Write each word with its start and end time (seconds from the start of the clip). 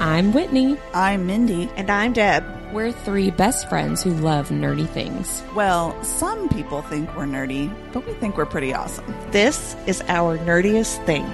I'm 0.00 0.32
Whitney. 0.32 0.78
I'm 0.94 1.26
Mindy. 1.26 1.68
And 1.74 1.90
I'm 1.90 2.12
Deb. 2.12 2.44
We're 2.72 2.92
three 2.92 3.32
best 3.32 3.68
friends 3.68 4.00
who 4.00 4.14
love 4.14 4.50
nerdy 4.50 4.88
things. 4.88 5.42
Well, 5.56 6.00
some 6.04 6.48
people 6.50 6.82
think 6.82 7.16
we're 7.16 7.24
nerdy, 7.24 7.74
but 7.92 8.06
we 8.06 8.12
think 8.12 8.36
we're 8.36 8.46
pretty 8.46 8.72
awesome. 8.72 9.12
This 9.32 9.74
is 9.88 10.00
our 10.06 10.38
nerdiest 10.38 11.04
thing. 11.04 11.24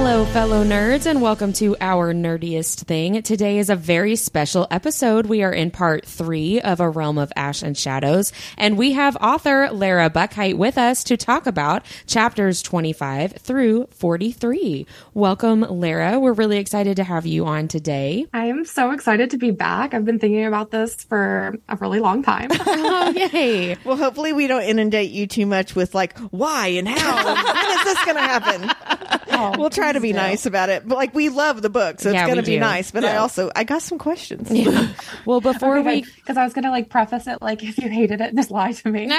Hello, 0.00 0.24
fellow 0.26 0.64
nerds, 0.64 1.06
and 1.06 1.20
welcome 1.20 1.52
to 1.54 1.76
our 1.80 2.14
nerdiest 2.14 2.84
thing. 2.84 3.20
Today 3.22 3.58
is 3.58 3.68
a 3.68 3.74
very 3.74 4.14
special 4.14 4.68
episode. 4.70 5.26
We 5.26 5.42
are 5.42 5.52
in 5.52 5.72
part 5.72 6.06
three 6.06 6.60
of 6.60 6.78
A 6.78 6.88
Realm 6.88 7.18
of 7.18 7.32
Ash 7.34 7.62
and 7.62 7.76
Shadows, 7.76 8.32
and 8.56 8.78
we 8.78 8.92
have 8.92 9.16
author 9.16 9.68
Lara 9.72 10.08
Buckheit 10.08 10.54
with 10.54 10.78
us 10.78 11.02
to 11.02 11.16
talk 11.16 11.48
about 11.48 11.84
chapters 12.06 12.62
25 12.62 13.32
through 13.32 13.88
43. 13.90 14.86
Welcome, 15.14 15.62
Lara. 15.62 16.20
We're 16.20 16.32
really 16.32 16.58
excited 16.58 16.98
to 16.98 17.04
have 17.04 17.26
you 17.26 17.46
on 17.46 17.66
today. 17.66 18.24
I 18.32 18.46
am 18.46 18.64
so 18.64 18.92
excited 18.92 19.30
to 19.30 19.36
be 19.36 19.50
back. 19.50 19.94
I've 19.94 20.04
been 20.04 20.20
thinking 20.20 20.46
about 20.46 20.70
this 20.70 20.94
for 20.94 21.58
a 21.68 21.74
really 21.74 21.98
long 21.98 22.22
time. 22.22 22.50
oh, 22.52 23.12
yay. 23.16 23.76
Well, 23.84 23.96
hopefully, 23.96 24.32
we 24.32 24.46
don't 24.46 24.62
inundate 24.62 25.10
you 25.10 25.26
too 25.26 25.44
much 25.44 25.74
with, 25.74 25.92
like, 25.92 26.16
why 26.30 26.68
and 26.68 26.86
how. 26.86 27.18
and 27.18 27.44
when 27.68 27.78
is 27.78 27.84
this 27.84 28.04
going 28.04 28.16
to 28.16 28.22
happen? 28.22 29.18
Oh, 29.30 29.54
we'll 29.58 29.70
try 29.70 29.87
to 29.92 30.00
be 30.00 30.12
nice 30.12 30.46
about 30.46 30.68
it. 30.68 30.86
But, 30.86 30.96
like, 30.96 31.14
we 31.14 31.28
love 31.28 31.62
the 31.62 31.70
book, 31.70 32.00
so 32.00 32.10
Yeah, 32.10 32.22
it's 32.22 32.26
going 32.26 32.36
to 32.36 32.42
be 32.48 32.56
do. 32.56 32.60
nice. 32.60 32.90
But 32.90 33.04
I 33.04 33.16
also, 33.16 33.50
I 33.56 33.64
got 33.64 33.82
some 33.82 33.98
questions. 33.98 34.50
Yeah. 34.50 34.88
Well, 35.24 35.40
before 35.40 35.80
we. 35.82 36.02
because 36.02 36.36
I 36.36 36.44
was 36.44 36.54
gonna 36.54 36.70
like 36.70 36.88
preface 36.88 37.26
it 37.26 37.42
like 37.42 37.62
if 37.62 37.76
you 37.78 37.88
hated 37.90 38.20
it, 38.20 38.34
just 38.34 38.50
lie 38.50 38.72
to 38.72 38.88
me. 38.90 39.06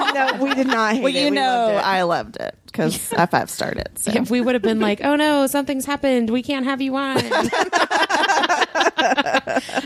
no, 0.14 0.38
we 0.40 0.54
did 0.54 0.66
not 0.66 0.94
hate 0.94 1.02
Well, 1.02 1.12
you 1.12 1.30
know. 1.30 1.80
I 1.82 2.02
loved 2.02 2.36
it 2.36 2.56
because 2.66 3.12
I 3.16 3.26
five 3.26 3.50
started. 3.50 3.98
So. 3.98 4.12
If 4.12 4.30
we 4.30 4.40
would 4.40 4.54
have 4.54 4.62
been 4.62 4.80
like, 4.88 5.02
oh 5.04 5.16
no, 5.16 5.46
something's 5.46 5.84
happened. 5.84 6.30
We 6.30 6.42
can't 6.42 6.64
have 6.64 6.80
you 6.80 6.96
on. 6.96 7.18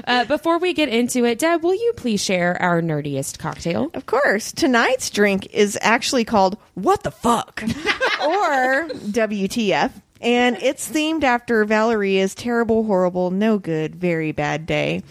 uh, 0.07 0.25
before 0.27 0.59
we 0.59 0.73
get 0.75 0.89
into 0.89 1.25
it, 1.25 1.39
Deb, 1.39 1.63
will 1.63 1.75
you 1.75 1.93
please 1.97 2.23
share 2.23 2.61
our 2.61 2.81
nerdiest 2.81 3.39
cocktail? 3.39 3.91
Of 3.95 4.07
course. 4.07 4.53
Tonight's 4.53 5.11
drink 5.11 5.47
is 5.53 5.79
actually 5.81 6.25
called 6.25 6.59
What 6.75 7.03
the 7.03 7.11
Fuck? 7.11 7.63
or 7.63 8.89
WTF. 8.89 9.91
And 10.25 10.57
it's 10.63 10.91
themed 10.91 11.23
after 11.23 11.65
Valeria's 11.67 12.35
terrible, 12.35 12.83
horrible, 12.85 13.31
no 13.31 13.59
good, 13.59 13.95
very 13.95 14.33
bad 14.33 14.65
day. 14.65 15.03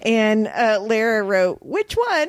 And 0.00 0.48
uh, 0.48 0.78
Lara 0.80 1.22
wrote, 1.22 1.58
Which 1.60 1.92
one? 1.92 2.28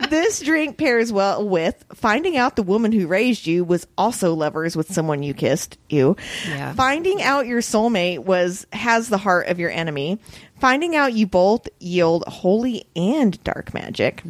this 0.10 0.40
drink 0.40 0.76
pairs 0.76 1.10
well 1.10 1.48
with 1.48 1.82
finding 1.94 2.36
out 2.36 2.54
the 2.56 2.62
woman 2.62 2.92
who 2.92 3.06
raised 3.06 3.46
you 3.46 3.64
was 3.64 3.86
also 3.96 4.34
lovers 4.34 4.76
with 4.76 4.92
someone 4.92 5.22
you 5.22 5.32
kissed. 5.32 5.78
You. 5.88 6.16
Yeah. 6.46 6.74
Finding 6.74 7.22
out 7.22 7.46
your 7.46 7.62
soulmate 7.62 8.18
was 8.18 8.66
has 8.72 9.08
the 9.08 9.18
heart 9.18 9.46
of 9.46 9.58
your 9.58 9.70
enemy. 9.70 10.18
Finding 10.60 10.96
out 10.96 11.12
you 11.12 11.26
both 11.26 11.68
yield 11.80 12.24
holy 12.26 12.86
and 12.94 13.42
dark 13.44 13.72
magic. 13.74 14.22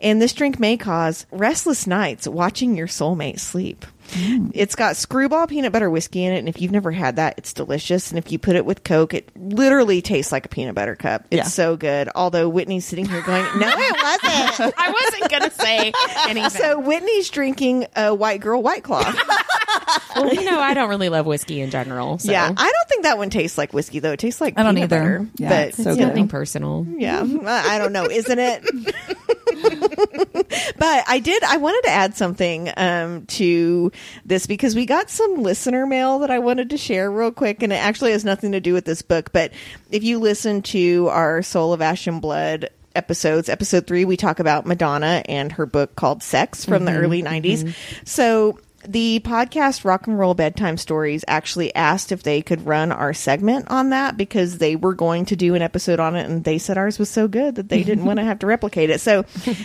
And 0.00 0.22
this 0.22 0.32
drink 0.32 0.58
may 0.60 0.76
cause 0.76 1.26
restless 1.30 1.86
nights 1.86 2.26
watching 2.26 2.76
your 2.76 2.86
soulmate 2.86 3.40
sleep. 3.40 3.84
Mm. 4.12 4.50
It's 4.54 4.74
got 4.74 4.94
Skrewball 4.96 5.48
peanut 5.48 5.72
butter 5.72 5.88
whiskey 5.88 6.24
in 6.24 6.32
it, 6.32 6.38
and 6.38 6.48
if 6.48 6.60
you've 6.60 6.70
never 6.72 6.90
had 6.90 7.16
that, 7.16 7.34
it's 7.38 7.52
delicious. 7.52 8.10
And 8.10 8.18
if 8.18 8.30
you 8.30 8.38
put 8.38 8.56
it 8.56 8.64
with 8.66 8.84
Coke, 8.84 9.14
it 9.14 9.30
literally 9.36 10.02
tastes 10.02 10.30
like 10.32 10.44
a 10.46 10.48
peanut 10.48 10.74
butter 10.74 10.94
cup. 10.96 11.24
It's 11.30 11.38
Yeah. 11.38 11.44
so 11.44 11.76
good. 11.76 12.08
Although 12.14 12.48
Whitney's 12.48 12.84
sitting 12.84 13.06
here 13.06 13.22
going, 13.22 13.44
"No, 13.58 13.68
it 13.68 13.96
wasn't." 14.02 14.74
I 14.78 14.90
wasn't 14.92 15.30
going 15.30 15.42
to 15.42 15.50
say 15.50 15.92
anything. 16.28 16.50
so 16.50 16.78
Whitney's 16.78 17.30
drinking 17.30 17.86
a 17.96 18.14
white 18.14 18.40
girl 18.40 18.62
white 18.62 18.84
claw. 18.84 19.02
well, 20.16 20.32
you 20.34 20.44
know, 20.44 20.60
I 20.60 20.74
don't 20.74 20.88
really 20.90 21.08
love 21.08 21.24
whiskey 21.26 21.60
in 21.60 21.70
general. 21.70 22.18
So 22.18 22.30
Yeah, 22.30 22.46
I 22.46 22.72
don't 22.72 22.88
think 22.88 23.04
that 23.04 23.16
one 23.18 23.30
tastes 23.30 23.56
like 23.56 23.72
whiskey 23.72 23.98
though. 24.00 24.12
It 24.12 24.18
tastes 24.18 24.40
like 24.40 24.58
I 24.58 24.62
don't 24.62 24.74
peanut 24.74 24.92
either. 24.92 25.18
butter. 25.20 25.30
Yeah, 25.36 25.48
but 25.48 25.68
it's 25.68 25.82
so 25.82 25.90
it's 25.90 25.98
good. 25.98 26.08
nothing 26.08 26.28
personal. 26.28 26.86
yeah, 26.98 27.24
I 27.46 27.76
I 27.76 27.78
don't 27.78 27.92
know, 27.92 28.04
isn't 28.04 28.38
it? 28.38 28.64
but 30.78 31.04
I 31.08 31.20
did. 31.22 31.42
I 31.42 31.56
wanted 31.56 31.82
to 31.84 31.90
add 31.90 32.16
something 32.16 32.70
um, 32.76 33.26
to 33.26 33.92
this 34.24 34.46
because 34.46 34.74
we 34.74 34.86
got 34.86 35.10
some 35.10 35.42
listener 35.42 35.86
mail 35.86 36.20
that 36.20 36.30
I 36.30 36.38
wanted 36.38 36.70
to 36.70 36.76
share 36.76 37.10
real 37.10 37.32
quick, 37.32 37.62
and 37.62 37.72
it 37.72 37.76
actually 37.76 38.12
has 38.12 38.24
nothing 38.24 38.52
to 38.52 38.60
do 38.60 38.72
with 38.72 38.84
this 38.84 39.02
book. 39.02 39.32
But 39.32 39.52
if 39.90 40.02
you 40.02 40.18
listen 40.18 40.62
to 40.62 41.08
our 41.08 41.42
Soul 41.42 41.72
of 41.72 41.82
Ash 41.82 42.06
and 42.06 42.20
Blood 42.20 42.70
episodes, 42.94 43.48
episode 43.48 43.86
three, 43.86 44.04
we 44.04 44.16
talk 44.16 44.38
about 44.38 44.66
Madonna 44.66 45.22
and 45.26 45.52
her 45.52 45.66
book 45.66 45.96
called 45.96 46.22
Sex 46.22 46.64
from 46.64 46.84
the 46.84 46.92
early 46.92 47.22
'90s. 47.22 47.74
So. 48.04 48.58
The 48.86 49.20
podcast 49.20 49.84
Rock 49.84 50.06
and 50.08 50.18
Roll 50.18 50.34
Bedtime 50.34 50.76
Stories 50.76 51.24
actually 51.28 51.74
asked 51.74 52.10
if 52.10 52.22
they 52.22 52.42
could 52.42 52.66
run 52.66 52.90
our 52.90 53.14
segment 53.14 53.66
on 53.70 53.90
that 53.90 54.16
because 54.16 54.58
they 54.58 54.74
were 54.74 54.94
going 54.94 55.26
to 55.26 55.36
do 55.36 55.54
an 55.54 55.62
episode 55.62 56.00
on 56.00 56.16
it 56.16 56.28
and 56.28 56.42
they 56.42 56.58
said 56.58 56.76
ours 56.76 56.98
was 56.98 57.08
so 57.08 57.28
good 57.28 57.54
that 57.54 57.68
they 57.68 57.84
didn't 57.84 58.04
want 58.04 58.18
to 58.18 58.24
have 58.24 58.40
to 58.40 58.46
replicate 58.46 58.90
it. 58.90 59.00
So 59.00 59.22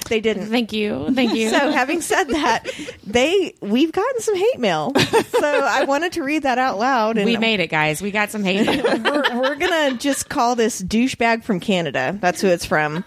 they 0.09 0.21
didn't. 0.21 0.47
Thank 0.51 0.71
you. 0.71 1.13
Thank 1.13 1.33
you. 1.33 1.49
So 1.49 1.71
having 1.71 2.01
said 2.01 2.25
that, 2.25 2.67
they 3.05 3.55
we've 3.61 3.91
gotten 3.91 4.21
some 4.21 4.35
hate 4.35 4.59
mail. 4.59 4.93
So 4.95 5.43
I 5.43 5.85
wanted 5.85 6.13
to 6.13 6.23
read 6.23 6.43
that 6.43 6.57
out 6.57 6.77
loud 6.77 7.17
and 7.17 7.25
we 7.25 7.37
made 7.37 7.59
it, 7.59 7.67
guys. 7.67 8.01
We 8.01 8.11
got 8.11 8.29
some 8.29 8.43
hate. 8.43 8.65
mail. 8.65 8.83
we're, 9.03 9.41
we're 9.41 9.55
gonna 9.55 9.97
just 9.97 10.29
call 10.29 10.55
this 10.55 10.81
douchebag 10.81 11.43
from 11.43 11.59
Canada. 11.59 12.17
That's 12.19 12.41
who 12.41 12.47
it's 12.47 12.65
from. 12.65 13.03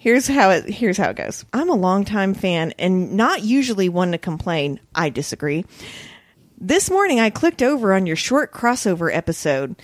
Here's 0.00 0.28
how 0.28 0.50
it 0.50 0.66
here's 0.66 0.96
how 0.96 1.10
it 1.10 1.16
goes. 1.16 1.44
I'm 1.52 1.68
a 1.68 1.74
longtime 1.74 2.34
fan 2.34 2.72
and 2.78 3.14
not 3.14 3.42
usually 3.42 3.88
one 3.88 4.12
to 4.12 4.18
complain. 4.18 4.78
I 4.94 5.10
disagree. 5.10 5.64
This 6.56 6.88
morning 6.88 7.18
I 7.18 7.30
clicked 7.30 7.62
over 7.62 7.92
on 7.92 8.06
your 8.06 8.14
short 8.14 8.52
crossover 8.52 9.12
episode. 9.12 9.74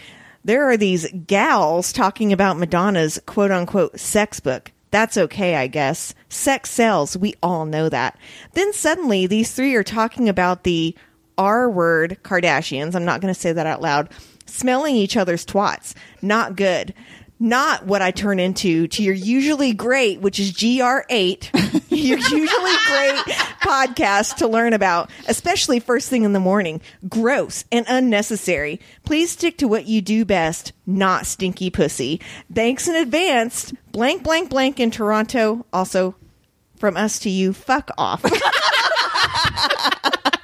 There 0.44 0.70
are 0.70 0.76
these 0.76 1.10
gals 1.26 1.92
talking 1.92 2.32
about 2.32 2.58
Madonna's 2.58 3.20
quote 3.26 3.50
unquote 3.50 3.98
sex 3.98 4.38
book. 4.38 4.70
That's 4.92 5.16
okay, 5.16 5.56
I 5.56 5.66
guess. 5.66 6.14
Sex 6.28 6.70
sells. 6.70 7.16
We 7.16 7.34
all 7.42 7.66
know 7.66 7.88
that. 7.88 8.16
Then 8.52 8.72
suddenly 8.72 9.26
these 9.26 9.50
three 9.52 9.74
are 9.74 9.82
talking 9.82 10.28
about 10.28 10.62
the 10.62 10.94
R 11.36 11.68
word 11.68 12.18
Kardashians. 12.22 12.94
I'm 12.94 13.04
not 13.04 13.20
going 13.20 13.34
to 13.34 13.40
say 13.40 13.52
that 13.52 13.66
out 13.66 13.82
loud. 13.82 14.10
Smelling 14.46 14.94
each 14.94 15.16
other's 15.16 15.44
twats. 15.44 15.94
Not 16.22 16.54
good. 16.54 16.94
Not 17.40 17.84
what 17.84 18.00
I 18.00 18.10
turn 18.10 18.38
into 18.38 18.86
to 18.88 19.02
your 19.02 19.14
usually 19.14 19.72
great, 19.72 20.20
which 20.20 20.38
is 20.38 20.52
GR8, 20.52 21.90
your 21.90 22.18
usually 22.18 22.74
great 22.86 23.24
podcast 23.60 24.36
to 24.36 24.48
learn 24.48 24.72
about, 24.72 25.10
especially 25.26 25.80
first 25.80 26.08
thing 26.08 26.22
in 26.22 26.32
the 26.32 26.40
morning. 26.40 26.80
Gross 27.08 27.64
and 27.72 27.84
unnecessary. 27.88 28.80
Please 29.04 29.30
stick 29.30 29.58
to 29.58 29.68
what 29.68 29.86
you 29.86 30.00
do 30.00 30.24
best, 30.24 30.72
not 30.86 31.26
stinky 31.26 31.70
pussy. 31.70 32.20
Thanks 32.52 32.88
in 32.88 32.94
advance. 32.94 33.72
Blank, 33.90 34.22
blank, 34.22 34.50
blank 34.50 34.78
in 34.78 34.90
Toronto. 34.90 35.66
Also, 35.72 36.14
from 36.76 36.96
us 36.96 37.18
to 37.20 37.30
you, 37.30 37.52
fuck 37.52 37.90
off. 37.98 38.24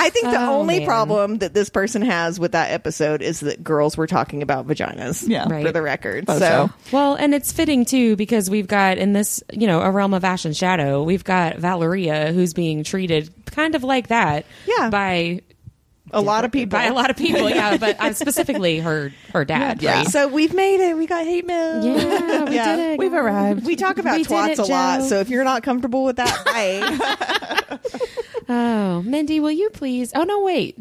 I 0.00 0.10
think 0.10 0.26
the 0.26 0.40
Oh, 0.40 0.60
only 0.60 0.78
man. 0.80 0.86
problem 0.88 1.38
that 1.38 1.54
this 1.54 1.68
person 1.70 2.02
has 2.02 2.40
with 2.40 2.52
that 2.52 2.70
episode 2.72 3.22
is 3.22 3.40
that 3.40 3.62
girls 3.62 3.96
were 3.96 4.06
talking 4.06 4.42
about 4.42 4.66
vaginas. 4.66 5.28
Yeah. 5.28 5.48
Right. 5.48 5.64
For 5.64 5.72
the 5.72 5.82
record. 5.82 6.26
So, 6.28 6.38
so. 6.38 6.70
Well, 6.92 7.14
and 7.14 7.34
it's 7.34 7.52
fitting 7.52 7.84
too 7.84 8.16
because 8.16 8.48
we've 8.50 8.66
got 8.68 8.98
in 8.98 9.12
this, 9.12 9.42
you 9.52 9.66
know, 9.66 9.80
a 9.80 9.90
realm 9.90 10.14
of 10.14 10.24
ash 10.24 10.44
and 10.44 10.56
shadow, 10.56 11.02
we've 11.02 11.24
got 11.24 11.58
Valeria 11.58 12.32
who's 12.32 12.54
being 12.54 12.82
treated 12.84 13.32
kind 13.46 13.74
of 13.74 13.84
like 13.84 14.08
that 14.08 14.46
Yeah. 14.66 14.90
by 14.90 15.42
a 16.12 16.20
lot 16.20 16.44
of 16.44 16.52
people. 16.52 16.78
by 16.78 16.84
a 16.86 16.92
lot 16.94 17.10
of 17.10 17.16
people, 17.16 17.48
yeah, 17.50 17.76
but 17.80 18.00
uh, 18.00 18.12
specifically 18.12 18.78
her 18.80 19.12
her 19.32 19.44
dad, 19.44 19.82
Yeah. 19.82 19.98
right? 19.98 20.06
So 20.08 20.28
we've 20.28 20.52
made 20.54 20.80
it. 20.80 20.96
We 20.96 21.06
got 21.06 21.24
hate 21.24 21.46
mail. 21.46 21.84
Yeah, 21.84 22.44
we 22.44 22.54
Yeah. 22.54 22.76
did 22.76 22.92
it. 22.92 22.98
We've 22.98 23.12
arrived. 23.14 23.64
We 23.66 23.76
talk 23.76 23.98
about 23.98 24.16
We 24.18 24.24
twats 24.24 24.50
it, 24.50 24.58
a 24.58 24.64
lot. 24.64 25.00
Joe. 25.00 25.06
So 25.08 25.20
if 25.20 25.28
you're 25.28 25.44
not 25.44 25.62
comfortable 25.62 26.04
with 26.04 26.16
that, 26.16 26.44
bye. 27.78 27.78
Oh, 28.48 29.02
Mindy, 29.02 29.40
will 29.40 29.50
you 29.52 29.70
please? 29.70 30.12
Oh 30.14 30.24
no, 30.24 30.40
wait. 30.42 30.76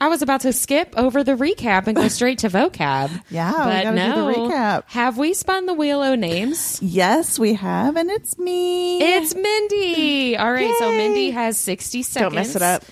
I 0.00 0.06
was 0.08 0.22
about 0.22 0.42
to 0.42 0.52
skip 0.52 0.94
over 0.96 1.24
the 1.24 1.32
recap 1.32 1.88
and 1.88 1.96
go 1.96 2.06
straight 2.08 2.38
to 2.40 2.48
vocab. 2.48 3.10
Yeah, 3.30 3.52
but 3.52 3.82
gotta 3.82 3.90
do 3.90 3.94
no. 3.94 4.26
the 4.26 4.38
recap. 4.38 4.84
Have 4.86 5.18
we 5.18 5.34
spun 5.34 5.66
the 5.66 5.74
wheel 5.74 6.00
o 6.02 6.14
names? 6.14 6.80
Yes, 6.80 7.38
we 7.38 7.54
have, 7.54 7.96
and 7.96 8.10
it's 8.10 8.38
me. 8.38 9.02
It's 9.02 9.34
Mindy. 9.34 10.36
All 10.36 10.52
right, 10.52 10.74
so 10.78 10.92
Mindy 10.92 11.30
has 11.30 11.58
60 11.58 12.02
seconds. 12.02 12.22
Don't 12.22 12.34
mess 12.34 12.54
it 12.54 12.62
up. 12.62 12.84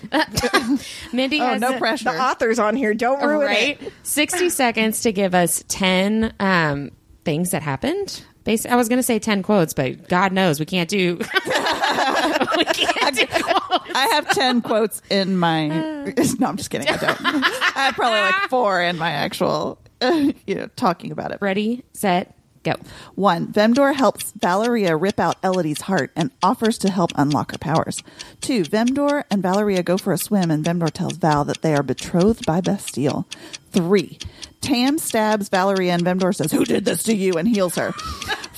Mindy 1.13 1.39
oh, 1.39 1.45
has 1.45 1.61
no 1.61 1.77
pressure. 1.77 2.11
The 2.11 2.21
author's 2.21 2.59
on 2.59 2.75
here. 2.75 2.93
Don't 2.93 3.21
ruin 3.25 3.45
right? 3.47 3.81
it. 3.81 3.93
60 4.03 4.49
seconds 4.57 5.01
to 5.01 5.13
give 5.13 5.33
us 5.33 5.63
10 5.69 6.33
um, 6.39 6.91
things 7.23 7.51
that 7.51 7.61
happened. 7.61 8.23
Basi- 8.45 8.69
I 8.69 8.75
was 8.75 8.89
going 8.89 8.99
to 8.99 9.03
say 9.03 9.19
10 9.19 9.43
quotes, 9.43 9.73
but 9.73 10.07
God 10.07 10.31
knows 10.31 10.59
we 10.59 10.65
can't 10.65 10.89
do. 10.89 11.17
we 11.17 12.65
can't 12.65 13.15
do 13.15 13.27
quotes. 13.27 13.56
I 13.69 14.07
have 14.13 14.29
10 14.29 14.61
quotes 14.61 15.01
in 15.09 15.37
my. 15.37 15.67
No, 16.39 16.47
I'm 16.47 16.57
just 16.57 16.69
kidding. 16.69 16.87
I 16.87 16.97
don't. 16.97 17.17
I 17.25 17.71
have 17.75 17.95
probably 17.95 18.19
like 18.19 18.49
four 18.49 18.81
in 18.81 18.97
my 18.97 19.11
actual, 19.11 19.77
you 20.01 20.33
know, 20.55 20.67
talking 20.75 21.11
about 21.11 21.31
it. 21.31 21.39
Ready, 21.41 21.83
set, 21.93 22.37
Go. 22.63 22.73
One, 23.15 23.47
Vemdor 23.47 23.95
helps 23.95 24.33
Valeria 24.33 24.95
rip 24.97 25.19
out 25.21 25.37
Elodie's 25.43 25.81
heart 25.81 26.11
and 26.17 26.31
offers 26.43 26.77
to 26.79 26.89
help 26.89 27.11
unlock 27.15 27.51
her 27.51 27.57
powers. 27.57 28.03
Two, 28.41 28.63
Vemdor 28.63 29.23
and 29.31 29.41
Valeria 29.41 29.83
go 29.83 29.97
for 29.97 30.11
a 30.11 30.17
swim 30.17 30.51
and 30.51 30.65
Vemdor 30.65 30.91
tells 30.91 31.17
Val 31.17 31.45
that 31.45 31.61
they 31.61 31.73
are 31.75 31.83
betrothed 31.83 32.45
by 32.45 32.59
Bastille. 32.59 33.25
Three, 33.71 34.19
Tam 34.59 34.97
stabs 34.97 35.47
Valeria 35.49 35.93
and 35.93 36.03
Vemdor 36.03 36.35
says, 36.35 36.51
Who 36.51 36.65
did 36.65 36.83
this 36.83 37.03
to 37.03 37.15
you? 37.15 37.33
and 37.33 37.47
heals 37.47 37.75
her. 37.75 37.93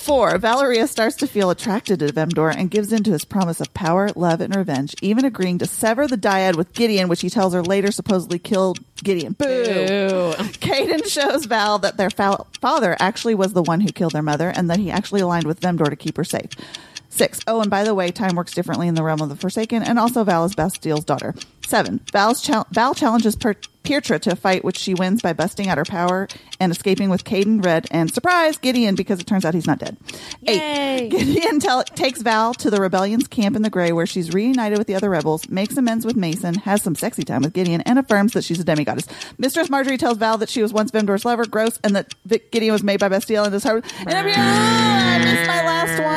Four, 0.09 0.39
Valeria 0.39 0.87
starts 0.87 1.17
to 1.17 1.27
feel 1.27 1.51
attracted 1.51 1.99
to 1.99 2.07
Vemdor 2.07 2.49
and 2.49 2.71
gives 2.71 2.91
in 2.91 3.03
to 3.03 3.11
his 3.11 3.25
promise 3.25 3.61
of 3.61 3.71
power, 3.75 4.09
love, 4.15 4.41
and 4.41 4.55
revenge, 4.55 4.95
even 5.03 5.23
agreeing 5.23 5.59
to 5.59 5.67
sever 5.67 6.07
the 6.07 6.17
dyad 6.17 6.55
with 6.55 6.73
Gideon, 6.73 7.09
which 7.09 7.21
he 7.21 7.29
tells 7.29 7.53
her 7.53 7.61
later 7.61 7.91
supposedly 7.91 8.39
killed 8.39 8.79
Gideon. 9.03 9.33
Boo! 9.33 10.33
Caden 10.63 11.05
shows 11.07 11.45
Val 11.45 11.77
that 11.77 11.97
their 11.97 12.09
fa- 12.09 12.43
father 12.59 12.97
actually 12.99 13.35
was 13.35 13.53
the 13.53 13.61
one 13.61 13.81
who 13.81 13.91
killed 13.91 14.13
their 14.13 14.23
mother 14.23 14.49
and 14.49 14.67
that 14.71 14.79
he 14.79 14.89
actually 14.89 15.21
aligned 15.21 15.45
with 15.45 15.61
Vemdor 15.61 15.91
to 15.91 15.95
keep 15.95 16.17
her 16.17 16.23
safe. 16.23 16.49
Six. 17.09 17.39
Oh, 17.45 17.61
and 17.61 17.69
by 17.69 17.83
the 17.83 17.93
way, 17.93 18.09
time 18.09 18.35
works 18.35 18.53
differently 18.53 18.87
in 18.87 18.95
the 18.95 19.03
realm 19.03 19.21
of 19.21 19.29
the 19.29 19.35
Forsaken, 19.35 19.83
and 19.83 19.99
also 19.99 20.23
Val 20.23 20.43
is 20.43 20.55
Bastille's 20.55 21.05
daughter. 21.05 21.35
Seven. 21.67 21.99
Val's 22.11 22.41
chal- 22.41 22.65
Val 22.71 22.95
challenges 22.95 23.35
per- 23.35 23.55
Pietra 23.89 24.19
to 24.21 24.31
a 24.33 24.35
fight, 24.35 24.63
which 24.63 24.77
she 24.77 24.93
wins 24.93 25.21
by 25.23 25.33
busting 25.33 25.67
out 25.67 25.79
her 25.79 25.83
power 25.85 26.27
and 26.59 26.71
escaping 26.71 27.09
with 27.09 27.23
Caden, 27.23 27.65
Red, 27.65 27.87
and 27.89 28.13
surprise 28.13 28.57
Gideon 28.59 28.93
because 28.93 29.19
it 29.19 29.25
turns 29.25 29.45
out 29.45 29.55
he's 29.55 29.65
not 29.65 29.79
dead. 29.79 29.97
Yay. 30.41 30.59
Eight. 31.05 31.09
Gideon 31.09 31.59
tell- 31.59 31.83
takes 31.83 32.21
Val 32.21 32.53
to 32.55 32.69
the 32.69 32.79
rebellion's 32.79 33.27
camp 33.27 33.55
in 33.55 33.63
the 33.63 33.69
Gray, 33.71 33.91
where 33.91 34.05
she's 34.05 34.31
reunited 34.31 34.77
with 34.77 34.85
the 34.87 34.93
other 34.95 35.09
rebels, 35.09 35.49
makes 35.49 35.75
amends 35.75 36.05
with 36.05 36.15
Mason, 36.15 36.53
has 36.55 36.83
some 36.83 36.93
sexy 36.93 37.23
time 37.23 37.41
with 37.41 37.53
Gideon, 37.53 37.81
and 37.81 37.97
affirms 37.97 38.33
that 38.33 38.43
she's 38.43 38.59
a 38.59 38.63
demigoddess. 38.63 39.07
Mistress 39.39 39.69
Marjorie 39.71 39.97
tells 39.97 40.17
Val 40.17 40.37
that 40.37 40.49
she 40.49 40.61
was 40.61 40.71
once 40.71 40.91
Vemdor's 40.91 41.25
lover, 41.25 41.45
gross, 41.47 41.79
and 41.83 41.95
that 41.95 42.13
Vic- 42.25 42.51
Gideon 42.51 42.73
was 42.73 42.83
made 42.83 42.99
by 42.99 43.09
Bastille 43.09 43.45
and 43.45 43.53
his 43.53 43.63
heart. 43.63 43.83
And 44.01 44.09
I'm, 44.13 44.25
Ah, 44.37 45.13
I 45.15 45.17
missed 45.17 45.47
my 45.47 45.65
last 45.65 45.99
one. 45.99 46.09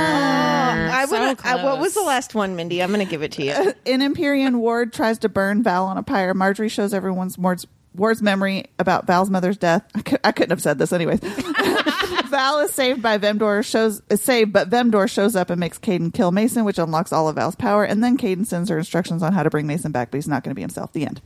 I 0.95 1.07
So 1.07 1.29
would. 1.29 1.39
I, 1.45 1.65
what 1.65 1.79
was 1.81 1.95
the 1.95 2.03
last 2.03 2.35
one, 2.35 2.55
Mindy? 2.57 2.83
I'm 2.83 2.93
going 2.93 3.05
to 3.05 3.11
give 3.11 3.23
it 3.23 3.33
to 3.33 3.45
you. 3.45 3.53
An 3.87 4.03
Empyrean, 4.03 4.59
Ward 4.59 4.93
tries 4.93 5.19
to 5.21 5.29
burn 5.29 5.63
Val 5.63 5.87
on 5.87 5.97
a 5.97 6.03
pyre. 6.03 6.35
Marjorie 6.35 6.69
shows 6.69 6.93
everyone's 6.95 7.39
Ward's, 7.39 7.62
Ward's 7.95 8.23
memory 8.23 8.67
about 8.79 9.07
Val's 9.07 9.31
mother's 9.31 9.57
death. 9.59 9.85
I, 9.95 10.01
could, 10.03 10.21
I 10.25 10.33
couldn't 10.33 10.51
have 10.51 10.63
said 10.63 10.79
this 10.79 10.93
anyways. 10.93 11.21
Val 12.31 12.61
is 12.61 12.73
saved 12.73 13.03
by 13.03 13.19
Vemdor, 13.19 13.63
shows 13.65 14.01
is 14.09 14.23
saved, 14.23 14.53
but 14.53 14.71
Vemdor 14.71 15.09
shows 15.11 15.37
up 15.37 15.51
and 15.51 15.61
makes 15.61 15.79
Caden 15.79 16.15
kill 16.15 16.33
Mason, 16.33 16.65
which 16.65 16.79
unlocks 16.79 17.13
all 17.13 17.29
of 17.29 17.37
Val's 17.37 17.57
power. 17.57 17.85
And 17.85 18.03
then 18.03 18.17
Caden 18.17 18.47
sends 18.47 18.71
her 18.71 18.79
instructions 18.79 19.23
on 19.23 19.33
how 19.35 19.43
to 19.43 19.51
bring 19.51 19.67
Mason 19.67 19.93
back, 19.93 20.11
but 20.11 20.17
he's 20.17 20.29
not 20.29 20.43
going 20.43 20.51
to 20.51 20.55
be 20.55 20.63
himself. 20.63 20.93
The 20.93 21.05
end. 21.07 21.21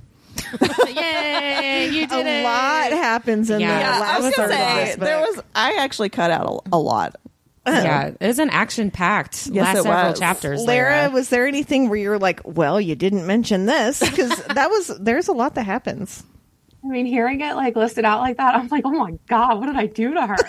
Yay! 0.88 1.88
You 1.92 2.06
did 2.06 2.18
it. 2.18 2.26
a 2.26 2.40
it. 2.40 2.44
lot 2.44 2.92
happens 2.92 3.50
in 3.50 3.60
Yeah. 3.60 3.74
the 3.74 3.80
Yeah, 3.80 3.98
last 4.00 4.36
third 4.36 4.44
of 4.44 4.48
this 4.50 4.96
there 4.96 5.18
was. 5.20 5.40
I 5.54 5.76
actually 5.78 6.08
cut 6.08 6.30
out 6.30 6.62
a, 6.72 6.76
a 6.76 6.78
lot. 6.78 7.16
Yeah, 7.66 8.12
it 8.20 8.26
was 8.26 8.38
an 8.38 8.50
action 8.50 8.92
packed 8.92 9.48
Yes, 9.48 9.64
last 9.74 9.82
several 9.82 10.10
was. 10.10 10.18
chapters. 10.20 10.64
Lara, 10.64 11.10
was 11.10 11.30
there 11.30 11.46
anything 11.48 11.88
where 11.88 11.98
you 11.98 12.10
were 12.10 12.18
like, 12.18 12.40
"Well, 12.44 12.80
you 12.80 12.94
didn't 12.94 13.26
mention 13.26 13.66
this"? 13.66 13.98
Because 13.98 14.40
that 14.46 14.70
was 14.70 14.88
there's 15.00 15.26
a 15.26 15.32
lot 15.32 15.56
that 15.56 15.64
happens. 15.64 16.22
I 16.86 16.88
mean, 16.88 17.06
hearing 17.06 17.40
it 17.40 17.54
like 17.56 17.74
listed 17.74 18.04
out 18.04 18.20
like 18.20 18.36
that, 18.36 18.54
I'm 18.54 18.68
like, 18.68 18.84
oh 18.84 18.90
my 18.92 19.18
god, 19.28 19.58
what 19.58 19.66
did 19.66 19.76
I 19.76 19.86
do 19.86 20.14
to 20.14 20.26
her? 20.26 20.36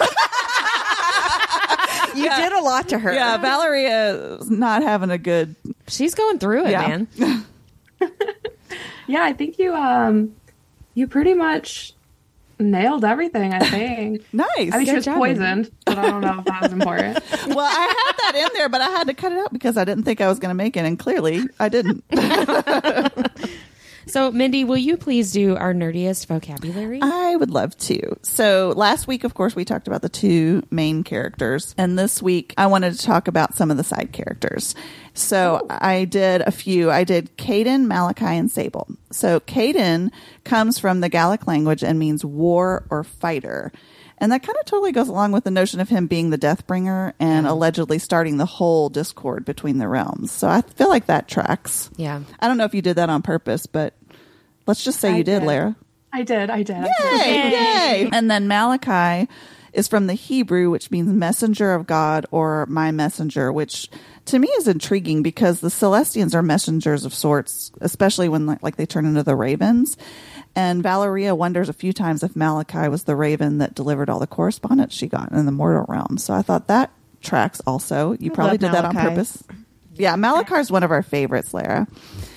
You 2.15 2.29
did 2.35 2.51
a 2.51 2.61
lot 2.61 2.89
to 2.89 2.97
her. 2.97 3.13
Yeah, 3.13 3.37
Valeria 3.37 4.37
is 4.37 4.49
not 4.49 4.81
having 4.81 5.11
a 5.11 5.19
good. 5.19 5.55
She's 5.87 6.15
going 6.15 6.39
through 6.39 6.65
it, 6.65 6.71
Yeah. 6.71 6.87
man. 6.87 7.07
yeah, 9.07 9.23
I 9.23 9.33
think 9.33 9.59
you 9.59 9.75
um, 9.75 10.33
you 10.95 11.05
pretty 11.07 11.35
much 11.35 11.93
nailed 12.59 13.05
everything. 13.05 13.53
I 13.53 13.59
think. 13.59 14.25
Nice. 14.33 14.73
I 14.73 14.77
mean, 14.77 14.87
she 14.87 14.95
was 14.95 15.05
job, 15.05 15.17
poisoned, 15.19 15.69
but 15.85 15.99
I 15.99 16.09
don't 16.09 16.21
know 16.21 16.39
if 16.39 16.45
that 16.45 16.61
was 16.63 16.73
important. 16.73 17.23
well, 17.49 17.59
I 17.59 18.03
had 18.05 18.13
that 18.33 18.35
in 18.35 18.49
there, 18.55 18.69
but 18.69 18.81
I 18.81 18.89
had 18.89 19.05
to 19.07 19.13
cut 19.13 19.31
it 19.31 19.37
out 19.37 19.53
because 19.53 19.77
I 19.77 19.83
didn't 19.85 20.03
think 20.05 20.19
I 20.19 20.27
was 20.27 20.39
going 20.39 20.49
to 20.49 20.55
make 20.55 20.75
it, 20.75 20.85
and 20.85 20.97
clearly 20.97 21.43
I 21.59 21.69
didn't. 21.69 22.03
So, 24.07 24.31
Mindy, 24.31 24.63
will 24.63 24.77
you 24.77 24.97
please 24.97 25.31
do 25.31 25.55
our 25.57 25.73
nerdiest 25.73 26.27
vocabulary? 26.27 26.99
I 27.01 27.35
would 27.35 27.51
love 27.51 27.77
to. 27.79 28.17
So 28.23 28.73
last 28.75 29.05
week, 29.07 29.23
of 29.23 29.33
course, 29.33 29.55
we 29.55 29.65
talked 29.65 29.87
about 29.87 30.01
the 30.01 30.09
two 30.09 30.63
main 30.71 31.03
characters, 31.03 31.75
and 31.77 31.99
this 31.99 32.21
week 32.21 32.53
I 32.57 32.67
wanted 32.67 32.93
to 32.93 33.05
talk 33.05 33.27
about 33.27 33.55
some 33.55 33.69
of 33.69 33.77
the 33.77 33.83
side 33.83 34.13
characters. 34.13 34.75
So 35.13 35.65
I 35.69 36.05
did 36.05 36.41
a 36.41 36.51
few. 36.51 36.89
I 36.89 37.03
did 37.03 37.35
Caden, 37.37 37.87
Malachi, 37.87 38.25
and 38.25 38.49
Sable. 38.49 38.87
So 39.11 39.39
Caden 39.41 40.11
comes 40.43 40.79
from 40.79 41.01
the 41.01 41.09
Gallic 41.09 41.45
language 41.47 41.83
and 41.83 41.99
means 41.99 42.23
war 42.23 42.85
or 42.89 43.03
fighter. 43.03 43.71
And 44.19 44.31
that 44.31 44.41
kind 44.41 44.57
of 44.57 44.65
totally 44.65 44.91
goes 44.91 45.09
along 45.09 45.31
with 45.31 45.43
the 45.43 45.51
notion 45.51 45.79
of 45.79 45.89
him 45.89 46.07
being 46.07 46.31
the 46.31 46.39
Deathbringer 46.39 47.13
and 47.19 47.45
allegedly 47.45 47.99
starting 47.99 48.37
the 48.37 48.47
whole 48.47 48.89
discord 48.89 49.45
between 49.45 49.77
the 49.77 49.87
realms. 49.87 50.31
So 50.31 50.47
I 50.47 50.61
feel 50.61 50.89
like 50.89 51.05
that 51.05 51.27
tracks. 51.27 51.91
yeah. 51.97 52.21
I 52.39 52.47
don't 52.47 52.57
know 52.57 52.65
if 52.65 52.73
you 52.73 52.81
did 52.81 52.95
that 52.95 53.09
on 53.09 53.21
purpose, 53.21 53.67
but 53.67 53.93
let's 54.67 54.83
just 54.83 54.99
say 54.99 55.13
I 55.13 55.17
you 55.17 55.23
did, 55.23 55.39
did. 55.39 55.47
Lara. 55.47 55.75
I 56.13 56.23
did. 56.23 56.49
I 56.49 56.63
did. 56.63 56.77
Yay, 56.77 57.51
yay. 57.51 58.09
And 58.11 58.29
then 58.29 58.47
Malachi 58.47 59.29
is 59.73 59.87
from 59.87 60.07
the 60.07 60.13
Hebrew, 60.13 60.69
which 60.69 60.89
means 60.89 61.09
messenger 61.09 61.73
of 61.73 61.85
God 61.85 62.25
or 62.31 62.65
my 62.67 62.91
messenger, 62.91 63.51
which 63.51 63.89
to 64.25 64.39
me 64.39 64.47
is 64.57 64.67
intriguing 64.67 65.21
because 65.21 65.59
the 65.59 65.67
Celestians 65.67 66.33
are 66.33 66.41
messengers 66.41 67.05
of 67.05 67.13
sorts, 67.13 67.71
especially 67.81 68.29
when 68.29 68.45
like, 68.45 68.63
like 68.63 68.75
they 68.75 68.85
turn 68.85 69.05
into 69.05 69.23
the 69.23 69.35
ravens. 69.35 69.97
And 70.55 70.81
Valeria 70.81 71.35
wonders 71.35 71.69
a 71.69 71.73
few 71.73 71.93
times 71.93 72.23
if 72.23 72.35
Malachi 72.35 72.87
was 72.89 73.03
the 73.03 73.15
raven 73.15 73.59
that 73.59 73.75
delivered 73.75 74.09
all 74.09 74.19
the 74.19 74.27
correspondence 74.27 74.93
she 74.93 75.07
got 75.07 75.31
in 75.31 75.45
the 75.45 75.51
mortal 75.51 75.85
realm. 75.87 76.17
So 76.17 76.33
I 76.33 76.41
thought 76.41 76.67
that 76.67 76.91
tracks 77.21 77.61
also. 77.67 78.13
You 78.19 78.31
probably 78.31 78.57
love 78.57 78.59
did 78.61 78.71
that 78.71 78.85
on 78.85 78.95
purpose. 78.95 79.43
Yeah, 79.97 80.15
Malachi's 80.15 80.71
one 80.71 80.83
of 80.83 80.91
our 80.91 81.03
favorites, 81.03 81.53
Lara. 81.53 81.87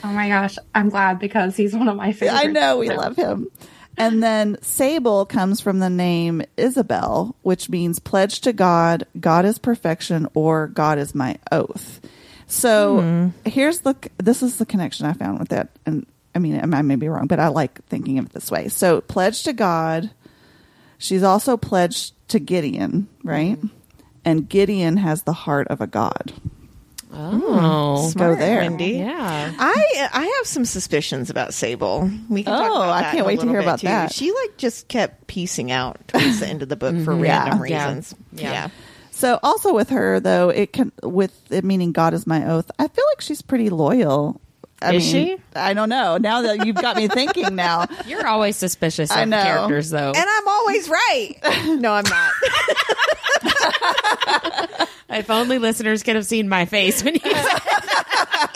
Oh 0.02 0.12
my 0.12 0.28
gosh, 0.28 0.56
I'm 0.74 0.88
glad 0.88 1.18
because 1.18 1.56
he's 1.56 1.74
one 1.74 1.88
of 1.88 1.96
my 1.96 2.12
favorites. 2.12 2.44
I 2.44 2.46
know 2.48 2.78
we 2.78 2.90
love 2.90 3.16
him. 3.16 3.48
And 3.96 4.22
then 4.22 4.56
Sable 4.62 5.26
comes 5.26 5.60
from 5.60 5.78
the 5.78 5.90
name 5.90 6.42
Isabel, 6.56 7.36
which 7.42 7.68
means 7.68 7.98
pledge 7.98 8.40
to 8.42 8.52
God, 8.52 9.06
God 9.18 9.44
is 9.44 9.58
perfection, 9.58 10.26
or 10.34 10.68
God 10.68 10.98
is 10.98 11.14
my 11.14 11.36
oath. 11.52 12.00
So 12.46 13.00
hmm. 13.00 13.48
here's 13.48 13.80
the 13.80 13.94
this 14.18 14.42
is 14.42 14.56
the 14.56 14.66
connection 14.66 15.06
I 15.06 15.12
found 15.12 15.38
with 15.38 15.50
that. 15.50 15.68
And 15.86 16.06
I 16.34 16.38
mean, 16.38 16.74
I 16.74 16.82
may 16.82 16.96
be 16.96 17.08
wrong, 17.08 17.26
but 17.26 17.40
I 17.40 17.48
like 17.48 17.84
thinking 17.86 18.18
of 18.18 18.26
it 18.26 18.32
this 18.32 18.50
way. 18.50 18.68
So 18.68 19.00
pledge 19.02 19.42
to 19.44 19.52
God. 19.52 20.10
She's 20.98 21.22
also 21.22 21.56
pledged 21.56 22.14
to 22.28 22.38
Gideon, 22.38 23.08
right? 23.22 23.56
Mm-hmm. 23.56 23.66
And 24.24 24.48
Gideon 24.48 24.98
has 24.98 25.22
the 25.22 25.32
heart 25.32 25.68
of 25.68 25.80
a 25.80 25.86
god. 25.86 26.32
Oh. 27.12 28.08
Smart, 28.10 28.38
there. 28.38 28.60
Wendy. 28.60 28.92
Yeah. 28.98 29.52
I 29.58 30.08
I 30.12 30.24
have 30.38 30.46
some 30.46 30.64
suspicions 30.64 31.28
about 31.30 31.52
Sable. 31.54 32.10
We 32.28 32.44
can 32.44 32.52
talk 32.52 32.70
Oh, 32.70 32.76
about 32.82 33.04
I 33.04 33.10
can't 33.10 33.26
wait 33.26 33.40
to 33.40 33.48
hear 33.48 33.60
about 33.60 33.80
too. 33.80 33.86
that. 33.88 34.12
She 34.12 34.30
like 34.32 34.56
just 34.56 34.88
kept 34.88 35.26
piecing 35.26 35.70
out 35.70 35.98
towards 36.08 36.40
the 36.40 36.46
end 36.48 36.62
of 36.62 36.68
the 36.68 36.76
book 36.76 36.94
for 37.04 37.14
Yeah. 37.14 37.44
random 37.48 37.64
Yeah. 37.66 37.86
reasons. 37.88 38.14
Yeah. 38.32 38.52
Yeah. 38.52 38.68
So 39.10 39.38
also 39.42 39.74
with 39.74 39.90
her 39.90 40.20
though, 40.20 40.48
it 40.50 40.72
can 40.72 40.92
with 41.02 41.32
it 41.50 41.64
meaning 41.64 41.92
God 41.92 42.14
is 42.14 42.26
my 42.26 42.46
oath. 42.48 42.70
I 42.78 42.86
feel 42.88 43.04
like 43.12 43.20
she's 43.20 43.42
pretty 43.42 43.70
loyal. 43.70 44.40
I 44.82 44.94
Is 44.94 45.12
mean, 45.12 45.36
she? 45.36 45.42
I 45.54 45.74
don't 45.74 45.90
know. 45.90 46.16
Now 46.16 46.42
that 46.42 46.64
you've 46.66 46.76
got 46.76 46.96
me 46.96 47.06
thinking 47.08 47.54
now. 47.54 47.86
You're 48.06 48.26
always 48.26 48.56
suspicious 48.56 49.10
I 49.10 49.22
of 49.22 49.28
know. 49.28 49.42
characters, 49.42 49.90
though. 49.90 50.12
And 50.16 50.16
I'm 50.16 50.48
always 50.48 50.88
right. 50.88 51.34
no, 51.80 51.92
I'm 51.92 52.04
not. 52.04 52.32
if 55.10 55.28
only 55.28 55.58
listeners 55.58 56.02
could 56.02 56.16
have 56.16 56.24
seen 56.26 56.48
my 56.48 56.64
face 56.64 57.04
when 57.04 57.14
you 57.14 57.20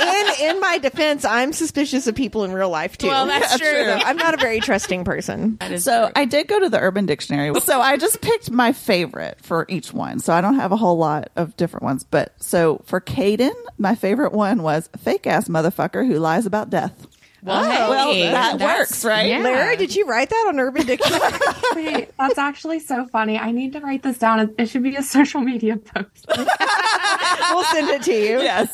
in 0.01 0.51
in 0.51 0.61
my 0.61 0.79
defense, 0.79 1.25
I'm 1.25 1.53
suspicious 1.53 2.07
of 2.07 2.15
people 2.15 2.45
in 2.45 2.53
real 2.53 2.71
life 2.71 2.99
too. 2.99 3.09
Well, 3.09 3.27
that's 3.27 3.59
true. 3.59 3.85
So 3.85 3.93
I'm 3.93 4.17
not 4.17 4.35
a 4.35 4.37
very 4.37 4.61
trusting 4.61 5.05
person. 5.05 5.59
So 5.79 6.05
true. 6.07 6.13
I 6.17 6.25
did 6.25 6.49
go 6.49 6.59
to 6.61 6.69
the 6.69 6.79
Urban 6.81 7.07
Dictionary. 7.07 7.53
So 7.65 7.81
I 7.81 7.97
just 7.97 8.21
picked 8.21 8.51
my 8.51 8.73
favorite 8.73 9.39
for 9.43 9.65
each 9.69 9.93
one. 9.93 10.19
So 10.21 10.33
I 10.33 10.41
don't 10.41 10.57
have 10.57 10.71
a 10.73 10.77
whole 10.77 10.99
lot 10.99 11.31
of 11.37 11.57
different 11.57 11.83
ones. 11.85 12.05
But 12.05 12.35
so 12.43 12.83
for 12.85 13.01
Caden, 13.01 13.55
my 13.79 13.95
favorite 13.95 14.33
one 14.33 14.63
was 14.63 14.89
fake 14.99 15.27
ass 15.27 15.49
motherfucker 15.49 16.07
who 16.07 16.19
lies 16.19 16.45
about 16.47 16.69
death. 16.71 17.07
well, 17.43 17.61
Oh, 17.61 17.71
hey, 18.13 18.23
well, 18.23 18.33
that 18.33 18.59
that's- 18.59 18.79
works, 18.91 19.05
right? 19.05 19.29
Yeah. 19.29 19.39
Lara, 19.39 19.77
did 19.77 19.95
you 19.95 20.07
write 20.07 20.31
that 20.31 20.45
on 20.49 20.59
Urban 20.61 20.87
Dictionary? 20.87 21.33
Wait, 21.75 22.11
that's 22.19 22.39
actually 22.39 22.81
so 22.81 23.07
funny. 23.07 23.39
I 23.39 23.51
need 23.53 23.73
to 23.75 23.81
write 23.81 24.03
this 24.03 24.19
down. 24.19 24.41
It- 24.41 24.55
It 24.59 24.67
should 24.69 24.83
be 24.83 24.97
a 24.97 25.03
social 25.03 25.41
media 25.41 25.77
post. 25.77 26.27
we'll 26.29 27.65
send 27.65 27.89
it 27.91 28.03
to 28.03 28.13
you. 28.13 28.41
Yes. 28.41 28.71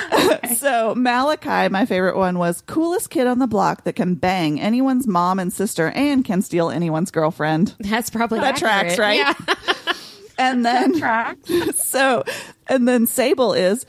so 0.56 0.94
Malachi, 0.94 1.68
my 1.68 1.86
favorite 1.86 2.16
one 2.16 2.38
was 2.38 2.62
coolest 2.62 3.10
kid 3.10 3.26
on 3.26 3.38
the 3.38 3.46
block 3.46 3.84
that 3.84 3.94
can 3.94 4.14
bang 4.14 4.60
anyone's 4.60 5.06
mom 5.06 5.38
and 5.38 5.52
sister 5.52 5.90
and 5.90 6.24
can 6.24 6.42
steal 6.42 6.70
anyone's 6.70 7.10
girlfriend. 7.10 7.74
That's 7.80 8.10
probably 8.10 8.40
That 8.40 8.56
tracks, 8.56 8.98
right? 8.98 9.18
Yeah. 9.18 9.34
And 10.38 10.64
then 10.64 10.98
Tracks. 10.98 11.50
so 11.84 12.24
and 12.66 12.88
then 12.88 13.06
Sable 13.06 13.52
is 13.52 13.86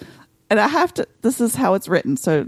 and 0.49 0.59
I 0.59 0.67
have 0.67 0.93
to 0.95 1.07
this 1.21 1.41
is 1.41 1.55
how 1.55 1.73
it's 1.73 1.87
written. 1.87 2.17
So 2.17 2.47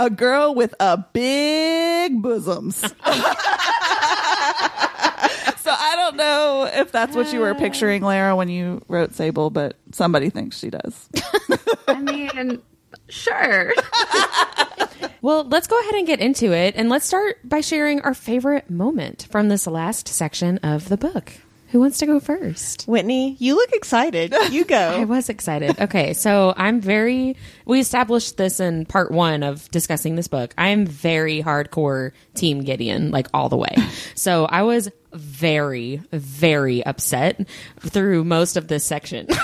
a 0.00 0.10
girl 0.10 0.54
with 0.54 0.74
a 0.80 0.96
big 1.12 2.20
bosoms. 2.22 2.82
So 6.24 6.64
know 6.64 6.64
know 6.64 6.80
if 6.80 6.92
that's 6.92 7.16
what 7.16 7.32
you 7.32 7.40
were 7.40 7.54
picturing, 7.54 8.02
Lara, 8.02 8.36
when 8.36 8.48
you 8.48 8.82
wrote 8.88 9.14
Sable, 9.14 9.50
but 9.50 9.76
somebody 9.92 10.30
thinks 10.30 10.58
she 10.58 10.70
does. 10.70 11.08
I 11.88 12.00
mean, 12.00 12.62
sure. 13.08 13.72
Well, 15.24 15.44
let's 15.44 15.66
go 15.66 15.80
ahead 15.80 15.94
and 15.94 16.06
get 16.06 16.20
into 16.20 16.52
it. 16.52 16.74
And 16.76 16.90
let's 16.90 17.06
start 17.06 17.38
by 17.48 17.62
sharing 17.62 18.02
our 18.02 18.12
favorite 18.12 18.68
moment 18.68 19.26
from 19.30 19.48
this 19.48 19.66
last 19.66 20.06
section 20.06 20.58
of 20.58 20.90
the 20.90 20.98
book. 20.98 21.32
Who 21.74 21.80
wants 21.80 21.96
to 21.98 22.06
go 22.06 22.20
first? 22.20 22.84
Whitney, 22.86 23.34
you 23.40 23.56
look 23.56 23.72
excited. 23.72 24.34
You 24.50 24.66
go. 24.66 24.76
I 25.00 25.04
was 25.06 25.30
excited. 25.30 25.80
Okay, 25.80 26.12
so 26.12 26.52
I'm 26.58 26.78
very. 26.80 27.36
We 27.64 27.80
established 27.80 28.36
this 28.36 28.60
in 28.60 28.84
part 28.84 29.10
one 29.10 29.42
of 29.42 29.68
discussing 29.70 30.14
this 30.14 30.28
book. 30.28 30.54
I'm 30.58 30.86
very 30.86 31.42
hardcore 31.42 32.12
Team 32.34 32.60
Gideon, 32.60 33.10
like 33.10 33.26
all 33.32 33.48
the 33.48 33.56
way. 33.56 33.74
So 34.14 34.44
I 34.44 34.62
was 34.62 34.90
very, 35.14 36.02
very 36.12 36.84
upset 36.84 37.46
through 37.80 38.24
most 38.24 38.56
of 38.56 38.68
this 38.68 38.84
section. 38.84 39.26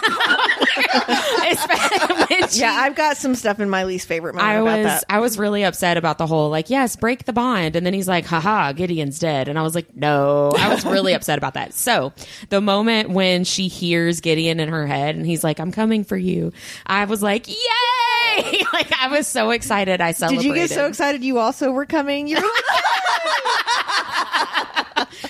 She- 2.51 2.61
yeah, 2.61 2.73
I've 2.73 2.97
got 2.97 3.17
some 3.17 3.35
stuff 3.35 3.61
in 3.61 3.71
my 3.71 3.85
least 3.85 4.09
favorite 4.09 4.35
moment 4.35 4.51
I 4.51 4.55
about 4.61 4.79
was 4.79 4.87
that. 4.87 5.05
I 5.09 5.21
was 5.21 5.39
really 5.39 5.63
upset 5.63 5.97
about 5.97 6.19
the 6.19 6.27
whole 6.27 6.51
like 6.51 6.69
yes 6.71 6.97
break 6.97 7.25
the 7.25 7.33
bond 7.33 7.77
and 7.77 7.85
then 7.87 7.95
he's 7.95 8.09
like 8.09 8.25
haha 8.25 8.73
Gideon's 8.73 9.19
dead 9.19 9.47
and 9.49 9.59
I 9.59 9.63
was 9.63 9.75
like 9.75 9.95
no 9.95 10.51
I 10.57 10.73
was 10.73 10.85
really 10.85 11.13
upset 11.13 11.39
about 11.39 11.55
that 11.55 11.75
so 11.75 12.13
the 12.49 12.61
moment 12.61 13.11
when 13.11 13.45
she 13.45 13.69
hears 13.69 14.21
Gideon 14.21 14.59
in 14.59 14.69
her 14.69 14.87
head 14.87 15.15
and 15.17 15.25
he's 15.27 15.45
like 15.45 15.61
I'm 15.61 15.71
coming 15.71 16.03
for 16.03 16.17
you 16.17 16.53
I 16.87 17.05
was 17.05 17.23
like 17.23 17.47
yay 17.49 17.57
like 18.73 18.93
I 19.01 19.09
was 19.11 19.27
so 19.29 19.51
excited 19.51 20.01
I 20.01 20.13
celebrated. 20.13 20.43
Did 20.43 20.49
you 20.49 20.55
get 20.55 20.71
so 20.71 20.87
excited 20.87 21.23
you 21.23 21.39
also 21.39 21.71
were 21.71 21.87
coming? 21.87 22.27
You 22.27 22.37
were 22.37 22.43
like, 22.43 22.51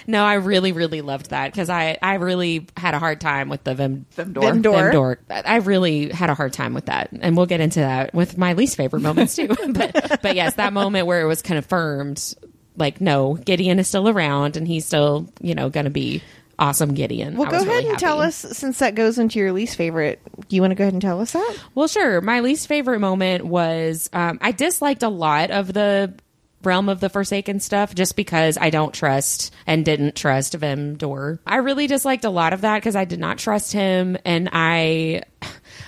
no 0.07 0.25
I 0.25 0.35
really 0.35 0.73
really 0.73 1.01
loved 1.01 1.31
that 1.31 1.53
because 1.53 1.71
I 1.71 1.99
I 2.03 2.15
really 2.15 2.67
had 2.77 2.95
a 2.95 2.99
hard 2.99 3.21
time 3.21 3.49
with 3.49 3.65
the 3.65 3.75
Vim 3.75 4.07
Vimdor. 4.17 4.63
Vimdor. 4.63 4.93
Vimdor. 4.93 5.17
I 5.29 5.57
really 5.57 6.11
had 6.11 6.31
a 6.31 6.35
hard 6.35 6.53
time 6.53 6.75
with 6.75 6.87
that, 6.87 7.11
and 7.13 7.37
we'll 7.37 7.47
get 7.47 7.61
into 7.61 7.81
that 7.81 8.15
with 8.15 8.39
my 8.39 8.53
least 8.55 8.77
favorite 8.77 9.01
moments 9.01 9.37
too. 9.37 9.49
but 9.69 10.21
but 10.23 10.35
yes, 10.35 10.55
that 10.55 10.73
moment 10.73 11.07
where 11.07 11.21
it 11.21 11.27
was 11.27 11.43
confirmed, 11.43 12.35
like 12.77 13.01
no, 13.01 13.35
Gideon 13.35 13.79
is 13.79 13.89
still 13.89 14.09
around, 14.09 14.57
and 14.57 14.67
he's 14.67 14.87
still 14.87 15.29
you 15.41 15.55
know 15.55 15.71
going 15.71 15.85
to 15.85 15.91
be 15.91 16.23
awesome 16.61 16.93
Gideon. 16.95 17.37
well, 17.37 17.51
go 17.51 17.57
ahead 17.57 17.69
really 17.69 17.89
and 17.89 17.99
tell 17.99 18.21
us 18.21 18.37
since 18.37 18.79
that 18.81 18.95
goes 18.95 19.19
into 19.19 19.39
your 19.39 19.53
least 19.53 19.77
favorite. 19.77 20.21
Do 20.49 20.57
you 20.57 20.63
want 20.63 20.73
to 20.73 20.75
go 20.75 20.85
ahead 20.85 20.93
and 20.93 21.03
tell 21.03 21.21
us 21.21 21.33
that? 21.33 21.57
Well, 21.75 21.89
sure. 21.89 22.21
My 22.21 22.41
least 22.41 22.69
favorite 22.69 23.01
moment 23.01 23.47
was 23.47 24.11
um, 24.13 24.39
I 24.43 24.53
disliked 24.53 25.03
a 25.03 25.09
lot 25.09 25.51
of 25.51 25.73
the 25.73 26.15
realm 26.63 26.89
of 26.89 27.01
the 27.01 27.09
Forsaken 27.09 27.61
stuff 27.61 27.95
just 27.95 28.17
because 28.17 28.59
I 28.61 28.71
don't 28.71 28.93
trust 28.93 29.53
and 29.67 29.85
didn't 29.85 30.17
trust 30.17 30.55
Vim 30.55 30.97
Vemdor. 30.97 31.39
I 31.47 31.57
really 31.57 31.87
disliked 31.87 32.25
a 32.25 32.31
lot 32.31 32.53
of 32.53 32.63
that 32.63 32.79
because 32.79 32.97
I 32.97 33.05
did 33.05 33.21
not 33.21 33.39
trust 33.39 33.73
him 33.73 34.17
and 34.25 34.49
I 34.53 35.23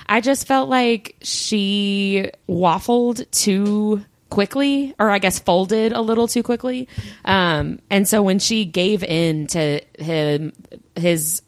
I 0.07 0.21
just 0.21 0.47
felt 0.47 0.69
like 0.69 1.17
she 1.23 2.31
waffled 2.49 3.31
too 3.31 4.05
quickly 4.31 4.95
or 4.99 5.11
I 5.11 5.19
guess 5.19 5.39
folded 5.39 5.93
a 5.93 6.01
little 6.01 6.29
too 6.29 6.43
quickly. 6.43 6.89
Um 7.25 7.81
and 7.91 8.09
so 8.09 8.23
when 8.23 8.39
she 8.39 8.65
gave 8.65 9.03
in 9.05 9.47
to 9.49 9.81
him 9.99 10.53
his 10.97 11.43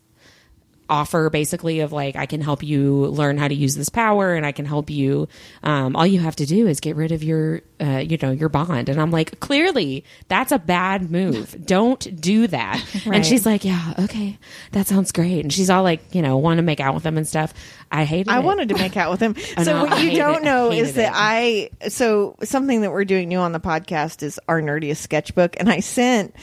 offer 0.89 1.31
basically 1.31 1.81
of 1.81 1.93
like 1.93 2.15
I 2.17 2.27
can 2.27 2.41
help 2.41 2.63
you 2.63 3.07
learn 3.07 3.39
how 3.39 3.49
to 3.49 3.55
use 3.55 3.75
this 3.75 3.89
power 3.89 4.35
and 4.35 4.45
I 4.45 4.53
can 4.53 4.67
help 4.67 4.91
you 4.91 5.29
um, 5.63 5.97
all 5.97 6.07
you 6.07 6.21
have 6.21 6.37
to 6.37 6.47
do 6.47 6.67
is 6.67 6.81
get 6.81 6.95
rid 6.97 7.11
of 7.13 7.23
your 7.23 7.63
uh, 7.81 7.99
you 8.07 8.19
know 8.21 8.31
your 8.31 8.49
bond 8.51 8.89
and 8.91 9.01
I'm 9.01 9.11
like 9.11 9.41
clearly 9.41 10.05
that's 10.29 10.53
a 10.53 10.59
bad 10.59 11.11
move 11.11 11.57
don't 11.67 12.21
do 12.21 12.47
that 12.49 12.85
Right. 13.07 13.17
and 13.17 13.27
she's 13.27 13.47
like 13.47 13.65
yeah 13.65 13.95
okay 14.01 14.39
that 14.73 14.87
sounds 14.87 15.11
great 15.13 15.41
and 15.41 15.53
she's 15.53 15.71
all 15.71 15.83
like 15.83 16.15
you 16.15 16.21
know 16.23 16.37
want 16.37 16.59
to 16.59 16.63
make 16.63 16.81
out 16.81 16.95
with 16.95 17.05
him 17.05 17.17
and 17.17 17.27
stuff 17.27 17.55
I 17.91 18.05
hated 18.05 18.29
I 18.29 18.41
it. 18.41 18.45
wanted 18.45 18.71
to 18.71 18.75
make 18.75 18.97
out 18.97 19.11
with 19.13 19.21
him. 19.21 19.35
So 19.65 19.85
what 19.85 20.03
you 20.03 20.17
don't 20.19 20.39
it. 20.43 20.45
know 20.45 20.73
is 20.73 20.95
that 20.95 21.09
it. 21.11 21.13
I 21.15 21.71
so 21.89 22.35
something 22.43 22.81
that 22.81 22.91
we're 22.91 23.05
doing 23.05 23.29
new 23.29 23.39
on 23.39 23.53
the 23.53 23.61
podcast 23.61 24.23
is 24.25 24.41
our 24.49 24.61
nerdiest 24.61 24.97
sketchbook, 24.97 25.55
and 25.61 25.71
I 25.71 25.79
sent 25.79 26.35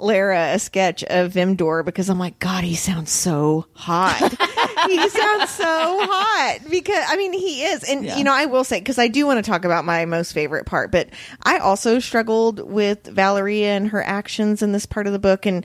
Lara 0.00 0.54
a 0.54 0.58
sketch 0.58 1.04
of 1.04 1.32
Vimdor 1.32 1.84
because 1.84 2.08
I'm 2.08 2.18
like, 2.18 2.38
God, 2.38 2.64
he 2.64 2.74
sounds 2.74 3.10
so 3.10 3.66
hot. 3.74 4.18
he 4.88 5.08
sounds 5.08 5.50
so 5.50 5.64
hot 6.02 6.58
because 6.70 7.04
I 7.08 7.16
mean 7.16 7.32
he 7.32 7.62
is, 7.64 7.84
and 7.84 8.04
Yeah. 8.04 8.16
you 8.16 8.24
know 8.24 8.32
I 8.32 8.46
will 8.46 8.64
say 8.64 8.78
because 8.80 8.98
I 8.98 9.08
do 9.08 9.26
want 9.26 9.44
to 9.44 9.48
talk 9.50 9.64
about 9.64 9.84
my 9.84 10.04
most 10.06 10.32
favorite 10.32 10.66
part, 10.66 10.90
but 10.90 11.08
I 11.42 11.58
also 11.58 11.98
struggled 11.98 12.60
with 12.60 13.06
Valeria 13.06 13.76
and 13.76 13.88
her 13.88 14.02
actions 14.02 14.62
in 14.62 14.72
this 14.72 14.86
part 14.86 15.06
of 15.06 15.12
the 15.12 15.18
book, 15.18 15.46
and 15.46 15.64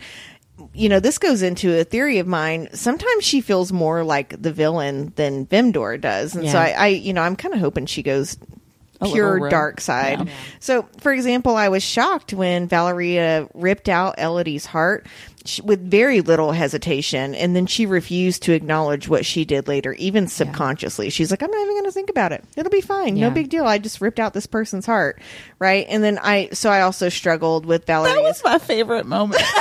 you 0.74 0.88
know, 0.88 1.02
this 1.02 1.18
goes 1.18 1.42
into 1.42 1.78
a 1.78 1.84
theory 1.84 2.18
of 2.20 2.28
mine. 2.28 2.70
Sometimes 2.74 3.26
she 3.26 3.42
feels 3.42 3.74
more 3.74 4.06
like 4.06 4.42
the 4.42 4.54
villain 4.54 5.12
than 5.18 5.46
Vimdor 5.48 6.00
does. 6.00 6.34
And 6.34 6.50
so 6.50 6.58
I, 6.58 6.70
I, 6.70 6.88
you 6.88 7.12
know, 7.12 7.22
I'm 7.22 7.36
kind 7.36 7.54
of 7.54 7.60
hoping 7.60 7.86
she 7.88 8.02
goes 8.02 8.38
pure 9.02 9.50
dark 9.50 9.82
side. 9.82 10.28
Yeah. 10.28 10.34
So, 10.60 10.88
for 11.00 11.12
example, 11.12 11.56
I 11.56 11.70
was 11.70 11.84
shocked 11.84 12.34
when 12.34 12.68
Valeria 12.68 13.48
ripped 13.54 13.90
out 13.90 14.16
Elodie's 14.18 14.66
heart 14.66 15.06
with 15.64 15.80
very 15.80 16.22
little 16.22 16.52
hesitation. 16.52 17.36
And 17.36 17.56
then 17.56 17.68
she 17.68 17.86
refused 17.86 18.44
to 18.44 18.54
acknowledge 18.54 19.08
what 19.08 19.26
she 19.26 19.46
did 19.46 19.68
later, 19.68 19.94
even 19.94 20.28
subconsciously. 20.28 21.10
She's 21.10 21.30
like, 21.30 21.44
I'm 21.44 21.52
not 21.52 21.62
even 21.62 21.74
going 21.76 21.86
to 21.86 21.92
think 21.92 22.10
about 22.10 22.32
it. 22.32 22.44
It'll 22.56 22.72
be 22.72 22.82
fine. 22.82 23.16
Yeah. 23.16 23.30
No 23.30 23.34
big 23.34 23.50
deal. 23.50 23.66
I 23.66 23.78
just 23.78 24.02
ripped 24.02 24.20
out 24.20 24.34
this 24.34 24.48
person's 24.48 24.86
heart. 24.86 25.22
Right. 25.60 25.86
And 25.88 26.04
then 26.04 26.18
I, 26.18 26.50
so 26.54 26.70
I 26.70 26.82
also 26.82 27.10
struggled 27.10 27.66
with 27.66 27.86
Valeria's 27.86 28.16
That 28.16 28.24
was 28.24 28.44
my 28.44 28.58
favorite 28.58 29.06
moment. 29.06 29.44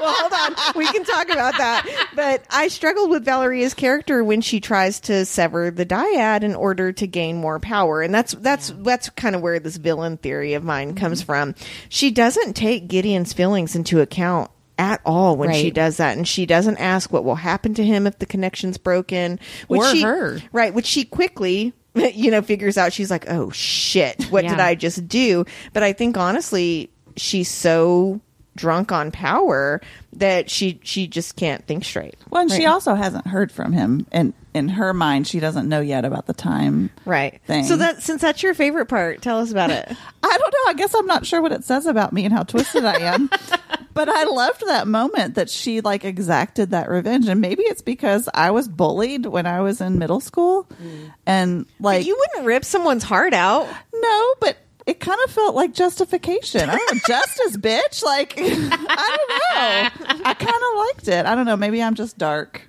well, 0.00 0.14
hold 0.16 0.32
on. 0.32 0.72
We 0.76 0.86
can 0.86 1.04
talk 1.04 1.28
about 1.30 1.56
that. 1.58 1.86
But 2.14 2.44
I 2.50 2.68
struggled 2.68 3.10
with 3.10 3.24
Valeria's 3.24 3.74
character 3.74 4.22
when 4.24 4.40
she 4.40 4.60
tries 4.60 5.00
to 5.00 5.24
sever 5.24 5.70
the 5.70 5.86
dyad 5.86 6.42
in 6.42 6.54
order 6.54 6.92
to 6.92 7.06
gain 7.06 7.36
more 7.36 7.58
power. 7.58 8.02
And 8.02 8.14
that's 8.14 8.32
that's 8.32 8.70
that's 8.78 9.10
kind 9.10 9.34
of 9.34 9.42
where 9.42 9.58
this 9.58 9.76
villain 9.76 10.16
theory 10.16 10.54
of 10.54 10.64
mine 10.64 10.88
mm-hmm. 10.88 10.98
comes 10.98 11.22
from. 11.22 11.54
She 11.88 12.10
doesn't 12.10 12.54
take 12.54 12.88
Gideon's 12.88 13.32
feelings 13.32 13.74
into 13.76 14.00
account 14.00 14.50
at 14.78 15.00
all 15.04 15.36
when 15.36 15.52
she 15.52 15.72
does 15.72 15.96
that 15.96 16.16
and 16.16 16.26
she 16.26 16.46
doesn't 16.46 16.76
ask 16.78 17.12
what 17.12 17.24
will 17.24 17.34
happen 17.34 17.74
to 17.74 17.84
him 17.84 18.06
if 18.06 18.18
the 18.20 18.26
connection's 18.26 18.78
broken 18.78 19.40
which 19.66 19.80
Or 19.80 19.90
she, 19.90 20.02
her. 20.02 20.38
right 20.52 20.72
which 20.72 20.86
she 20.86 21.04
quickly 21.04 21.72
you 21.94 22.30
know 22.30 22.42
figures 22.42 22.78
out 22.78 22.92
she's 22.92 23.10
like 23.10 23.28
oh 23.28 23.50
shit 23.50 24.22
what 24.30 24.42
did 24.46 24.60
i 24.60 24.76
just 24.76 25.08
do 25.08 25.44
but 25.72 25.82
i 25.82 25.92
think 25.92 26.16
honestly 26.16 26.90
she's 27.16 27.50
so 27.50 28.20
drunk 28.58 28.92
on 28.92 29.10
power 29.10 29.80
that 30.12 30.50
she 30.50 30.80
she 30.82 31.06
just 31.06 31.36
can't 31.36 31.64
think 31.66 31.84
straight 31.84 32.16
Well, 32.28 32.42
and 32.42 32.50
she 32.50 32.66
also 32.66 32.94
hasn't 32.94 33.26
heard 33.26 33.52
from 33.52 33.72
him, 33.72 34.06
and 34.12 34.34
in 34.52 34.68
her 34.70 34.92
mind, 34.92 35.28
she 35.28 35.38
doesn't 35.38 35.68
know 35.68 35.80
yet 35.80 36.04
about 36.04 36.26
the 36.26 36.32
time. 36.34 36.90
right 37.04 37.40
thing. 37.46 37.64
so 37.64 37.76
that 37.76 38.02
since 38.02 38.20
that's 38.20 38.42
your 38.42 38.54
favorite 38.54 38.86
part 38.86 39.22
tell 39.22 39.38
us 39.38 39.50
about 39.50 39.70
it 39.70 39.88
I 40.22 40.38
don't 40.38 40.52
know. 40.52 40.70
I 40.70 40.74
guess 40.74 40.94
I'm 40.94 41.06
not 41.06 41.24
sure 41.24 41.40
what 41.40 41.52
it 41.52 41.64
says 41.64 41.86
about 41.86 42.12
me 42.12 42.24
and 42.24 42.34
how 42.34 42.42
twisted 42.42 42.84
I 42.84 42.98
am. 42.98 43.30
but 43.94 44.08
I 44.08 44.24
loved 44.24 44.66
that 44.66 44.86
moment 44.86 45.36
that 45.36 45.48
she 45.48 45.80
like 45.80 46.04
exacted 46.04 46.70
that 46.70 46.88
revenge, 46.88 47.28
and 47.28 47.40
maybe 47.40 47.62
it's 47.62 47.82
because 47.82 48.28
I 48.34 48.50
was 48.50 48.68
bullied 48.68 49.26
when 49.26 49.46
I 49.46 49.60
was 49.60 49.80
in 49.80 49.98
middle 49.98 50.20
school, 50.20 50.66
mm. 50.82 51.12
and 51.24 51.66
like 51.80 52.04
you 52.04 52.16
wouldn't 52.18 52.46
rip 52.46 52.64
someone's 52.64 53.04
heart 53.04 53.32
out 53.32 53.68
no, 54.00 54.34
but. 54.40 54.56
It 54.88 55.00
kind 55.00 55.20
of 55.26 55.30
felt 55.30 55.54
like 55.54 55.74
justification. 55.74 56.70
I 56.70 56.76
don't 56.76 57.02
justice, 57.06 57.58
bitch. 57.58 58.02
Like, 58.02 58.32
I 58.38 58.48
don't 58.48 60.08
know. 60.10 60.22
I 60.24 60.32
kind 60.32 60.48
of 60.48 60.78
liked 60.78 61.08
it. 61.08 61.26
I 61.26 61.34
don't 61.34 61.44
know. 61.44 61.58
Maybe 61.58 61.82
I'm 61.82 61.94
just 61.94 62.16
dark. 62.16 62.62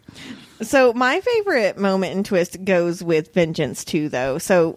So 0.61 0.91
my 0.91 1.21
favorite 1.21 1.77
moment 1.77 2.17
in 2.17 2.25
Twist 2.25 2.65
goes 2.65 3.01
with 3.01 3.33
Vengeance 3.33 3.85
too, 3.85 4.09
though. 4.09 4.37
So 4.37 4.75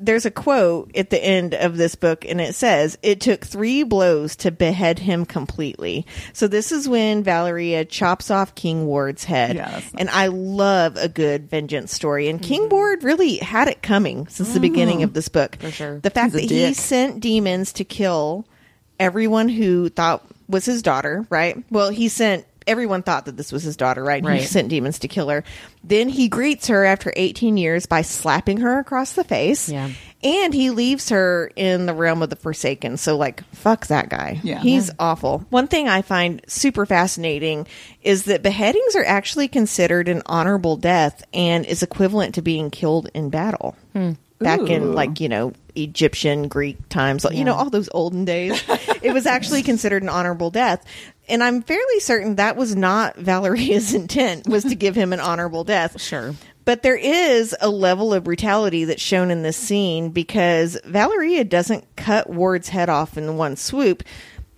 there's 0.00 0.26
a 0.26 0.30
quote 0.30 0.90
at 0.96 1.10
the 1.10 1.22
end 1.22 1.54
of 1.54 1.76
this 1.76 1.94
book, 1.94 2.24
and 2.26 2.40
it 2.40 2.54
says, 2.54 2.96
"It 3.02 3.20
took 3.20 3.44
three 3.44 3.82
blows 3.82 4.36
to 4.36 4.50
behead 4.50 4.98
him 4.98 5.24
completely." 5.24 6.06
So 6.32 6.48
this 6.48 6.72
is 6.72 6.88
when 6.88 7.22
Valeria 7.22 7.84
chops 7.84 8.30
off 8.30 8.54
King 8.54 8.86
Ward's 8.86 9.24
head, 9.24 9.56
Yeah, 9.56 9.80
and 9.96 10.08
I 10.10 10.28
love 10.28 10.96
a 10.96 11.08
good 11.08 11.50
vengeance 11.50 11.92
story. 11.92 12.28
And 12.28 12.40
King 12.40 12.68
Ward 12.68 13.04
really 13.04 13.36
had 13.36 13.68
it 13.68 13.82
coming 13.82 14.26
since 14.28 14.52
the 14.52 14.60
beginning 14.60 15.02
of 15.02 15.12
this 15.12 15.28
book. 15.28 15.56
For 15.60 15.70
sure. 15.70 16.00
the 16.00 16.10
fact 16.10 16.32
that 16.32 16.42
he 16.42 16.72
sent 16.74 17.20
demons 17.20 17.72
to 17.74 17.84
kill 17.84 18.46
everyone 18.98 19.48
who 19.48 19.88
thought 19.88 20.24
was 20.48 20.64
his 20.64 20.82
daughter, 20.82 21.26
right? 21.30 21.62
Well, 21.70 21.90
he 21.90 22.08
sent 22.08 22.46
everyone 22.66 23.02
thought 23.02 23.26
that 23.26 23.36
this 23.36 23.52
was 23.52 23.62
his 23.62 23.76
daughter, 23.76 24.02
right? 24.02 24.24
And 24.24 24.34
He 24.40 24.46
sent 24.46 24.68
demons 24.68 24.98
to 25.00 25.08
kill 25.08 25.28
her. 25.28 25.44
Then 25.82 26.08
he 26.08 26.28
greets 26.28 26.68
her 26.68 26.84
after 26.84 27.12
18 27.16 27.56
years 27.56 27.86
by 27.86 28.02
slapping 28.02 28.58
her 28.58 28.78
across 28.78 29.12
the 29.12 29.24
face. 29.24 29.68
Yeah. 29.68 29.90
And 30.22 30.54
he 30.54 30.70
leaves 30.70 31.10
her 31.10 31.50
in 31.54 31.84
the 31.84 31.92
realm 31.92 32.22
of 32.22 32.30
the 32.30 32.36
Forsaken. 32.36 32.96
So, 32.96 33.16
like, 33.18 33.44
fuck 33.54 33.88
that 33.88 34.08
guy. 34.08 34.40
Yeah. 34.42 34.58
He's 34.60 34.90
awful. 34.98 35.44
One 35.50 35.66
thing 35.68 35.86
I 35.86 36.00
find 36.00 36.40
super 36.46 36.86
fascinating 36.86 37.66
is 38.02 38.24
that 38.24 38.42
beheadings 38.42 38.96
are 38.96 39.04
actually 39.04 39.48
considered 39.48 40.08
an 40.08 40.22
honorable 40.24 40.76
death 40.76 41.24
and 41.34 41.66
is 41.66 41.82
equivalent 41.82 42.36
to 42.36 42.42
being 42.42 42.70
killed 42.70 43.10
in 43.12 43.28
battle. 43.28 43.76
Hmm. 43.92 44.12
Back 44.38 44.60
Ooh. 44.60 44.66
in 44.66 44.92
like 44.92 45.20
you 45.20 45.28
know 45.28 45.52
Egyptian 45.74 46.48
Greek 46.48 46.88
times, 46.88 47.26
you 47.32 47.44
know 47.44 47.54
all 47.54 47.70
those 47.70 47.88
olden 47.92 48.24
days. 48.24 48.62
it 49.02 49.12
was 49.12 49.26
actually 49.26 49.62
considered 49.62 50.02
an 50.02 50.08
honorable 50.08 50.50
death. 50.50 50.84
And 51.26 51.42
I'm 51.42 51.62
fairly 51.62 52.00
certain 52.00 52.36
that 52.36 52.56
was 52.56 52.76
not 52.76 53.16
Valeria's 53.16 53.94
intent 53.94 54.46
was 54.46 54.64
to 54.64 54.74
give 54.74 54.94
him 54.94 55.12
an 55.12 55.20
honorable 55.20 55.64
death. 55.64 56.00
Sure. 56.00 56.34
But 56.64 56.82
there 56.82 56.96
is 56.96 57.54
a 57.60 57.68
level 57.68 58.14
of 58.14 58.24
brutality 58.24 58.84
that's 58.84 59.02
shown 59.02 59.30
in 59.30 59.42
this 59.42 59.56
scene 59.56 60.10
because 60.10 60.78
Valeria 60.84 61.44
doesn't 61.44 61.84
cut 61.96 62.30
Ward's 62.30 62.70
head 62.70 62.88
off 62.88 63.18
in 63.18 63.36
one 63.36 63.56
swoop, 63.56 64.02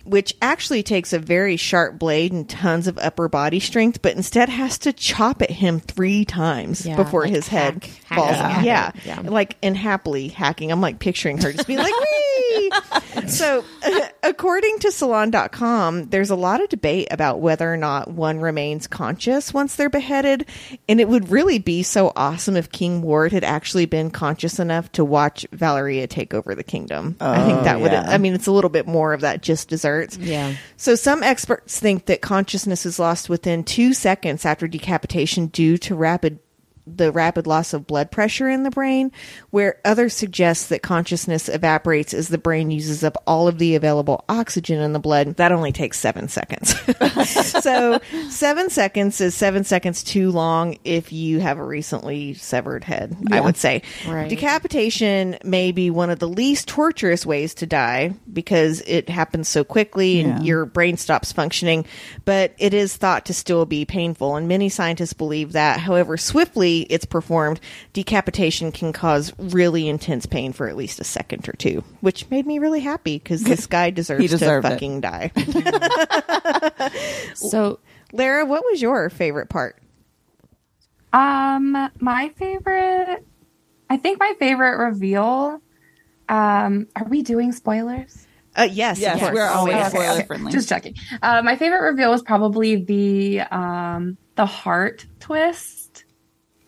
which 0.07 0.33
actually 0.41 0.83
takes 0.83 1.13
a 1.13 1.19
very 1.19 1.57
sharp 1.57 1.99
blade 1.99 2.31
and 2.31 2.49
tons 2.49 2.87
of 2.87 2.97
upper 2.97 3.27
body 3.27 3.59
strength, 3.59 4.01
but 4.01 4.15
instead 4.15 4.49
has 4.49 4.77
to 4.79 4.93
chop 4.93 5.41
at 5.41 5.51
him 5.51 5.79
three 5.79 6.25
times 6.25 6.85
Yeah, 6.85 6.95
before 6.95 7.23
like 7.23 7.31
his 7.31 7.47
head 7.47 7.83
hack- 7.83 8.17
falls 8.17 8.37
off. 8.37 8.57
at 8.59 8.63
Yeah. 8.63 8.91
yeah. 9.05 9.19
Like, 9.21 9.57
and 9.61 9.75
happily 9.77 10.29
hacking. 10.29 10.71
I'm 10.71 10.81
like 10.81 10.99
picturing 10.99 11.37
her 11.39 11.51
just 11.51 11.67
being 11.67 11.79
like, 11.79 11.93
so, 13.27 13.63
according 14.23 14.79
to 14.79 14.91
Salon.com, 14.91 16.09
there's 16.09 16.29
a 16.29 16.35
lot 16.35 16.61
of 16.61 16.69
debate 16.69 17.07
about 17.11 17.39
whether 17.39 17.71
or 17.71 17.77
not 17.77 18.09
one 18.09 18.39
remains 18.39 18.87
conscious 18.87 19.53
once 19.53 19.75
they're 19.75 19.89
beheaded. 19.89 20.45
And 20.87 20.99
it 20.99 21.07
would 21.07 21.29
really 21.29 21.59
be 21.59 21.83
so 21.83 22.11
awesome 22.15 22.55
if 22.55 22.71
King 22.71 23.01
Ward 23.01 23.31
had 23.31 23.43
actually 23.43 23.85
been 23.85 24.11
conscious 24.11 24.59
enough 24.59 24.91
to 24.93 25.05
watch 25.05 25.45
Valeria 25.51 26.07
take 26.07 26.33
over 26.33 26.55
the 26.55 26.63
kingdom. 26.63 27.15
I 27.19 27.45
think 27.45 27.59
Oh, 27.59 27.63
that 27.63 27.81
would. 27.81 27.93
I 27.93 28.17
mean, 28.17 28.33
it's 28.33 28.47
a 28.47 28.51
little 28.51 28.69
bit 28.69 28.87
more 28.87 29.13
of 29.13 29.21
that 29.21 29.41
just 29.41 29.69
desserts. 29.69 30.17
Yeah. 30.17 30.55
So 30.75 30.95
some 30.95 31.23
experts 31.23 31.79
think 31.79 32.05
that 32.05 32.21
consciousness 32.21 32.85
is 32.85 32.99
lost 32.99 33.29
within 33.29 33.63
two 33.63 33.93
seconds 33.93 34.45
after 34.45 34.67
decapitation 34.67 35.47
due 35.47 35.77
to 35.79 35.95
rapid 35.95 36.39
the 36.95 37.11
rapid 37.11 37.47
loss 37.47 37.73
of 37.73 37.85
blood 37.87 38.11
pressure 38.11 38.49
in 38.49 38.63
the 38.63 38.69
brain, 38.71 39.11
where 39.49 39.79
others 39.83 40.13
suggest 40.13 40.69
that 40.69 40.81
consciousness 40.81 41.49
evaporates 41.49 42.13
as 42.13 42.29
the 42.29 42.37
brain 42.37 42.71
uses 42.71 43.03
up 43.03 43.21
all 43.27 43.47
of 43.47 43.57
the 43.59 43.75
available 43.75 44.23
oxygen 44.29 44.79
in 44.81 44.93
the 44.93 44.99
blood. 44.99 45.35
That 45.37 45.51
only 45.51 45.71
takes 45.71 45.99
seven 45.99 46.27
seconds. 46.27 46.75
so 47.63 47.99
seven 48.29 48.69
seconds 48.69 49.19
is 49.21 49.35
seven 49.35 49.63
seconds 49.63 50.03
too 50.03 50.31
long 50.31 50.77
if 50.83 51.11
you 51.11 51.39
have 51.39 51.57
a 51.57 51.63
recently 51.63 52.33
severed 52.35 52.83
head, 52.83 53.15
I 53.31 53.41
would 53.41 53.57
say. 53.57 53.81
Right. 54.07 54.29
Decapitation 54.29 55.37
may 55.43 55.71
be 55.71 55.89
one 55.89 56.09
of 56.09 56.19
the 56.19 56.27
least 56.27 56.67
torturous 56.67 57.25
ways 57.25 57.53
to 57.55 57.65
die 57.65 58.13
because 58.31 58.81
it 58.87 59.09
happens 59.09 59.47
so 59.49 59.63
quickly 59.63 60.21
and 60.21 60.27
Yeah. 60.39 60.41
your 60.41 60.65
brain 60.65 60.97
stops 60.97 61.31
functioning, 61.31 61.85
but 62.25 62.53
it 62.57 62.73
is 62.73 62.95
thought 62.95 63.25
to 63.25 63.33
still 63.33 63.65
be 63.65 63.85
painful, 63.85 64.35
and 64.35 64.47
many 64.47 64.69
scientists 64.69 65.13
believe 65.13 65.53
that. 65.53 65.79
However, 65.79 66.17
swiftly 66.17 66.76
it's 66.83 67.05
performed, 67.05 67.59
decapitation 67.93 68.71
can 68.71 68.93
cause 68.93 69.33
really 69.37 69.87
intense 69.89 70.25
pain 70.25 70.53
for 70.53 70.67
at 70.67 70.75
least 70.77 70.99
a 70.99 71.03
second 71.03 71.47
or 71.49 71.53
two, 71.53 71.83
which 72.01 72.29
made 72.29 72.45
me 72.45 72.59
really 72.59 72.79
happy 72.81 73.17
because 73.17 73.43
this 73.43 73.65
guy 73.67 73.89
deserves 73.89 74.21
He 74.21 74.27
deserved 74.27 74.65
to 74.65 74.71
it. 74.71 74.73
fucking 74.73 75.01
die. 75.01 75.31
So 77.35 77.79
Lara, 78.13 78.45
what 78.45 78.63
was 78.63 78.81
your 78.81 79.09
favorite 79.09 79.49
part? 79.49 79.77
Um, 81.13 81.89
my 81.99 82.29
favorite, 82.37 83.25
I 83.89 83.97
think 83.97 84.19
my 84.19 84.33
favorite 84.39 84.77
reveal. 84.77 85.61
Um, 86.29 86.87
are 86.95 87.05
we 87.07 87.21
doing 87.21 87.51
spoilers? 87.53 88.25
Uh, 88.55 88.63
yes, 88.63 88.99
Yes, 88.99 89.21
of 89.21 89.33
we're 89.33 89.47
always 89.47 89.75
Oh, 89.75 89.79
okay, 89.79 89.89
spoiler 89.89 90.11
okay. 90.17 90.25
friendly. 90.25 90.51
Just 90.51 90.67
checking. 90.67 90.95
Uh, 91.21 91.41
my 91.43 91.55
favorite 91.55 91.81
reveal 91.91 92.09
was 92.11 92.21
probably 92.23 92.75
the 92.83 93.41
um 93.41 94.17
the 94.35 94.45
heart 94.45 95.05
twist. 95.19 95.76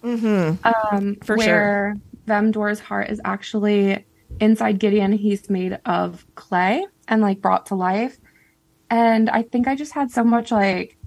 Mm-hmm. 0.03 0.95
Um, 0.95 1.15
For 1.23 1.35
where 1.35 1.95
Vemdor's 2.27 2.79
heart 2.79 3.09
is 3.09 3.19
actually 3.23 4.05
inside 4.39 4.79
Gideon. 4.79 5.11
He's 5.11 5.49
made 5.49 5.79
of 5.85 6.25
clay 6.35 6.85
and 7.07 7.21
like 7.21 7.41
brought 7.41 7.67
to 7.67 7.75
life. 7.75 8.17
And 8.89 9.29
I 9.29 9.43
think 9.43 9.67
I 9.67 9.75
just 9.75 9.93
had 9.93 10.11
so 10.11 10.23
much 10.23 10.51
like 10.51 10.97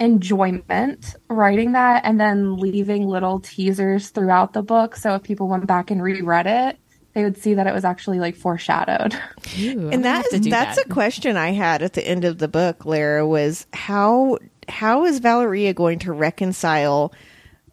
enjoyment 0.00 1.14
writing 1.28 1.72
that 1.72 2.04
and 2.04 2.18
then 2.18 2.56
leaving 2.56 3.06
little 3.06 3.38
teasers 3.38 4.08
throughout 4.08 4.54
the 4.54 4.62
book. 4.62 4.96
So 4.96 5.14
if 5.14 5.22
people 5.22 5.46
went 5.46 5.66
back 5.66 5.90
and 5.90 6.02
reread 6.02 6.46
it, 6.46 6.78
they 7.12 7.22
would 7.22 7.36
see 7.36 7.54
that 7.54 7.66
it 7.66 7.74
was 7.74 7.84
actually 7.84 8.18
like 8.18 8.34
foreshadowed. 8.34 9.14
and 9.58 10.04
that 10.04 10.24
is 10.32 10.40
that's 10.42 10.78
a 10.78 10.88
question 10.88 11.36
I 11.36 11.50
had 11.50 11.82
at 11.82 11.92
the 11.92 12.06
end 12.06 12.24
of 12.24 12.38
the 12.38 12.48
book, 12.48 12.86
Lara, 12.86 13.26
was 13.26 13.66
how 13.72 14.38
how 14.68 15.04
is 15.04 15.18
Valeria 15.18 15.74
going 15.74 15.98
to 16.00 16.12
reconcile 16.12 17.12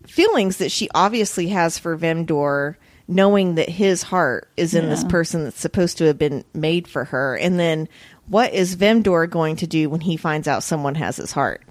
feelings 0.07 0.57
that 0.57 0.71
she 0.71 0.89
obviously 0.95 1.47
has 1.49 1.77
for 1.77 1.97
Vemdor, 1.97 2.75
knowing 3.07 3.55
that 3.55 3.69
his 3.69 4.03
heart 4.03 4.49
is 4.57 4.73
in 4.73 4.89
this 4.89 5.03
person 5.05 5.43
that's 5.45 5.59
supposed 5.59 5.97
to 5.99 6.05
have 6.05 6.17
been 6.17 6.43
made 6.53 6.87
for 6.87 7.05
her, 7.05 7.35
and 7.37 7.59
then 7.59 7.87
what 8.27 8.53
is 8.53 8.75
Vemdor 8.75 9.29
going 9.29 9.55
to 9.57 9.67
do 9.67 9.89
when 9.89 10.01
he 10.01 10.17
finds 10.17 10.47
out 10.47 10.63
someone 10.63 10.95
has 10.95 11.15
his 11.17 11.31
heart? 11.31 11.61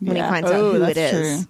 When 0.00 0.16
Yeah. 0.16 0.24
he 0.24 0.30
finds 0.30 0.50
Oh, 0.50 0.54
out 0.54 0.74
who 0.76 0.82
it 0.84 0.96
is. 0.98 1.10
true. 1.44 1.48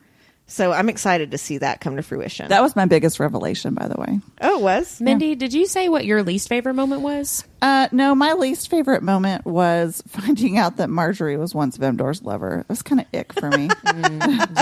So 0.48 0.70
I'm 0.70 0.88
excited 0.88 1.32
to 1.32 1.38
see 1.38 1.58
that 1.58 1.80
come 1.80 1.96
to 1.96 2.02
fruition. 2.02 2.46
That 2.48 2.62
was 2.62 2.76
my 2.76 2.86
biggest 2.86 3.18
revelation, 3.18 3.74
by 3.74 3.88
the 3.88 4.00
way. 4.00 4.20
oh, 4.40 4.58
it 4.60 4.62
was? 4.62 5.00
Mindy, 5.00 5.34
did 5.34 5.52
you 5.52 5.66
say 5.66 5.88
what 5.88 6.04
your 6.04 6.22
least 6.22 6.48
favorite 6.48 6.74
moment 6.74 7.02
was? 7.02 7.42
Uh, 7.60 7.88
no, 7.90 8.14
my 8.14 8.32
least 8.34 8.70
favorite 8.70 9.02
moment 9.02 9.44
was 9.44 10.04
finding 10.08 10.56
out 10.56 10.76
that 10.76 10.88
Marjorie 10.88 11.36
was 11.36 11.52
once 11.52 11.76
Vemdor's 11.78 12.22
lover. 12.22 12.60
It 12.60 12.68
was 12.68 12.80
kind 12.82 13.00
of 13.00 13.06
ick 13.12 13.32
for 13.32 13.50
me. 13.50 13.68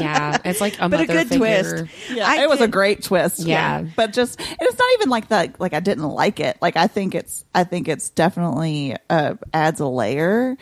Yeah, 0.00 0.38
it's 0.44 0.60
like 0.60 0.74
a 0.80 0.88
But 0.88 1.00
a 1.00 1.02
mother 1.02 1.06
good 1.06 1.28
figure. 1.28 1.38
twist. 1.86 2.10
yeah, 2.10 2.26
I 2.28 2.42
it 2.42 2.48
was 2.48 2.60
a 2.62 2.68
great 2.68 3.02
twist. 3.02 3.40
Yeah. 3.40 3.84
but 3.94 4.12
just 4.14 4.40
it's 4.40 4.78
not 4.78 4.88
even 4.94 5.10
like 5.10 5.28
that. 5.28 5.60
Like 5.60 5.74
I 5.74 5.80
didn't 5.80 6.04
like 6.08 6.40
it. 6.40 6.56
Like 6.62 6.76
I 6.76 6.86
think 6.86 7.14
it's 7.14 7.44
I 7.54 7.64
think 7.64 7.88
it's 7.88 8.08
definitely 8.10 8.96
uh, 9.10 9.34
adds 9.52 9.80
a 9.80 9.86
layer. 9.86 10.56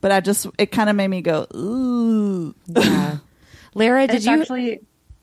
But 0.00 0.12
I 0.12 0.20
just 0.20 0.46
it 0.58 0.66
kind 0.66 0.88
of 0.88 0.96
made 0.96 1.08
me 1.08 1.22
go 1.22 1.46
ooh. 1.54 2.54
Yeah. 2.68 3.18
Lara, 3.74 4.06
did 4.06 4.16
it's 4.16 4.26
you? 4.26 4.40
actually 4.40 4.80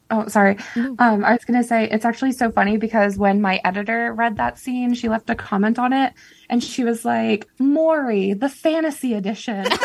oh 0.10 0.26
sorry 0.28 0.58
um 0.76 1.26
i 1.26 1.34
was 1.34 1.44
gonna 1.44 1.64
say 1.64 1.90
it's 1.90 2.06
actually 2.06 2.32
so 2.32 2.50
funny 2.50 2.78
because 2.78 3.18
when 3.18 3.42
my 3.42 3.60
editor 3.66 4.14
read 4.14 4.38
that 4.38 4.58
scene 4.58 4.94
she 4.94 5.10
left 5.10 5.30
a 5.30 5.36
comment 5.36 5.78
on 5.78 5.92
it 5.92 6.14
and 6.50 6.64
she 6.64 6.86
was 6.86 7.04
like 7.04 7.46
maury 7.60 8.32
the 8.32 8.48
fantasy 8.48 9.14
edition 9.14 9.66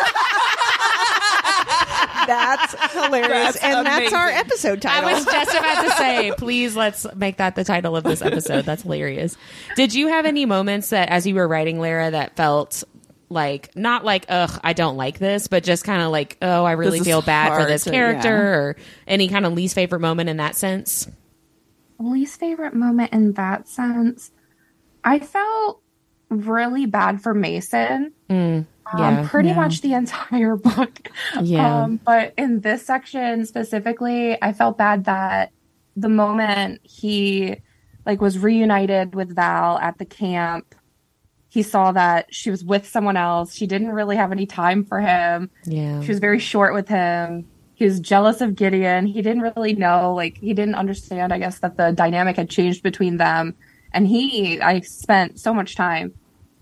That's 2.27 2.93
hilarious. 2.93 3.31
That's 3.31 3.65
and 3.65 3.87
that's 3.87 4.13
our 4.13 4.29
episode 4.29 4.83
title. 4.83 5.09
I 5.09 5.13
was 5.13 5.25
just 5.25 5.51
about 5.51 5.83
to 5.83 5.91
say, 5.97 6.33
please 6.39 6.77
let's 6.77 7.07
make 7.15 7.39
that 7.39 7.55
the 7.55 7.65
title 7.65 7.97
of 7.97 8.05
this 8.05 8.23
episode. 8.23 8.65
That's 8.65 8.83
hilarious. 8.83 9.37
Did 9.77 9.95
you 9.95 10.09
have 10.09 10.27
any 10.27 10.47
moments 10.47 10.91
that, 10.91 11.09
as 11.09 11.27
you 11.27 11.35
were 11.35 11.49
writing 11.49 11.81
Lara, 11.81 12.11
that 12.11 12.37
felt 12.37 12.85
like 13.33 13.75
not 13.75 14.05
like 14.05 14.27
ugh, 14.29 14.61
I 14.63 14.73
don't 14.73 14.97
like 14.97 15.19
this, 15.19 15.49
but 15.49 15.65
just 15.65 15.85
kind 15.85 16.03
of 16.03 16.11
like 16.11 16.37
oh, 16.43 16.65
I 16.65 16.73
really 16.73 16.99
This 16.99 17.09
feel 17.09 17.23
bad 17.23 17.59
for 17.61 17.67
this 17.67 17.85
to- 17.85 17.91
character, 17.91 18.29
yeah. 18.29 18.35
or 18.35 18.77
any 19.07 19.29
kind 19.29 19.47
of 19.47 19.53
least 19.55 19.75
favorite 19.75 20.01
moment 20.01 20.29
in 20.29 20.37
that 20.37 20.55
sense? 20.57 21.09
least 21.99 22.41
favorite 22.41 22.75
moment 22.75 23.13
in 23.13 23.33
that 23.35 23.69
sense 23.69 24.33
i 25.05 25.21
felt 25.21 25.81
really 26.31 26.85
bad 26.85 27.23
for 27.23 27.33
mason 27.33 28.13
yeah, 28.99 29.21
um, 29.21 29.29
pretty 29.29 29.51
yeah. 29.51 29.55
much 29.57 29.81
the 29.81 29.95
entire 29.95 30.57
book. 30.77 31.09
Yeah. 31.41 31.85
Um, 31.85 32.01
but 32.05 32.35
in 32.37 32.61
this 32.61 32.85
section 32.85 33.47
specifically, 33.47 34.37
I 34.43 34.53
felt 34.53 34.77
bad 34.77 35.05
that 35.05 35.53
the 35.97 36.09
moment 36.09 36.81
he 36.83 37.57
like 38.05 38.21
was 38.21 38.39
reunited 38.39 39.15
with 39.15 39.35
Val 39.35 39.79
at 39.79 39.99
the 39.99 40.05
camp, 40.05 40.75
he 41.53 41.63
saw 41.63 41.93
that 41.93 42.35
she 42.35 42.51
was 42.51 42.65
with 42.65 42.89
someone 42.89 43.15
else. 43.15 43.55
She 43.55 43.67
didn't 43.67 43.93
really 43.93 44.17
have 44.17 44.33
any 44.33 44.47
time 44.47 44.87
for 44.87 45.03
him. 45.03 45.51
Yeah. 45.67 46.01
She 46.01 46.09
was 46.09 46.19
very 46.19 46.39
short 46.39 46.73
with 46.73 46.89
him. 46.89 47.47
He 47.75 47.85
was 47.85 48.01
jealous 48.01 48.41
of 48.41 48.57
Gideon. 48.57 49.05
He 49.05 49.21
didn't 49.21 49.43
really 49.43 49.75
know, 49.75 50.15
like, 50.15 50.39
he 50.39 50.55
didn't 50.55 50.77
understand, 50.77 51.31
I 51.31 51.39
guess, 51.39 51.59
that 51.59 51.77
the 51.77 51.93
dynamic 51.93 52.37
had 52.37 52.49
changed 52.49 52.83
between 52.83 53.19
them. 53.19 53.55
And 53.93 54.09
he, 54.09 54.63
I 54.63 54.81
spent 54.81 55.39
so 55.39 55.53
much 55.53 55.77
time 55.77 56.15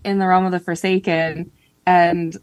in 0.03 0.19
the 0.19 0.27
realm 0.27 0.45
of 0.45 0.51
the 0.51 0.59
Forsaken, 0.59 1.51
and 1.85 2.35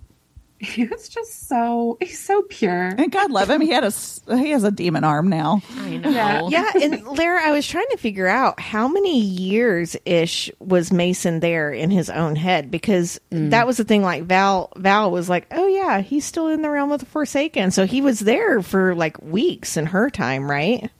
he 0.60 0.84
was 0.84 1.08
just 1.08 1.46
so, 1.46 1.98
he's 2.00 2.18
so 2.18 2.42
pure. 2.42 2.88
And 2.88 3.12
God 3.12 3.30
love 3.30 3.48
him. 3.48 3.60
He 3.60 3.70
had 3.70 3.84
a 3.84 3.92
he 4.36 4.50
has 4.50 4.64
a 4.64 4.72
demon 4.72 5.04
arm 5.04 5.28
now. 5.28 5.62
I 5.76 5.98
know. 5.98 6.10
Yeah. 6.10 6.48
yeah, 6.48 6.72
and 6.82 7.06
Lara, 7.18 7.46
I 7.46 7.52
was 7.52 7.66
trying 7.66 7.86
to 7.92 7.96
figure 7.96 8.26
out 8.26 8.58
how 8.58 8.88
many 8.88 9.20
years 9.20 9.96
ish 10.04 10.50
was 10.58 10.92
Mason 10.92 11.38
there 11.38 11.72
in 11.72 11.92
his 11.92 12.10
own 12.10 12.34
head 12.34 12.72
because 12.72 13.20
mm. 13.30 13.50
that 13.50 13.68
was 13.68 13.76
the 13.76 13.84
thing. 13.84 14.02
Like 14.02 14.24
Val, 14.24 14.72
Val 14.74 15.12
was 15.12 15.28
like, 15.28 15.46
"Oh 15.52 15.68
yeah, 15.68 16.00
he's 16.00 16.24
still 16.24 16.48
in 16.48 16.62
the 16.62 16.70
realm 16.70 16.90
of 16.90 16.98
the 16.98 17.06
Forsaken," 17.06 17.70
so 17.70 17.86
he 17.86 18.00
was 18.00 18.18
there 18.18 18.60
for 18.60 18.96
like 18.96 19.22
weeks 19.22 19.76
in 19.76 19.86
her 19.86 20.10
time, 20.10 20.50
right? 20.50 20.90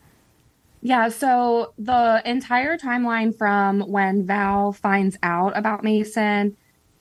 Yeah, 0.81 1.09
so 1.09 1.73
the 1.79 2.23
entire 2.25 2.79
timeline 2.79 3.37
from 3.37 3.81
when 3.81 4.25
Val 4.25 4.73
finds 4.73 5.19
out 5.23 5.57
about 5.57 5.83
Mason 5.83 6.57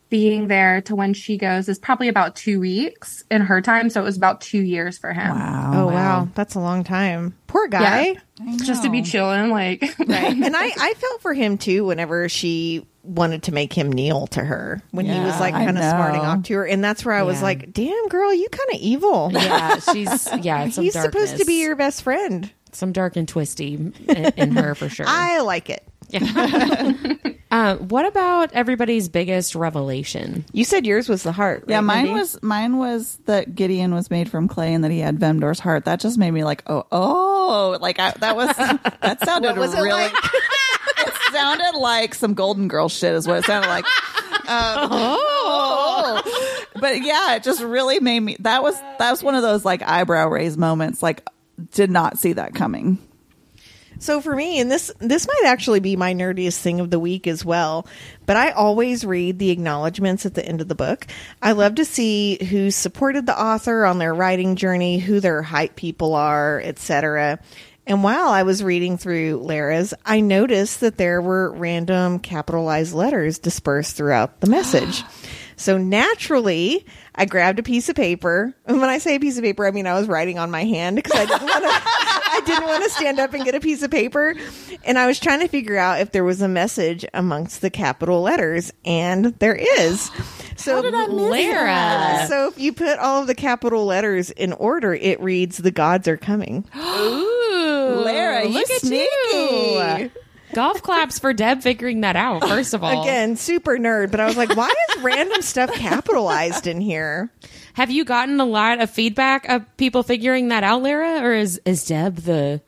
being 0.10 0.48
there 0.48 0.82
to 0.82 0.96
when 0.96 1.14
she 1.14 1.38
goes 1.38 1.68
is 1.68 1.80
probably 1.80 2.08
about 2.08 2.36
two 2.36 2.60
weeks 2.60 3.24
in 3.30 3.42
her 3.42 3.62
time. 3.62 3.90
So 3.90 4.02
it 4.02 4.04
was 4.04 4.18
about 4.18 4.42
two 4.42 4.62
years 4.62 4.98
for 4.98 5.14
him. 5.14 5.36
Wow. 5.36 5.72
Oh, 5.74 5.90
oh 5.90 5.94
wow. 5.94 6.28
that's 6.34 6.56
a 6.56 6.60
long 6.60 6.84
time. 6.84 7.36
Poor 7.48 7.68
guy. 7.68 8.16
Yeah. 8.40 8.58
Just 8.64 8.84
to 8.84 8.90
be 8.90 9.02
chilling, 9.02 9.50
like 9.50 9.82
Right. 10.00 10.38
and 10.38 10.56
I, 10.56 10.72
I 10.80 10.94
felt 10.94 11.22
for 11.22 11.34
him 11.34 11.58
too 11.58 11.86
whenever 11.86 12.30
she 12.30 12.86
wanted 13.04 13.44
to 13.44 13.54
make 13.54 13.72
him 13.72 13.92
kneel 13.92 14.28
to 14.28 14.44
her 14.44 14.82
when 14.92 15.06
he 15.06 15.18
was 15.20 15.40
like 15.40 15.54
kind 15.54 15.78
of 15.78 15.84
smarting 15.84 16.22
off 16.22 16.44
to 16.44 16.54
her. 16.56 16.68
And 16.68 16.84
that's 16.84 17.06
where 17.06 17.16
I 17.16 17.24
was 17.24 17.42
like, 17.42 17.72
damn 17.72 18.08
girl, 18.10 18.34
you 18.34 18.48
kind 18.50 18.70
of 18.74 18.80
evil. 18.80 19.30
Yeah, 19.34 19.80
she's 19.80 20.28
yeah. 20.42 20.70
Some 20.70 20.84
He's 20.84 20.94
supposed 20.94 21.38
to 21.38 21.46
be 21.46 21.62
your 21.62 21.76
best 21.76 22.02
friend. 22.02 22.52
some 22.74 22.92
dark 22.92 23.16
and 23.16 23.28
twisty 23.28 23.76
in, 23.76 23.94
in 24.36 24.52
her 24.52 24.76
for 24.76 24.90
sure. 24.90 25.06
I 25.08 25.40
like 25.40 25.70
it. 25.70 25.84
Uh, 27.50 27.76
what 27.78 28.06
about 28.06 28.52
everybody's 28.54 29.08
biggest 29.08 29.56
revelation? 29.56 30.44
You 30.52 30.66
said 30.66 30.86
yours 30.86 31.08
was 31.08 31.24
the 31.24 31.32
heart. 31.32 31.64
Yeah, 31.68 31.80
mine 31.82 32.06
Mindy? 32.06 32.20
was 32.20 32.44
mine 32.44 32.78
was 32.78 33.18
that 33.26 33.56
Gideon 33.56 33.94
was 33.94 34.10
made 34.12 34.30
from 34.30 34.48
clay 34.50 34.74
and 34.74 34.84
that 34.84 34.92
he 34.92 35.00
had 35.00 35.18
Vemdor's 35.18 35.60
heart. 35.60 35.86
That 35.86 36.00
just 36.02 36.18
made 36.18 36.32
me 36.32 36.44
like, 36.44 36.64
oh, 36.68 36.86
oh, 36.92 37.78
like 37.80 38.00
I, 38.00 38.12
that 38.20 38.36
was 38.36 38.48
that 38.58 39.24
sounded 39.24 39.52
What 39.52 39.58
was 39.60 39.74
it 39.74 39.78
really. 39.82 39.92
like? 40.02 40.14
it 41.00 41.14
sounded 41.32 41.78
like 41.80 42.16
some 42.16 42.34
Golden 42.34 42.68
Girl 42.68 42.90
shit, 42.90 43.14
is 43.14 43.28
what 43.28 43.40
it 43.40 43.46
sounded 43.46 43.70
like. 43.70 43.86
Um, 44.50 44.88
oh, 44.94 46.22
but 46.80 47.02
yeah, 47.04 47.36
it 47.36 47.44
just 47.44 47.62
really 47.62 48.00
made 48.00 48.22
me. 48.22 48.38
That 48.40 48.64
was 48.64 48.80
that 48.98 49.12
was 49.12 49.22
one 49.22 49.36
of 49.36 49.42
those 49.42 49.66
like 49.66 49.82
eyebrow 49.82 50.30
raise 50.30 50.56
moments. 50.58 51.04
Like, 51.04 51.28
did 51.74 51.92
not 51.92 52.18
see 52.18 52.32
that 52.32 52.56
coming. 52.56 52.98
So 54.00 54.22
for 54.22 54.36
me, 54.36 54.60
and 54.60 54.70
this 54.70 54.92
this 55.00 55.28
might 55.28 55.44
actually 55.46 55.80
be 55.80 55.96
my 55.96 56.14
nerdiest 56.14 56.60
thing 56.60 56.80
of 56.80 56.92
the 56.92 57.00
week 57.00 57.28
as 57.28 57.44
well, 57.44 57.88
but 58.26 58.38
I 58.38 58.52
always 58.52 59.06
read 59.06 59.40
the 59.40 59.50
acknowledgments 59.50 60.26
at 60.26 60.34
the 60.34 60.46
end 60.46 60.62
of 60.62 60.68
the 60.68 60.76
book. 60.76 61.08
I 61.42 61.54
love 61.54 61.76
to 61.76 61.86
see 61.86 62.44
who 62.50 62.72
supported 62.72 63.26
the 63.26 63.40
author 63.40 63.86
on 63.86 63.98
their 63.98 64.14
writing 64.14 64.56
journey, 64.56 65.00
who 65.00 65.20
their 65.20 65.42
hype 65.42 65.76
people 65.76 66.14
are, 66.14 66.62
etc. 66.64 67.40
And 67.88 68.04
while 68.04 68.28
I 68.28 68.44
was 68.44 68.64
reading 68.64 68.98
through 68.98 69.38
Lara's, 69.38 69.94
I 70.06 70.20
noticed 70.20 70.82
that 70.82 70.98
there 70.98 71.22
were 71.22 71.54
random 71.54 72.20
capitalized 72.20 72.94
letters 72.94 73.40
dispersed 73.40 73.96
throughout 73.96 74.42
the 74.42 74.48
message. 74.48 75.04
So 75.60 75.80
naturally, 75.80 76.86
I 77.18 77.26
grabbed 77.26 77.60
a 77.60 77.64
piece 77.64 77.90
of 77.90 77.96
paper. 77.96 78.54
And 78.66 78.80
when 78.80 78.90
I 78.90 79.00
say 79.00 79.16
a 79.16 79.20
piece 79.20 79.38
of 79.38 79.44
paper, 79.44 79.66
I 79.68 79.72
mean 79.72 79.88
I 79.88 79.94
was 79.94 80.08
writing 80.08 80.38
on 80.38 80.52
my 80.52 80.64
hand 80.64 80.98
because 80.98 81.14
I 81.14 81.26
didn't 81.26 81.48
want 81.48 81.64
to. 81.64 81.70
I 82.38 82.42
didn't 82.42 82.66
want 82.66 82.84
to 82.84 82.90
stand 82.92 83.20
up 83.20 83.34
and 83.34 83.44
get 83.44 83.56
a 83.56 83.60
piece 83.60 83.82
of 83.82 83.90
paper, 83.90 84.36
and 84.84 85.00
I 85.00 85.08
was 85.08 85.20
trying 85.20 85.40
to 85.40 85.48
figure 85.48 85.76
out 85.76 86.02
if 86.02 86.12
there 86.12 86.24
was 86.24 86.40
a 86.40 86.48
message 86.48 87.04
amongst 87.12 87.62
the 87.62 87.72
capital 87.72 88.22
letters, 88.22 88.72
and 88.86 89.26
there 89.40 89.56
is. 89.56 90.12
So 90.60 90.80
Lara. 90.82 92.26
So 92.28 92.48
if 92.48 92.58
you 92.58 92.74
put 92.74 92.98
all 92.98 93.22
of 93.22 93.28
the 93.28 93.36
capital 93.36 93.86
letters 93.86 94.32
in 94.32 94.54
order, 94.54 94.92
it 94.96 95.22
reads 95.22 95.58
"The 95.58 95.70
gods 95.70 96.08
are 96.08 96.18
coming." 96.18 96.66
Ooh, 96.76 96.82
Lara, 98.04 98.44
you 98.44 98.50
look 98.50 98.70
at 98.72 98.82
sneaky. 98.82 99.08
you. 99.32 100.12
Golf 100.58 100.82
claps 100.82 101.20
for 101.20 101.34
Deb 101.34 101.62
figuring 101.62 102.02
that 102.02 102.16
out. 102.16 102.42
First 102.42 102.74
of 102.74 102.84
all, 102.84 103.04
Again, 103.04 103.36
super 103.36 103.78
nerd, 103.78 104.10
but 104.10 104.20
I 104.20 104.26
was 104.26 104.36
like, 104.38 104.56
why 104.56 104.74
is 104.96 105.04
random 105.04 105.44
stuff 105.44 105.72
capitalized 105.74 106.66
in 106.66 106.82
here? 106.82 107.32
have 107.76 107.92
you 107.92 108.04
gotten 108.04 108.40
a 108.40 108.46
lot 108.46 108.82
of 108.82 108.90
feedback 108.90 109.48
of 109.50 109.64
people 109.78 110.02
figuring 110.02 110.48
that 110.48 110.64
out, 110.64 110.82
Lara, 110.82 111.22
or 111.22 111.34
is 111.34 111.62
is 111.64 111.86
Deb 111.86 112.16
the 112.16 112.60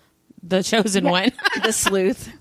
the 0.43 0.62
chosen 0.62 1.06
one? 1.06 1.32
The 1.63 1.73
sleuth. 1.73 2.32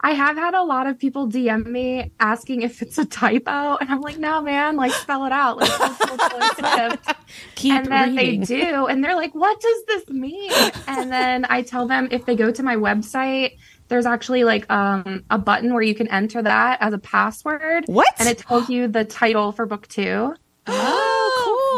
I 0.00 0.12
have 0.12 0.36
had 0.36 0.54
a 0.54 0.62
lot 0.62 0.86
of 0.86 0.98
people 0.98 1.26
DM 1.28 1.66
me 1.66 2.12
asking 2.20 2.62
if 2.62 2.80
it's 2.80 2.96
a 2.96 3.04
typo, 3.04 3.76
and 3.76 3.90
I'm 3.90 4.00
like, 4.00 4.18
no, 4.18 4.40
man, 4.40 4.76
like 4.76 4.92
spell 4.92 5.24
it 5.26 5.32
out. 5.32 5.56
Like, 5.58 5.78
what's- 5.78 6.10
what's 6.10 6.56
the 6.56 6.94
script? 6.94 7.18
Keep 7.56 7.72
and 7.74 7.86
then 7.86 8.16
reading. 8.16 8.40
they 8.40 8.46
do, 8.46 8.86
and 8.86 9.02
they're 9.02 9.16
like, 9.16 9.34
what 9.34 9.60
does 9.60 9.84
this 9.86 10.08
mean? 10.08 10.52
And 10.86 11.10
then 11.12 11.44
I 11.50 11.62
tell 11.62 11.86
them 11.88 12.08
if 12.10 12.24
they 12.24 12.36
go 12.36 12.50
to 12.52 12.62
my 12.62 12.76
website, 12.76 13.56
there's 13.88 14.06
actually 14.06 14.44
like 14.44 14.70
um, 14.70 15.24
a 15.30 15.38
button 15.38 15.72
where 15.72 15.82
you 15.82 15.94
can 15.94 16.08
enter 16.08 16.42
that 16.42 16.78
as 16.80 16.92
a 16.92 16.98
password. 16.98 17.84
What? 17.86 18.08
And 18.18 18.28
it 18.28 18.38
tells 18.38 18.68
you 18.68 18.88
the 18.88 19.04
title 19.04 19.52
for 19.52 19.66
book 19.66 19.86
two. 19.88 20.34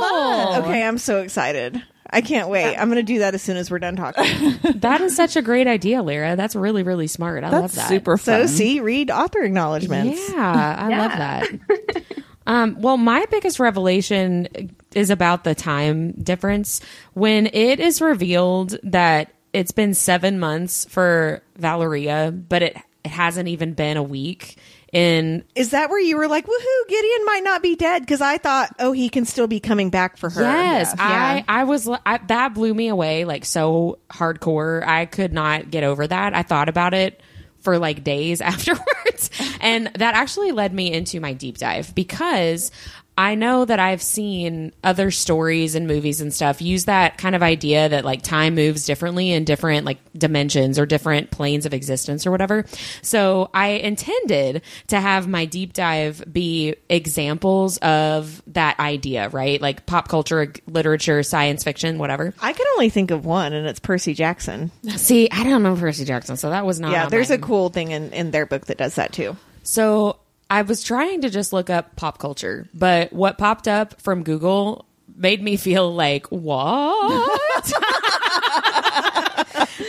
Oh, 0.00 0.54
cool. 0.56 0.64
Okay, 0.64 0.82
I'm 0.82 0.98
so 0.98 1.20
excited. 1.20 1.82
I 2.10 2.20
can't 2.20 2.48
wait. 2.48 2.76
I'm 2.76 2.88
going 2.88 3.04
to 3.04 3.12
do 3.12 3.18
that 3.18 3.34
as 3.34 3.42
soon 3.42 3.56
as 3.56 3.70
we're 3.70 3.78
done 3.78 3.96
talking. 3.96 4.24
That 4.78 5.00
is 5.00 5.16
such 5.16 5.36
a 5.36 5.42
great 5.42 5.66
idea, 5.66 6.02
Lara. 6.02 6.36
That's 6.36 6.54
really, 6.54 6.82
really 6.82 7.06
smart. 7.08 7.42
I 7.42 7.50
love 7.50 7.74
that. 7.74 7.88
super 7.88 8.16
fun. 8.16 8.46
So, 8.48 8.54
see, 8.54 8.80
read 8.80 9.10
author 9.10 9.42
acknowledgments. 9.42 10.30
Yeah, 10.30 10.76
I 10.78 10.96
love 10.96 11.10
that. 11.10 12.14
um, 12.46 12.80
well, 12.80 12.96
my 12.96 13.26
biggest 13.30 13.58
revelation 13.58 14.48
is 14.94 15.10
about 15.10 15.44
the 15.44 15.54
time 15.54 16.12
difference 16.12 16.80
when 17.14 17.46
it 17.46 17.80
is 17.80 18.00
revealed 18.00 18.78
that 18.84 19.32
it's 19.58 19.72
been 19.72 19.92
seven 19.92 20.38
months 20.38 20.84
for 20.84 21.42
Valeria, 21.56 22.32
but 22.32 22.62
it, 22.62 22.76
it 23.04 23.10
hasn't 23.10 23.48
even 23.48 23.74
been 23.74 23.96
a 23.96 24.02
week. 24.02 24.56
And 24.92 25.42
Is 25.54 25.70
that 25.70 25.90
where 25.90 26.00
you 26.00 26.16
were 26.16 26.28
like, 26.28 26.46
woohoo, 26.46 26.88
Gideon 26.88 27.24
might 27.26 27.42
not 27.42 27.62
be 27.62 27.74
dead? 27.76 28.00
Because 28.00 28.20
I 28.20 28.38
thought, 28.38 28.74
oh, 28.78 28.92
he 28.92 29.08
can 29.08 29.24
still 29.26 29.46
be 29.48 29.60
coming 29.60 29.90
back 29.90 30.16
for 30.16 30.30
her. 30.30 30.40
Yes, 30.40 30.94
Yeah. 30.96 31.04
I 31.04 31.44
I 31.46 31.64
was 31.64 31.88
I, 32.06 32.18
that 32.28 32.54
blew 32.54 32.72
me 32.72 32.88
away 32.88 33.24
like 33.24 33.44
so 33.44 33.98
hardcore. 34.08 34.86
I 34.86 35.04
could 35.06 35.32
not 35.32 35.70
get 35.70 35.84
over 35.84 36.06
that. 36.06 36.34
I 36.34 36.42
thought 36.42 36.68
about 36.68 36.94
it 36.94 37.20
for 37.60 37.78
like 37.78 38.02
days 38.04 38.40
afterwards, 38.52 39.30
and 39.60 39.90
that 39.96 40.14
actually 40.14 40.52
led 40.52 40.72
me 40.72 40.90
into 40.92 41.20
my 41.20 41.34
deep 41.34 41.58
dive 41.58 41.94
because 41.94 42.70
I 43.18 43.34
know 43.34 43.64
that 43.64 43.80
I've 43.80 44.00
seen 44.00 44.72
other 44.84 45.10
stories 45.10 45.74
and 45.74 45.88
movies 45.88 46.20
and 46.20 46.32
stuff 46.32 46.62
use 46.62 46.84
that 46.84 47.18
kind 47.18 47.34
of 47.34 47.42
idea 47.42 47.88
that 47.88 48.04
like 48.04 48.22
time 48.22 48.54
moves 48.54 48.86
differently 48.86 49.32
in 49.32 49.44
different 49.44 49.84
like 49.84 49.98
dimensions 50.16 50.78
or 50.78 50.86
different 50.86 51.32
planes 51.32 51.66
of 51.66 51.74
existence 51.74 52.28
or 52.28 52.30
whatever. 52.30 52.64
So 53.02 53.50
I 53.52 53.70
intended 53.70 54.62
to 54.86 55.00
have 55.00 55.26
my 55.26 55.46
deep 55.46 55.72
dive 55.72 56.22
be 56.32 56.76
examples 56.88 57.78
of 57.78 58.40
that 58.46 58.78
idea, 58.78 59.28
right? 59.30 59.60
Like 59.60 59.84
pop 59.84 60.06
culture, 60.06 60.52
literature, 60.68 61.24
science 61.24 61.64
fiction, 61.64 61.98
whatever. 61.98 62.32
I 62.40 62.52
can 62.52 62.66
only 62.74 62.88
think 62.88 63.10
of 63.10 63.26
one, 63.26 63.52
and 63.52 63.66
it's 63.66 63.80
Percy 63.80 64.14
Jackson. 64.14 64.70
See, 64.94 65.28
I 65.28 65.42
don't 65.42 65.64
know 65.64 65.74
Percy 65.74 66.04
Jackson, 66.04 66.36
so 66.36 66.50
that 66.50 66.64
was 66.64 66.78
not. 66.78 66.92
yeah, 66.92 67.08
there's 67.08 67.30
mine. 67.30 67.40
a 67.40 67.42
cool 67.42 67.70
thing 67.70 67.90
in, 67.90 68.12
in 68.12 68.30
their 68.30 68.46
book 68.46 68.66
that 68.66 68.78
does 68.78 68.94
that 68.94 69.12
too. 69.12 69.36
So 69.64 70.20
I 70.50 70.62
was 70.62 70.82
trying 70.82 71.22
to 71.22 71.30
just 71.30 71.52
look 71.52 71.68
up 71.68 71.96
pop 71.96 72.18
culture, 72.18 72.68
but 72.72 73.12
what 73.12 73.36
popped 73.38 73.68
up 73.68 74.00
from 74.00 74.22
Google 74.22 74.86
made 75.14 75.42
me 75.42 75.56
feel 75.56 75.92
like, 75.92 76.26
what? 76.28 77.66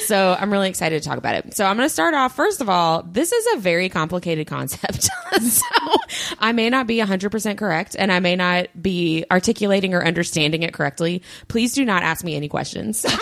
so 0.05 0.35
I'm 0.37 0.51
really 0.51 0.69
excited 0.69 1.01
to 1.01 1.07
talk 1.07 1.17
about 1.17 1.35
it. 1.35 1.55
So 1.55 1.65
I'm 1.65 1.77
going 1.77 1.87
to 1.87 1.93
start 1.93 2.13
off. 2.13 2.35
First 2.35 2.61
of 2.61 2.69
all, 2.69 3.03
this 3.03 3.31
is 3.31 3.47
a 3.55 3.59
very 3.59 3.89
complicated 3.89 4.47
concept. 4.47 5.03
so 5.41 5.65
I 6.39 6.51
may 6.51 6.69
not 6.69 6.87
be 6.87 6.97
100% 6.97 7.57
correct 7.57 7.95
and 7.97 8.11
I 8.11 8.19
may 8.19 8.35
not 8.35 8.67
be 8.81 9.25
articulating 9.31 9.93
or 9.93 10.03
understanding 10.03 10.63
it 10.63 10.73
correctly. 10.73 11.21
Please 11.47 11.73
do 11.73 11.85
not 11.85 12.03
ask 12.03 12.25
me 12.25 12.35
any 12.35 12.49
questions. 12.49 13.05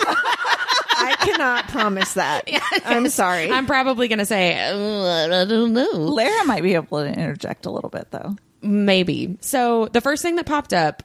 I 1.20 1.24
cannot 1.26 1.68
promise 1.68 2.14
that. 2.14 2.48
I'm 2.84 3.08
sorry. 3.08 3.50
I'm 3.50 3.66
probably 3.66 4.08
going 4.08 4.18
to 4.18 4.26
say, 4.26 4.54
"Uh, 4.54 5.42
I 5.42 5.44
don't 5.44 5.72
know. 5.72 5.90
Lara 5.92 6.44
might 6.44 6.62
be 6.62 6.74
able 6.74 6.98
to 6.98 7.06
interject 7.08 7.66
a 7.66 7.70
little 7.70 7.90
bit 7.90 8.10
though. 8.10 8.36
Maybe. 8.62 9.36
So 9.40 9.86
the 9.86 10.00
first 10.00 10.22
thing 10.22 10.36
that 10.36 10.46
popped 10.46 10.72
up 10.72 11.02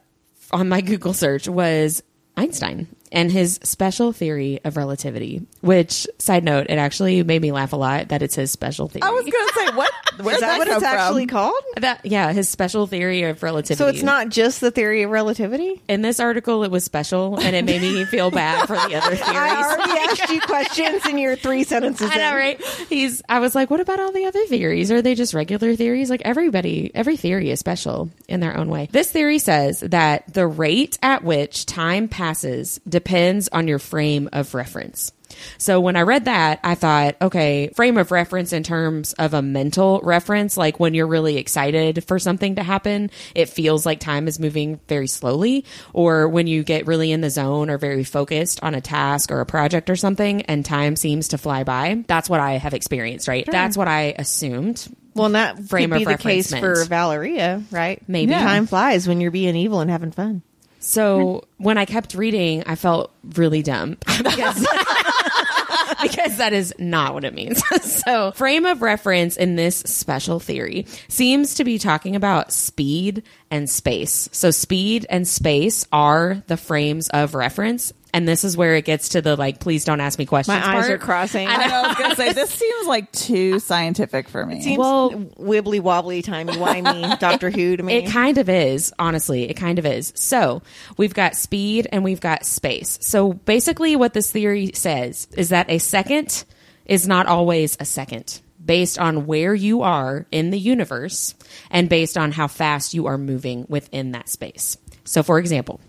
on 0.51 0.69
my 0.69 0.81
Google 0.81 1.13
search 1.13 1.47
was 1.47 2.03
Einstein 2.37 2.87
and 3.13 3.31
his 3.31 3.59
special 3.63 4.11
theory 4.11 4.59
of 4.65 4.75
relativity, 4.75 5.45
which 5.61 6.07
side 6.17 6.43
note, 6.43 6.65
it 6.69 6.77
actually 6.77 7.23
made 7.23 7.41
me 7.41 7.51
laugh 7.51 7.71
a 7.71 7.77
lot 7.77 8.09
that 8.09 8.21
it's 8.21 8.35
his 8.35 8.51
special 8.51 8.87
theory. 8.89 9.03
I 9.03 9.11
was 9.11 9.23
gonna 9.23 9.69
say 9.69 9.75
what? 9.77 9.91
Where's 10.21 10.35
Is 10.35 10.41
that 10.41 10.57
what 10.57 10.67
come 10.67 10.77
it's 10.77 10.85
from? 10.85 10.97
actually 10.97 11.27
called? 11.27 11.63
that 11.77 12.05
yeah, 12.05 12.33
his 12.33 12.49
special 12.49 12.87
theory 12.87 13.23
of 13.23 13.41
relativity. 13.43 13.77
So 13.77 13.87
it's 13.87 14.03
not 14.03 14.29
just 14.29 14.59
the 14.61 14.71
theory 14.71 15.03
of 15.03 15.11
relativity? 15.11 15.81
in 15.87 16.01
this 16.01 16.19
article 16.19 16.63
it 16.63 16.71
was 16.71 16.83
special 16.83 17.39
and 17.39 17.55
it 17.55 17.65
made 17.65 17.81
me 17.81 18.03
feel 18.11 18.31
bad 18.31 18.65
for 18.67 18.75
the 18.75 18.95
other 18.95 19.15
theories. 19.15 19.21
I 19.21 19.63
already 19.63 19.91
asked 20.09 20.29
you 20.29 20.41
questions 20.41 21.05
in 21.05 21.17
your 21.19 21.35
three 21.35 21.63
sentences. 21.63 22.09
I 22.11 22.17
know, 22.17 22.35
right? 22.35 22.61
He's. 22.89 23.21
I 23.29 23.39
was 23.39 23.53
like, 23.55 23.69
what 23.69 23.79
about 23.79 23.99
all 23.99 24.11
the 24.11 24.25
other 24.25 24.43
theories? 24.47 24.91
Are 24.91 25.01
they 25.01 25.13
just 25.15 25.33
regular 25.33 25.75
theories? 25.75 26.09
Like 26.09 26.21
everybody, 26.25 26.91
every 26.95 27.15
theory 27.17 27.51
is 27.51 27.59
special 27.59 28.09
in 28.27 28.39
their 28.39 28.57
own 28.57 28.69
way. 28.69 28.89
This 28.91 29.11
theory 29.11 29.39
says 29.39 29.81
that 29.81 30.33
the 30.33 30.47
rate 30.47 30.97
at 31.03 31.23
which 31.23 31.65
time 31.67 32.07
passes 32.07 32.79
depends 32.87 33.02
depends 33.03 33.49
on 33.49 33.67
your 33.67 33.79
frame 33.79 34.29
of 34.31 34.53
reference. 34.53 35.11
So 35.57 35.79
when 35.81 35.95
I 35.95 36.01
read 36.01 36.25
that, 36.25 36.59
I 36.63 36.75
thought, 36.75 37.15
okay, 37.21 37.69
frame 37.75 37.97
of 37.97 38.11
reference 38.11 38.53
in 38.53 38.63
terms 38.63 39.13
of 39.13 39.33
a 39.33 39.41
mental 39.41 39.99
reference, 40.03 40.57
like 40.57 40.79
when 40.79 40.93
you're 40.93 41.07
really 41.07 41.37
excited 41.37 42.03
for 42.05 42.19
something 42.19 42.55
to 42.55 42.63
happen, 42.63 43.09
it 43.35 43.49
feels 43.49 43.85
like 43.85 43.99
time 43.99 44.27
is 44.27 44.39
moving 44.39 44.79
very 44.87 45.07
slowly. 45.07 45.65
Or 45.91 46.29
when 46.29 46.47
you 46.47 46.63
get 46.63 46.87
really 46.87 47.11
in 47.11 47.21
the 47.21 47.31
zone 47.31 47.69
or 47.69 47.77
very 47.77 48.03
focused 48.03 48.61
on 48.63 48.75
a 48.75 48.81
task 48.81 49.31
or 49.31 49.41
a 49.41 49.45
project 49.45 49.89
or 49.89 49.95
something 49.95 50.43
and 50.43 50.63
time 50.63 50.95
seems 50.95 51.29
to 51.29 51.37
fly 51.37 51.63
by. 51.63 52.03
That's 52.07 52.29
what 52.29 52.39
I 52.39 52.53
have 52.53 52.73
experienced, 52.73 53.27
right? 53.27 53.45
That's 53.49 53.75
what 53.75 53.87
I 53.87 54.13
assumed. 54.17 54.87
Well, 55.15 55.27
and 55.27 55.35
that 55.35 55.59
Frame 55.65 55.89
could 55.89 55.97
be 55.97 56.03
of 56.03 56.07
the 56.07 56.13
reference 56.13 56.23
case 56.23 56.51
meant. 56.51 56.63
for 56.63 56.85
Valeria, 56.85 57.63
right? 57.71 58.01
Maybe. 58.07 58.31
Yeah. 58.31 58.43
time 58.43 58.67
flies 58.67 59.07
when 59.07 59.21
you're 59.21 59.31
being 59.31 59.55
evil 59.55 59.79
and 59.79 59.91
having 59.91 60.11
fun. 60.11 60.41
So 60.83 61.45
when 61.57 61.77
I 61.77 61.85
kept 61.85 62.13
reading, 62.13 62.63
I 62.65 62.75
felt 62.75 63.11
really 63.35 63.63
dumb 63.63 63.91
because, 64.17 64.59
because 66.01 66.37
that 66.37 66.51
is 66.51 66.73
not 66.77 67.13
what 67.13 67.23
it 67.23 67.33
means. 67.33 67.63
so 67.81 68.31
frame 68.33 68.65
of 68.65 68.81
reference 68.81 69.37
in 69.37 69.55
this 69.55 69.77
special 69.77 70.39
theory 70.39 70.85
seems 71.07 71.55
to 71.55 71.63
be 71.63 71.79
talking 71.79 72.15
about 72.17 72.51
speed 72.51 73.23
and 73.49 73.69
space. 73.69 74.27
So 74.33 74.51
speed 74.51 75.05
and 75.09 75.25
space 75.25 75.87
are 75.93 76.43
the 76.47 76.57
frames 76.57 77.07
of 77.09 77.33
reference. 77.33 77.93
And 78.15 78.27
this 78.27 78.43
is 78.43 78.55
where 78.55 78.75
it 78.75 78.85
gets 78.85 79.09
to 79.09 79.21
the 79.23 79.35
like, 79.35 79.59
please 79.59 79.85
don't 79.85 79.99
ask 79.99 80.19
me 80.19 80.27
questions. 80.27 80.55
My 80.59 80.65
eyes 80.65 80.81
part. 80.85 80.91
are 80.91 80.97
crossing. 80.99 81.47
I 81.47 81.65
know. 81.67 81.73
I 81.73 81.87
was 81.87 81.97
gonna 81.97 82.15
say 82.15 82.31
this 82.31 82.49
seems 82.53 82.87
like 82.87 83.11
too 83.11 83.57
scientific 83.59 84.29
for 84.29 84.45
me. 84.45 84.61
Seems 84.61 84.77
Well- 84.77 85.09
wibbly 85.11 85.79
wobbly, 85.81 86.21
timey 86.21 86.53
wimey, 86.53 87.19
Doctor 87.19 87.49
Who 87.49 87.75
to 87.75 87.81
me. 87.81 87.95
It 87.95 88.11
kind 88.11 88.37
of 88.37 88.49
is, 88.49 88.93
honestly. 88.99 89.49
It 89.49 89.55
kind 89.55 89.79
of 89.79 89.85
is. 89.87 90.13
So 90.15 90.61
we've 90.95 91.13
got 91.13 91.35
speed 91.35 91.87
and 91.91 92.03
we've 92.03 92.21
got 92.21 92.45
space. 92.45 92.99
So 93.01 93.33
basically, 93.33 93.95
what 93.95 94.13
this 94.13 94.31
theory 94.31 94.71
says 94.75 95.27
is 95.35 95.49
that 95.49 95.69
a 95.71 95.79
second 95.79 96.45
is 96.85 97.07
not 97.07 97.25
always 97.25 97.77
a 97.79 97.85
second 97.85 98.41
based 98.63 98.97
on 98.99 99.25
where 99.25 99.53
you 99.53 99.81
are 99.81 100.25
in 100.31 100.49
the 100.51 100.59
universe 100.59 101.35
and 101.69 101.89
based 101.89 102.17
on 102.17 102.31
how 102.31 102.47
fast 102.47 102.93
you 102.93 103.07
are 103.07 103.17
moving 103.17 103.65
within 103.67 104.11
that 104.11 104.29
space. 104.29 104.77
So, 105.05 105.23
for 105.23 105.39
example, 105.39 105.81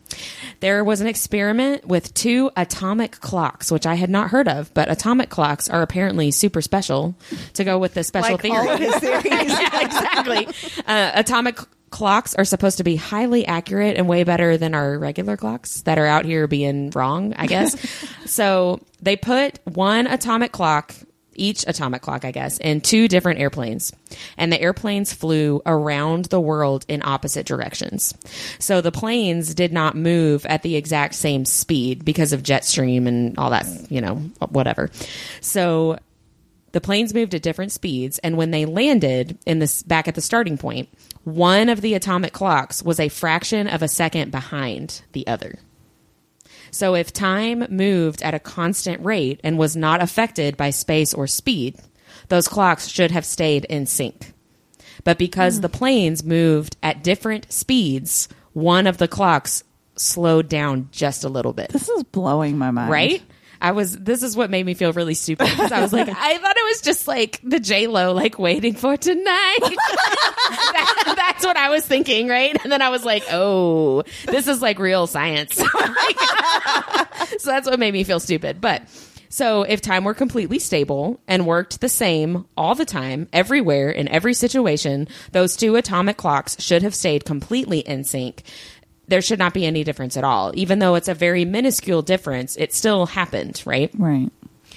there 0.60 0.82
was 0.84 1.00
an 1.00 1.06
experiment 1.06 1.86
with 1.86 2.12
two 2.14 2.50
atomic 2.56 3.20
clocks, 3.20 3.70
which 3.70 3.86
I 3.86 3.94
had 3.94 4.10
not 4.10 4.30
heard 4.30 4.48
of, 4.48 4.72
but 4.74 4.90
atomic 4.90 5.30
clocks 5.30 5.68
are 5.68 5.82
apparently 5.82 6.30
super 6.30 6.60
special 6.62 7.14
to 7.54 7.64
go 7.64 7.78
with 7.78 7.94
the 7.94 8.04
special 8.04 8.32
like 8.32 8.42
theory 8.42 8.56
all 8.56 8.76
his 8.76 8.94
theories. 8.96 9.24
yeah, 9.26 9.80
exactly. 9.80 10.48
Uh, 10.86 11.12
atomic 11.14 11.58
clocks 11.90 12.34
are 12.34 12.44
supposed 12.44 12.78
to 12.78 12.84
be 12.84 12.96
highly 12.96 13.46
accurate 13.46 13.96
and 13.96 14.08
way 14.08 14.24
better 14.24 14.56
than 14.56 14.74
our 14.74 14.98
regular 14.98 15.36
clocks 15.36 15.82
that 15.82 15.96
are 15.96 16.06
out 16.06 16.24
here 16.24 16.48
being 16.48 16.90
wrong, 16.90 17.34
I 17.34 17.46
guess. 17.46 17.76
so 18.26 18.80
they 19.00 19.14
put 19.16 19.60
one 19.64 20.08
atomic 20.08 20.50
clock, 20.50 20.92
each 21.36 21.64
atomic 21.66 22.02
clock, 22.02 22.24
I 22.24 22.30
guess, 22.30 22.58
in 22.58 22.80
two 22.80 23.08
different 23.08 23.40
airplanes. 23.40 23.92
And 24.36 24.52
the 24.52 24.60
airplanes 24.60 25.12
flew 25.12 25.62
around 25.66 26.26
the 26.26 26.40
world 26.40 26.84
in 26.88 27.02
opposite 27.04 27.46
directions. 27.46 28.14
So 28.58 28.80
the 28.80 28.92
planes 28.92 29.54
did 29.54 29.72
not 29.72 29.96
move 29.96 30.46
at 30.46 30.62
the 30.62 30.76
exact 30.76 31.14
same 31.14 31.44
speed 31.44 32.04
because 32.04 32.32
of 32.32 32.42
jet 32.42 32.64
stream 32.64 33.06
and 33.06 33.38
all 33.38 33.50
that, 33.50 33.66
you 33.90 34.00
know, 34.00 34.16
whatever. 34.48 34.90
So 35.40 35.98
the 36.72 36.80
planes 36.80 37.14
moved 37.14 37.34
at 37.34 37.42
different 37.42 37.72
speeds 37.72 38.18
and 38.18 38.36
when 38.36 38.50
they 38.50 38.66
landed 38.66 39.38
in 39.46 39.60
this 39.60 39.82
back 39.84 40.08
at 40.08 40.16
the 40.16 40.20
starting 40.20 40.58
point 40.58 40.88
one 41.22 41.68
of 41.68 41.80
the 41.80 41.94
atomic 41.94 42.32
clocks 42.32 42.82
was 42.82 42.98
a 42.98 43.08
fraction 43.08 43.68
of 43.68 43.80
a 43.80 43.88
second 43.88 44.32
behind 44.32 45.02
the 45.12 45.26
other 45.28 45.58
so 46.74 46.94
if 46.94 47.12
time 47.12 47.66
moved 47.70 48.22
at 48.22 48.34
a 48.34 48.38
constant 48.38 49.04
rate 49.04 49.40
and 49.44 49.58
was 49.58 49.76
not 49.76 50.02
affected 50.02 50.56
by 50.56 50.70
space 50.70 51.14
or 51.14 51.26
speed 51.26 51.76
those 52.28 52.48
clocks 52.48 52.88
should 52.88 53.10
have 53.10 53.24
stayed 53.24 53.64
in 53.66 53.86
sync 53.86 54.32
but 55.04 55.18
because 55.18 55.60
the 55.60 55.68
planes 55.68 56.24
moved 56.24 56.76
at 56.82 57.02
different 57.02 57.50
speeds 57.52 58.28
one 58.52 58.86
of 58.86 58.98
the 58.98 59.08
clocks 59.08 59.64
slowed 59.96 60.48
down 60.48 60.88
just 60.90 61.24
a 61.24 61.28
little 61.28 61.52
bit 61.52 61.68
this 61.70 61.88
is 61.88 62.02
blowing 62.04 62.58
my 62.58 62.70
mind. 62.70 62.90
right? 62.90 63.22
I 63.64 63.72
was. 63.72 63.96
This 63.96 64.22
is 64.22 64.36
what 64.36 64.50
made 64.50 64.66
me 64.66 64.74
feel 64.74 64.92
really 64.92 65.14
stupid 65.14 65.48
because 65.48 65.72
I 65.72 65.80
was 65.80 65.90
like, 65.90 66.06
I 66.14 66.36
thought 66.36 66.56
it 66.56 66.64
was 66.64 66.82
just 66.82 67.08
like 67.08 67.40
the 67.42 67.58
J 67.58 67.86
Lo, 67.86 68.12
like 68.12 68.38
waiting 68.38 68.74
for 68.74 68.96
tonight. 68.98 69.58
That- 70.44 71.14
that's 71.16 71.44
what 71.46 71.56
I 71.56 71.70
was 71.70 71.86
thinking, 71.86 72.28
right? 72.28 72.54
And 72.62 72.70
then 72.70 72.82
I 72.82 72.90
was 72.90 73.04
like, 73.04 73.24
oh, 73.30 74.02
this 74.26 74.46
is 74.46 74.60
like 74.60 74.78
real 74.78 75.06
science. 75.06 75.54
so 77.38 77.50
that's 77.50 77.66
what 77.66 77.78
made 77.78 77.94
me 77.94 78.04
feel 78.04 78.20
stupid. 78.20 78.60
But 78.60 78.82
so 79.30 79.62
if 79.62 79.80
time 79.80 80.04
were 80.04 80.14
completely 80.14 80.58
stable 80.58 81.20
and 81.26 81.46
worked 81.46 81.80
the 81.80 81.88
same 81.88 82.44
all 82.56 82.74
the 82.74 82.84
time, 82.84 83.28
everywhere 83.32 83.90
in 83.90 84.08
every 84.08 84.34
situation, 84.34 85.08
those 85.32 85.56
two 85.56 85.76
atomic 85.76 86.18
clocks 86.18 86.60
should 86.60 86.82
have 86.82 86.94
stayed 86.94 87.24
completely 87.24 87.78
in 87.80 88.04
sync 88.04 88.42
there 89.08 89.22
should 89.22 89.38
not 89.38 89.54
be 89.54 89.66
any 89.66 89.84
difference 89.84 90.16
at 90.16 90.24
all. 90.24 90.52
Even 90.54 90.78
though 90.78 90.94
it's 90.94 91.08
a 91.08 91.14
very 91.14 91.44
minuscule 91.44 92.02
difference, 92.02 92.56
it 92.56 92.72
still 92.72 93.06
happened, 93.06 93.62
right? 93.66 93.90
Right. 93.98 94.30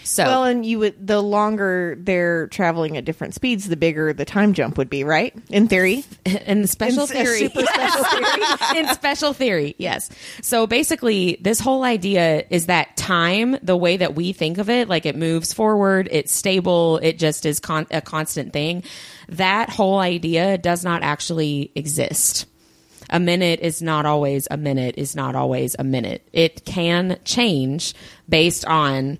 So, 0.07 0.23
Well, 0.23 0.43
and 0.45 0.65
you 0.65 0.79
would 0.79 1.05
the 1.05 1.21
longer 1.21 1.97
they're 1.99 2.47
traveling 2.47 2.95
at 2.95 3.03
different 3.03 3.33
speeds, 3.33 3.67
the 3.67 3.75
bigger 3.75 4.13
the 4.13 4.23
time 4.23 4.53
jump 4.53 4.77
would 4.77 4.89
be, 4.89 5.03
right? 5.03 5.35
In 5.49 5.67
theory. 5.67 6.05
in 6.45 6.61
the 6.61 6.67
special 6.67 7.01
in 7.03 7.07
theory, 7.07 7.39
super 7.39 7.61
special 7.65 8.03
theory. 8.05 8.77
in 8.77 8.87
special 8.93 9.33
theory, 9.33 9.75
yes. 9.77 10.09
So 10.41 10.65
basically, 10.65 11.37
this 11.41 11.59
whole 11.59 11.83
idea 11.83 12.45
is 12.49 12.67
that 12.67 12.95
time, 12.95 13.57
the 13.61 13.75
way 13.75 13.97
that 13.97 14.15
we 14.15 14.31
think 14.31 14.59
of 14.59 14.69
it, 14.69 14.87
like 14.87 15.05
it 15.05 15.17
moves 15.17 15.51
forward, 15.51 16.07
it's 16.09 16.33
stable, 16.33 16.99
it 16.99 17.19
just 17.19 17.45
is 17.45 17.59
con- 17.59 17.87
a 17.91 18.01
constant 18.01 18.53
thing. 18.53 18.83
That 19.29 19.69
whole 19.69 19.99
idea 19.99 20.57
does 20.57 20.85
not 20.85 21.03
actually 21.03 21.71
exist. 21.75 22.45
A 23.09 23.19
minute 23.19 23.59
is 23.61 23.81
not 23.81 24.05
always 24.05 24.47
a 24.51 24.57
minute 24.57 24.95
is 24.97 25.15
not 25.15 25.35
always 25.35 25.75
a 25.79 25.83
minute. 25.83 26.27
It 26.33 26.65
can 26.65 27.19
change 27.23 27.93
based 28.27 28.65
on 28.65 29.19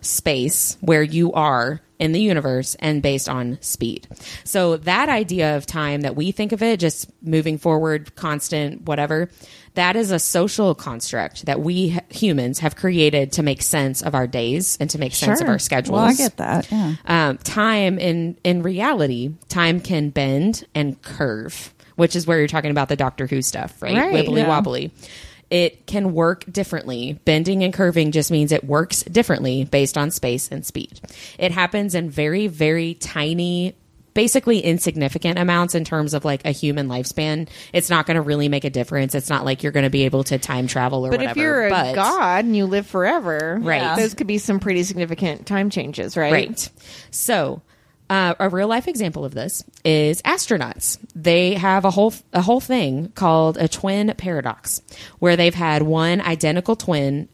space 0.00 0.76
where 0.80 1.02
you 1.02 1.32
are 1.32 1.80
in 1.98 2.12
the 2.12 2.20
universe 2.20 2.76
and 2.76 3.02
based 3.02 3.28
on 3.28 3.58
speed. 3.60 4.06
So 4.44 4.76
that 4.78 5.08
idea 5.08 5.56
of 5.56 5.66
time 5.66 6.02
that 6.02 6.14
we 6.14 6.30
think 6.30 6.52
of 6.52 6.62
it 6.62 6.78
just 6.78 7.10
moving 7.22 7.58
forward, 7.58 8.14
constant, 8.14 8.82
whatever, 8.82 9.30
that 9.74 9.96
is 9.96 10.10
a 10.10 10.18
social 10.18 10.74
construct 10.74 11.46
that 11.46 11.60
we 11.60 11.98
humans 12.08 12.60
have 12.60 12.76
created 12.76 13.32
to 13.32 13.42
make 13.42 13.62
sense 13.62 14.02
of 14.02 14.14
our 14.14 14.26
days 14.26 14.76
and 14.80 14.88
to 14.90 14.98
make 14.98 15.14
sense 15.14 15.40
of 15.40 15.48
our 15.48 15.58
schedules. 15.58 15.94
Well, 15.94 16.04
I 16.04 16.14
get 16.14 16.36
that. 16.38 16.70
Yeah. 16.70 16.94
Um, 17.04 17.38
time 17.38 17.98
in 17.98 18.38
in 18.44 18.62
reality, 18.62 19.34
time 19.48 19.80
can 19.80 20.10
bend 20.10 20.66
and 20.74 21.00
curve, 21.02 21.74
which 21.98 22.14
is 22.14 22.26
where 22.28 22.38
you're 22.38 22.46
talking 22.46 22.70
about 22.70 22.88
the 22.88 22.94
Doctor 22.96 23.26
Who 23.26 23.42
stuff, 23.42 23.82
right? 23.82 23.96
Right, 23.96 24.14
Wibbly 24.26 24.38
yeah. 24.38 24.48
wobbly. 24.48 24.92
It 25.50 25.86
can 25.86 26.12
work 26.12 26.44
differently. 26.50 27.18
Bending 27.24 27.64
and 27.64 27.74
curving 27.74 28.12
just 28.12 28.30
means 28.30 28.52
it 28.52 28.62
works 28.64 29.02
differently 29.02 29.64
based 29.64 29.98
on 29.98 30.10
space 30.12 30.48
and 30.52 30.64
speed. 30.64 31.00
It 31.38 31.50
happens 31.50 31.94
in 31.96 32.08
very, 32.08 32.46
very 32.46 32.94
tiny, 32.94 33.74
basically 34.14 34.60
insignificant 34.60 35.38
amounts 35.40 35.74
in 35.74 35.84
terms 35.84 36.12
of 36.14 36.24
like 36.24 36.44
a 36.44 36.50
human 36.50 36.86
lifespan. 36.86 37.48
It's 37.72 37.88
not 37.90 38.06
going 38.06 38.16
to 38.16 38.20
really 38.20 38.48
make 38.48 38.64
a 38.64 38.70
difference. 38.70 39.14
It's 39.14 39.30
not 39.30 39.44
like 39.44 39.62
you're 39.64 39.72
going 39.72 39.84
to 39.84 39.90
be 39.90 40.04
able 40.04 40.22
to 40.24 40.38
time 40.38 40.66
travel 40.66 41.04
or 41.06 41.10
But 41.10 41.20
whatever. 41.20 41.30
if 41.40 41.42
you're 41.42 41.66
a 41.66 41.70
but- 41.70 41.94
god 41.96 42.44
and 42.44 42.54
you 42.54 42.66
live 42.66 42.86
forever, 42.86 43.58
Right. 43.60 43.96
those 43.96 44.14
could 44.14 44.26
be 44.28 44.38
some 44.38 44.60
pretty 44.60 44.84
significant 44.84 45.46
time 45.46 45.70
changes, 45.70 46.16
right? 46.16 46.32
Right. 46.32 46.70
So, 47.10 47.62
uh, 48.10 48.34
a 48.38 48.48
real 48.48 48.68
life 48.68 48.88
example 48.88 49.24
of 49.24 49.34
this 49.34 49.64
is 49.84 50.22
astronauts. 50.22 50.98
They 51.14 51.54
have 51.54 51.84
a 51.84 51.90
whole 51.90 52.14
a 52.32 52.42
whole 52.42 52.60
thing 52.60 53.12
called 53.14 53.56
a 53.58 53.68
twin 53.68 54.14
paradox, 54.16 54.82
where 55.18 55.36
they've 55.36 55.54
had 55.54 55.82
one 55.82 56.20
identical 56.20 56.76
twin 56.76 57.28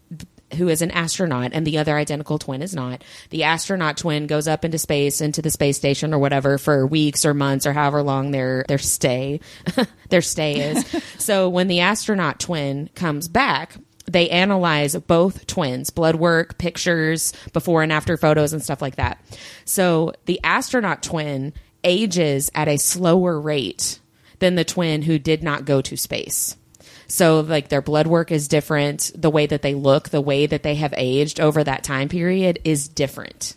who 0.54 0.68
is 0.68 0.82
an 0.82 0.90
astronaut 0.90 1.50
and 1.52 1.66
the 1.66 1.78
other 1.78 1.96
identical 1.96 2.38
twin 2.38 2.62
is 2.62 2.74
not. 2.74 3.02
The 3.30 3.44
astronaut 3.44 3.96
twin 3.96 4.26
goes 4.26 4.48
up 4.48 4.64
into 4.64 4.78
space 4.78 5.20
into 5.20 5.42
the 5.42 5.50
space 5.50 5.76
station 5.76 6.14
or 6.14 6.18
whatever 6.18 6.58
for 6.58 6.86
weeks 6.86 7.24
or 7.24 7.34
months 7.34 7.66
or 7.66 7.72
however 7.72 8.02
long 8.02 8.30
their 8.30 8.64
their 8.68 8.78
stay 8.78 9.40
their 10.10 10.22
stay 10.22 10.70
is. 10.70 11.02
so 11.18 11.48
when 11.48 11.68
the 11.68 11.80
astronaut 11.80 12.40
twin 12.40 12.88
comes 12.94 13.28
back, 13.28 13.76
they 14.06 14.28
analyze 14.30 14.94
both 14.94 15.46
twins, 15.46 15.90
blood 15.90 16.16
work, 16.16 16.58
pictures, 16.58 17.32
before 17.52 17.82
and 17.82 17.92
after 17.92 18.16
photos, 18.16 18.52
and 18.52 18.62
stuff 18.62 18.82
like 18.82 18.96
that. 18.96 19.18
So 19.64 20.12
the 20.26 20.40
astronaut 20.44 21.02
twin 21.02 21.52
ages 21.82 22.50
at 22.54 22.68
a 22.68 22.76
slower 22.76 23.40
rate 23.40 24.00
than 24.38 24.54
the 24.54 24.64
twin 24.64 25.02
who 25.02 25.18
did 25.18 25.42
not 25.42 25.64
go 25.64 25.80
to 25.82 25.96
space. 25.96 26.56
So, 27.06 27.40
like, 27.40 27.68
their 27.68 27.82
blood 27.82 28.06
work 28.06 28.32
is 28.32 28.48
different. 28.48 29.12
The 29.14 29.30
way 29.30 29.46
that 29.46 29.62
they 29.62 29.74
look, 29.74 30.08
the 30.08 30.22
way 30.22 30.46
that 30.46 30.62
they 30.62 30.76
have 30.76 30.94
aged 30.96 31.38
over 31.38 31.62
that 31.62 31.84
time 31.84 32.08
period 32.08 32.60
is 32.64 32.88
different. 32.88 33.54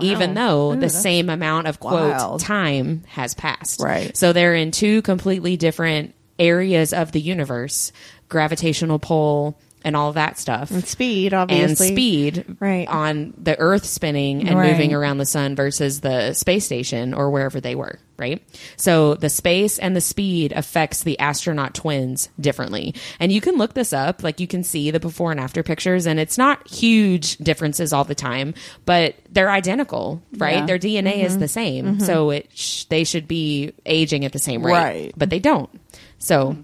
Even 0.00 0.34
though 0.34 0.74
the 0.74 0.90
same 0.90 1.30
amount 1.30 1.68
of 1.68 1.78
quote 1.78 2.10
wild. 2.10 2.40
time 2.40 3.04
has 3.06 3.34
passed. 3.34 3.80
Right. 3.80 4.16
So 4.16 4.32
they're 4.32 4.54
in 4.54 4.72
two 4.72 5.00
completely 5.02 5.56
different 5.56 6.14
areas 6.38 6.92
of 6.92 7.12
the 7.12 7.20
universe 7.20 7.92
gravitational 8.28 8.98
pull, 8.98 9.58
and 9.86 9.94
all 9.94 10.12
that 10.14 10.36
stuff. 10.36 10.72
And 10.72 10.84
speed, 10.84 11.32
obviously. 11.32 11.62
and 11.64 11.78
speed 11.94 12.44
Right. 12.58 12.88
on 12.88 13.32
the 13.40 13.56
Earth 13.58 13.84
spinning 13.84 14.46
and 14.48 14.58
Right. 14.58 14.72
moving 14.72 14.92
around 14.92 15.18
the 15.18 15.24
sun 15.26 15.54
versus 15.54 16.00
the 16.00 16.32
space 16.34 16.64
station 16.64 17.14
or 17.14 17.30
wherever 17.30 17.60
they 17.60 17.76
were, 17.76 18.00
right? 18.18 18.42
So 18.76 19.14
the 19.14 19.30
space 19.30 19.78
and 19.78 19.94
the 19.94 20.00
speed 20.00 20.52
affects 20.56 21.04
the 21.04 21.16
astronaut 21.20 21.72
twins 21.74 22.30
differently. 22.40 22.96
And 23.20 23.30
you 23.30 23.40
can 23.40 23.58
look 23.58 23.74
this 23.74 23.92
up, 23.92 24.24
like 24.24 24.40
you 24.40 24.48
can 24.48 24.64
see 24.64 24.90
the 24.90 24.98
before 24.98 25.30
and 25.30 25.38
after 25.38 25.62
pictures, 25.62 26.04
and 26.04 26.18
it's 26.18 26.36
not 26.36 26.68
huge 26.68 27.36
differences 27.38 27.92
all 27.92 28.02
the 28.04 28.16
time, 28.16 28.54
but 28.86 29.14
they're 29.30 29.50
identical, 29.52 30.20
right? 30.36 30.56
Yeah. 30.56 30.66
Their 30.66 30.78
DNA 30.80 31.22
is 31.22 31.32
mm-hmm. 31.34 31.40
the 31.42 31.48
same, 31.48 31.84
mm-hmm. 31.84 32.00
so 32.00 32.30
it 32.30 32.48
sh- 32.52 32.84
they 32.86 33.04
should 33.04 33.28
be 33.28 33.72
aging 33.86 34.24
at 34.24 34.32
the 34.32 34.40
same 34.40 34.66
rate, 34.66 34.72
Right. 34.72 35.12
but 35.16 35.30
they 35.30 35.38
don't. 35.38 35.70
So 36.18 36.56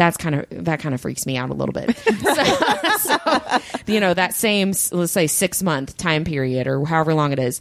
that's 0.00 0.16
kind 0.16 0.34
of 0.34 0.46
that 0.64 0.80
kind 0.80 0.94
of 0.94 1.00
freaks 1.02 1.26
me 1.26 1.36
out 1.36 1.50
a 1.50 1.52
little 1.52 1.74
bit. 1.74 1.94
so, 1.98 2.44
so, 2.96 3.60
you 3.86 4.00
know, 4.00 4.14
that 4.14 4.34
same 4.34 4.72
let's 4.92 5.12
say 5.12 5.26
six 5.26 5.62
month 5.62 5.98
time 5.98 6.24
period 6.24 6.66
or 6.66 6.82
however 6.86 7.12
long 7.12 7.32
it 7.32 7.38
is, 7.38 7.60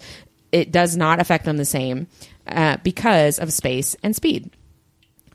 it 0.54 0.72
does 0.72 0.96
not 0.96 1.20
affect 1.20 1.44
them 1.44 1.58
the 1.58 1.66
same 1.66 2.08
uh, 2.48 2.78
because 2.82 3.40
of 3.40 3.52
space 3.52 3.98
and 4.04 4.16
speed. 4.16 4.50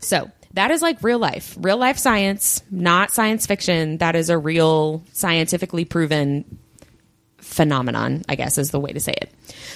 So 0.00 0.30
that 0.54 0.70
is 0.70 0.80
like 0.80 1.02
real 1.02 1.18
life, 1.18 1.54
real 1.60 1.76
life 1.76 1.98
science, 1.98 2.62
not 2.70 3.12
science 3.12 3.46
fiction. 3.46 3.98
That 3.98 4.16
is 4.16 4.30
a 4.30 4.38
real 4.38 5.02
scientifically 5.12 5.84
proven 5.84 6.58
phenomenon, 7.44 8.22
I 8.28 8.34
guess 8.34 8.58
is 8.58 8.70
the 8.70 8.80
way 8.80 8.92
to 8.92 9.00
say 9.00 9.12
it. 9.12 9.30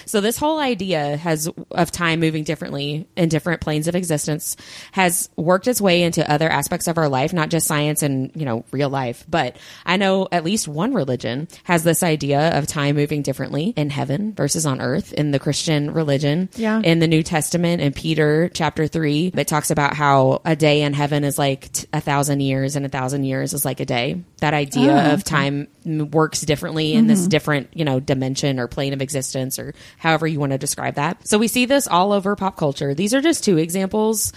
So 0.06 0.20
this 0.20 0.36
whole 0.36 0.58
idea 0.58 1.16
has 1.16 1.48
of 1.70 1.92
time 1.92 2.20
moving 2.20 2.44
differently 2.44 3.06
in 3.16 3.28
different 3.28 3.60
planes 3.60 3.86
of 3.88 3.94
existence 3.94 4.56
has 4.92 5.28
worked 5.36 5.68
its 5.68 5.80
way 5.80 6.02
into 6.02 6.28
other 6.28 6.48
aspects 6.48 6.88
of 6.88 6.98
our 6.98 7.08
life, 7.08 7.32
not 7.32 7.50
just 7.50 7.66
science 7.66 8.02
and, 8.02 8.32
you 8.34 8.44
know, 8.44 8.64
real 8.70 8.88
life. 8.88 9.24
But 9.28 9.56
I 9.84 9.96
know 9.96 10.28
at 10.32 10.44
least 10.44 10.66
one 10.66 10.94
religion 10.94 11.48
has 11.64 11.84
this 11.84 12.02
idea 12.02 12.56
of 12.58 12.66
time 12.66 12.96
moving 12.96 13.22
differently 13.22 13.74
in 13.76 13.90
heaven 13.90 14.32
versus 14.32 14.66
on 14.66 14.80
earth 14.80 15.12
in 15.12 15.30
the 15.30 15.38
Christian 15.38 15.92
religion. 15.92 16.48
Yeah. 16.56 16.80
In 16.82 16.98
the 16.98 17.06
New 17.06 17.22
Testament 17.22 17.82
in 17.82 17.92
Peter 17.92 18.50
chapter 18.52 18.86
3, 18.86 19.32
it 19.36 19.48
talks 19.48 19.70
about 19.70 19.94
how 19.94 20.40
a 20.44 20.56
day 20.56 20.82
in 20.82 20.94
heaven 20.94 21.24
is 21.24 21.38
like 21.38 21.70
t- 21.72 21.86
a 21.92 22.00
thousand 22.00 22.40
years 22.40 22.76
and 22.76 22.86
a 22.86 22.88
thousand 22.88 23.24
years 23.24 23.52
is 23.52 23.64
like 23.64 23.80
a 23.80 23.84
day. 23.84 24.22
That 24.38 24.54
idea 24.54 24.92
oh, 24.92 25.12
of 25.12 25.24
time 25.24 25.68
works 25.84 26.40
differently 26.40 26.94
in 26.94 27.06
this 27.06 27.20
mm-hmm. 27.20 27.28
different, 27.28 27.57
you 27.72 27.84
know, 27.84 27.98
dimension 28.00 28.58
or 28.60 28.68
plane 28.68 28.92
of 28.92 29.02
existence 29.02 29.58
or 29.58 29.74
however 29.98 30.26
you 30.26 30.38
want 30.38 30.52
to 30.52 30.58
describe 30.58 30.94
that. 30.94 31.26
So 31.26 31.38
we 31.38 31.48
see 31.48 31.64
this 31.66 31.88
all 31.88 32.12
over 32.12 32.36
pop 32.36 32.56
culture. 32.56 32.94
These 32.94 33.14
are 33.14 33.20
just 33.20 33.42
two 33.44 33.58
examples 33.58 34.32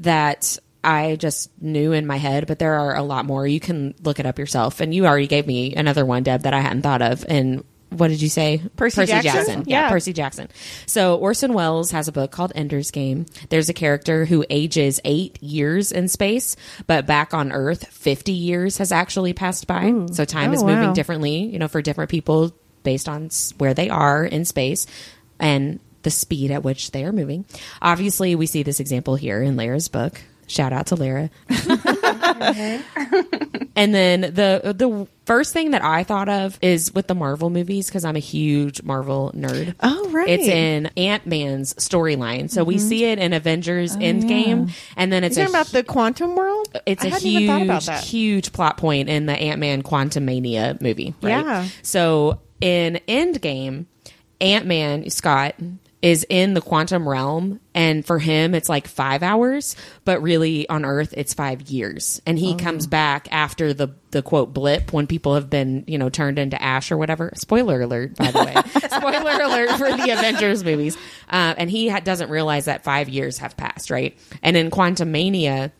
that 0.00 0.58
I 0.84 1.16
just 1.16 1.50
knew 1.60 1.92
in 1.92 2.06
my 2.06 2.16
head, 2.16 2.46
but 2.46 2.58
there 2.58 2.74
are 2.74 2.94
a 2.96 3.02
lot 3.02 3.24
more. 3.24 3.46
You 3.46 3.60
can 3.60 3.94
look 4.02 4.20
it 4.20 4.26
up 4.26 4.38
yourself. 4.38 4.80
And 4.80 4.94
you 4.94 5.06
already 5.06 5.26
gave 5.26 5.46
me 5.46 5.74
another 5.74 6.04
one, 6.04 6.22
Deb, 6.22 6.42
that 6.42 6.54
I 6.54 6.60
hadn't 6.60 6.82
thought 6.82 7.02
of. 7.02 7.24
And 7.28 7.64
what 7.90 8.08
did 8.08 8.20
you 8.20 8.28
say? 8.28 8.60
Percy 8.76 9.06
Jackson? 9.06 9.64
Yeah, 9.66 9.82
Yeah. 9.84 9.90
Percy 9.90 10.12
Jackson. 10.12 10.48
So 10.86 11.16
Orson 11.16 11.54
Welles 11.54 11.92
has 11.92 12.08
a 12.08 12.12
book 12.12 12.30
called 12.32 12.52
Ender's 12.54 12.90
Game. 12.90 13.26
There's 13.48 13.68
a 13.68 13.72
character 13.72 14.24
who 14.26 14.44
ages 14.50 15.00
eight 15.04 15.40
years 15.42 15.92
in 15.92 16.08
space, 16.08 16.56
but 16.86 17.06
back 17.06 17.32
on 17.32 17.52
Earth, 17.52 17.86
50 17.88 18.32
years 18.32 18.78
has 18.78 18.90
actually 18.92 19.32
passed 19.32 19.66
by. 19.66 19.88
Hmm. 19.90 20.08
So 20.08 20.24
time 20.24 20.50
Oh, 20.50 20.54
is 20.54 20.62
moving 20.64 20.88
wow. 20.88 20.92
differently, 20.94 21.44
you 21.46 21.58
know, 21.58 21.68
for 21.68 21.80
different 21.80 22.10
people 22.10 22.52
based 22.86 23.08
on 23.08 23.28
where 23.58 23.74
they 23.74 23.90
are 23.90 24.24
in 24.24 24.46
space 24.46 24.86
and 25.40 25.80
the 26.04 26.10
speed 26.10 26.52
at 26.52 26.62
which 26.62 26.92
they 26.92 27.04
are 27.04 27.12
moving. 27.12 27.44
Obviously, 27.82 28.36
we 28.36 28.46
see 28.46 28.62
this 28.62 28.78
example 28.78 29.16
here 29.16 29.42
in 29.42 29.56
Lara's 29.56 29.88
book. 29.88 30.22
Shout 30.46 30.72
out 30.72 30.86
to 30.86 30.94
Lara. 30.94 31.28
and 33.74 33.92
then 33.92 34.20
the 34.20 34.72
the 34.76 35.08
first 35.24 35.52
thing 35.52 35.72
that 35.72 35.82
I 35.82 36.04
thought 36.04 36.28
of 36.28 36.56
is 36.62 36.94
with 36.94 37.08
the 37.08 37.16
Marvel 37.16 37.50
movies 37.50 37.88
because 37.88 38.04
I'm 38.04 38.14
a 38.14 38.20
huge 38.20 38.84
Marvel 38.84 39.32
nerd. 39.34 39.74
Oh, 39.80 40.08
right. 40.10 40.28
It's 40.28 40.46
in 40.46 40.86
Ant 40.96 41.26
Man's 41.26 41.74
storyline, 41.74 42.48
so 42.48 42.62
we 42.62 42.76
mm-hmm. 42.76 42.88
see 42.88 43.04
it 43.06 43.18
in 43.18 43.32
Avengers 43.32 43.96
oh, 43.96 43.98
Endgame, 43.98 44.70
and 44.96 45.12
then 45.12 45.24
it's 45.24 45.36
Is 45.36 45.38
a 45.38 45.42
it 45.42 45.48
about 45.48 45.66
the 45.66 45.82
quantum 45.82 46.36
world? 46.36 46.68
it's 46.86 47.02
I 47.04 47.08
a 47.08 47.10
hadn't 47.10 47.26
even 47.26 47.66
thought 47.68 47.84
about 47.88 48.04
huge, 48.04 48.10
huge 48.10 48.52
plot 48.52 48.76
point 48.76 49.08
in 49.08 49.26
the 49.26 49.34
Ant 49.34 49.58
Man 49.58 49.82
Quantumania 49.82 50.80
movie. 50.80 51.14
Right? 51.20 51.44
Yeah. 51.44 51.66
So 51.82 52.40
in 52.60 53.00
Endgame, 53.08 53.86
Ant 54.40 54.66
Man 54.66 55.08
Scott 55.10 55.54
is 56.02 56.26
in 56.28 56.52
the 56.54 56.60
quantum 56.60 57.08
realm, 57.08 57.58
and 57.74 58.04
for 58.06 58.18
him 58.18 58.54
it's 58.54 58.68
like 58.68 58.86
five 58.86 59.22
hours, 59.22 59.74
but 60.04 60.22
really 60.22 60.68
on 60.68 60.84
Earth 60.84 61.14
it's 61.16 61.32
five 61.34 61.62
years. 61.62 62.20
And 62.26 62.38
Oh. 62.38 62.40
he 62.40 62.54
comes 62.54 62.86
back 62.86 63.28
after 63.32 63.72
the 63.72 63.88
the 64.10 64.22
quote 64.22 64.52
blip 64.54 64.92
when 64.92 65.06
people 65.06 65.34
have 65.34 65.48
been 65.50 65.84
you 65.86 65.96
know 65.98 66.08
turned 66.10 66.38
into 66.38 66.60
ash 66.62 66.92
or 66.92 66.96
whatever. 66.98 67.32
Spoiler 67.34 67.80
alert, 67.80 68.14
by 68.16 68.30
the 68.30 68.38
way. 68.44 68.54
Spoiler 68.88 69.42
alert 69.42 69.70
for 69.78 69.90
the 69.96 70.10
Avengers 70.12 70.62
movies. 70.64 70.96
Uh, 71.30 71.54
and 71.56 71.70
he 71.70 71.88
ha- 71.88 72.00
doesn't 72.00 72.30
realize 72.30 72.66
that 72.66 72.84
five 72.84 73.08
years 73.08 73.38
have 73.38 73.56
passed, 73.56 73.90
right? 73.90 74.16
And 74.42 74.56
in 74.56 74.70
Quantumania, 74.70 75.72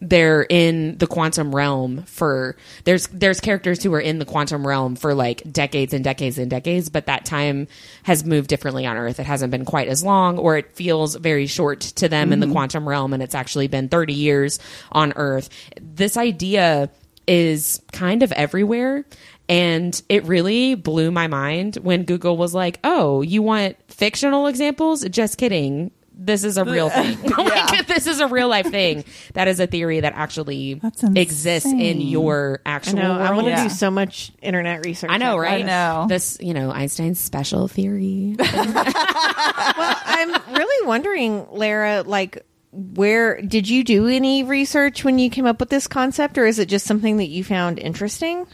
they're 0.00 0.46
in 0.48 0.98
the 0.98 1.06
quantum 1.06 1.54
realm 1.54 2.02
for 2.02 2.54
there's 2.84 3.06
there's 3.08 3.40
characters 3.40 3.82
who 3.82 3.94
are 3.94 4.00
in 4.00 4.18
the 4.18 4.26
quantum 4.26 4.66
realm 4.66 4.94
for 4.94 5.14
like 5.14 5.42
decades 5.50 5.94
and 5.94 6.04
decades 6.04 6.38
and 6.38 6.50
decades 6.50 6.90
but 6.90 7.06
that 7.06 7.24
time 7.24 7.66
has 8.02 8.24
moved 8.24 8.48
differently 8.48 8.84
on 8.84 8.96
earth. 8.96 9.18
It 9.18 9.26
hasn't 9.26 9.50
been 9.50 9.64
quite 9.64 9.88
as 9.88 10.04
long 10.04 10.38
or 10.38 10.58
it 10.58 10.72
feels 10.72 11.14
very 11.14 11.46
short 11.46 11.80
to 11.80 12.08
them 12.08 12.32
in 12.32 12.40
the 12.40 12.46
mm-hmm. 12.46 12.52
quantum 12.52 12.88
realm 12.88 13.14
and 13.14 13.22
it's 13.22 13.34
actually 13.34 13.68
been 13.68 13.88
30 13.88 14.12
years 14.12 14.58
on 14.92 15.14
earth. 15.16 15.48
This 15.80 16.16
idea 16.16 16.90
is 17.26 17.82
kind 17.92 18.22
of 18.22 18.32
everywhere 18.32 19.04
and 19.48 20.00
it 20.08 20.24
really 20.24 20.74
blew 20.74 21.10
my 21.10 21.26
mind 21.26 21.76
when 21.76 22.04
google 22.04 22.36
was 22.36 22.52
like 22.54 22.78
oh 22.84 23.22
you 23.22 23.40
want 23.40 23.76
fictional 23.88 24.46
examples? 24.46 25.02
Just 25.08 25.38
kidding 25.38 25.90
this 26.18 26.44
is 26.44 26.56
a 26.56 26.64
real 26.64 26.88
thing. 26.90 27.20
like, 27.38 27.86
this 27.86 28.06
is 28.06 28.20
a 28.20 28.26
real 28.26 28.48
life 28.48 28.70
thing. 28.70 29.04
That 29.34 29.48
is 29.48 29.60
a 29.60 29.66
theory 29.66 30.00
that 30.00 30.14
actually 30.16 30.80
exists 31.14 31.70
in 31.70 31.78
insane. 31.80 32.00
your 32.00 32.60
I 32.64 32.70
actual 32.70 32.98
know. 32.98 33.18
I 33.20 33.32
want 33.32 33.44
to 33.46 33.50
Yeah. 33.50 33.62
do 33.64 33.68
so 33.68 33.90
much 33.90 34.32
internet 34.42 34.84
research. 34.86 35.10
I 35.10 35.18
know, 35.18 35.34
on 35.34 35.40
right? 35.40 35.64
I 35.64 35.66
know. 35.66 36.06
This, 36.08 36.38
you 36.40 36.54
know, 36.54 36.70
Einstein's 36.70 37.20
special 37.20 37.68
theory. 37.68 38.36
Well, 39.76 39.96
I'm 40.06 40.54
really 40.54 40.86
wondering, 40.86 41.46
Lara, 41.50 42.02
like, 42.02 42.44
where 42.72 43.40
did 43.42 43.68
you 43.68 43.84
do 43.84 44.06
any 44.08 44.42
research 44.44 45.04
when 45.04 45.18
you 45.18 45.28
came 45.30 45.44
up 45.46 45.60
with 45.60 45.68
this 45.70 45.86
concept, 45.86 46.38
or 46.38 46.46
is 46.46 46.58
it 46.58 46.66
just 46.68 46.86
something 46.86 47.18
that 47.18 47.26
you 47.28 47.44
found 47.44 47.78
interesting? 47.78 48.46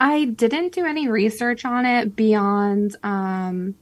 I 0.00 0.24
didn't 0.26 0.72
do 0.72 0.84
any 0.86 1.08
research 1.08 1.64
on 1.64 1.84
it 1.86 2.16
beyond 2.16 2.96
um 3.02 3.74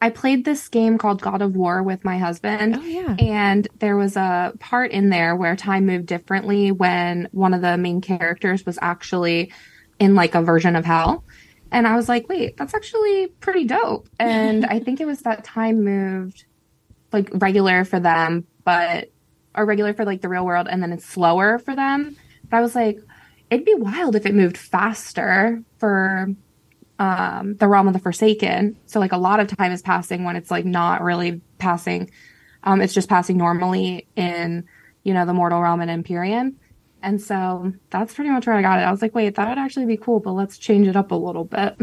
I 0.00 0.10
played 0.10 0.44
this 0.44 0.68
game 0.68 0.96
called 0.96 1.20
God 1.20 1.42
of 1.42 1.56
War 1.56 1.82
with 1.82 2.04
my 2.04 2.18
husband. 2.18 2.76
Oh, 2.76 2.84
yeah. 2.84 3.16
And 3.18 3.66
there 3.78 3.96
was 3.96 4.16
a 4.16 4.52
part 4.60 4.92
in 4.92 5.10
there 5.10 5.34
where 5.34 5.56
time 5.56 5.86
moved 5.86 6.06
differently 6.06 6.70
when 6.70 7.28
one 7.32 7.52
of 7.52 7.62
the 7.62 7.76
main 7.76 8.00
characters 8.00 8.64
was 8.64 8.78
actually 8.80 9.52
in 9.98 10.14
like 10.14 10.34
a 10.34 10.42
version 10.42 10.76
of 10.76 10.84
hell. 10.84 11.24
And 11.72 11.86
I 11.86 11.96
was 11.96 12.08
like, 12.08 12.28
wait, 12.28 12.56
that's 12.56 12.74
actually 12.74 13.28
pretty 13.40 13.64
dope. 13.64 14.08
And 14.20 14.64
I 14.66 14.78
think 14.78 15.00
it 15.00 15.06
was 15.06 15.22
that 15.22 15.44
time 15.44 15.84
moved 15.84 16.44
like 17.12 17.30
regular 17.32 17.84
for 17.84 17.98
them, 17.98 18.46
but 18.64 19.10
or 19.54 19.64
regular 19.64 19.94
for 19.94 20.04
like 20.04 20.20
the 20.20 20.28
real 20.28 20.46
world 20.46 20.68
and 20.70 20.82
then 20.82 20.92
it's 20.92 21.04
slower 21.04 21.58
for 21.58 21.74
them. 21.74 22.16
But 22.48 22.58
I 22.58 22.60
was 22.60 22.74
like, 22.74 22.98
it'd 23.50 23.66
be 23.66 23.74
wild 23.74 24.14
if 24.14 24.26
it 24.26 24.34
moved 24.34 24.56
faster 24.56 25.62
for 25.78 26.28
um 26.98 27.56
the 27.56 27.68
realm 27.68 27.86
of 27.86 27.94
the 27.94 28.00
forsaken. 28.00 28.76
So 28.86 29.00
like 29.00 29.12
a 29.12 29.18
lot 29.18 29.40
of 29.40 29.48
time 29.48 29.72
is 29.72 29.82
passing 29.82 30.24
when 30.24 30.36
it's 30.36 30.50
like 30.50 30.64
not 30.64 31.02
really 31.02 31.40
passing. 31.58 32.10
Um 32.64 32.80
it's 32.80 32.94
just 32.94 33.08
passing 33.08 33.36
normally 33.36 34.06
in, 34.16 34.64
you 35.04 35.14
know, 35.14 35.26
the 35.26 35.34
mortal 35.34 35.60
realm 35.60 35.80
and 35.80 35.90
Empyrean. 35.90 36.58
And 37.02 37.20
so 37.22 37.72
that's 37.90 38.12
pretty 38.14 38.30
much 38.30 38.46
where 38.46 38.56
I 38.56 38.62
got 38.62 38.80
it. 38.80 38.82
I 38.82 38.90
was 38.90 39.00
like, 39.02 39.14
wait, 39.14 39.36
that 39.36 39.48
would 39.48 39.58
actually 39.58 39.86
be 39.86 39.96
cool, 39.96 40.18
but 40.18 40.32
let's 40.32 40.58
change 40.58 40.88
it 40.88 40.96
up 40.96 41.12
a 41.12 41.14
little 41.14 41.44
bit. 41.44 41.76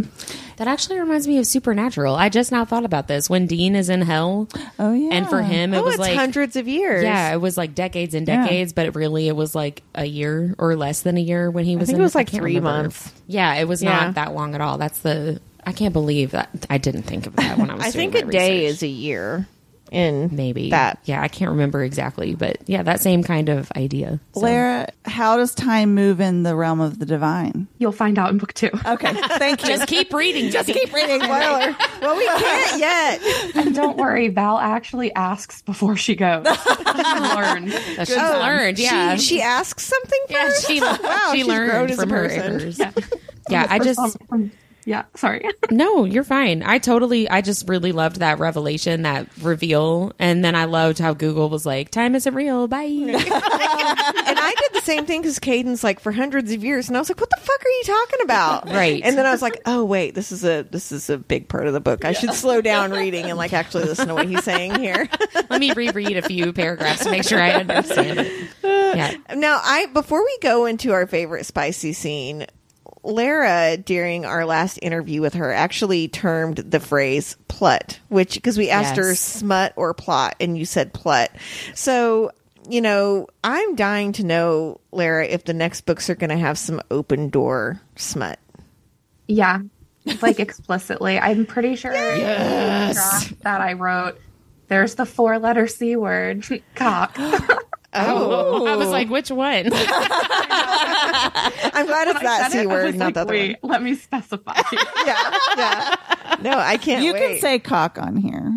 that 0.57 0.67
actually 0.67 0.99
reminds 0.99 1.25
me 1.27 1.37
of 1.37 1.47
Supernatural. 1.47 2.15
I 2.15 2.27
just 2.27 2.51
now 2.51 2.65
thought 2.65 2.83
about 2.83 3.07
this. 3.07 3.29
When 3.29 3.47
Dean 3.47 3.75
is 3.77 3.89
in 3.89 4.01
hell, 4.01 4.49
Oh 4.77 4.91
yeah. 4.93 5.13
and 5.13 5.29
for 5.29 5.41
him 5.41 5.73
it 5.73 5.77
oh, 5.77 5.83
was 5.83 5.93
it's 5.93 6.01
like 6.01 6.17
hundreds 6.17 6.57
of 6.57 6.67
years. 6.67 7.03
Yeah, 7.03 7.31
it 7.33 7.37
was 7.39 7.57
like 7.57 7.73
decades 7.73 8.13
and 8.13 8.27
Yeah. 8.27 8.43
decades, 8.43 8.73
but 8.73 8.87
it 8.87 8.95
really 8.95 9.29
it 9.29 9.35
was 9.37 9.55
like 9.55 9.83
a 9.95 10.05
year 10.05 10.53
or 10.57 10.75
less 10.75 11.01
than 11.01 11.15
a 11.15 11.21
year 11.21 11.49
when 11.49 11.63
he 11.63 11.77
was. 11.77 11.87
think 11.87 11.95
in 11.95 12.01
it 12.01 12.03
was 12.03 12.15
like 12.15 12.29
three 12.29 12.55
remember. 12.55 12.83
months. 12.83 13.13
Yeah, 13.27 13.53
it 13.55 13.67
was 13.69 13.81
Yeah. 13.81 13.91
not 13.97 14.15
that 14.15 14.33
long 14.35 14.53
at 14.53 14.59
all. 14.61 14.77
That's 14.77 14.99
the. 14.99 15.39
I 15.65 15.71
can't 15.71 15.93
believe 15.93 16.31
that 16.31 16.65
I 16.69 16.77
didn't 16.77 17.03
think 17.03 17.25
of 17.25 17.35
that 17.37 17.57
when 17.57 17.69
I 17.71 17.75
was. 17.75 17.83
I 17.85 17.91
doing 17.91 18.11
think 18.11 18.23
a 18.23 18.25
my 18.27 18.31
day 18.31 18.65
research. 18.65 18.73
is 18.75 18.83
a 18.83 18.87
year 18.87 19.47
in 19.95 20.29
maybe 20.35 20.69
that. 20.71 20.99
Yeah, 21.05 21.21
I 21.21 21.27
can't 21.29 21.51
remember 21.51 21.81
exactly, 21.81 22.35
but 22.35 22.57
yeah, 22.67 22.83
that 22.83 22.99
same 22.99 23.23
kind 23.23 23.47
of 23.49 23.71
idea. 23.71 24.19
So- 24.33 24.41
Lara, 24.41 24.89
how 25.05 25.37
does 25.37 25.55
time 25.55 25.95
move 25.95 26.19
in 26.19 26.43
the 26.43 26.55
realm 26.55 26.81
of 26.81 26.99
the 26.99 27.05
divine? 27.05 27.67
You'll 27.77 27.93
find 27.93 28.19
out 28.19 28.29
in 28.29 28.37
book 28.37 28.53
two. 28.53 28.69
Okay, 28.85 29.13
thank 29.37 29.63
you. 29.63 29.69
Just 29.69 29.87
keep 29.87 30.13
reading. 30.13 30.51
Just 30.51 30.67
keep 30.67 30.93
reading. 30.93 31.21
Spoiler. 31.23 31.75
well, 32.01 32.17
we 32.17 32.25
can't 32.25 32.79
yet. 32.79 33.55
and 33.55 33.73
don't 33.73 33.97
worry, 33.97 34.27
Val 34.27 34.57
actually 34.57 35.13
asks 35.15 35.61
before 35.61 35.95
she 35.95 36.15
goes. 36.15 36.45
She's 36.57 37.35
learned. 37.35 37.71
She's 37.71 38.11
oh, 38.11 38.39
learned. 38.41 38.79
Yeah. 38.79 39.15
She, 39.15 39.21
she 39.21 39.41
asks 39.41 39.83
something 39.83 40.19
yeah, 40.29 40.45
first. 40.45 40.67
she, 40.67 40.81
wow, 40.81 41.29
she 41.31 41.37
she's 41.37 41.47
learned 41.47 41.95
from 41.95 42.09
her 42.09 42.27
person. 42.27 42.41
errors. 42.41 42.79
Yeah. 42.79 42.91
Yeah, 43.49 43.67
I 43.69 43.79
just 43.79 43.99
From- 43.99 44.27
from- 44.27 44.51
yeah, 44.85 45.05
sorry. 45.15 45.43
no, 45.71 46.05
you're 46.05 46.23
fine. 46.23 46.61
I 46.63 46.77
totally, 46.77 47.27
I 47.27 47.41
just 47.41 47.67
really 47.67 47.91
loved 47.91 48.17
that 48.17 48.37
revelation, 48.37 49.01
that 49.01 49.27
reveal, 49.41 50.13
and 50.19 50.45
then 50.45 50.55
I 50.55 50.65
loved 50.65 50.99
how 50.99 51.13
Google 51.15 51.49
was 51.49 51.65
like, 51.65 51.89
"Time 51.89 52.13
isn't 52.15 52.33
real." 52.33 52.67
Bye. 52.67 52.85
And 54.27 54.39
I 54.39 54.53
did 54.57 54.81
the 54.81 54.85
same 54.85 55.05
thing 55.05 55.21
because 55.21 55.37
Caden's 55.37 55.83
like 55.83 55.99
for 55.99 56.11
hundreds 56.11 56.51
of 56.51 56.63
years, 56.63 56.87
and 56.87 56.97
I 56.97 56.99
was 56.99 57.09
like, 57.09 57.19
"What 57.19 57.29
the 57.29 57.41
fuck 57.41 57.63
are 57.63 57.69
you 57.69 57.83
talking 57.85 58.21
about?" 58.23 58.69
Right. 58.69 59.01
And 59.03 59.17
then 59.17 59.25
I 59.25 59.31
was 59.31 59.41
like, 59.41 59.61
"Oh 59.65 59.85
wait, 59.85 60.15
this 60.15 60.31
is 60.31 60.43
a 60.43 60.63
this 60.63 60.91
is 60.91 61.09
a 61.09 61.17
big 61.17 61.47
part 61.47 61.67
of 61.67 61.73
the 61.73 61.79
book. 61.79 62.05
I 62.05 62.13
should 62.13 62.33
slow 62.33 62.59
down 62.61 62.91
reading 62.91 63.25
and 63.25 63.37
like 63.37 63.53
actually 63.53 63.83
listen 63.83 64.07
to 64.07 64.15
what 64.15 64.27
he's 64.27 64.43
saying 64.43 64.79
here." 64.79 65.07
Let 65.49 65.59
me 65.59 65.73
reread 65.73 66.17
a 66.17 66.23
few 66.23 66.53
paragraphs 66.53 67.03
to 67.03 67.11
make 67.11 67.23
sure 67.23 67.39
I 67.39 67.51
understand 67.51 68.19
it. 68.19 68.49
Yeah. 68.63 69.15
Now, 69.35 69.59
I 69.63 69.87
before 69.87 70.23
we 70.23 70.37
go 70.41 70.65
into 70.65 70.91
our 70.91 71.05
favorite 71.05 71.45
spicy 71.45 71.93
scene, 71.93 72.47
Lara 73.05 73.77
during 73.77 74.25
our 74.25 74.45
last 74.45 74.79
interview 74.81 75.21
with 75.21 75.35
her 75.35 75.53
actually 75.53 76.07
termed 76.07 76.57
the 76.57 76.79
phrase 76.79 77.37
"plut," 77.47 77.99
which 78.09 78.35
because 78.35 78.57
we 78.57 78.69
asked 78.69 78.97
her 78.97 79.15
smut 79.15 79.73
or 79.75 79.93
plot, 79.93 80.35
and 80.39 80.57
you 80.57 80.65
said 80.65 80.93
plut. 80.93 81.31
So 81.73 82.31
you 82.67 82.81
know, 82.81 83.27
I'm 83.43 83.75
dying 83.75 84.13
to 84.13 84.23
know, 84.23 84.79
Lara, 84.91 85.27
if 85.27 85.43
the 85.43 85.53
next 85.53 85.81
books 85.81 86.09
are 86.09 86.15
going 86.15 86.31
to 86.31 86.37
have 86.37 86.57
some 86.57 86.81
open 86.89 87.29
door 87.29 87.79
smut. 87.95 88.39
Yeah, 89.27 89.59
like 90.21 90.39
explicitly. 90.39 91.19
I'm 91.19 91.45
pretty 91.45 91.75
sure 91.75 91.91
draft 91.91 93.39
that 93.41 93.61
I 93.61 93.73
wrote. 93.73 94.19
There's 94.67 94.95
the 94.95 95.05
four 95.05 95.37
letter 95.37 95.67
C 95.67 95.95
word, 95.95 96.45
cock. 96.75 97.17
Oh, 97.95 98.67
I 98.67 98.75
was 98.75 98.89
like, 98.89 99.09
which 99.09 99.31
one? 99.31 99.71
I'm 99.73 99.75
glad 101.85 102.07
it's 102.09 102.19
I 102.19 102.23
that 102.23 102.51
said 102.51 102.59
it, 102.59 102.63
C 102.63 102.65
I 102.65 102.65
word, 102.65 102.95
not 102.95 103.05
like, 103.05 103.13
the 103.15 103.21
other 103.21 103.33
Wait, 103.33 103.57
let 103.63 103.81
me 103.81 103.95
specify. 103.95 104.53
Yeah, 105.05 105.33
yeah. 105.57 105.95
No, 106.41 106.57
I 106.57 106.77
can't. 106.77 107.03
you 107.03 107.13
wait. 107.13 107.19
can 107.33 107.39
say 107.41 107.59
cock 107.59 107.97
on 107.99 108.15
here. 108.17 108.51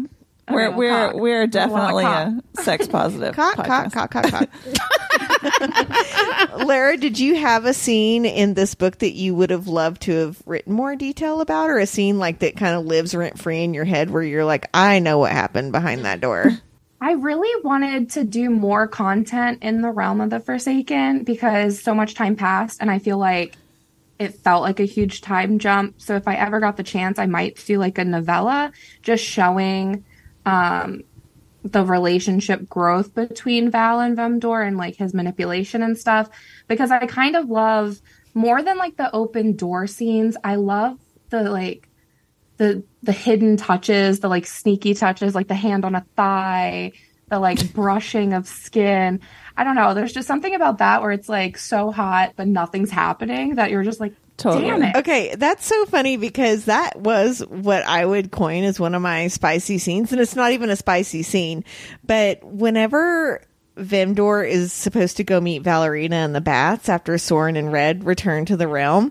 Oh, 0.50 0.54
we're 0.54 0.70
no, 0.70 0.76
we're 0.78 0.88
cock. 1.08 1.14
we're 1.16 1.46
There's 1.46 1.66
a 1.66 1.68
definitely 1.68 2.04
a 2.04 2.40
sex 2.62 2.88
positive. 2.88 3.34
cock, 3.34 3.56
cock, 3.56 3.92
cock, 3.92 4.10
cock, 4.10 4.30
cock. 4.30 4.48
Lara, 6.64 6.96
did 6.96 7.18
you 7.18 7.36
have 7.36 7.66
a 7.66 7.74
scene 7.74 8.24
in 8.24 8.54
this 8.54 8.74
book 8.74 8.98
that 8.98 9.12
you 9.12 9.34
would 9.34 9.50
have 9.50 9.68
loved 9.68 10.02
to 10.02 10.12
have 10.12 10.42
written 10.46 10.72
more 10.72 10.96
detail 10.96 11.40
about, 11.42 11.68
or 11.70 11.78
a 11.78 11.86
scene 11.86 12.18
like 12.18 12.38
that 12.40 12.56
kind 12.56 12.74
of 12.74 12.86
lives 12.86 13.14
rent 13.14 13.38
free 13.38 13.62
in 13.62 13.74
your 13.74 13.84
head 13.84 14.10
where 14.10 14.22
you're 14.22 14.44
like, 14.44 14.68
I 14.72 14.98
know 15.00 15.18
what 15.18 15.32
happened 15.32 15.72
behind 15.72 16.04
that 16.06 16.20
door? 16.20 16.50
I 17.00 17.12
really 17.12 17.62
wanted 17.62 18.10
to 18.10 18.24
do 18.24 18.50
more 18.50 18.88
content 18.88 19.62
in 19.62 19.82
the 19.82 19.90
realm 19.90 20.20
of 20.20 20.30
the 20.30 20.40
Forsaken 20.40 21.22
because 21.24 21.80
so 21.80 21.94
much 21.94 22.14
time 22.14 22.34
passed, 22.34 22.78
and 22.80 22.90
I 22.90 22.98
feel 22.98 23.18
like 23.18 23.54
it 24.18 24.34
felt 24.34 24.62
like 24.62 24.80
a 24.80 24.84
huge 24.84 25.20
time 25.20 25.58
jump. 25.58 26.00
So 26.00 26.16
if 26.16 26.26
I 26.26 26.34
ever 26.34 26.58
got 26.58 26.76
the 26.76 26.82
chance, 26.82 27.18
I 27.18 27.26
might 27.26 27.64
do 27.64 27.78
like 27.78 27.98
a 27.98 28.04
novella 28.04 28.72
just 29.02 29.24
showing 29.24 30.04
um, 30.44 31.04
the 31.62 31.84
relationship 31.84 32.68
growth 32.68 33.14
between 33.14 33.70
Val 33.70 34.00
and 34.00 34.16
Vemdour 34.16 34.62
and 34.62 34.76
like 34.76 34.96
his 34.96 35.14
manipulation 35.14 35.82
and 35.82 35.96
stuff. 35.96 36.30
Because 36.66 36.90
I 36.90 37.06
kind 37.06 37.36
of 37.36 37.48
love 37.48 38.00
more 38.34 38.60
than 38.62 38.76
like 38.76 38.96
the 38.96 39.14
open 39.14 39.54
door 39.54 39.86
scenes. 39.86 40.36
I 40.42 40.56
love 40.56 40.98
the 41.30 41.44
like 41.44 41.87
the 42.58 42.84
the 43.02 43.12
hidden 43.12 43.56
touches, 43.56 44.20
the 44.20 44.28
like 44.28 44.46
sneaky 44.46 44.94
touches, 44.94 45.34
like 45.34 45.48
the 45.48 45.54
hand 45.54 45.84
on 45.84 45.94
a 45.94 46.04
thigh, 46.16 46.92
the 47.28 47.38
like 47.38 47.72
brushing 47.74 48.34
of 48.34 48.46
skin. 48.46 49.20
I 49.56 49.64
don't 49.64 49.74
know. 49.74 49.94
There's 49.94 50.12
just 50.12 50.28
something 50.28 50.54
about 50.54 50.78
that 50.78 51.02
where 51.02 51.10
it's 51.10 51.28
like 51.28 51.56
so 51.56 51.90
hot, 51.90 52.34
but 52.36 52.46
nothing's 52.46 52.90
happening 52.90 53.56
that 53.56 53.70
you're 53.70 53.82
just 53.82 54.00
like, 54.00 54.14
Totally. 54.36 54.66
damn 54.66 54.82
it. 54.82 54.96
Okay, 54.96 55.34
that's 55.36 55.66
so 55.66 55.84
funny 55.86 56.16
because 56.16 56.66
that 56.66 56.96
was 56.96 57.40
what 57.40 57.82
I 57.84 58.04
would 58.06 58.30
coin 58.30 58.62
as 58.62 58.78
one 58.78 58.94
of 58.94 59.02
my 59.02 59.26
spicy 59.28 59.78
scenes, 59.78 60.12
and 60.12 60.20
it's 60.20 60.36
not 60.36 60.52
even 60.52 60.70
a 60.70 60.76
spicy 60.76 61.24
scene. 61.24 61.64
But 62.04 62.44
whenever 62.44 63.42
Vemdour 63.76 64.44
is 64.44 64.72
supposed 64.72 65.16
to 65.16 65.24
go 65.24 65.40
meet 65.40 65.62
Valerina 65.62 66.24
in 66.24 66.32
the 66.32 66.40
bats 66.40 66.88
after 66.88 67.18
Soren 67.18 67.56
and 67.56 67.72
Red 67.72 68.04
return 68.04 68.44
to 68.46 68.56
the 68.56 68.68
realm, 68.68 69.10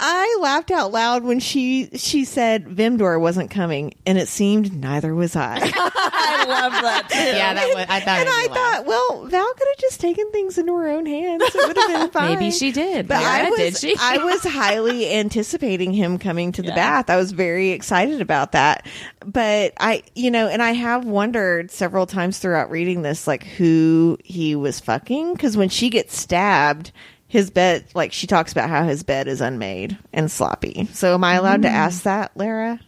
I 0.00 0.38
laughed 0.40 0.70
out 0.70 0.92
loud 0.92 1.24
when 1.24 1.40
she 1.40 1.88
she 1.96 2.24
said 2.24 2.66
Vimdor 2.66 3.20
wasn't 3.20 3.50
coming, 3.50 3.94
and 4.06 4.16
it 4.16 4.28
seemed 4.28 4.72
neither 4.74 5.12
was 5.14 5.34
I. 5.34 5.56
I 5.60 6.44
love 6.46 6.72
that 6.72 7.08
too. 7.10 7.18
yeah, 7.18 7.52
that 7.54 7.66
was, 7.74 7.86
I 7.88 8.00
thought. 8.00 8.18
and 8.20 8.28
I 8.28 8.46
laugh. 8.46 8.56
thought, 8.56 8.86
well, 8.86 9.26
Val 9.26 9.54
could 9.54 9.66
have 9.68 9.78
just 9.78 10.00
taken 10.00 10.30
things 10.30 10.56
into 10.56 10.72
her 10.76 10.88
own 10.88 11.04
hands. 11.04 11.42
It 11.46 11.66
would 11.66 11.76
have 11.76 11.88
been 11.88 12.10
fine. 12.12 12.38
maybe 12.38 12.50
she 12.52 12.70
did. 12.70 13.08
But 13.08 13.22
I 13.24 13.50
was, 13.50 13.58
did 13.58 13.76
she? 13.76 13.96
I 13.98 14.18
was 14.18 14.44
highly 14.44 15.12
anticipating 15.12 15.92
him 15.92 16.18
coming 16.18 16.52
to 16.52 16.62
the 16.62 16.68
Yeah. 16.68 16.74
bath. 16.76 17.10
I 17.10 17.16
was 17.16 17.32
very 17.32 17.70
excited 17.70 18.20
about 18.20 18.52
that. 18.52 18.86
But 19.26 19.72
I, 19.80 20.04
you 20.14 20.30
know, 20.30 20.46
and 20.46 20.62
I 20.62 20.72
have 20.72 21.06
wondered 21.06 21.72
several 21.72 22.06
times 22.06 22.38
throughout 22.38 22.70
reading 22.70 23.02
this, 23.02 23.26
like 23.26 23.42
who 23.44 24.16
he 24.22 24.54
was 24.54 24.78
fucking. 24.78 25.36
Cause 25.38 25.56
when 25.56 25.68
she 25.70 25.90
gets 25.90 26.16
stabbed, 26.16 26.92
his 27.28 27.50
bed, 27.50 27.84
like 27.94 28.12
she 28.12 28.26
talks 28.26 28.52
about 28.52 28.68
how 28.70 28.84
his 28.84 29.02
bed 29.02 29.28
is 29.28 29.40
unmade 29.40 29.96
and 30.12 30.30
sloppy. 30.30 30.88
So 30.92 31.14
am 31.14 31.22
I 31.24 31.34
allowed 31.34 31.62
to 31.62 31.68
ask 31.68 32.02
that, 32.04 32.36
Lara? 32.36 32.80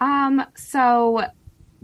Um, 0.00 0.44
so 0.54 1.24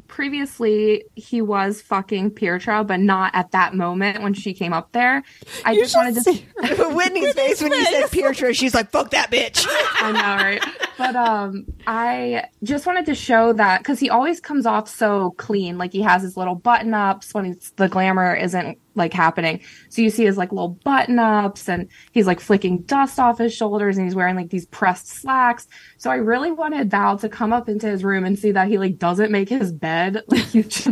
previously 0.07 1.05
he 1.15 1.41
was 1.41 1.81
fucking 1.81 2.31
Pietra, 2.33 2.87
but 2.87 3.01
not 3.01 3.35
at 3.35 3.53
that 3.53 3.73
moment 3.75 4.23
when 4.23 4.35
she 4.35 4.53
came 4.53 4.75
up 4.75 4.93
there. 4.93 5.23
I 5.65 5.75
just 5.75 5.97
wanted 5.97 6.17
to 6.17 6.21
see- 6.21 6.47
Whitney's 6.95 7.33
face 7.35 7.63
when 7.63 7.73
you 7.73 7.83
said 7.87 8.05
Pietra, 8.11 8.55
she's 8.55 8.75
like, 8.75 8.91
fuck 8.91 9.11
that 9.13 9.31
bitch. 9.31 9.67
I 9.71 10.13
know, 10.13 10.45
right? 10.45 10.63
But 10.99 11.17
um, 11.17 11.65
I 11.87 12.45
just 12.63 12.85
wanted 12.85 13.07
to 13.07 13.15
show 13.15 13.55
that 13.55 13.79
because 13.79 13.99
he 13.99 14.11
always 14.11 14.39
comes 14.39 14.67
off 14.67 14.87
so 14.87 15.31
clean, 15.39 15.79
like 15.79 15.93
he 15.93 16.03
has 16.03 16.21
his 16.21 16.37
little 16.37 16.57
button 16.57 16.93
ups 16.93 17.33
when 17.33 17.59
the 17.77 17.89
glamour 17.89 18.35
isn't 18.35 18.79
like 18.95 19.13
happening. 19.13 19.61
So 19.89 20.03
you 20.03 20.11
see 20.11 20.25
his 20.25 20.37
like 20.37 20.53
little 20.53 20.79
button 20.85 21.19
ups, 21.19 21.69
and 21.69 21.89
he's 22.13 22.27
like 22.27 22.41
flicking 22.41 22.83
dust 22.83 23.19
off 23.19 23.39
his 23.39 23.55
shoulders, 23.55 23.97
and 23.97 24.07
he's 24.07 24.15
wearing 24.15 24.37
like 24.37 24.51
these 24.51 24.67
pressed 24.67 25.09
slacks. 25.09 25.67
So 25.99 26.11
I 26.11 26.17
really 26.17 26.51
wanted 26.53 26.91
Val 26.91 27.19
to 27.19 27.29
come 27.29 27.53
up 27.53 27.69
into 27.69 27.87
his 27.87 28.05
room 28.05 28.25
and 28.25 28.39
see 28.39 28.53
that 28.53 28.69
he 28.69 28.79
like 28.79 28.99
doesn't 28.99 29.31
make 29.33 29.49
his 29.49 29.73
bed. 29.73 30.23
Like 30.33 30.45
he 30.47 30.63
just, 30.63 30.89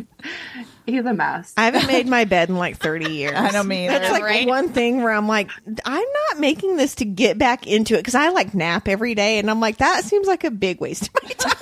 he's 0.87 1.05
a 1.05 1.15
mess. 1.15 1.55
I 1.57 1.65
haven't 1.65 1.87
made 1.87 2.07
my 2.07 2.25
bed 2.27 2.49
in 2.51 2.57
like 2.57 2.77
30 2.79 3.11
years. 3.13 3.33
I 3.37 3.51
don't 3.53 3.69
mean 3.69 3.89
That's 3.89 4.11
like 4.11 4.23
Right? 4.23 4.47
one 4.47 4.69
thing 4.71 5.03
where 5.03 5.13
I'm 5.13 5.27
like, 5.29 5.51
I'm 5.85 6.05
not 6.31 6.41
making 6.41 6.77
this 6.77 6.97
to 6.97 7.05
get 7.07 7.39
back 7.39 7.67
into 7.67 7.95
it 7.95 7.99
because 7.99 8.15
I 8.15 8.29
like 8.31 8.53
nap 8.55 8.87
every 8.89 9.15
day. 9.15 9.39
And 9.39 9.51
I'm 9.51 9.61
like, 9.61 9.79
that 9.79 10.05
seems 10.05 10.27
like 10.27 10.45
a 10.45 10.51
big 10.51 10.81
waste 10.81 11.09
of 11.09 11.15
my 11.23 11.31
time. 11.39 11.57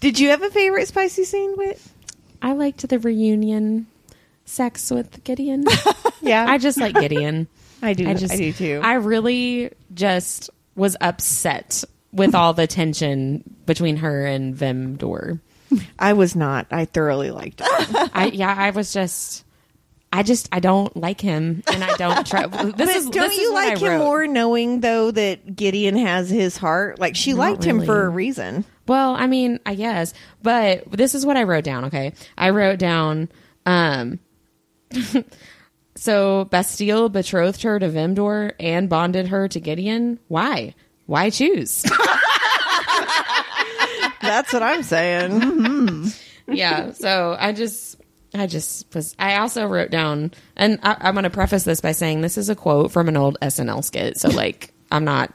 Did 0.00 0.18
you 0.20 0.28
have 0.30 0.42
a 0.42 0.50
favorite 0.50 0.86
spicy 0.88 1.24
scene, 1.24 1.54
Wit? 1.56 1.80
I 2.42 2.52
liked 2.52 2.88
the 2.88 2.98
reunion 2.98 3.86
sex 4.44 4.90
with 4.90 5.22
Gideon. 5.24 5.64
Yeah, 6.20 6.44
I 6.48 6.58
just 6.58 6.78
like 6.78 6.94
Gideon. 6.96 7.46
I 7.80 7.92
do. 7.92 8.08
I 8.08 8.14
just 8.14 8.34
I 8.34 8.36
do 8.36 8.52
too. 8.52 8.80
I 8.82 8.94
really 8.94 9.70
just 9.94 10.50
was 10.74 10.96
upset 11.00 11.84
with 12.12 12.34
all 12.34 12.54
the 12.54 12.66
tension 12.66 13.44
between 13.66 13.96
her 13.98 14.26
and 14.26 14.54
Vemdour. 14.54 15.38
I 15.98 16.14
was 16.14 16.34
not. 16.34 16.66
I 16.72 16.86
thoroughly 16.86 17.30
liked 17.30 17.60
it. 17.64 17.66
I 18.14 18.26
yeah, 18.34 18.52
I 18.52 18.70
was 18.70 18.92
just 18.92 19.44
I 20.12 20.22
just 20.22 20.48
I 20.50 20.60
don't 20.60 20.94
like 20.96 21.20
him 21.20 21.62
and 21.72 21.84
I 21.84 21.96
don't 21.96 22.26
try 22.26 22.46
this 22.46 22.72
But 22.72 22.88
is 22.88 23.04
don't 23.04 23.12
this 23.28 23.38
you 23.38 23.48
is 23.48 23.52
like 23.52 23.78
him 23.78 23.98
more 23.98 24.26
knowing 24.26 24.80
though 24.80 25.10
that 25.10 25.54
Gideon 25.54 25.96
has 25.96 26.28
his 26.28 26.56
heart? 26.56 26.98
Like 26.98 27.14
she 27.14 27.32
Not 27.32 27.38
liked 27.38 27.64
him 27.64 27.82
for 27.84 28.04
a 28.04 28.08
reason. 28.08 28.64
Well, 28.88 29.14
I 29.14 29.26
mean, 29.26 29.60
I 29.64 29.74
guess, 29.74 30.14
but 30.42 30.90
this 30.90 31.14
is 31.14 31.24
what 31.24 31.36
I 31.36 31.44
wrote 31.44 31.64
down, 31.64 31.84
okay? 31.86 32.14
I 32.36 32.50
wrote 32.50 32.78
down 32.78 33.28
um 33.66 34.18
so 35.96 36.44
Bastille 36.46 37.08
betrothed 37.08 37.62
her 37.62 37.78
to 37.78 37.88
Vemdour 37.88 38.52
and 38.58 38.88
bonded 38.88 39.28
her 39.28 39.48
to 39.48 39.60
Gideon. 39.60 40.18
Why? 40.28 40.74
Why 41.06 41.30
choose? 41.30 41.82
That's 44.20 44.52
what 44.52 44.62
I'm 44.62 44.82
saying. 44.82 46.10
yeah. 46.48 46.92
So 46.92 47.36
I 47.38 47.52
just, 47.52 47.96
I 48.34 48.46
just 48.46 48.92
was. 48.94 49.14
I 49.18 49.38
also 49.38 49.64
wrote 49.66 49.90
down, 49.90 50.32
and 50.56 50.78
I, 50.82 50.96
I'm 51.00 51.14
going 51.14 51.24
to 51.24 51.30
preface 51.30 51.64
this 51.64 51.80
by 51.80 51.92
saying 51.92 52.20
this 52.20 52.36
is 52.36 52.50
a 52.50 52.54
quote 52.54 52.92
from 52.92 53.08
an 53.08 53.16
old 53.16 53.38
SNL 53.40 53.82
skit. 53.82 54.18
So 54.18 54.28
like, 54.28 54.74
I'm 54.90 55.04
not 55.04 55.32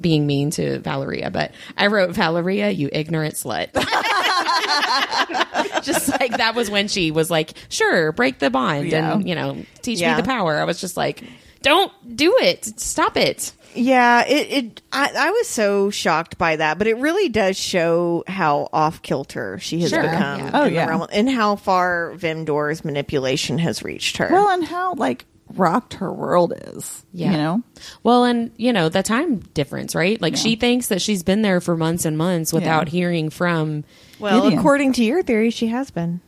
being 0.00 0.26
mean 0.26 0.50
to 0.52 0.78
Valeria, 0.80 1.30
but 1.30 1.52
I 1.76 1.88
wrote 1.88 2.10
Valeria, 2.10 2.70
you 2.70 2.88
ignorant 2.92 3.34
slut. 3.34 3.68
just 5.82 6.08
like 6.08 6.36
that 6.36 6.52
was 6.54 6.70
when 6.70 6.88
she 6.88 7.10
was 7.10 7.30
like, 7.30 7.52
"Sure, 7.68 8.12
break 8.12 8.38
the 8.38 8.50
bond 8.50 8.88
Yeah. 8.90 9.14
and 9.14 9.28
you 9.28 9.34
know 9.34 9.56
teach 9.82 10.00
Yeah. 10.00 10.16
me 10.16 10.22
the 10.22 10.26
power." 10.26 10.58
I 10.58 10.64
was 10.64 10.80
just 10.80 10.96
like, 10.96 11.22
"Don't 11.62 11.92
do 12.16 12.36
it! 12.40 12.64
Stop 12.80 13.16
it!" 13.16 13.52
Yeah, 13.74 14.24
it. 14.26 14.64
it 14.64 14.82
I, 14.92 15.10
I 15.16 15.30
was 15.30 15.48
so 15.48 15.90
shocked 15.90 16.38
by 16.38 16.56
that, 16.56 16.76
but 16.78 16.86
it 16.88 16.96
really 16.96 17.28
does 17.28 17.56
show 17.56 18.24
how 18.26 18.68
off 18.72 19.00
kilter 19.02 19.58
she 19.60 19.80
has 19.82 19.90
Sure, 19.90 20.02
become. 20.02 20.40
yeah. 20.40 20.50
Oh, 20.54 20.64
yeah. 20.64 20.86
realm- 20.88 21.06
and 21.12 21.30
how 21.30 21.54
far 21.56 22.12
Vemdour's 22.14 22.84
manipulation 22.84 23.58
has 23.58 23.82
reached 23.84 24.16
her. 24.16 24.28
Well, 24.30 24.48
and 24.48 24.64
how 24.64 24.94
like 24.94 25.24
rocked 25.54 25.94
her 25.94 26.12
world 26.12 26.52
is. 26.56 27.04
Yeah. 27.12 27.30
You 27.32 27.36
know? 27.36 27.62
Well, 28.02 28.24
and 28.24 28.50
you 28.56 28.72
know 28.72 28.88
the 28.88 29.02
time 29.02 29.40
difference, 29.54 29.94
right? 29.94 30.20
Like 30.20 30.36
she 30.36 30.56
thinks 30.56 30.88
that 30.88 31.02
she's 31.02 31.22
been 31.22 31.42
there 31.42 31.60
for 31.60 31.76
months 31.76 32.04
and 32.04 32.16
months 32.16 32.52
without 32.52 32.88
hearing 32.88 33.30
from. 33.30 33.84
well, 34.18 34.42
Gideon. 34.42 34.58
according 34.58 34.92
to 34.94 35.04
your 35.04 35.22
theory, 35.22 35.50
she 35.50 35.68
has 35.68 35.90
been. 35.90 36.20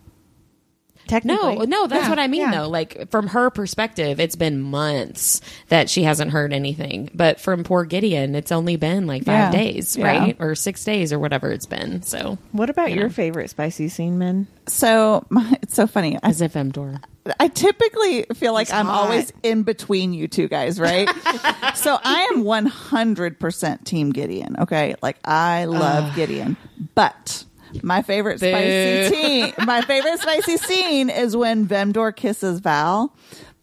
No, 1.11 1.19
Technically, 1.19 1.67
no, 1.67 1.87
that's 1.89 2.05
Yeah, 2.05 2.09
what 2.11 2.19
I 2.19 2.27
mean 2.29 2.41
yeah. 2.43 2.51
though. 2.53 2.69
Like 2.69 3.11
from 3.11 3.27
her 3.29 3.51
perspective, 3.51 4.19
it's 4.21 4.37
been 4.37 4.61
months 4.61 5.41
that 5.69 5.91
she 5.91 6.05
hasn't 6.05 6.31
heard 6.31 6.53
anything. 6.53 7.11
But 7.13 7.41
from 7.41 7.65
poor 7.65 7.85
Gideon, 7.85 8.35
it's 8.35 8.53
only 8.53 8.77
been 8.77 9.07
like 9.07 9.25
five 9.25 9.53
Yeah. 9.53 9.63
days, 9.63 9.97
Yeah. 9.97 10.07
right? 10.07 10.37
Or 10.39 10.55
six 10.55 10.85
days 10.85 11.13
or 11.13 11.19
whatever 11.19 11.51
it's 11.51 11.67
been. 11.67 12.03
So 12.03 12.39
What 12.53 12.71
about 12.71 12.91
You 12.91 12.97
your 12.97 13.09
know. 13.09 13.13
favorite 13.13 13.51
spicy 13.51 13.89
scene, 13.89 14.17
men? 14.19 14.47
So 14.69 15.27
my, 15.29 15.59
it's 15.63 15.75
so 15.75 15.87
funny. 15.87 16.19
As 16.23 16.41
if 16.41 16.55
Emdor. 16.55 17.03
I 17.39 17.49
typically 17.49 18.25
feel 18.35 18.53
like 18.53 18.73
I'm 18.73 18.87
hot. 18.87 19.03
always 19.05 19.33
in 19.45 19.63
between 19.65 20.13
you 20.13 20.27
two 20.29 20.49
guys, 20.49 20.81
right? 20.81 21.09
so 21.75 21.99
I 22.03 22.29
am 22.33 22.43
100% 22.45 23.85
team 23.85 24.11
Gideon. 24.11 24.57
Okay. 24.61 24.95
Like 25.03 25.19
I 25.25 25.67
love 25.67 26.15
Gideon, 26.17 26.57
but 26.95 27.45
my 27.83 28.03
favorite 28.03 28.41
Boo. 28.41 28.49
spicy 28.49 29.14
scene, 29.14 29.55
my 29.64 29.83
favorite 29.83 30.20
spicy 30.20 30.57
scene 30.59 31.11
is 31.11 31.37
when 31.37 31.66
Vemdour 31.66 32.12
kisses 32.14 32.61
Val 32.61 33.14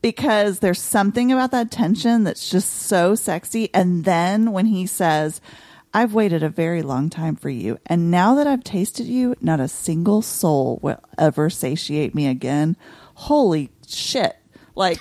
because 0.01 0.59
there's 0.59 0.81
something 0.81 1.31
about 1.31 1.51
that 1.51 1.71
tension 1.71 2.23
that's 2.23 2.49
just 2.49 2.69
so 2.71 3.15
sexy. 3.15 3.69
And 3.73 4.05
then 4.05 4.51
when 4.51 4.65
he 4.65 4.85
says, 4.85 5.41
I've 5.93 6.13
waited 6.13 6.43
a 6.43 6.49
very 6.49 6.81
long 6.81 7.09
time 7.09 7.35
for 7.35 7.49
you. 7.49 7.79
And 7.85 8.11
now 8.11 8.35
that 8.35 8.47
I've 8.47 8.63
tasted 8.63 9.07
you, 9.07 9.35
not 9.41 9.59
a 9.59 9.67
single 9.67 10.21
soul 10.21 10.79
will 10.81 10.99
ever 11.17 11.49
satiate 11.49 12.13
me 12.15 12.27
again. 12.27 12.77
Holy 13.15 13.71
shit. 13.87 14.35
Like, 14.75 14.99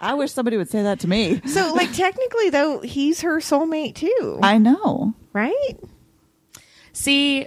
I 0.00 0.14
wish 0.14 0.32
somebody 0.32 0.56
would 0.56 0.68
say 0.68 0.82
that 0.82 1.00
to 1.00 1.08
me. 1.08 1.40
So, 1.46 1.72
like, 1.74 1.92
technically, 1.92 2.50
though, 2.50 2.80
he's 2.80 3.20
her 3.22 3.38
soulmate 3.38 3.94
too, 3.94 4.38
I 4.42 4.58
know. 4.58 5.14
right? 5.32 5.74
See, 6.92 7.46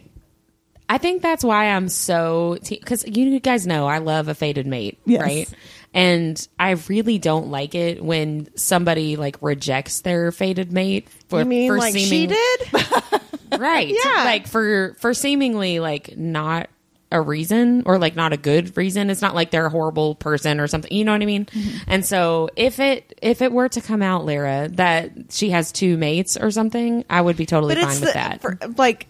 I 0.92 0.98
think 0.98 1.22
that's 1.22 1.42
why 1.42 1.68
I'm 1.68 1.88
so 1.88 2.58
because 2.70 3.06
you 3.08 3.40
guys 3.40 3.66
know 3.66 3.88
I 3.88 4.00
love 4.00 4.28
a 4.28 4.36
fated 4.36 4.68
mate, 4.68 5.00
Yes. 5.06 5.22
right? 5.22 5.50
And 5.94 6.48
I 6.60 6.72
really 6.90 7.18
don't 7.18 7.50
like 7.50 7.76
it 7.76 8.04
when 8.04 8.50
somebody 8.58 9.16
like 9.16 9.38
rejects 9.42 10.02
their 10.02 10.34
fated 10.34 10.74
mate 10.74 11.08
for, 11.30 11.40
You 11.40 11.46
mean 11.46 11.72
for 11.72 11.78
like 11.78 11.96
she 11.96 12.28
did? 12.28 12.62
right? 13.58 13.88
Yeah. 13.88 14.24
like 14.26 14.48
for 14.48 14.98
for 15.00 15.14
seemingly 15.14 15.80
like 15.80 16.18
not 16.18 16.70
a 17.10 17.22
reason 17.22 17.84
or 17.86 17.98
like 17.98 18.18
not 18.18 18.34
a 18.34 18.38
good 18.38 18.76
reason. 18.76 19.10
It's 19.10 19.22
not 19.22 19.34
like 19.34 19.50
they're 19.52 19.68
a 19.68 19.70
horrible 19.70 20.16
person 20.16 20.60
or 20.60 20.68
something. 20.68 20.92
You 20.92 21.06
know 21.06 21.14
what 21.14 21.22
I 21.22 21.26
mean? 21.26 21.46
Mm-hmm. 21.46 21.78
And 21.88 22.06
so 22.06 22.50
if 22.58 22.80
it 22.82 23.18
if 23.22 23.42
it 23.42 23.54
were 23.54 23.70
to 23.70 23.80
come 23.80 24.02
out, 24.02 24.26
Lara, 24.26 24.68
that 24.74 25.12
she 25.30 25.52
has 25.52 25.72
two 25.72 25.96
mates 25.96 26.36
or 26.36 26.52
something, 26.52 27.06
I 27.10 27.22
would 27.22 27.38
be 27.38 27.46
totally 27.46 27.76
but 27.76 27.84
fine 27.86 27.92
with 28.02 28.10
the, 28.10 28.14
that. 28.14 28.42
for- 28.42 28.60
like, 28.78 29.08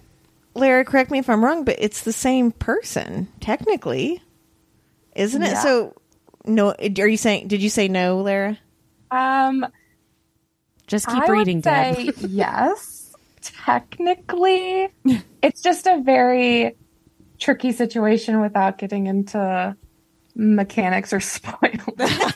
Lara, 0.53 0.83
correct 0.85 1.11
me 1.11 1.19
if 1.19 1.29
I'm 1.29 1.43
wrong, 1.43 1.63
but 1.63 1.77
it's 1.79 2.01
the 2.01 2.13
same 2.13 2.51
person 2.51 3.27
technically, 3.39 4.21
isn't 5.15 5.41
it? 5.41 5.51
Yeah. 5.51 5.61
So, 5.63 5.93
no, 6.45 6.71
are 6.71 7.07
you 7.07 7.17
saying? 7.17 7.47
Did 7.47 7.61
you 7.61 7.69
say 7.69 7.87
no, 7.87 8.17
Lara? 8.21 8.57
Um, 9.11 9.65
Just 10.87 11.07
keep 11.07 11.23
I 11.23 11.27
reading, 11.27 11.57
would 11.57 11.63
Deb. 11.63 11.95
say 11.95 12.11
yes. 12.27 13.13
Technically, 13.41 14.89
it's 15.41 15.61
just 15.61 15.87
a 15.87 16.01
very 16.03 16.75
tricky 17.39 17.71
situation 17.71 18.39
without 18.41 18.77
getting 18.77 19.07
into 19.07 19.75
mechanics 20.35 21.13
or 21.13 21.19
spoilers. 21.19 21.81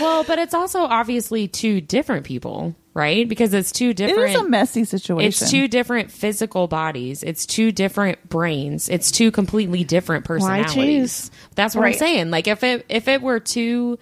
Well, 0.00 0.24
but 0.24 0.38
it's 0.38 0.54
also 0.54 0.80
obviously 0.80 1.46
two 1.48 1.80
different 1.80 2.24
people, 2.24 2.74
right? 2.94 3.28
Because 3.28 3.52
it's 3.52 3.70
two 3.72 3.90
It 3.90 3.96
different. 3.96 4.30
is 4.30 4.40
a 4.40 4.48
messy 4.48 4.84
situation. 4.84 5.28
it's 5.28 5.50
two 5.50 5.68
different 5.68 6.10
physical 6.10 6.68
bodies. 6.68 7.22
It's 7.22 7.44
two 7.44 7.70
different 7.72 8.26
brains. 8.28 8.88
It's 8.88 9.10
two 9.10 9.30
completely 9.30 9.84
different 9.84 10.24
personalities. 10.24 10.74
choose? 10.74 11.30
That's 11.54 11.74
what 11.74 11.84
I'm 11.86 11.92
saying. 11.94 12.30
Like 12.30 12.48
if 12.48 12.62
it 12.64 12.86
if 12.88 13.08
it 13.08 13.20
were 13.20 13.40
two 13.40 13.98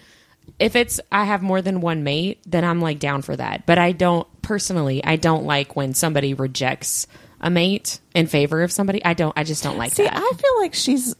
if 0.58 0.76
it's 0.76 1.00
I 1.10 1.24
have 1.24 1.42
more 1.42 1.62
than 1.62 1.80
one 1.80 2.04
mate, 2.04 2.38
then 2.46 2.64
I'm 2.64 2.80
like 2.80 2.98
down 3.00 3.22
for 3.22 3.34
that. 3.34 3.66
But 3.66 3.78
I 3.78 3.92
don't 3.92 4.26
personally, 4.42 5.02
I 5.02 5.16
don't 5.16 5.44
like 5.44 5.74
when 5.74 5.94
somebody 5.94 6.34
rejects 6.34 7.06
a 7.40 7.50
mate 7.50 7.98
in 8.14 8.26
favor 8.28 8.62
of 8.62 8.70
somebody. 8.70 9.04
I 9.04 9.14
don't 9.14 9.32
I 9.36 9.42
just 9.42 9.64
don't 9.64 9.78
like 9.78 9.92
See, 9.92 10.04
that. 10.04 10.14
I 10.14 10.20
feel 10.36 10.60
like 10.60 10.74
she's, 10.74 11.16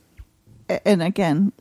and 0.84 1.02
again, 1.02 1.52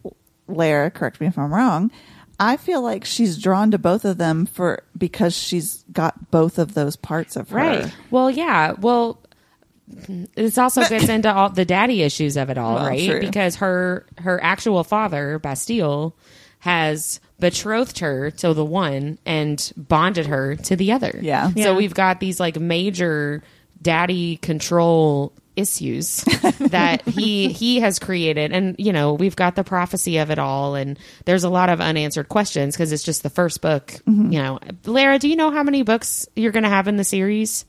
Lara, 0.47 0.91
correct 0.91 1.19
me 1.21 1.27
if 1.27 1.37
I'm 1.37 1.53
wrong. 1.53 1.91
I 2.39 2.57
feel 2.57 2.81
like 2.81 3.03
she's 3.03 3.37
drawn 3.37 3.71
to 3.71 3.77
both 3.79 4.05
of 4.05 4.17
them 4.17 4.45
for 4.45 4.83
because 4.97 5.35
she's 5.35 5.83
got 5.91 6.29
both 6.29 6.59
of 6.59 6.73
those 6.75 6.95
parts 6.95 7.35
of 7.35 7.49
her. 7.49 7.57
Right. 7.57 7.93
Well, 8.11 8.29
yeah. 8.29 8.73
Well, 8.73 9.19
this 10.35 10.57
also 10.57 10.87
gets 10.87 11.09
into 11.09 11.33
all 11.33 11.49
the 11.49 11.65
daddy 11.65 12.03
issues 12.03 12.37
of 12.37 12.49
it 12.49 12.57
all, 12.57 12.75
Well, 12.75 12.87
right? 12.87 13.09
true. 13.09 13.19
Because 13.21 13.55
her 13.55 14.05
her 14.19 14.41
actual 14.43 14.83
father, 14.83 15.39
Bastille, 15.39 16.15
has 16.59 17.19
betrothed 17.39 17.99
her 17.99 18.29
to 18.31 18.53
the 18.53 18.65
one 18.65 19.17
and 19.25 19.71
bonded 19.75 20.27
her 20.27 20.55
to 20.57 20.75
the 20.75 20.91
other. 20.91 21.19
Yeah. 21.21 21.51
So 21.55 21.75
we've 21.75 21.93
got 21.93 22.19
these 22.19 22.39
like 22.39 22.59
major 22.59 23.41
daddy 23.81 24.37
control 24.37 25.33
issues 25.57 26.17
that 26.59 27.01
he 27.07 27.49
he 27.49 27.79
has 27.79 27.99
created 27.99 28.51
and 28.53 28.75
you 28.77 28.93
know 28.93 29.13
we've 29.13 29.35
got 29.35 29.55
the 29.55 29.63
prophecy 29.63 30.17
of 30.19 30.29
it 30.31 30.39
all 30.39 30.75
and 30.75 30.97
there's 31.25 31.43
a 31.43 31.49
lot 31.49 31.67
of 31.69 31.81
unanswered 31.81 32.29
questions 32.29 32.75
because 32.75 32.91
it's 32.91 33.03
just 33.03 33.23
the 33.23 33.29
first 33.29 33.61
book 33.61 33.87
Mm-hmm. 34.07 34.31
you 34.31 34.39
know 34.41 34.59
lara 34.85 35.17
do 35.19 35.27
you 35.27 35.35
know 35.35 35.51
how 35.51 35.63
many 35.63 35.81
books 35.83 36.27
you're 36.35 36.51
gonna 36.51 36.69
have 36.69 36.87
in 36.87 36.95
the 36.97 37.03
series 37.03 37.65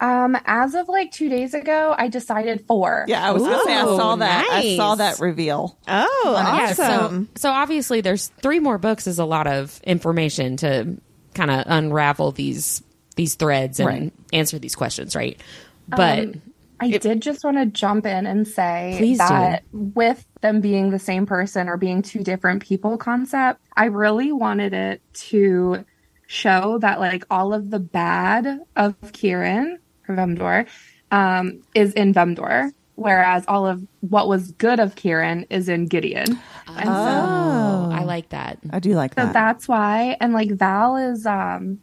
Um, 0.00 0.36
as 0.46 0.74
of 0.74 0.88
like 0.88 1.12
two 1.12 1.28
days 1.28 1.54
ago, 1.54 1.94
I 1.96 2.08
decided 2.08 2.66
four. 2.66 3.04
Yeah, 3.06 3.22
I 3.24 3.30
was 3.30 3.42
gonna 3.44 3.62
say 3.64 3.72
I 3.74 3.84
saw 3.84 4.14
Ooh, 4.14 4.18
that. 4.18 4.48
I 4.50 4.76
saw 4.76 4.94
that 4.96 5.20
reveal. 5.20 5.78
Oh, 5.86 6.32
Yeah, 6.34 6.70
awesome! 6.70 7.28
so 7.36 7.40
so 7.42 7.50
obviously 7.50 8.00
there's 8.00 8.26
three 8.42 8.58
more 8.58 8.78
books 8.78 9.06
is 9.06 9.20
a 9.20 9.24
lot 9.24 9.46
of 9.46 9.80
information 9.84 10.56
to 10.56 10.96
kind 11.34 11.52
of 11.52 11.62
unravel 11.66 12.32
these 12.32 12.82
these 13.14 13.36
threads 13.36 13.78
and 13.78 13.86
Right. 13.88 14.12
answer 14.32 14.58
these 14.58 14.74
questions, 14.74 15.14
right? 15.14 15.38
But 15.86 16.34
I 16.82 16.98
did 16.98 17.22
just 17.22 17.44
want 17.44 17.56
to 17.58 17.66
jump 17.66 18.06
in 18.06 18.26
and 18.26 18.46
say 18.46 18.94
Please 18.98 19.18
do. 19.18 19.24
that 19.28 19.64
with 19.72 20.26
them 20.40 20.60
being 20.60 20.90
the 20.90 20.98
same 20.98 21.26
person 21.26 21.68
or 21.68 21.76
being 21.76 22.02
two 22.02 22.22
different 22.22 22.62
people 22.62 22.98
concept, 22.98 23.60
I 23.76 23.86
really 23.86 24.32
wanted 24.32 24.72
it 24.72 25.02
to 25.14 25.84
show 26.26 26.78
that 26.78 26.98
like 26.98 27.24
all 27.30 27.52
of 27.52 27.70
the 27.70 27.78
bad 27.78 28.60
of 28.74 28.96
Kieran 29.12 29.78
or 30.08 30.16
Vemdour 30.16 30.66
um, 31.10 31.62
is 31.74 31.92
in 31.92 32.12
Vemdour, 32.12 32.72
whereas 32.94 33.44
all 33.46 33.66
of 33.66 33.86
what 34.00 34.28
was 34.28 34.52
good 34.52 34.80
of 34.80 34.96
Kieran 34.96 35.46
is 35.50 35.68
in 35.68 35.86
Gideon. 35.86 36.38
And 36.68 36.86
so 36.86 36.90
oh, 36.90 37.90
I 37.92 38.04
like 38.04 38.30
that. 38.30 38.58
I 38.70 38.80
do 38.80 38.94
like 38.94 39.14
that. 39.14 39.20
so 39.20 39.26
that. 39.26 39.32
that's 39.34 39.68
why 39.68 40.16
and 40.20 40.32
like 40.32 40.50
val 40.52 40.96
is 40.96 41.26
um 41.26 41.80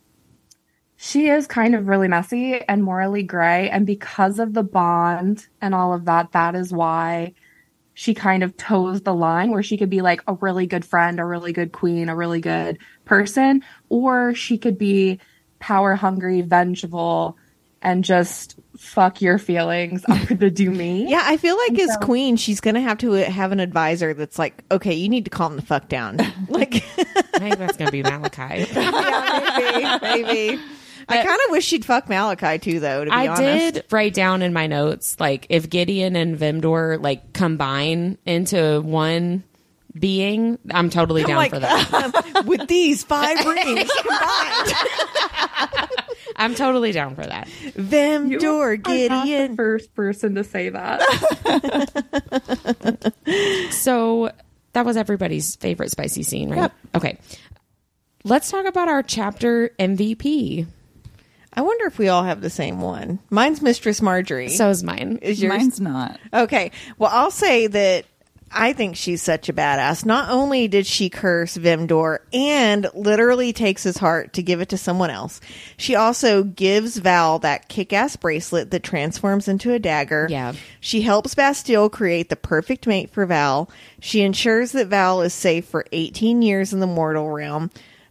she 1.01 1.29
is 1.29 1.47
kind 1.47 1.75
of 1.75 1.87
really 1.87 2.09
messy 2.09 2.59
and 2.67 2.83
morally 2.83 3.23
gray 3.23 3.69
and 3.69 3.85
because 3.87 4.37
of 4.37 4.53
the 4.53 4.63
bond 4.63 5.47
and 5.61 5.73
all 5.73 5.93
of 5.93 6.03
that 6.05 6.33
that 6.33 6.55
is 6.55 6.73
why 6.73 7.33
she 7.93 8.13
kind 8.13 8.43
of 8.43 8.57
toes 8.57 9.01
the 9.01 9.13
line 9.13 9.49
where 9.49 9.63
she 9.63 9.77
could 9.77 9.89
be 9.89 10.01
like 10.01 10.21
a 10.27 10.33
really 10.35 10.67
good 10.67 10.83
friend 10.83 11.21
a 11.21 11.25
really 11.25 11.53
good 11.53 11.71
queen 11.71 12.09
a 12.09 12.15
really 12.15 12.41
good 12.41 12.77
person 13.05 13.63
or 13.87 14.35
she 14.35 14.57
could 14.57 14.77
be 14.77 15.19
power 15.59 15.95
hungry 15.95 16.41
vengeful 16.41 17.37
and 17.81 18.03
just 18.03 18.59
fuck 18.77 19.21
your 19.21 19.37
feelings 19.37 20.03
i'm 20.09 20.25
gonna 20.25 20.49
do 20.51 20.69
me 20.69 21.05
Yeah, 21.09 21.21
I 21.23 21.37
feel 21.37 21.55
like 21.57 21.79
as 21.79 21.93
so- 21.93 21.99
queen, 21.99 22.35
she's 22.35 22.59
gonna 22.59 22.81
have 22.81 22.97
to 22.99 23.15
uh, 23.15 23.31
have 23.31 23.53
an 23.53 23.61
advisor 23.61 24.13
that's 24.13 24.37
like, 24.37 24.65
okay, 24.69 24.93
you 24.95 25.07
need 25.07 25.23
to 25.25 25.31
calm 25.31 25.55
the 25.55 25.61
fuck 25.61 25.87
down. 25.87 26.19
Like, 26.49 26.75
I 26.75 27.39
think 27.39 27.57
that's 27.57 27.77
gonna 27.77 27.91
be 27.91 28.03
Malachi. 28.03 28.65
yeah, 28.73 29.99
maybe, 30.01 30.23
maybe. 30.23 30.61
I 31.09 31.17
kind 31.25 31.39
of 31.45 31.51
wish 31.51 31.65
she'd 31.65 31.85
fuck 31.85 32.07
Malachi 32.09 32.59
too, 32.59 32.79
though. 32.79 33.03
To 33.05 33.09
be 33.09 33.15
I 33.15 33.27
honest, 33.27 33.73
did 33.73 33.85
write 33.91 34.13
down 34.13 34.41
in 34.41 34.53
my 34.53 34.67
notes 34.67 35.19
like 35.19 35.47
if 35.49 35.69
Gideon 35.69 36.15
and 36.15 36.37
Vimdor 36.37 37.01
like 37.01 37.33
combine 37.33 38.17
into 38.25 38.81
one 38.81 39.43
being, 39.97 40.59
I'm 40.71 40.89
totally 40.89 41.23
down 41.23 41.37
like, 41.37 41.51
for 41.51 41.59
that. 41.59 42.13
Um, 42.35 42.45
with 42.45 42.67
these 42.67 43.03
five 43.03 43.37
rings 43.45 43.89
combined, 44.01 44.73
I'm 46.35 46.55
totally 46.55 46.91
down 46.91 47.15
for 47.15 47.25
that. 47.25 47.47
Vemdour 47.75 48.39
You 48.41 48.59
are 48.61 48.77
not 48.77 48.83
the 48.85 49.07
Gideon. 49.25 49.55
first 49.55 49.93
person 49.95 50.35
to 50.35 50.43
say 50.43 50.69
that. 50.69 51.01
So 53.71 54.31
that 54.73 54.85
was 54.85 54.95
everybody's 54.95 55.55
favorite 55.55 55.91
spicy 55.91 56.23
scene, 56.23 56.49
right? 56.49 56.57
Yep. 56.61 56.73
Okay. 56.95 57.17
Let's 58.23 58.51
talk 58.51 58.65
about 58.65 58.87
our 58.87 59.01
chapter 59.01 59.71
MVP. 59.79 60.67
I 61.53 61.61
wonder 61.61 61.85
if 61.85 61.97
we 61.97 62.09
all 62.09 62.23
have 62.23 62.41
the 62.41 62.49
same 62.49 62.81
one. 62.81 63.19
Mine's 63.29 63.61
Mistress 63.61 64.01
Marjorie. 64.01 64.49
So 64.49 64.69
is 64.69 64.83
mine. 64.83 65.19
is 65.21 65.41
yours? 65.41 65.57
Mine's 65.57 65.79
not. 65.81 66.19
Okay. 66.33 66.71
Well, 66.97 67.09
I'll 67.11 67.31
say 67.31 67.67
that 67.67 68.05
I 68.51 68.73
think 68.73 68.95
she's 68.95 69.21
such 69.21 69.47
a 69.49 69.53
badass. 69.53 70.05
Not 70.05 70.29
only 70.31 70.67
did 70.67 70.85
she 70.87 71.09
curse 71.09 71.57
Vimdor 71.57 72.19
and 72.33 72.87
literally 72.93 73.53
takes 73.53 73.83
his 73.83 73.97
heart 73.97 74.33
to 74.33 74.43
give 74.43 74.61
it 74.61 74.69
to 74.69 74.77
someone 74.77 75.09
else, 75.09 75.39
she 75.77 75.95
also 75.95 76.43
gives 76.43 76.97
Val 76.97 77.39
that 77.39 77.67
kick 77.67 77.93
ass 77.93 78.15
bracelet 78.15 78.71
that 78.71 78.83
transforms 78.83 79.47
into 79.47 79.73
a 79.73 79.79
dagger. 79.79 80.27
Yeah. 80.29 80.53
She 80.79 81.01
helps 81.01 81.35
Bastille 81.35 81.89
create 81.89 82.29
the 82.29 82.35
perfect 82.35 82.87
mate 82.87 83.11
for 83.11 83.25
Val. 83.25 83.69
She 83.99 84.21
ensures 84.21 84.71
that 84.71 84.87
Val 84.87 85.21
is 85.21 85.33
safe 85.33 85.65
for 85.65 85.85
18 85.91 86.41
years 86.41 86.73
in 86.73 86.79
the 86.79 86.87
mortal 86.87 87.29
realm. 87.29 87.69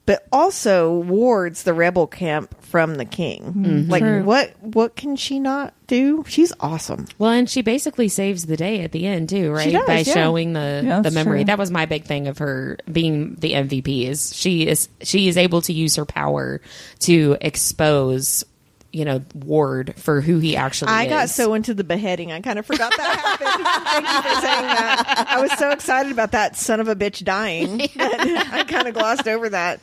But 0.08 0.26
also 0.32 0.94
wards 1.00 1.64
the 1.64 1.74
rebel 1.74 2.06
camp 2.06 2.58
from 2.62 2.94
the 2.94 3.04
king. 3.04 3.42
Mm-hmm. 3.42 3.64
Mm-hmm. 3.66 3.90
Like 3.90 4.24
what? 4.24 4.54
What 4.62 4.96
can 4.96 5.16
she 5.16 5.38
not 5.38 5.74
do? 5.86 6.24
She's 6.26 6.50
awesome. 6.60 7.06
Well, 7.18 7.32
and 7.32 7.46
she 7.50 7.60
basically 7.60 8.08
saves 8.08 8.46
the 8.46 8.56
day 8.56 8.80
at 8.84 8.92
the 8.92 9.06
end 9.06 9.28
too, 9.28 9.52
right? 9.52 9.70
does, 9.70 9.86
By 9.86 9.98
yeah. 9.98 10.14
showing 10.14 10.54
the 10.54 10.80
Yeah, 10.82 11.02
the 11.02 11.10
memory. 11.10 11.40
true. 11.40 11.44
That 11.44 11.58
was 11.58 11.70
my 11.70 11.84
big 11.84 12.04
thing 12.04 12.26
of 12.26 12.38
her 12.38 12.78
being 12.90 13.34
the 13.34 13.52
MVP 13.52 14.08
is 14.08 14.34
she 14.34 14.66
is 14.66 14.88
she 15.02 15.28
is 15.28 15.36
able 15.36 15.60
to 15.60 15.74
use 15.74 15.96
her 15.96 16.06
power 16.06 16.62
to 17.00 17.36
expose, 17.42 18.46
you 18.90 19.04
know, 19.04 19.20
Ward 19.34 19.92
for 19.98 20.22
who 20.22 20.38
he 20.38 20.56
actually 20.56 20.88
is. 20.90 20.96
I 20.96 21.02
is. 21.04 21.10
got 21.10 21.28
so 21.28 21.52
into 21.52 21.74
the 21.74 21.84
beheading, 21.84 22.32
I 22.32 22.40
kind 22.40 22.58
of 22.58 22.64
forgot 22.64 22.94
that 22.96 23.18
happened. 23.18 23.66
Thank 23.92 24.06
you 24.08 24.22
for 24.22 24.40
saying 24.40 24.66
that. 24.68 25.26
I 25.28 25.40
was 25.42 25.52
so 25.58 25.70
excited 25.70 26.12
about 26.12 26.32
that 26.32 26.56
son 26.56 26.80
of 26.80 26.88
a 26.88 26.96
bitch 26.96 27.22
dying. 27.24 27.76
that 27.96 28.48
I 28.54 28.64
kind 28.64 28.88
of 28.88 28.94
glossed 28.94 29.28
over 29.28 29.50
that. 29.50 29.80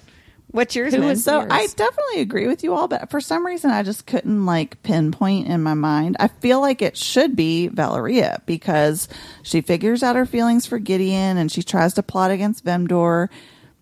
What's 0.56 0.74
yours, 0.76 0.94
Who 0.94 1.02
Min? 1.02 1.10
is- 1.12 1.24
So 1.26 1.40
Yours. 1.42 1.52
I 1.52 1.68
definitely 1.68 2.22
agree 2.22 2.48
with 2.48 2.64
you 2.64 2.74
all, 2.74 2.88
but 2.88 3.10
for 3.10 3.20
some 3.20 3.46
reason 3.46 3.72
I 3.72 3.84
just 3.84 4.06
couldn't 4.06 4.46
like 4.46 4.82
pinpoint 4.84 5.48
in 5.48 5.62
my 5.62 5.74
mind. 5.74 6.16
I 6.20 6.30
feel 6.30 6.62
like 6.62 6.82
it 6.82 6.96
should 6.96 7.36
be 7.36 7.68
Valeria 7.68 8.42
because 8.46 9.10
she 9.44 9.60
figures 9.60 10.02
out 10.02 10.16
her 10.16 10.26
feelings 10.26 10.66
for 10.66 10.80
Gideon 10.80 11.38
and 11.38 11.52
she 11.52 11.62
tries 11.62 11.94
to 11.96 12.04
plot 12.04 12.32
against 12.32 12.64
Vemdour, 12.64 13.30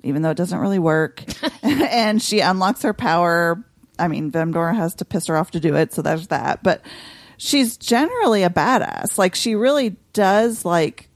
even 0.01 0.23
though 0.23 0.31
it 0.31 0.37
doesn't 0.37 0.57
really 0.59 0.79
work. 0.79 1.23
and 1.61 2.19
she 2.21 2.39
unlocks 2.39 2.81
her 2.81 2.93
power. 2.93 3.63
I 3.99 4.07
mean, 4.07 4.31
Vemdour 4.31 4.73
has 4.75 4.95
to 4.95 5.05
piss 5.05 5.27
her 5.27 5.37
off 5.37 5.51
to 5.51 5.59
do 5.59 5.75
it, 5.75 5.93
so 5.93 6.01
there's 6.01 6.27
that. 6.29 6.63
But 6.63 6.81
she's 7.37 7.77
generally 7.77 8.41
a 8.41 8.49
badass. 8.49 9.19
Like 9.19 9.35
she 9.35 9.53
really 9.53 9.95
does 10.13 10.65
like 10.65 11.09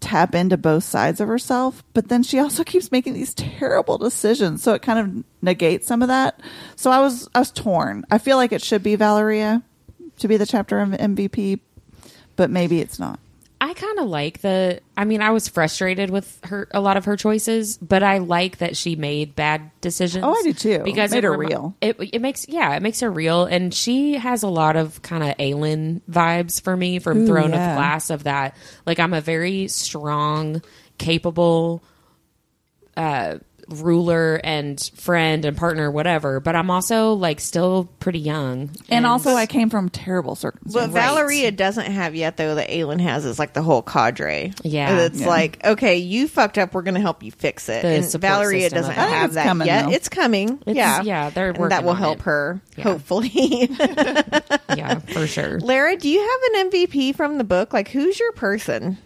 tap 0.00 0.34
into 0.34 0.56
both 0.56 0.84
sides 0.84 1.20
of 1.20 1.28
herself, 1.28 1.82
but 1.94 2.08
then 2.08 2.22
she 2.22 2.38
also 2.38 2.64
keeps 2.64 2.92
making 2.92 3.14
these 3.14 3.34
terrible 3.34 3.98
decisions. 3.98 4.62
So 4.62 4.74
it 4.74 4.82
kind 4.82 4.98
of 4.98 5.24
negates 5.42 5.86
some 5.86 6.02
of 6.02 6.08
that. 6.08 6.40
So 6.76 6.90
I 6.90 7.00
was 7.00 7.28
I 7.34 7.38
was 7.38 7.50
torn. 7.50 8.04
I 8.10 8.18
feel 8.18 8.36
like 8.36 8.52
it 8.52 8.62
should 8.62 8.82
be 8.82 8.96
Valeria 8.96 9.62
to 10.18 10.28
be 10.28 10.36
the 10.36 10.46
chapter 10.46 10.80
of 10.80 10.90
MVP, 10.90 11.60
but 12.36 12.50
maybe 12.50 12.80
it's 12.80 12.98
not. 12.98 13.18
I 13.66 13.74
kind 13.74 13.98
of 13.98 14.06
like 14.06 14.42
the. 14.42 14.80
I 14.96 15.04
mean, 15.04 15.20
I 15.20 15.30
was 15.32 15.48
frustrated 15.48 16.08
with 16.08 16.38
her 16.44 16.68
a 16.70 16.80
lot 16.80 16.96
of 16.96 17.06
her 17.06 17.16
choices, 17.16 17.78
but 17.78 18.04
I 18.04 18.18
like 18.18 18.58
that 18.58 18.76
she 18.76 18.94
made 18.94 19.34
bad 19.34 19.72
decisions. 19.80 20.24
Oh, 20.24 20.30
I 20.30 20.42
do 20.44 20.52
too. 20.52 20.78
Because 20.84 21.10
Made 21.10 21.18
it 21.18 21.24
her 21.24 21.32
remi- 21.32 21.46
real. 21.46 21.76
It 21.80 21.96
it 22.12 22.20
makes 22.20 22.48
yeah, 22.48 22.76
it 22.76 22.82
makes 22.82 23.00
her 23.00 23.10
real, 23.10 23.44
and 23.44 23.74
she 23.74 24.14
has 24.14 24.44
a 24.44 24.48
lot 24.48 24.76
of 24.76 25.02
kind 25.02 25.24
of 25.24 25.36
Aelin 25.38 26.00
vibes 26.08 26.62
for 26.62 26.76
me 26.76 27.00
from 27.00 27.22
Ooh, 27.22 27.26
Throne 27.26 27.50
yeah. 27.50 27.72
of 27.72 27.76
Glass. 27.76 28.10
Of 28.10 28.22
that, 28.22 28.56
like 28.86 29.00
I'm 29.00 29.12
a 29.12 29.20
very 29.20 29.66
strong, 29.66 30.62
capable 30.98 31.82
uh 32.96 33.38
ruler 33.68 34.40
and 34.44 34.80
friend 34.94 35.44
and 35.44 35.56
partner 35.56 35.90
whatever 35.90 36.38
but 36.38 36.54
i'm 36.54 36.70
also 36.70 37.14
like 37.14 37.40
still 37.40 37.88
pretty 37.98 38.20
young 38.20 38.70
And 38.88 39.04
also 39.06 39.30
I 39.34 39.46
came 39.46 39.70
from 39.70 39.88
terrible 39.88 40.36
circumstances. 40.36 40.74
What 40.94 41.02
Valeria 41.02 41.50
doesn't 41.50 41.86
have 41.86 42.14
yet, 42.14 42.36
though, 42.36 42.54
that 42.54 42.68
Aelin 42.70 43.00
has 43.00 43.24
is 43.24 43.38
like 43.38 43.52
the 43.52 43.62
whole 43.62 43.82
cadre. 43.82 44.52
Yeah. 44.62 45.00
It's 45.00 45.20
Yeah. 45.20 45.26
like, 45.26 45.64
okay, 45.64 45.96
you 45.96 46.28
fucked 46.28 46.56
up. 46.58 46.72
We're 46.74 46.82
going 46.82 46.94
to 46.94 47.00
help 47.00 47.22
you 47.24 47.32
fix 47.32 47.68
it. 47.68 47.82
The 47.82 47.88
and 47.88 48.04
support 48.04 48.32
Valeria 48.32 48.70
doesn't 48.70 48.92
of 48.92 48.96
it. 48.96 49.00
I 49.00 49.04
think 49.04 49.14
have 49.16 49.24
it's 49.26 49.34
that 49.34 49.46
coming, 49.46 49.66
yet. 49.66 49.86
though. 49.86 49.92
It's 49.92 50.08
coming. 50.08 50.48
It's- 50.66 50.76
yeah. 50.76 51.02
yeah, 51.02 51.30
they're 51.30 51.48
And 51.50 51.58
working 51.58 51.70
that 51.70 51.82
will 51.82 51.90
on 51.90 51.96
help 51.96 52.18
it. 52.20 52.24
her, 52.24 52.60
Yeah. 52.76 52.84
hopefully. 52.84 53.28
yeah 54.76 54.98
for 55.00 55.26
sure 55.26 55.58
Lara, 55.60 55.96
do 55.96 56.08
you 56.08 56.20
have 56.20 56.40
an 56.64 56.70
MVP 56.70 57.14
from 57.16 57.38
the 57.38 57.44
book? 57.44 57.72
Like, 57.72 57.88
who's 57.88 58.18
your 58.20 58.32
person? 58.32 58.98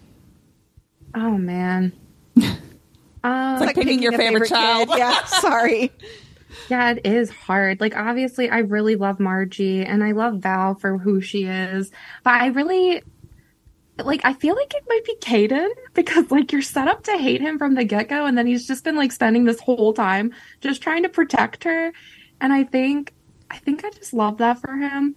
oh 1.15 1.37
man. 1.37 1.91
Um, 3.23 3.59
like 3.59 3.75
picking 3.75 4.01
your 4.01 4.13
a 4.13 4.17
favorite 4.17 4.49
child. 4.49 4.89
kid. 4.89 4.97
Yeah, 4.97 5.23
sorry. 5.25 5.91
Yeah, 6.69 6.91
it 6.91 7.05
is 7.05 7.29
hard. 7.29 7.79
Like, 7.79 7.95
obviously, 7.95 8.49
I 8.49 8.59
really 8.59 8.95
love 8.95 9.19
Margie 9.19 9.83
and 9.85 10.03
I 10.03 10.11
love 10.11 10.35
Val 10.39 10.75
for 10.75 10.97
who 10.97 11.21
she 11.21 11.45
is. 11.45 11.91
But 12.23 12.41
I 12.41 12.47
really, 12.47 13.03
like, 13.97 14.21
I 14.23 14.33
feel 14.33 14.55
like 14.55 14.73
it 14.73 14.83
might 14.87 15.05
be 15.05 15.15
Caden 15.21 15.69
because, 15.93 16.29
like, 16.31 16.51
you're 16.51 16.61
set 16.61 16.87
up 16.87 17.03
to 17.03 17.17
hate 17.17 17.41
him 17.41 17.57
from 17.57 17.75
the 17.75 17.83
get 17.83 18.09
go. 18.09 18.25
And 18.25 18.37
then 18.37 18.47
he's 18.47 18.67
just 18.67 18.83
been, 18.83 18.95
like, 18.95 19.11
spending 19.11 19.45
this 19.45 19.59
whole 19.59 19.93
time 19.93 20.33
just 20.61 20.81
trying 20.81 21.03
to 21.03 21.09
protect 21.09 21.63
her. 21.63 21.93
And 22.39 22.51
I 22.51 22.63
think, 22.63 23.13
I 23.49 23.57
think 23.57 23.85
I 23.85 23.89
just 23.91 24.13
love 24.13 24.37
that 24.37 24.59
for 24.59 24.73
him. 24.73 25.15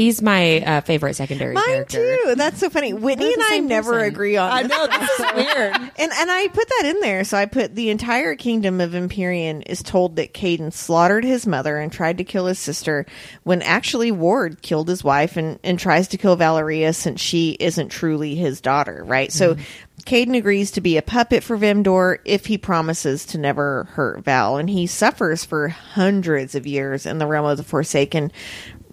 He's 0.00 0.22
my 0.22 0.62
uh, 0.62 0.80
favorite 0.80 1.12
secondary 1.12 1.52
Mine 1.52 1.64
character 1.66 2.16
too. 2.16 2.34
That's 2.34 2.58
so 2.58 2.70
funny. 2.70 2.94
Whitney 2.94 3.34
and 3.34 3.42
I 3.42 3.58
never 3.58 3.92
person. 3.92 4.08
agree 4.08 4.34
on. 4.38 4.50
I 4.50 4.62
know 4.62 4.86
this 4.86 5.10
is 5.10 5.34
weird. 5.34 5.76
And 6.00 6.10
and 6.12 6.30
I 6.30 6.48
put 6.48 6.66
that 6.66 6.84
in 6.86 7.00
there. 7.00 7.22
So 7.24 7.36
I 7.36 7.44
put 7.44 7.74
the 7.74 7.90
entire 7.90 8.34
kingdom 8.34 8.80
of 8.80 8.94
Empyrean 8.94 9.60
is 9.60 9.82
told 9.82 10.16
that 10.16 10.32
Caden 10.32 10.72
slaughtered 10.72 11.24
his 11.24 11.46
mother 11.46 11.76
and 11.76 11.92
tried 11.92 12.16
to 12.16 12.24
kill 12.24 12.46
his 12.46 12.58
sister 12.58 13.04
when 13.42 13.60
actually 13.60 14.10
Ward 14.10 14.62
killed 14.62 14.88
his 14.88 15.04
wife 15.04 15.36
and, 15.36 15.58
and 15.62 15.78
tries 15.78 16.08
to 16.08 16.16
kill 16.16 16.34
Valeria 16.36 16.94
since 16.94 17.20
she 17.20 17.58
isn't 17.60 17.90
truly 17.90 18.36
his 18.36 18.62
daughter, 18.62 19.04
right? 19.04 19.30
So 19.30 19.56
Caden 20.06 20.34
agrees 20.34 20.70
to 20.70 20.80
be 20.80 20.96
a 20.96 21.02
puppet 21.02 21.44
for 21.44 21.58
Vemdour 21.58 22.20
if 22.24 22.46
he 22.46 22.56
promises 22.56 23.26
to 23.26 23.38
never 23.38 23.84
hurt 23.92 24.24
Val. 24.24 24.56
And 24.56 24.70
he 24.70 24.86
suffers 24.86 25.44
for 25.44 25.68
hundreds 25.68 26.54
of 26.54 26.66
years 26.66 27.04
in 27.04 27.18
the 27.18 27.26
realm 27.26 27.44
of 27.44 27.58
the 27.58 27.64
Forsaken, 27.64 28.32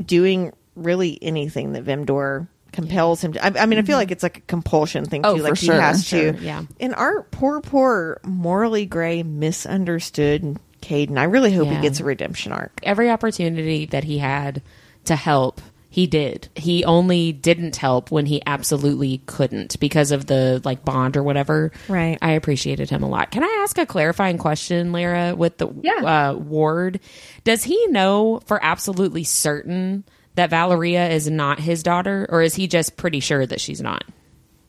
doing 0.03 0.51
really 0.77 1.17
anything 1.21 1.73
that 1.73 1.83
Vimdor 1.85 2.47
compels 2.71 3.21
him 3.23 3.33
to. 3.33 3.43
I, 3.45 3.63
I 3.63 3.65
mean, 3.65 3.79
I 3.79 3.81
feel 3.81 3.97
like 3.97 4.11
it's 4.11 4.23
like 4.23 4.37
a 4.37 4.41
compulsion 4.41 5.05
thing 5.05 5.23
too. 5.23 5.29
Oh, 5.29 5.33
like 5.35 5.55
for 5.55 5.59
he 5.59 5.65
sure, 5.67 5.81
has 5.81 6.05
sure, 6.05 6.33
to. 6.33 6.39
yeah. 6.43 6.63
And 6.79 6.93
our 6.95 7.23
poor, 7.23 7.61
poor, 7.61 8.19
morally 8.23 8.85
gray, 8.85 9.23
misunderstood 9.23 10.59
Caden. 10.81 11.17
I 11.17 11.23
really 11.23 11.53
hope 11.53 11.67
Yeah. 11.67 11.75
he 11.75 11.81
gets 11.81 11.99
a 11.99 12.03
redemption 12.03 12.51
arc. 12.51 12.79
every 12.83 13.09
opportunity 13.09 13.85
that 13.87 14.03
he 14.03 14.17
had 14.19 14.61
to 15.05 15.15
help 15.15 15.61
he 15.89 16.05
did 16.05 16.49
he 16.55 16.83
only 16.83 17.31
didn't 17.31 17.77
help 17.77 18.11
when 18.11 18.25
he 18.25 18.43
absolutely 18.45 19.19
couldn't 19.25 19.79
because 19.79 20.11
of 20.11 20.25
the 20.27 20.61
like 20.65 20.83
bond 20.85 21.15
or 21.17 21.23
whatever 21.23 21.71
Right. 21.87 22.17
i 22.21 22.31
appreciated 22.33 22.89
him 22.89 23.01
a 23.03 23.07
lot 23.09 23.31
can 23.31 23.41
i 23.43 23.59
ask 23.63 23.77
a 23.77 23.85
clarifying 23.85 24.37
question 24.37 24.91
lara 24.91 25.33
with 25.33 25.57
the 25.57 25.69
Yeah. 25.81 26.31
uh, 26.31 26.33
ward 26.35 26.99
does 27.45 27.63
he 27.63 27.87
know 27.87 28.41
for 28.45 28.59
absolutely 28.63 29.23
certain 29.23 30.03
that 30.37 30.49
valeria 30.49 31.09
is 31.09 31.29
not 31.29 31.59
his 31.59 31.83
daughter 31.83 32.25
or 32.29 32.41
is 32.41 32.55
he 32.55 32.67
just 32.67 32.95
pretty 32.97 33.19
sure 33.19 33.45
that 33.45 33.59
she's 33.61 33.81
not 33.81 34.03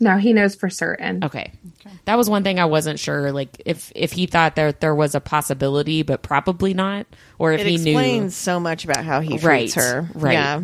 No, 0.00 0.16
he 0.16 0.32
knows 0.32 0.54
for 0.54 0.68
certain. 0.70 1.24
Okay. 1.24 1.52
That 2.04 2.16
was 2.16 2.30
one 2.30 2.44
thing 2.44 2.58
I 2.60 2.66
wasn't 2.66 2.98
sure 3.00 3.32
like 3.32 3.60
if 3.66 3.90
if 3.94 4.12
he 4.12 4.26
thought 4.26 4.54
that 4.56 4.80
there 4.80 4.94
was 4.94 5.14
a 5.14 5.20
possibility 5.20 6.02
but 6.02 6.22
probably 6.22 6.72
not 6.74 7.06
or 7.38 7.52
if 7.52 7.60
It 7.62 7.66
he 7.66 7.74
explains 7.74 8.22
knew 8.24 8.30
so 8.30 8.60
much 8.60 8.84
about 8.84 9.04
how 9.04 9.20
he 9.20 9.38
Right, 9.38 9.70
treats 9.70 9.74
her. 9.74 10.08
right. 10.14 10.32
Yeah. 10.34 10.62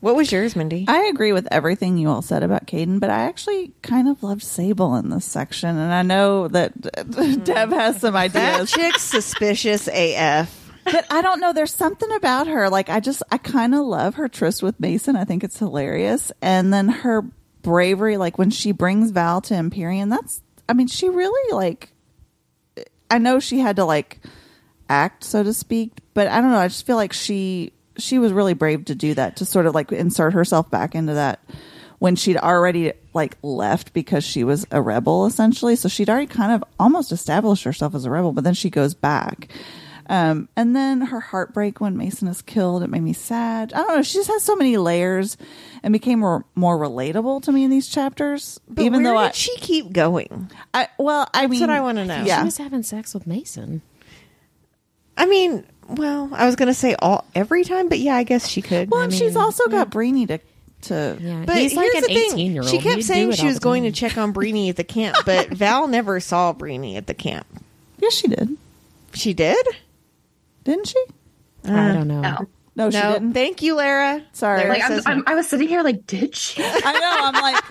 What 0.00 0.16
was 0.16 0.30
yours, 0.30 0.54
Mindy? 0.54 0.84
I 0.86 1.04
agree 1.06 1.32
with 1.32 1.48
everything 1.50 1.96
you 1.96 2.10
all 2.10 2.20
said 2.20 2.42
about 2.42 2.66
Caden, 2.66 3.00
but 3.00 3.08
I 3.08 3.22
actually 3.22 3.72
kind 3.80 4.06
of 4.06 4.22
loved 4.22 4.42
Sable 4.42 4.96
in 4.96 5.08
this 5.08 5.24
section, 5.24 5.78
and 5.78 5.90
I 5.94 6.02
know 6.02 6.46
that 6.48 6.78
Deb 7.44 7.70
has 7.72 8.00
some 8.02 8.12
that 8.12 8.36
ideas. 8.36 8.70
chick's 8.70 9.00
suspicious 9.00 9.88
AF. 9.88 10.63
But 10.84 11.06
I 11.10 11.22
don't 11.22 11.40
know. 11.40 11.52
There's 11.52 11.74
something 11.74 12.10
about 12.12 12.46
her. 12.46 12.68
Like 12.70 12.88
I 12.88 13.00
just, 13.00 13.22
I 13.30 13.38
kind 13.38 13.74
of 13.74 13.80
love 13.80 14.14
her 14.14 14.28
tryst 14.28 14.62
with 14.62 14.78
Mason. 14.78 15.16
I 15.16 15.24
think 15.24 15.44
it's 15.44 15.58
hilarious. 15.58 16.32
And 16.40 16.72
then 16.72 16.88
her 16.88 17.22
bravery, 17.62 18.16
like 18.16 18.38
when 18.38 18.50
she 18.50 18.72
brings 18.72 19.10
Val 19.10 19.40
to 19.42 19.54
Empyrean, 19.54 20.08
that's, 20.08 20.42
I 20.68 20.74
mean, 20.74 20.86
she 20.86 21.08
really 21.08 21.54
like, 21.54 21.92
I 23.10 23.18
know 23.18 23.40
she 23.40 23.58
had 23.58 23.76
to 23.76 23.84
like 23.84 24.20
act, 24.88 25.24
so 25.24 25.42
to 25.42 25.52
speak, 25.52 25.92
but 26.14 26.28
I 26.28 26.40
don't 26.40 26.50
know. 26.50 26.58
I 26.58 26.68
just 26.68 26.86
feel 26.86 26.96
like 26.96 27.12
she, 27.12 27.72
she 27.96 28.18
was 28.18 28.32
really 28.32 28.54
brave 28.54 28.86
to 28.86 28.94
do 28.94 29.14
that, 29.14 29.36
to 29.36 29.44
sort 29.44 29.66
of 29.66 29.74
like 29.74 29.92
insert 29.92 30.32
herself 30.32 30.70
back 30.70 30.94
into 30.94 31.14
that 31.14 31.40
when 31.98 32.16
she'd 32.16 32.36
already 32.36 32.92
like 33.14 33.38
left 33.42 33.92
because 33.92 34.24
she 34.24 34.44
was 34.44 34.66
a 34.70 34.82
rebel 34.82 35.26
essentially. 35.26 35.76
So 35.76 35.88
she'd 35.88 36.10
already 36.10 36.26
kind 36.26 36.52
of 36.52 36.64
almost 36.78 37.12
established 37.12 37.64
herself 37.64 37.94
as 37.94 38.04
a 38.04 38.10
rebel, 38.10 38.32
but 38.32 38.44
then 38.44 38.54
she 38.54 38.68
goes 38.68 38.94
back. 38.94 39.48
Um, 40.06 40.48
and 40.56 40.76
then 40.76 41.00
her 41.00 41.20
heartbreak 41.20 41.80
when 41.80 41.96
Mason 41.96 42.28
is 42.28 42.42
killed, 42.42 42.82
it 42.82 42.90
made 42.90 43.02
me 43.02 43.12
sad. 43.14 43.72
I 43.72 43.78
don't 43.78 43.96
know. 43.96 44.02
She 44.02 44.18
just 44.18 44.28
has 44.30 44.42
so 44.42 44.54
many 44.54 44.76
layers 44.76 45.36
and 45.82 45.92
became 45.92 46.18
more, 46.20 46.44
more 46.54 46.78
relatable 46.78 47.42
to 47.44 47.52
me 47.52 47.64
in 47.64 47.70
these 47.70 47.88
chapters. 47.88 48.60
But 48.68 48.82
even 48.82 49.02
where 49.02 49.14
though 49.14 49.20
did 49.20 49.28
I, 49.28 49.32
she 49.32 49.56
keep 49.56 49.92
going? 49.92 50.50
I, 50.74 50.88
well, 50.98 51.28
I 51.32 51.46
mean, 51.46 51.60
what 51.60 51.70
I 51.70 51.80
wanna 51.80 52.04
know. 52.04 52.22
Yeah. 52.24 52.40
She 52.40 52.44
was 52.44 52.58
having 52.58 52.82
sex 52.82 53.14
with 53.14 53.26
Mason. 53.26 53.80
I 55.16 55.26
mean, 55.26 55.64
well, 55.88 56.28
I 56.32 56.46
was 56.46 56.56
gonna 56.56 56.74
say 56.74 56.94
all 56.98 57.24
every 57.34 57.64
time, 57.64 57.88
but 57.88 57.98
yeah, 57.98 58.16
I 58.16 58.24
guess 58.24 58.46
she 58.48 58.60
could. 58.62 58.90
Well, 58.90 59.00
I 59.00 59.04
and 59.04 59.12
mean, 59.12 59.20
she's 59.20 59.36
also 59.36 59.68
got 59.68 59.90
Brainy 59.90 60.26
to, 60.26 60.40
to, 60.82 61.16
Yeah, 61.20 61.44
But 61.46 61.56
he's 61.56 61.74
like 61.74 61.90
here's 61.92 62.04
an 62.04 62.12
the 62.12 62.14
thing. 62.14 62.62
She 62.64 62.78
kept 62.78 62.96
He'd 62.96 63.02
saying 63.04 63.32
she 63.32 63.46
was 63.46 63.56
the 63.56 63.62
going 63.62 63.84
to 63.84 63.92
check 63.92 64.18
on 64.18 64.32
Breenie 64.34 64.68
at 64.68 64.76
the 64.76 64.84
camp, 64.84 65.16
but 65.24 65.48
Val 65.50 65.86
never 65.88 66.20
saw 66.20 66.52
Breenie 66.52 66.96
at 66.96 67.06
the 67.06 67.14
camp. 67.14 67.46
yes, 67.98 68.12
she 68.12 68.28
did. 68.28 68.56
She 69.14 69.32
did? 69.32 69.64
Didn't 70.64 70.88
she? 70.88 71.04
I 71.64 71.90
uh, 71.90 71.92
don't 71.92 72.08
know. 72.08 72.20
No. 72.20 72.48
No, 72.76 72.90
she 72.90 72.98
no. 72.98 73.12
didn't. 73.12 73.34
Thank 73.34 73.62
you, 73.62 73.76
Lara. 73.76 74.24
Sorry. 74.32 74.58
Lara 74.58 74.70
Like 74.70 74.82
I'm, 74.82 74.88
says 74.88 75.04
I'm. 75.06 75.22
I 75.26 75.34
was 75.36 75.48
sitting 75.48 75.68
here 75.68 75.82
like, 75.82 76.06
did 76.06 76.34
she? 76.34 76.62
I 76.64 76.92
know. 76.92 77.16
I'm 77.20 77.34
like, 77.34 77.64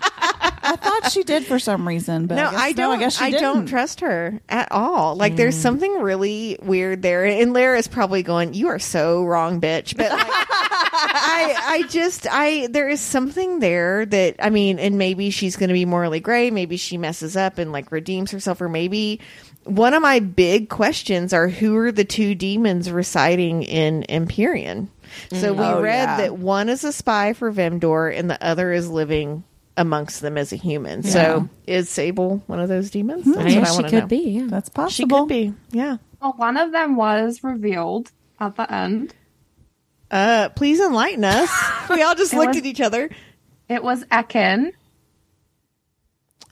I 0.65 0.77
thought 0.77 1.11
she 1.11 1.23
did 1.23 1.45
for 1.45 1.59
some 1.59 1.85
reason, 1.85 2.27
but 2.27 2.35
no, 2.35 2.47
I, 2.47 2.51
guess, 2.51 2.61
I 2.61 2.71
don't. 2.71 2.95
I 2.95 2.99
guess 2.99 3.17
she 3.17 3.25
I 3.25 3.31
didn't. 3.31 3.43
don't 3.43 3.65
trust 3.65 3.99
her 3.99 4.39
at 4.47 4.71
all. 4.71 5.15
Like, 5.15 5.35
there's 5.35 5.57
mm. 5.57 5.61
something 5.61 6.01
really 6.01 6.57
weird 6.61 7.01
there, 7.01 7.25
and 7.25 7.51
Lara's 7.51 7.87
probably 7.87 8.23
going, 8.23 8.53
"You 8.53 8.69
are 8.69 8.79
so 8.79 9.25
wrong, 9.25 9.59
bitch." 9.59 9.97
But 9.97 10.09
like, 10.11 10.25
I, 10.25 11.55
I 11.67 11.83
just, 11.89 12.25
I, 12.31 12.67
there 12.67 12.87
is 12.87 13.01
something 13.01 13.59
there 13.59 14.05
that 14.05 14.37
I 14.39 14.49
mean, 14.51 14.79
and 14.79 14.97
maybe 14.97 15.31
she's 15.31 15.57
going 15.57 15.67
to 15.67 15.73
be 15.73 15.83
morally 15.83 16.21
gray. 16.21 16.49
Maybe 16.49 16.77
she 16.77 16.97
messes 16.97 17.35
up 17.35 17.57
and 17.57 17.73
like 17.73 17.91
redeems 17.91 18.31
herself, 18.31 18.61
or 18.61 18.69
maybe 18.69 19.19
one 19.65 19.93
of 19.93 20.01
my 20.01 20.19
big 20.19 20.69
questions 20.69 21.33
are 21.33 21.47
who 21.47 21.75
are 21.77 21.91
the 21.91 22.03
two 22.05 22.35
demons 22.35 22.91
residing 22.91 23.63
in 23.63 24.03
Empyrean? 24.03 24.89
So 25.31 25.53
we 25.53 25.63
Oh, 25.63 25.81
read 25.81 26.03
yeah. 26.03 26.17
that 26.17 26.37
one 26.37 26.69
is 26.69 26.83
a 26.83 26.91
spy 26.91 27.33
for 27.33 27.51
Vemdour, 27.51 28.09
and 28.17 28.29
the 28.29 28.43
other 28.43 28.71
is 28.71 28.89
living 28.89 29.43
amongst 29.77 30.21
them 30.21 30.37
as 30.37 30.51
a 30.53 30.55
human. 30.55 31.03
So 31.03 31.47
is 31.67 31.89
Sable 31.89 32.43
one 32.47 32.59
of 32.59 32.69
those 32.69 32.89
demons? 32.91 33.25
That's 33.25 33.37
I 33.37 33.41
what 33.41 33.47
I 33.47 33.53
guess 33.53 33.75
she 33.75 33.83
could 33.83 33.93
know. 33.93 34.07
be. 34.07 34.17
Yeah. 34.31 34.47
That's 34.47 34.69
possible. 34.69 34.89
She 34.89 35.05
could 35.05 35.27
be. 35.29 35.53
Yeah. 35.77 35.97
Well, 36.21 36.33
one 36.37 36.57
of 36.57 36.71
them 36.71 36.95
was 36.95 37.43
revealed 37.43 38.11
at 38.39 38.55
the 38.55 38.71
end. 38.73 39.13
Uh, 40.11 40.49
please 40.49 40.79
enlighten 40.79 41.25
us. 41.25 41.49
we 41.89 42.01
all 42.03 42.15
just 42.15 42.33
looked 42.33 42.49
was- 42.49 42.57
at 42.57 42.65
each 42.65 42.81
other. 42.81 43.09
It 43.69 43.83
was 43.83 44.03
Ekin. 44.05 44.71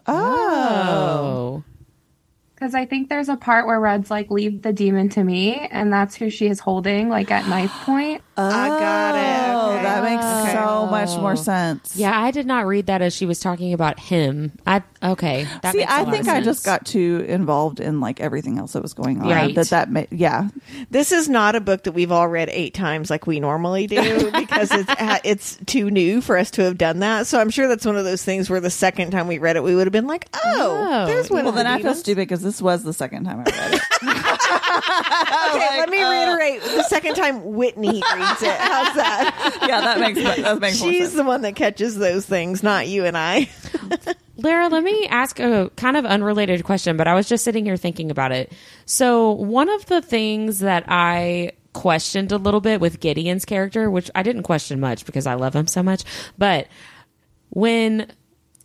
Oh. 0.07 1.63
Oh. 1.63 1.63
Because 2.61 2.75
I 2.75 2.85
think 2.85 3.09
there's 3.09 3.27
a 3.27 3.37
part 3.37 3.65
where 3.65 3.79
Red's 3.79 4.11
like, 4.11 4.29
leave 4.29 4.61
the 4.61 4.71
demon 4.71 5.09
to 5.09 5.23
me, 5.23 5.55
and 5.71 5.91
that's 5.91 6.13
who 6.15 6.29
she 6.29 6.45
is 6.45 6.59
holding, 6.59 7.09
like 7.09 7.31
at 7.31 7.47
knife 7.47 7.71
point. 7.85 8.21
Oh, 8.37 8.47
I 8.47 8.67
got 8.67 9.15
it. 9.15 9.51
Oh, 9.51 9.71
Okay. 9.71 9.83
that 9.83 10.03
makes 10.03 10.23
Okay. 10.23 10.53
so 10.63 10.85
much 10.87 11.09
more 11.19 11.31
oh. 11.31 11.35
sense. 11.35 11.95
Yeah, 11.95 12.19
I 12.19 12.29
did 12.31 12.45
not 12.45 12.65
read 12.67 12.85
that 12.87 13.01
as 13.01 13.15
she 13.15 13.25
was 13.25 13.39
talking 13.39 13.73
about 13.73 13.99
him. 13.99 14.51
I 14.67 14.83
okay. 15.03 15.47
That 15.63 15.71
See, 15.71 15.79
makes 15.79 15.91
a 15.91 15.93
I 15.93 15.97
lot 15.99 16.07
of 16.07 16.13
think 16.13 16.27
I 16.27 16.33
sense. 16.35 16.45
just 16.45 16.65
got 16.65 16.85
too 16.85 17.25
involved 17.27 17.79
in 17.79 17.99
like 17.99 18.19
everything 18.19 18.57
else 18.59 18.73
that 18.73 18.81
was 18.83 18.93
going 18.93 19.21
on. 19.21 19.29
Right. 19.29 19.53
That 19.55 19.69
that 19.69 19.91
ma- 19.91 20.05
yeah. 20.11 20.49
This 20.91 21.11
is 21.11 21.29
not 21.29 21.55
a 21.55 21.61
book 21.61 21.83
that 21.83 21.91
we've 21.93 22.11
all 22.11 22.27
read 22.27 22.49
eight 22.51 22.73
times 22.73 23.09
like 23.09 23.25
we 23.27 23.39
normally 23.39 23.87
do 23.87 24.31
because 24.37 24.69
it's 24.71 24.93
it's 25.23 25.57
too 25.65 25.89
new 25.91 26.21
for 26.21 26.37
us 26.37 26.51
to 26.51 26.63
have 26.63 26.77
done 26.77 26.99
that. 26.99 27.27
So 27.27 27.39
I'm 27.39 27.49
sure 27.49 27.67
that's 27.67 27.85
one 27.85 27.95
of 27.97 28.05
those 28.05 28.23
things 28.23 28.49
where 28.49 28.59
the 28.61 28.69
second 28.69 29.11
time 29.11 29.27
we 29.27 29.39
read 29.39 29.55
it, 29.55 29.63
we 29.63 29.75
would 29.75 29.87
have 29.87 29.93
been 29.93 30.07
like, 30.07 30.27
"Oh, 30.33 30.87
Oh. 30.91 31.05
there's 31.07 31.29
one." 31.29 31.43
Well, 31.43 31.49
of 31.49 31.55
then 31.55 31.65
the 31.65 31.71
I 31.71 31.81
feel 31.81 31.95
stupid 31.95 32.21
because 32.21 32.41
this 32.51 32.61
was 32.61 32.83
the 32.83 32.91
second 32.91 33.23
time 33.23 33.39
I 33.39 33.43
read 33.43 33.73
it. 33.75 33.81
Okay, 35.53 35.79
let 35.79 35.89
me 35.89 36.01
uh, 36.01 36.09
reiterate. 36.09 36.61
The 36.61 36.83
second 36.83 37.15
time 37.15 37.53
Whitney 37.53 37.87
reads 37.87 38.41
it, 38.41 38.57
how's 38.57 38.95
that? 38.95 39.59
yeah, 39.67 39.81
that 39.81 39.99
makes 39.99 40.21
that 40.21 40.59
makes 40.59 40.79
more 40.81 40.91
She's 40.91 41.13
the 41.13 41.23
one 41.23 41.41
that 41.41 41.55
catches 41.55 41.97
those 41.97 42.25
things, 42.25 42.63
not 42.63 42.87
you 42.87 43.05
and 43.05 43.17
I. 43.17 43.49
Lara, 44.37 44.69
let 44.69 44.83
me 44.83 45.07
ask 45.07 45.39
a 45.39 45.69
kind 45.75 45.97
of 45.97 46.05
unrelated 46.05 46.63
question, 46.63 46.97
but 46.97 47.07
I 47.07 47.13
was 47.13 47.27
just 47.27 47.43
sitting 47.43 47.65
here 47.65 47.77
thinking 47.77 48.11
about 48.11 48.31
it. 48.31 48.51
So, 48.85 49.31
one 49.31 49.69
of 49.69 49.85
the 49.87 50.01
things 50.01 50.59
that 50.59 50.85
I 50.87 51.51
questioned 51.73 52.31
a 52.31 52.37
little 52.37 52.61
bit 52.61 52.81
with 52.81 52.99
Gideon's 52.99 53.45
character, 53.45 53.89
which 53.89 54.09
I 54.15 54.23
didn't 54.23 54.43
question 54.43 54.79
much 54.79 55.05
because 55.05 55.27
I 55.27 55.35
love 55.35 55.55
him 55.55 55.67
so 55.67 55.83
much, 55.83 56.03
but 56.37 56.67
when 57.49 58.11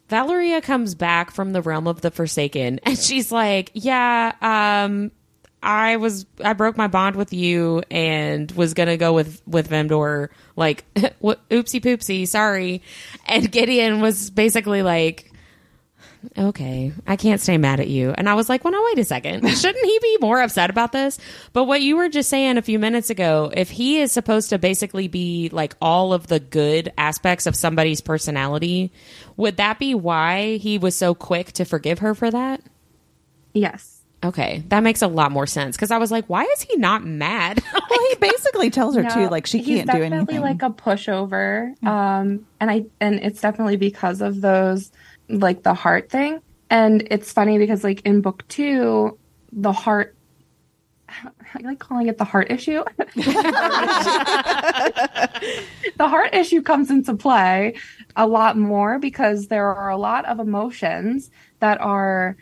Valeria 0.09 0.61
comes 0.61 0.95
back 0.95 1.31
from 1.31 1.53
the 1.53 1.63
realm 1.63 1.87
of 1.87 2.01
the 2.01 2.11
Forsaken 2.11 2.81
and 2.85 2.99
she's 2.99 3.33
like, 3.33 3.71
"Yeah, 3.75 4.33
um 4.41 5.11
I 5.63 5.97
was 5.97 6.27
I 6.45 6.53
broke 6.53 6.77
my 6.77 6.87
bond 6.87 7.17
with 7.17 7.33
you 7.33 7.83
and 7.91 8.51
was 8.53 8.75
gonna 8.75 8.97
go 8.97 9.13
with 9.13 9.43
with 9.47 9.69
Vemdour. 9.69 10.31
Like, 10.55 10.85
oopsie 10.95 11.83
poopsie, 11.83 12.27
sorry." 12.29 12.83
And 13.27 13.51
Gideon 13.51 14.01
was 14.01 14.31
basically 14.31 14.83
like, 14.83 15.33
"Okay, 16.37 16.93
I 17.07 17.17
can't 17.17 17.41
stay 17.41 17.59
mad 17.59 17.81
at 17.81 17.89
you." 17.89 18.11
And 18.17 18.29
I 18.29 18.35
was 18.35 18.49
like, 18.49 18.65
"Well, 18.65 18.73
no, 18.73 18.83
wait 18.87 18.99
a 18.99 19.05
second. 19.05 19.47
Shouldn't 19.57 19.85
he 19.85 19.99
be 20.03 20.19
more 20.21 20.41
upset 20.41 20.71
about 20.71 20.93
this?" 20.93 21.19
But 21.53 21.65
what 21.65 21.83
you 21.83 21.97
were 21.97 22.09
just 22.09 22.29
saying 22.29 22.57
a 22.59 22.63
few 22.63 22.79
minutes 22.79 23.11
ago, 23.11 23.51
if 23.55 23.71
he 23.71 24.01
is 24.01 24.13
supposed 24.13 24.51
to 24.51 24.59
basically 24.59 25.09
be 25.09 25.49
like 25.53 25.75
all 25.81 26.13
of 26.13 26.27
the 26.27 26.41
good 26.41 26.93
aspects 26.99 27.47
of 27.47 27.55
somebody's 27.57 28.01
personality, 28.01 28.93
would 29.37 29.57
that 29.59 29.79
be 29.79 29.95
why 29.95 30.57
he 30.57 30.79
was 30.79 30.97
so 30.97 31.15
quick 31.15 31.53
to 31.53 31.65
forgive 31.65 32.01
her 32.01 32.15
for 32.15 32.31
that? 32.31 32.61
Yes. 33.55 33.93
Okay, 34.25 34.65
that 34.69 34.81
makes 34.83 35.03
a 35.03 35.07
lot 35.09 35.31
more 35.31 35.47
sense 35.47 35.77
because 35.77 35.91
I 35.91 35.99
was 35.99 36.11
like, 36.11 36.25
why 36.27 36.43
is 36.43 36.63
he 36.63 36.77
not 36.77 37.05
mad? 37.05 37.63
well, 37.73 38.01
he 38.09 38.15
basically 38.17 38.71
tells 38.71 38.97
her 38.97 39.03
No, 39.03 39.11
too, 39.11 39.29
like 39.29 39.47
she 39.47 39.59
can't 39.59 39.67
do 39.69 39.73
anything. 39.73 40.11
definitely 40.11 40.35
anything. 40.37 40.41
like 40.41 40.63
a 40.63 40.71
pushover. 40.71 41.87
Um, 41.87 42.47
and 42.59 42.71
I 42.71 42.87
and 42.99 43.17
it's 43.17 43.41
definitely 43.41 43.77
because 43.77 44.23
of 44.23 44.41
those, 44.41 44.91
like 45.29 45.63
the 45.63 45.75
heart 45.75 46.11
thing. 46.11 46.41
And 46.71 47.07
it's 47.11 47.33
funny 47.33 47.59
because 47.59 47.85
like 47.85 48.03
in 48.03 48.21
book 48.21 48.47
two, 48.49 49.19
the 49.53 49.73
heart. 49.73 50.15
I 51.09 51.61
like 51.63 51.79
calling 51.79 52.09
it 52.09 52.19
the 52.19 52.25
heart 52.25 52.51
issue. 52.51 52.83
the 53.15 53.23
heart 56.01 56.35
issue 56.35 56.63
comes 56.63 56.91
into 56.91 57.15
play 57.15 57.77
a 58.17 58.27
lot 58.27 58.59
more 58.59 58.99
because 58.99 59.47
there 59.47 59.73
are 59.73 59.89
a 59.89 59.97
lot 59.97 60.25
of 60.27 60.41
emotions 60.41 61.31
that 61.61 61.81
are 61.81 62.37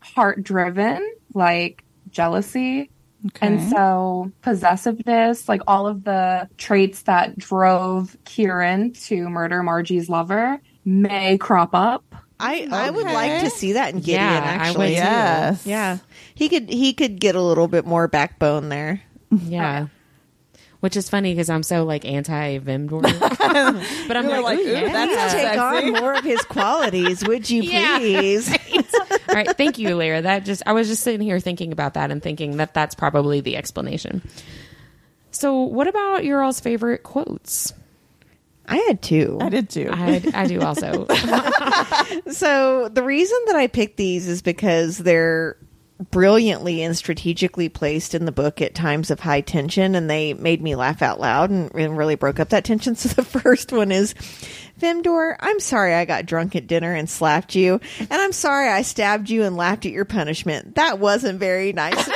heart 0.00 0.42
driven, 0.42 1.10
like 1.32 1.84
jealousy, 2.10 2.90
and 3.40 3.70
so 3.70 4.30
possessiveness, 4.42 5.48
like 5.48 5.62
all 5.66 5.86
of 5.86 6.04
the 6.04 6.48
traits 6.58 7.02
that 7.02 7.36
drove 7.38 8.16
Kieran 8.24 8.92
to 8.92 9.28
murder 9.28 9.62
Margie's 9.62 10.08
lover, 10.08 10.60
may 10.86 11.36
crop 11.36 11.74
up. 11.74 12.02
I 12.40 12.68
I 12.70 12.90
would 12.90 13.04
like 13.04 13.42
to 13.42 13.50
see 13.50 13.72
that 13.72 13.92
in 13.94 14.00
Gideon. 14.00 14.20
Yeah, 14.20 14.40
I 14.40 14.68
actually, 14.68 14.88
would 14.94 15.58
too. 15.62 15.70
yeah, 15.70 15.98
he 16.34 16.48
could 16.48 16.68
he 16.70 16.92
could 16.94 17.18
get 17.20 17.34
a 17.34 17.40
little 17.42 17.68
bit 17.68 17.84
more 17.86 18.08
backbone 18.08 18.68
there. 18.70 19.02
yeah. 19.30 19.88
Which 20.80 20.94
is 20.94 21.08
funny 21.08 21.32
because 21.32 21.48
I'm 21.48 21.62
so 21.62 21.84
like 21.84 22.04
anti 22.04 22.58
Vimdor, 22.58 23.00
but 24.08 24.16
I'm 24.16 24.28
You're 24.28 24.42
like, 24.42 24.58
like, 24.58 24.58
ooh, 24.58 24.68
ooh, 24.68 24.72
yeah. 24.72 24.92
that's 24.92 25.32
Take 25.32 25.42
Sexy. 25.54 25.58
on 25.58 25.92
more 25.94 26.12
of 26.12 26.22
his 26.22 26.42
qualities, 26.42 27.26
would 27.26 27.48
you 27.48 27.62
Yeah. 27.64 27.98
please? 27.98 28.52
All 28.74 29.34
right, 29.34 29.56
thank 29.56 29.78
you, 29.78 29.96
Lara. 29.96 30.20
That 30.22 30.44
just 30.44 30.62
I 30.66 30.72
was 30.74 30.86
just 30.86 31.02
sitting 31.02 31.22
here 31.22 31.40
thinking 31.40 31.72
about 31.72 31.94
that 31.94 32.10
and 32.10 32.22
thinking 32.22 32.58
that 32.58 32.74
that's 32.74 32.94
probably 32.94 33.40
the 33.40 33.56
explanation. 33.56 34.20
So, 35.30 35.62
what 35.62 35.88
about 35.88 36.24
your 36.24 36.42
all's 36.42 36.60
favorite 36.60 37.02
quotes? 37.02 37.72
I 38.68 38.76
had 38.88 39.02
two. 39.02 39.38
I 39.40 39.48
did 39.48 39.70
too. 39.70 39.90
I, 39.92 40.22
I 40.34 40.46
do 40.46 40.60
also. 40.60 41.06
So 42.32 42.88
the 42.88 43.02
reason 43.02 43.38
that 43.46 43.56
I 43.56 43.66
picked 43.66 43.96
these 43.96 44.28
is 44.28 44.42
because 44.42 44.98
they're 44.98 45.56
brilliantly 46.10 46.82
and 46.82 46.96
strategically 46.96 47.68
placed 47.68 48.14
in 48.14 48.26
the 48.26 48.32
book 48.32 48.60
at 48.60 48.74
times 48.74 49.10
of 49.10 49.20
high 49.20 49.40
tension, 49.40 49.94
and 49.94 50.10
they 50.10 50.34
made 50.34 50.60
me 50.62 50.74
laugh 50.76 51.02
out 51.02 51.20
loud 51.20 51.50
and, 51.50 51.74
and 51.74 51.96
really 51.96 52.14
broke 52.14 52.38
up 52.38 52.50
that 52.50 52.64
tension. 52.64 52.94
So 52.96 53.08
the 53.08 53.24
first 53.24 53.72
one 53.72 53.92
is. 53.92 54.14
Vemdour, 54.78 55.36
I'm 55.40 55.58
sorry 55.60 55.94
I 55.94 56.04
got 56.04 56.26
drunk 56.26 56.54
at 56.54 56.66
dinner 56.66 56.92
and 56.92 57.08
slapped 57.08 57.54
you, 57.54 57.80
and 57.98 58.12
I'm 58.12 58.32
sorry 58.32 58.68
I 58.68 58.82
stabbed 58.82 59.30
you 59.30 59.42
and 59.42 59.56
laughed 59.56 59.86
at 59.86 59.92
your 59.92 60.04
punishment. 60.04 60.74
That 60.74 60.98
wasn't 60.98 61.38
very 61.38 61.72
nice. 61.72 61.98
of 61.98 62.06
me." 62.06 62.12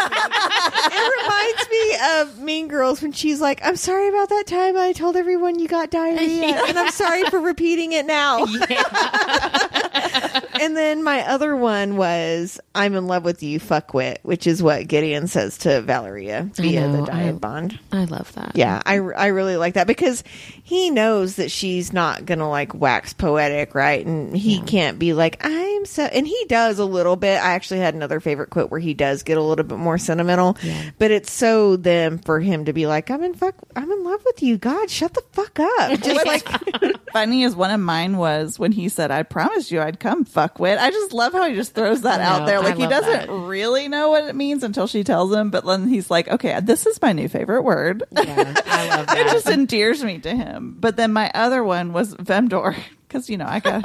it 0.93 1.23
reminds 1.23 1.71
me 1.71 1.97
of 2.21 2.39
Mean 2.45 2.69
Girls 2.69 3.01
when 3.01 3.13
she's 3.13 3.41
like, 3.41 3.65
"I'm 3.65 3.77
sorry 3.77 4.09
about 4.09 4.29
that 4.29 4.45
time 4.47 4.77
I 4.77 4.93
told 4.93 5.17
everyone 5.17 5.59
you 5.59 5.69
got 5.69 5.91
diarrhea, 5.91 6.63
and 6.67 6.79
I'm 6.79 6.91
sorry 6.91 7.25
for 7.25 7.41
repeating 7.41 7.93
it 7.93 8.05
now." 8.07 8.45
and 10.61 10.77
then 10.77 11.03
my 11.03 11.27
other 11.27 11.57
one 11.57 11.97
was 11.97 12.61
I'm 12.75 12.95
in 12.95 13.07
love 13.07 13.25
with 13.25 13.43
you, 13.43 13.59
fuckwit, 13.59 14.19
which 14.23 14.47
is 14.47 14.63
what 14.63 14.87
Gideon 14.87 15.27
says 15.27 15.59
to 15.59 15.81
Valeria 15.83 16.49
via 16.55 16.83
know, 16.89 17.01
the 17.01 17.07
diet 17.07 17.35
I- 17.35 17.39
bond. 17.39 17.79
I 17.91 18.05
love 18.05 18.33
that. 18.35 18.53
Yeah, 18.55 18.81
I, 18.87 18.95
I 18.97 19.27
really 19.29 19.57
like 19.57 19.75
that 19.75 19.87
because 19.87 20.23
he 20.63 20.91
knows 20.91 21.37
that 21.37 21.51
she's 21.51 21.93
not 21.93 22.27
gonna 22.27 22.49
like 22.49 22.75
wax 22.75 23.13
poetic, 23.13 23.75
right? 23.75 24.05
And 24.07 24.37
he 24.37 24.61
can't 24.61 24.99
be 24.99 25.13
like, 25.13 25.39
I'm 25.45 25.85
so, 25.87 26.05
and 26.05 26.27
he 26.27 26.45
does 26.49 26.79
a 26.79 26.85
little 26.85 27.17
bit. 27.17 27.37
I 27.43 27.53
actually 27.53 27.81
had 27.81 27.95
another 27.95 28.21
favorite 28.21 28.51
quote 28.51 28.71
where 28.71 28.81
he 28.81 28.95
does 28.95 29.23
get 29.23 29.39
a 29.39 29.43
little 29.43 29.65
bit 29.65 29.79
more 29.79 29.99
sentimental, 29.99 30.57
Yeah. 30.63 30.91
but 30.99 31.11
it's 31.11 31.33
so 31.33 31.77
them 31.77 32.19
for 32.19 32.39
him 32.39 32.67
to 32.67 32.73
be 32.73 32.87
like, 32.87 33.11
I'm 33.11 33.23
in 33.25 33.35
fuck, 33.35 33.55
I'm 33.75 33.91
in 33.91 34.05
love 34.05 34.23
with 34.25 34.43
you. 34.43 34.59
God, 34.59 34.91
shut 34.91 35.15
the 35.15 35.23
fuck 35.33 35.59
up. 35.59 36.01
Just 36.03 36.27
like, 36.27 36.47
Funny 37.13 37.43
as 37.45 37.57
one 37.57 37.73
of 37.73 37.81
mine 37.81 38.17
was 38.19 38.57
when 38.59 38.71
he 38.71 38.89
said, 38.89 39.11
"I 39.11 39.25
promised 39.25 39.73
you 39.73 39.81
I'd 39.81 39.99
come, 39.99 40.25
fuckwit." 40.55 40.79
I 40.79 40.91
just 40.91 41.13
love 41.13 41.33
how 41.33 41.49
he 41.49 41.55
just 41.55 41.75
throws 41.75 42.03
that 42.03 42.21
I 42.21 42.25
out 42.25 42.47
there, 42.47 42.59
I 42.59 42.63
like 42.63 42.77
he 42.77 42.87
doesn't 42.87 43.27
that. 43.27 43.31
really 43.31 43.89
know 43.89 44.11
what 44.11 44.25
it 44.25 44.35
means 44.37 44.63
until 44.63 44.87
she 44.87 45.05
tells 45.05 45.33
him. 45.33 45.51
But 45.51 45.65
then 45.65 45.89
he's 45.89 46.11
like, 46.11 46.29
"Okay, 46.29 46.59
this 46.61 46.87
is 46.87 47.01
my 47.03 47.13
new 47.13 47.29
favorite 47.29 47.63
word." 47.63 48.03
Yeah, 48.13 48.55
I 48.67 48.89
love 48.97 49.07
that. 49.07 49.17
it 49.27 49.33
just 49.33 49.49
endears 49.49 50.03
me 50.05 50.19
to 50.19 50.35
him. 50.35 50.77
But 50.79 50.97
then 50.97 51.13
my 51.13 51.31
other 51.35 51.63
one 51.65 51.93
was 51.93 52.15
Vemdour 52.15 52.77
because 53.09 53.29
you 53.31 53.37
know 53.37 53.47
I 53.47 53.61
got 53.61 53.85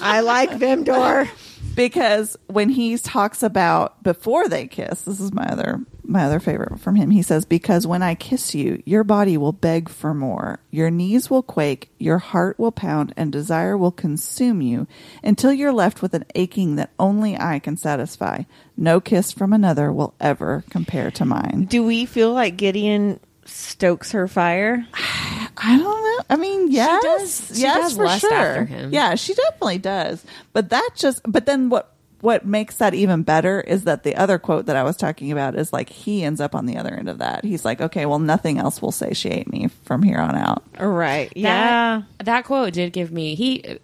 I 0.00 0.20
like 0.20 0.50
Vimdor. 0.50 1.28
because 1.74 2.36
when 2.46 2.68
he 2.68 2.96
talks 2.98 3.42
about 3.42 4.02
before 4.02 4.48
they 4.48 4.66
kiss, 4.66 5.02
this 5.02 5.20
is 5.20 5.32
my 5.32 5.46
other 5.46 5.80
my 6.04 6.24
other 6.24 6.40
favorite 6.40 6.80
from 6.80 6.96
him. 6.96 7.10
He 7.10 7.22
says, 7.22 7.44
"Because 7.44 7.86
when 7.86 8.02
I 8.02 8.14
kiss 8.14 8.54
you, 8.54 8.82
your 8.84 9.04
body 9.04 9.36
will 9.36 9.52
beg 9.52 9.88
for 9.88 10.12
more. 10.12 10.60
Your 10.70 10.90
knees 10.90 11.30
will 11.30 11.42
quake, 11.42 11.90
your 11.98 12.18
heart 12.18 12.58
will 12.58 12.72
pound, 12.72 13.14
and 13.16 13.32
desire 13.32 13.76
will 13.76 13.92
consume 13.92 14.60
you 14.60 14.86
until 15.22 15.52
you're 15.52 15.72
left 15.72 16.02
with 16.02 16.14
an 16.14 16.24
aching 16.34 16.76
that 16.76 16.90
only 16.98 17.38
I 17.38 17.58
can 17.58 17.76
satisfy. 17.76 18.42
No 18.76 19.00
kiss 19.00 19.32
from 19.32 19.52
another 19.52 19.92
will 19.92 20.14
ever 20.20 20.64
compare 20.70 21.10
to 21.12 21.24
mine." 21.24 21.66
Do 21.70 21.84
we 21.84 22.04
feel 22.04 22.32
like 22.32 22.56
Gideon 22.56 23.20
stokes 23.44 24.12
her 24.12 24.28
fire? 24.28 24.86
I 25.56 25.76
don't 25.78 26.02
know. 26.02 26.24
I 26.30 26.36
mean, 26.36 26.70
yes, 26.70 27.02
does- 27.02 27.56
she 27.56 27.62
yes, 27.62 27.76
does 27.76 27.96
for 27.96 28.04
lust 28.04 28.20
sure. 28.20 28.32
after 28.32 28.64
him. 28.64 28.92
Yeah, 28.92 29.14
she 29.14 29.34
definitely 29.34 29.78
does. 29.78 30.24
But 30.52 30.70
that 30.70 30.90
just, 30.94 31.20
but 31.26 31.46
then 31.46 31.68
what? 31.68 31.88
What 32.20 32.46
makes 32.46 32.76
that 32.76 32.94
even 32.94 33.24
better 33.24 33.60
is 33.60 33.82
that 33.82 34.04
the 34.04 34.14
other 34.14 34.38
quote 34.38 34.66
that 34.66 34.76
I 34.76 34.84
was 34.84 34.96
talking 34.96 35.32
about 35.32 35.56
is 35.56 35.72
like 35.72 35.88
he 35.88 36.22
ends 36.22 36.40
up 36.40 36.54
on 36.54 36.66
the 36.66 36.76
other 36.76 36.94
end 36.94 37.08
of 37.08 37.18
that. 37.18 37.44
He's 37.44 37.64
like, 37.64 37.80
okay, 37.80 38.06
well, 38.06 38.20
nothing 38.20 38.58
else 38.58 38.80
will 38.80 38.92
satiate 38.92 39.50
me 39.50 39.70
from 39.82 40.04
here 40.04 40.20
on 40.20 40.36
out. 40.36 40.62
Right. 40.78 41.32
Yeah. 41.34 42.02
That, 42.18 42.24
that 42.26 42.44
quote 42.44 42.74
did 42.74 42.92
give 42.92 43.10
me 43.10 43.34
he 43.34 43.80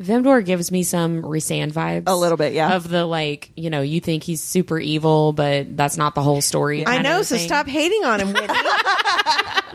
Vemdour 0.00 0.44
gives 0.44 0.70
me 0.70 0.82
some 0.82 1.22
Rhysand 1.22 1.72
vibes. 1.72 2.04
A 2.06 2.16
little 2.16 2.36
bit, 2.36 2.52
yeah. 2.52 2.74
Of 2.74 2.88
the 2.88 3.04
like, 3.04 3.50
you 3.56 3.70
know, 3.70 3.82
you 3.82 4.00
think 4.00 4.24
he's 4.24 4.42
super 4.42 4.78
evil, 4.78 5.32
but 5.32 5.76
that's 5.76 5.96
not 5.96 6.14
the 6.14 6.22
whole 6.22 6.40
story. 6.40 6.86
I 6.86 7.02
know, 7.02 7.22
so 7.22 7.36
thing. 7.36 7.46
stop 7.46 7.66
hating 7.66 8.04
on 8.04 8.20
him, 8.20 8.32
Whitney. 8.32 8.48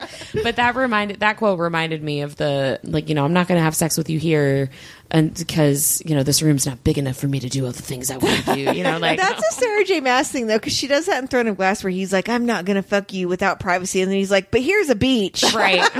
But 0.43 0.57
that 0.57 0.75
reminded 0.75 1.19
that 1.19 1.38
quote 1.38 1.59
reminded 1.59 2.03
me 2.03 2.21
of 2.21 2.36
the 2.36 2.79
like, 2.83 3.09
you 3.09 3.15
know, 3.15 3.25
I'm 3.25 3.33
not 3.33 3.47
going 3.47 3.57
to 3.57 3.63
have 3.63 3.75
sex 3.75 3.97
with 3.97 4.09
you 4.09 4.19
here, 4.19 4.69
and 5.11 5.33
because 5.33 6.01
you 6.05 6.15
know 6.15 6.23
this 6.23 6.41
room's 6.41 6.65
not 6.65 6.83
big 6.83 6.97
enough 6.97 7.17
for 7.17 7.27
me 7.27 7.39
to 7.39 7.49
do 7.49 7.65
all 7.65 7.71
the 7.71 7.81
things 7.81 8.11
I 8.11 8.17
want 8.17 8.45
to 8.45 8.53
do. 8.53 8.61
You 8.73 8.83
know, 8.83 8.97
like 8.97 9.19
That's 9.19 9.43
a 9.47 9.53
Sarah 9.53 9.83
J. 9.83 10.01
Maas 10.01 10.31
thing, 10.31 10.47
though, 10.47 10.57
because 10.57 10.73
she 10.73 10.88
does 10.88 11.05
that 11.07 11.21
in 11.21 11.27
Throne 11.27 11.47
of 11.47 11.57
Glass, 11.57 11.83
where 11.83 11.91
he's 11.91 12.11
like, 12.13 12.29
"I'm 12.29 12.45
not 12.45 12.65
gonna 12.65 12.83
fuck 12.83 13.13
you 13.13 13.27
without 13.27 13.59
privacy," 13.59 14.01
and 14.01 14.11
then 14.11 14.17
he's 14.17 14.31
like, 14.31 14.51
"But 14.51 14.61
here's 14.61 14.89
a 14.89 14.95
beach. 14.95 15.43
right. 15.53 15.81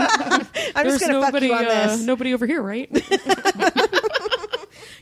I'm 0.76 0.86
just 0.86 1.02
gonna 1.02 1.22
fuck 1.22 1.42
you 1.42 1.54
on 1.54 1.66
uh, 1.66 1.88
this." 1.88 2.02
nobody 2.02 2.34
over 2.34 2.46
here, 2.46 2.62
right? 2.62 2.90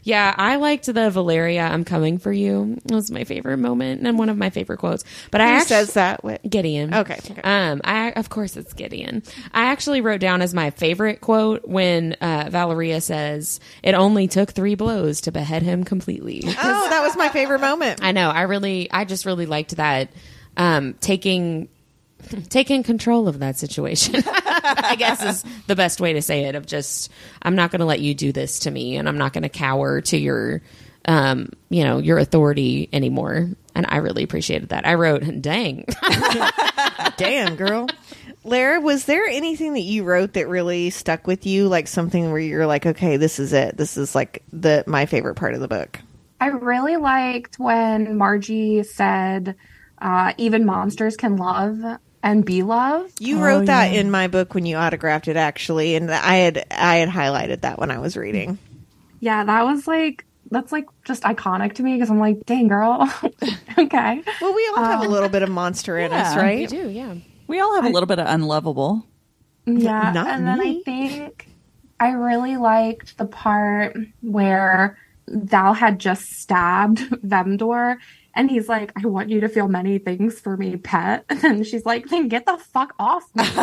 yeah, 0.03 0.33
I 0.37 0.57
liked 0.57 0.85
the 0.85 1.09
Valeria. 1.09 1.63
I'm 1.63 1.83
coming 1.85 2.17
for 2.17 2.31
you. 2.31 2.77
It 2.85 2.91
was 2.91 3.09
my 3.09 3.23
favorite 3.23 3.57
moment 3.57 4.05
and 4.05 4.17
one 4.19 4.29
of 4.29 4.37
my 4.37 4.49
favorite 4.49 4.77
quotes. 4.77 5.03
But 5.31 5.41
I 5.41 5.45
actually, 5.51 5.67
says 5.67 5.93
that? 5.93 6.23
What? 6.23 6.41
Gideon. 6.47 6.93
Okay, 6.93 7.17
okay. 7.29 7.41
Um, 7.41 7.81
I 7.83 8.11
of 8.11 8.29
course 8.29 8.57
it's 8.57 8.73
Gideon. 8.73 9.23
I 9.53 9.65
actually 9.65 10.01
wrote 10.01 10.19
down 10.19 10.41
as 10.41 10.53
my 10.53 10.69
favorite 10.71 11.21
quote 11.21 11.65
when 11.67 12.13
uh, 12.13 12.49
Valeria 12.51 13.01
says, 13.01 13.59
"It 13.81 13.95
only 13.95 14.27
took 14.27 14.51
three 14.51 14.75
blows 14.75 15.21
to 15.21 15.31
behead 15.31 15.63
him 15.63 15.83
completely." 15.83 16.43
Oh, 16.65 16.89
that 16.89 17.01
was 17.01 17.17
my 17.17 17.27
favorite 17.29 17.59
moment. 17.59 18.01
I 18.03 18.13
know. 18.13 18.29
I 18.29 18.43
really, 18.43 18.89
I 18.89 19.03
just 19.03 19.25
really 19.25 19.45
liked 19.45 19.75
that 19.75 20.09
um, 20.55 20.93
taking 20.99 21.67
taking 22.49 22.83
control 22.83 23.27
of 23.27 23.39
that 23.39 23.57
situation. 23.57 24.15
I 24.25 24.95
guess 24.97 25.23
is 25.23 25.45
the 25.67 25.75
best 25.75 26.01
way 26.01 26.13
to 26.13 26.21
say 26.21 26.45
it. 26.45 26.55
Of 26.55 26.65
just, 26.65 27.11
I'm 27.41 27.55
not 27.55 27.71
going 27.71 27.79
to 27.79 27.85
let 27.85 27.99
you 27.99 28.13
do 28.13 28.31
this 28.31 28.59
to 28.59 28.71
me, 28.71 28.97
and 28.97 29.07
I'm 29.07 29.17
not 29.17 29.33
going 29.33 29.43
to 29.43 29.49
cower 29.49 30.01
to 30.01 30.17
your, 30.17 30.61
um, 31.05 31.49
you 31.69 31.83
know, 31.83 31.99
your 31.99 32.17
authority 32.17 32.89
anymore. 32.93 33.49
And 33.75 33.85
I 33.89 33.97
really 33.97 34.23
appreciated 34.23 34.69
that. 34.69 34.85
I 34.85 34.93
wrote, 34.95 35.23
"Dang, 35.41 35.85
Damn, 37.17 37.55
girl. 37.55 37.87
Lara, 38.43 38.81
was 38.81 39.05
there 39.05 39.25
anything 39.25 39.73
that 39.73 39.81
you 39.81 40.03
wrote 40.03 40.33
that 40.33 40.47
really 40.47 40.89
stuck 40.89 41.27
with 41.27 41.45
you? 41.45 41.67
Like 41.69 41.87
something 41.87 42.31
where 42.31 42.41
you're 42.41 42.67
like, 42.67 42.85
okay, 42.85 43.17
this 43.17 43.39
is 43.39 43.53
it. 43.53 43.77
This 43.77 43.97
is 43.97 44.15
like 44.15 44.43
the 44.51 44.83
my 44.85 45.05
favorite 45.05 45.35
part 45.35 45.53
of 45.53 45.61
the 45.61 45.67
book. 45.67 45.99
I 46.41 46.47
really 46.47 46.97
liked 46.97 47.57
when 47.57 48.17
Margie 48.17 48.83
said, 48.83 49.55
uh, 49.97 50.33
even 50.37 50.65
monsters 50.65 51.15
can 51.15 51.37
love 51.37 51.77
and 52.23 52.45
be 52.45 52.63
loved. 52.63 53.21
You 53.21 53.43
wrote 53.43 53.65
that 53.65 53.91
oh, 53.91 53.95
in 53.95 54.09
my 54.09 54.27
book 54.27 54.55
when 54.55 54.65
you 54.65 54.77
autographed 54.77 55.27
it, 55.27 55.35
actually, 55.35 55.95
and 55.95 56.09
I 56.09 56.37
had 56.37 56.65
I 56.71 56.95
had 56.95 57.09
highlighted 57.09 57.61
that 57.61 57.77
when 57.77 57.91
I 57.91 57.99
was 57.99 58.15
reading. 58.15 58.57
Yeah, 59.19 59.43
that 59.43 59.63
was 59.63 59.87
like, 59.87 60.25
that's 60.49 60.71
like 60.71 60.85
just 61.03 61.23
iconic 61.23 61.75
to 61.75 61.83
me 61.83 61.95
because 61.95 62.09
I'm 62.09 62.19
like, 62.19 62.45
dang, 62.45 62.69
girl. 62.69 63.09
okay. 63.77 64.23
Well, 64.41 64.55
we 64.55 64.67
all 64.69 64.83
have 64.83 65.01
a 65.01 65.05
um, 65.05 65.11
little 65.11 65.29
bit 65.29 65.43
of 65.43 65.49
monster 65.49 65.97
in 65.99 66.11
us, 66.13 66.35
right? 66.35 66.71
We 66.71 66.77
do, 66.77 66.89
yeah." 66.89 67.15
We 67.45 67.59
all 67.59 67.75
have 67.75 67.85
a 67.85 67.89
little 67.89 68.07
bit 68.07 68.19
of 68.19 68.27
unlovable. 68.27 69.05
Yeah, 69.65 70.11
not 70.13 70.27
and 70.27 70.47
then. 70.47 70.61
I 70.61 70.79
think 70.83 71.47
I 71.99 72.11
really 72.11 72.57
liked 72.57 73.17
the 73.17 73.25
part 73.25 73.97
where 74.21 74.97
Val 75.27 75.73
had 75.73 75.99
just 75.99 76.39
stabbed 76.39 76.99
Vemdour, 77.23 77.97
and 78.35 78.49
he's 78.49 78.67
like, 78.69 78.91
"I 78.95 79.07
want 79.07 79.29
you 79.29 79.41
to 79.41 79.49
feel 79.49 79.67
many 79.67 79.97
things 79.99 80.39
for 80.39 80.55
me, 80.57 80.77
pet." 80.77 81.25
And 81.43 81.65
she's 81.65 81.85
like, 81.85 82.07
"Then 82.07 82.27
get 82.29 82.45
the 82.45 82.57
fuck 82.57 82.93
off 82.99 83.23
me." 83.35 83.43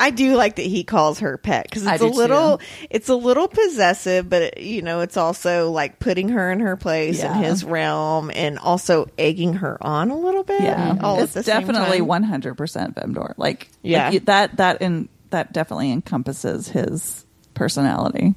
I 0.00 0.10
do 0.14 0.36
like 0.36 0.56
that 0.56 0.66
he 0.66 0.84
calls 0.84 1.20
her 1.20 1.38
pet 1.38 1.64
because 1.68 1.86
it's 1.86 2.02
a 2.02 2.08
do, 2.08 2.14
little 2.14 2.60
it's 2.90 3.08
a 3.08 3.14
little 3.14 3.48
possessive, 3.48 4.28
but 4.28 4.60
you 4.60 4.82
know 4.82 5.00
it's 5.00 5.16
also 5.16 5.70
like 5.70 5.98
putting 5.98 6.30
her 6.30 6.50
in 6.50 6.60
her 6.60 6.76
place 6.76 7.22
in 7.22 7.32
his 7.34 7.64
realm 7.64 8.30
and 8.34 8.58
also 8.58 9.06
egging 9.18 9.54
her 9.54 9.78
on 9.84 10.10
a 10.10 10.18
little 10.18 10.42
bit. 10.44 10.62
Yeah, 10.62 10.96
all 11.02 11.20
it's 11.22 11.36
at 11.36 11.44
the 11.44 11.50
definitely 11.50 12.00
one 12.00 12.22
hundred 12.22 12.54
percent 12.56 12.94
Vemdour. 12.94 13.34
Like, 13.36 13.68
Yeah. 13.82 14.10
like, 14.10 14.24
that 14.26 14.56
that 14.56 14.82
in 14.82 15.08
that 15.30 15.52
definitely 15.52 15.92
encompasses 15.92 16.68
his 16.68 17.24
personality. 17.54 18.34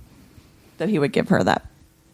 That 0.77 0.89
he 0.89 0.99
would 0.99 1.13
give 1.13 1.29
her 1.29 1.43
that 1.43 1.65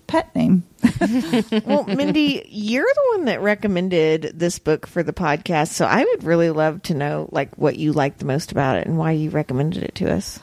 pet 0.07 0.33
name. 0.35 0.63
well, 1.65 1.85
Mindy, 1.85 2.45
you're 2.49 2.85
the 2.85 3.17
one 3.17 3.25
that 3.25 3.41
recommended 3.41 4.31
this 4.33 4.59
book 4.59 4.88
for 4.88 5.03
the 5.03 5.13
podcast, 5.13 5.69
so 5.69 5.85
I 5.85 6.03
would 6.03 6.23
really 6.23 6.49
love 6.49 6.81
to 6.83 6.93
know 6.93 7.29
like 7.31 7.55
what 7.57 7.77
you 7.77 7.93
liked 7.93 8.19
the 8.19 8.25
most 8.25 8.51
about 8.51 8.77
it 8.77 8.88
and 8.88 8.97
why 8.97 9.11
you 9.11 9.29
recommended 9.29 9.83
it 9.83 9.95
to 9.95 10.11
us. 10.11 10.39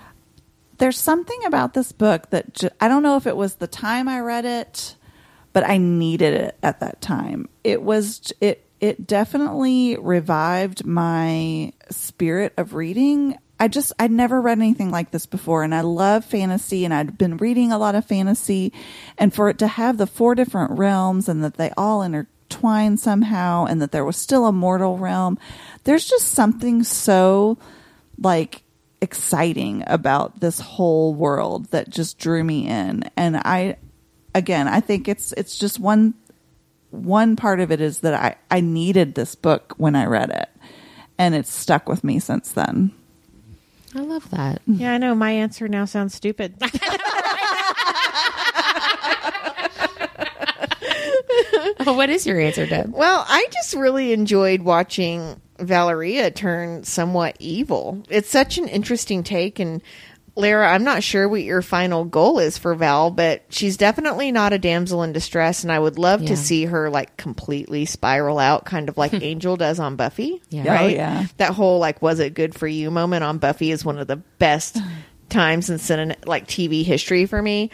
There's 0.79 0.99
something 0.99 1.45
about 1.45 1.75
this 1.75 1.93
book 1.93 2.31
that 2.31 2.55
ju- 2.55 2.71
I 2.81 2.89
don't 2.89 3.03
know 3.03 3.17
if 3.17 3.27
it 3.27 3.37
was 3.37 3.57
the 3.57 3.67
time 3.67 4.09
I 4.09 4.21
read 4.21 4.45
it, 4.45 4.97
but 5.53 5.69
I 5.69 5.79
needed 5.79 6.35
it 6.35 6.59
at 6.63 6.81
that 6.81 7.01
time. 7.01 7.49
It 7.63 7.83
was 7.83 8.33
it 8.41 8.67
it 8.81 9.07
definitely 9.07 9.97
revived 9.97 10.85
my 10.85 11.73
spirit 11.91 12.53
of 12.57 12.75
reading. 12.75 13.39
I 13.59 13.69
just 13.69 13.93
I'd 13.99 14.11
never 14.11 14.41
read 14.41 14.59
anything 14.59 14.91
like 14.91 15.11
this 15.11 15.27
before 15.27 15.63
and 15.63 15.75
I 15.75 15.81
love 15.83 16.25
fantasy 16.25 16.85
and 16.85 16.93
I'd 16.93 17.17
been 17.17 17.37
reading 17.37 17.73
a 17.73 17.79
lot 17.79 17.95
of 17.95 18.05
fantasy 18.05 18.73
and 19.17 19.33
for 19.33 19.49
it 19.49 19.59
to 19.59 19.67
have 19.67 19.97
the 19.97 20.07
four 20.07 20.35
different 20.35 20.73
realms 20.73 21.29
and 21.29 21.43
that 21.45 21.55
they 21.55 21.71
all 21.77 22.03
intertwine 22.03 22.97
somehow 22.97 23.67
and 23.67 23.81
that 23.81 23.93
there 23.93 24.05
was 24.05 24.17
still 24.17 24.47
a 24.47 24.53
mortal 24.53 24.99
realm. 24.99 25.39
There's 25.85 26.07
just 26.07 26.29
something 26.29 26.83
so 26.83 27.59
like 28.19 28.63
exciting 29.01 29.85
about 29.87 30.41
this 30.41 30.61
whole 30.61 31.15
world 31.15 31.67
that 31.67 31.91
just 31.91 32.19
drew 32.19 32.43
me 32.43 32.67
in 32.67 33.05
and 33.19 33.37
i 33.37 33.77
again 34.35 34.67
i 34.67 34.81
think 34.81 35.09
it's 35.09 35.33
it's 35.33 35.59
just 35.59 35.79
one 35.79 36.15
one 36.91 37.37
part 37.37 37.61
of 37.61 37.71
it 37.71 37.83
is 37.83 37.99
that 37.99 38.15
i 38.15 38.35
i 38.51 38.61
needed 38.61 39.15
this 39.15 39.35
book 39.35 39.75
when 39.77 39.95
i 39.95 40.07
read 40.07 40.31
it 40.31 40.49
and 41.19 41.35
it's 41.35 41.53
stuck 41.53 41.87
with 41.87 42.03
me 42.03 42.19
since 42.19 42.53
then 42.53 42.91
I 43.95 44.01
love 44.01 44.29
that. 44.31 44.61
Yeah, 44.67 44.93
I 44.93 44.99
know 44.99 45.15
my 45.15 45.31
answer 45.31 45.69
now 45.69 45.85
sounds 45.85 46.15
stupid. 46.15 46.55
what 51.85 52.11
is 52.11 52.27
your 52.27 52.41
answer, 52.41 52.67
Deb? 52.67 52.93
Well, 52.93 53.25
I 53.29 53.47
just 53.53 53.75
really 53.75 54.13
enjoyed 54.13 54.63
watching 54.63 55.41
Valeria 55.59 56.31
turn 56.31 56.85
somewhat 56.85 57.37
evil. 57.39 58.03
It's 58.09 58.29
such 58.29 58.59
an 58.59 58.69
interesting 58.69 59.23
take 59.23 59.59
and 59.59 59.83
Lara, 60.37 60.69
I'm 60.73 60.83
not 60.85 61.03
sure 61.05 61.29
what 61.29 61.43
your 61.43 61.63
final 61.63 62.05
goal 62.05 62.41
is 62.41 62.59
for 62.59 62.75
Val, 62.75 63.11
but 63.11 63.45
she's 63.51 63.77
definitely 63.77 64.33
not 64.33 64.53
a 64.53 64.59
damsel 64.59 65.03
in 65.05 65.13
distress, 65.13 65.63
and 65.63 65.71
I 65.71 65.79
would 65.79 65.97
love 65.99 66.23
Yeah. 66.23 66.29
to 66.31 66.37
see 66.37 66.65
her 66.65 66.91
like 66.91 67.17
completely 67.17 67.85
spiral 67.85 68.39
out, 68.41 68.65
kind 68.65 68.89
of 68.89 68.97
like 68.99 69.15
Angel 69.23 69.57
does 69.57 69.79
on 69.79 69.95
Buffy. 69.97 70.43
Yeah. 70.51 70.65
Oh, 70.67 70.71
Right? 70.73 70.97
yeah. 70.97 71.27
That 71.37 71.53
whole 71.55 71.79
like 71.79 72.03
"was 72.03 72.19
it 72.19 72.35
good 72.35 72.55
for 72.55 72.67
you" 72.67 72.91
moment 72.91 73.23
on 73.23 73.39
Buffy 73.39 73.71
is 73.71 73.85
one 73.85 73.99
of 73.99 74.09
the 74.09 74.17
best 74.17 74.77
times 75.29 75.71
in 75.71 75.79
cine- 75.79 76.27
like 76.27 76.47
TV 76.49 76.85
history 76.85 77.27
for 77.27 77.41
me. 77.41 77.71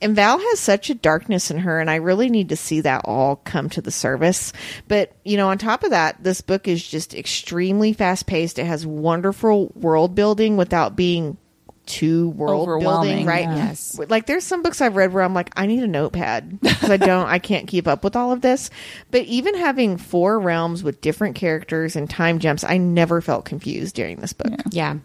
And 0.00 0.14
Val 0.14 0.38
has 0.38 0.60
such 0.60 0.90
a 0.90 0.94
darkness 0.94 1.50
in 1.50 1.58
her, 1.58 1.80
and 1.80 1.88
I 1.90 1.94
really 1.96 2.28
need 2.28 2.50
to 2.50 2.56
see 2.56 2.82
that 2.82 3.02
all 3.06 3.36
come 3.36 3.70
to 3.70 3.80
the 3.80 3.90
surface. 3.92 4.52
But, 4.86 5.12
you 5.24 5.38
know, 5.38 5.48
on 5.48 5.56
top 5.56 5.82
of 5.82 5.90
that, 5.90 6.22
this 6.22 6.42
book 6.42 6.68
is 6.68 6.86
just 6.86 7.14
extremely 7.14 7.94
fast 7.94 8.26
paced. 8.26 8.58
It 8.58 8.66
has 8.66 8.86
wonderful 8.86 9.72
world 9.74 10.14
building 10.14 10.58
without 10.58 10.94
being 10.94 11.38
too 11.86 12.30
world 12.30 12.80
building, 12.80 13.26
right? 13.26 13.44
Yes. 13.44 13.98
Like 14.08 14.26
there's 14.26 14.44
some 14.44 14.62
books 14.62 14.80
I've 14.80 14.96
read 14.96 15.12
where 15.12 15.22
I'm 15.22 15.34
like, 15.34 15.50
I 15.56 15.66
need 15.66 15.82
a 15.82 15.86
notepad 15.86 16.60
because 16.60 16.90
I 16.90 16.96
don't, 16.96 17.26
I 17.26 17.38
can't 17.38 17.68
keep 17.68 17.86
up 17.86 18.04
with 18.04 18.16
all 18.16 18.32
of 18.32 18.40
this. 18.40 18.70
But 19.10 19.22
even 19.22 19.56
having 19.56 19.96
four 19.96 20.38
realms 20.38 20.82
with 20.82 21.00
different 21.00 21.36
characters 21.36 21.96
and 21.96 22.08
time 22.08 22.38
jumps, 22.38 22.64
I 22.64 22.78
never 22.78 23.20
felt 23.20 23.44
confused 23.44 23.94
during 23.94 24.18
this 24.18 24.32
book. 24.32 24.52
Yeah, 24.70 24.96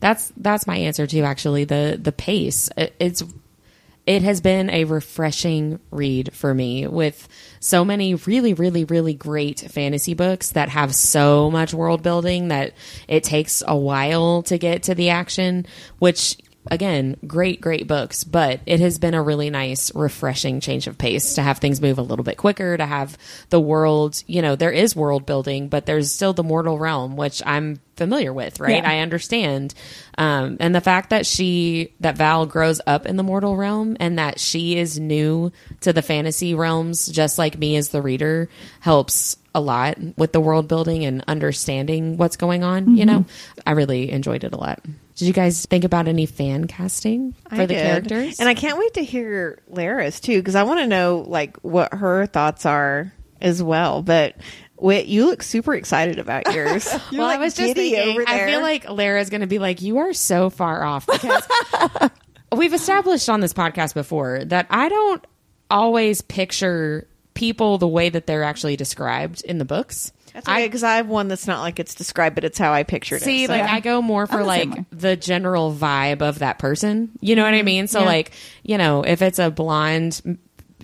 that's 0.00 0.32
that's 0.36 0.66
my 0.66 0.76
answer 0.76 1.06
too. 1.06 1.22
Actually, 1.22 1.64
the 1.64 1.98
the 2.00 2.12
pace 2.12 2.70
it, 2.76 2.94
it's 2.98 3.22
it 4.06 4.22
has 4.22 4.40
been 4.40 4.70
a 4.70 4.84
refreshing 4.84 5.80
read 5.90 6.32
for 6.32 6.54
me 6.54 6.86
with 6.86 7.28
so 7.66 7.84
many 7.84 8.14
really 8.14 8.54
really 8.54 8.84
really 8.84 9.12
great 9.12 9.58
fantasy 9.58 10.14
books 10.14 10.50
that 10.50 10.68
have 10.68 10.94
so 10.94 11.50
much 11.50 11.74
world 11.74 12.00
building 12.00 12.48
that 12.48 12.72
it 13.08 13.24
takes 13.24 13.60
a 13.66 13.76
while 13.76 14.44
to 14.44 14.56
get 14.56 14.84
to 14.84 14.94
the 14.94 15.10
action 15.10 15.66
which 15.98 16.36
again 16.70 17.16
great 17.26 17.60
great 17.60 17.86
books 17.86 18.24
but 18.24 18.60
it 18.66 18.80
has 18.80 18.98
been 18.98 19.14
a 19.14 19.22
really 19.22 19.50
nice 19.50 19.94
refreshing 19.94 20.60
change 20.60 20.86
of 20.86 20.98
pace 20.98 21.34
to 21.34 21.42
have 21.42 21.58
things 21.58 21.80
move 21.80 21.98
a 21.98 22.02
little 22.02 22.24
bit 22.24 22.36
quicker 22.36 22.76
to 22.76 22.86
have 22.86 23.16
the 23.50 23.60
world 23.60 24.22
you 24.26 24.42
know 24.42 24.56
there 24.56 24.70
is 24.70 24.94
world 24.94 25.26
building 25.26 25.68
but 25.68 25.86
there's 25.86 26.12
still 26.12 26.32
the 26.32 26.42
mortal 26.42 26.78
realm 26.78 27.16
which 27.16 27.42
i'm 27.46 27.80
familiar 27.96 28.32
with 28.32 28.60
right? 28.60 28.82
Yeah. 28.82 28.90
i 28.90 28.98
understand. 28.98 29.74
Um, 30.18 30.56
and 30.60 30.74
the 30.74 30.80
fact 30.80 31.10
that 31.10 31.26
she 31.26 31.94
that 32.00 32.16
val 32.16 32.46
grows 32.46 32.80
up 32.86 33.06
in 33.06 33.16
the 33.16 33.22
mortal 33.22 33.56
realm 33.56 33.96
and 34.00 34.18
that 34.18 34.38
she 34.38 34.76
is 34.76 34.98
new 34.98 35.52
to 35.80 35.92
the 35.92 36.02
fantasy 36.02 36.54
realms 36.54 37.06
just 37.06 37.38
like 37.38 37.58
me 37.58 37.76
as 37.76 37.88
the 37.88 38.02
reader 38.02 38.48
helps 38.80 39.36
a 39.54 39.60
lot 39.60 39.98
with 40.16 40.32
the 40.32 40.40
world 40.40 40.68
building 40.68 41.04
and 41.04 41.24
understanding 41.26 42.16
what's 42.18 42.36
going 42.36 42.62
on 42.62 42.96
you 42.96 43.06
know? 43.06 43.24
I 43.66 43.72
really 43.72 44.10
enjoyed 44.10 44.44
it 44.44 44.52
a 44.52 44.58
lot 44.58 44.80
did 45.16 45.26
you 45.26 45.32
guys 45.32 45.66
think 45.66 45.84
about 45.84 46.08
any 46.08 46.26
fan 46.26 46.66
casting 46.66 47.32
for 47.48 47.56
I 47.56 47.66
the 47.66 47.74
did. 47.74 47.82
characters 47.82 48.38
and 48.38 48.48
I 48.48 48.54
can't 48.54 48.78
wait 48.78 48.94
to 48.94 49.02
hear 49.04 49.60
Lara's 49.68 50.20
too 50.20 50.38
because 50.38 50.54
I 50.54 50.62
want 50.62 50.80
to 50.80 50.86
know 50.86 51.24
like 51.26 51.56
what 51.58 51.92
her 51.92 52.26
thoughts 52.26 52.64
are 52.64 53.12
as 53.40 53.62
well. 53.62 54.02
But 54.02 54.36
Wait, 54.78 55.06
you 55.06 55.26
look 55.26 55.42
super 55.42 55.74
excited 55.74 56.18
about 56.18 56.52
yours. 56.54 56.86
Well, 57.10 57.22
like 57.22 57.38
I 57.38 57.42
was 57.42 57.54
just 57.54 57.74
thinking. 57.74 58.24
I 58.26 58.46
feel 58.46 58.60
like 58.60 58.88
Lara's 58.88 59.30
going 59.30 59.40
to 59.40 59.46
be 59.46 59.58
like, 59.58 59.80
"You 59.80 59.98
are 59.98 60.12
so 60.12 60.50
far 60.50 60.84
off," 60.84 61.06
because 61.06 61.48
we've 62.52 62.74
established 62.74 63.28
on 63.28 63.40
this 63.40 63.54
podcast 63.54 63.94
before 63.94 64.44
that 64.44 64.66
I 64.70 64.88
don't 64.88 65.26
always 65.70 66.20
picture 66.20 67.08
people 67.34 67.78
the 67.78 67.88
way 67.88 68.08
that 68.08 68.26
they're 68.26 68.44
actually 68.44 68.76
described 68.76 69.42
in 69.42 69.58
the 69.58 69.64
books. 69.64 70.12
That's 70.36 70.46
okay 70.46 70.66
because 70.66 70.82
I 70.82 70.96
have 70.96 71.08
one 71.08 71.28
that's 71.28 71.46
not 71.46 71.60
like 71.60 71.80
it's 71.80 71.94
described, 71.94 72.34
but 72.34 72.44
it's 72.44 72.58
how 72.58 72.70
I 72.70 72.82
pictured 72.82 73.22
See, 73.22 73.44
it. 73.44 73.46
so- 73.46 73.54
like 73.54 73.62
I 73.62 73.80
go 73.80 74.02
more 74.02 74.26
for 74.26 74.34
I'm 74.34 74.40
the 74.40 74.44
like 74.44 74.70
way. 74.70 74.84
the 74.90 75.16
general 75.16 75.72
vibe 75.72 76.20
of 76.20 76.40
that 76.40 76.58
person. 76.58 77.10
You 77.20 77.36
know 77.36 77.42
what 77.42 77.54
I 77.54 77.58
mm-hmm. 77.58 77.64
mean? 77.64 77.86
So 77.86 78.00
Yeah. 78.00 78.04
like, 78.06 78.32
you 78.62 78.76
know, 78.76 79.02
if 79.02 79.22
it's 79.22 79.38
a 79.38 79.50
blonde 79.50 80.38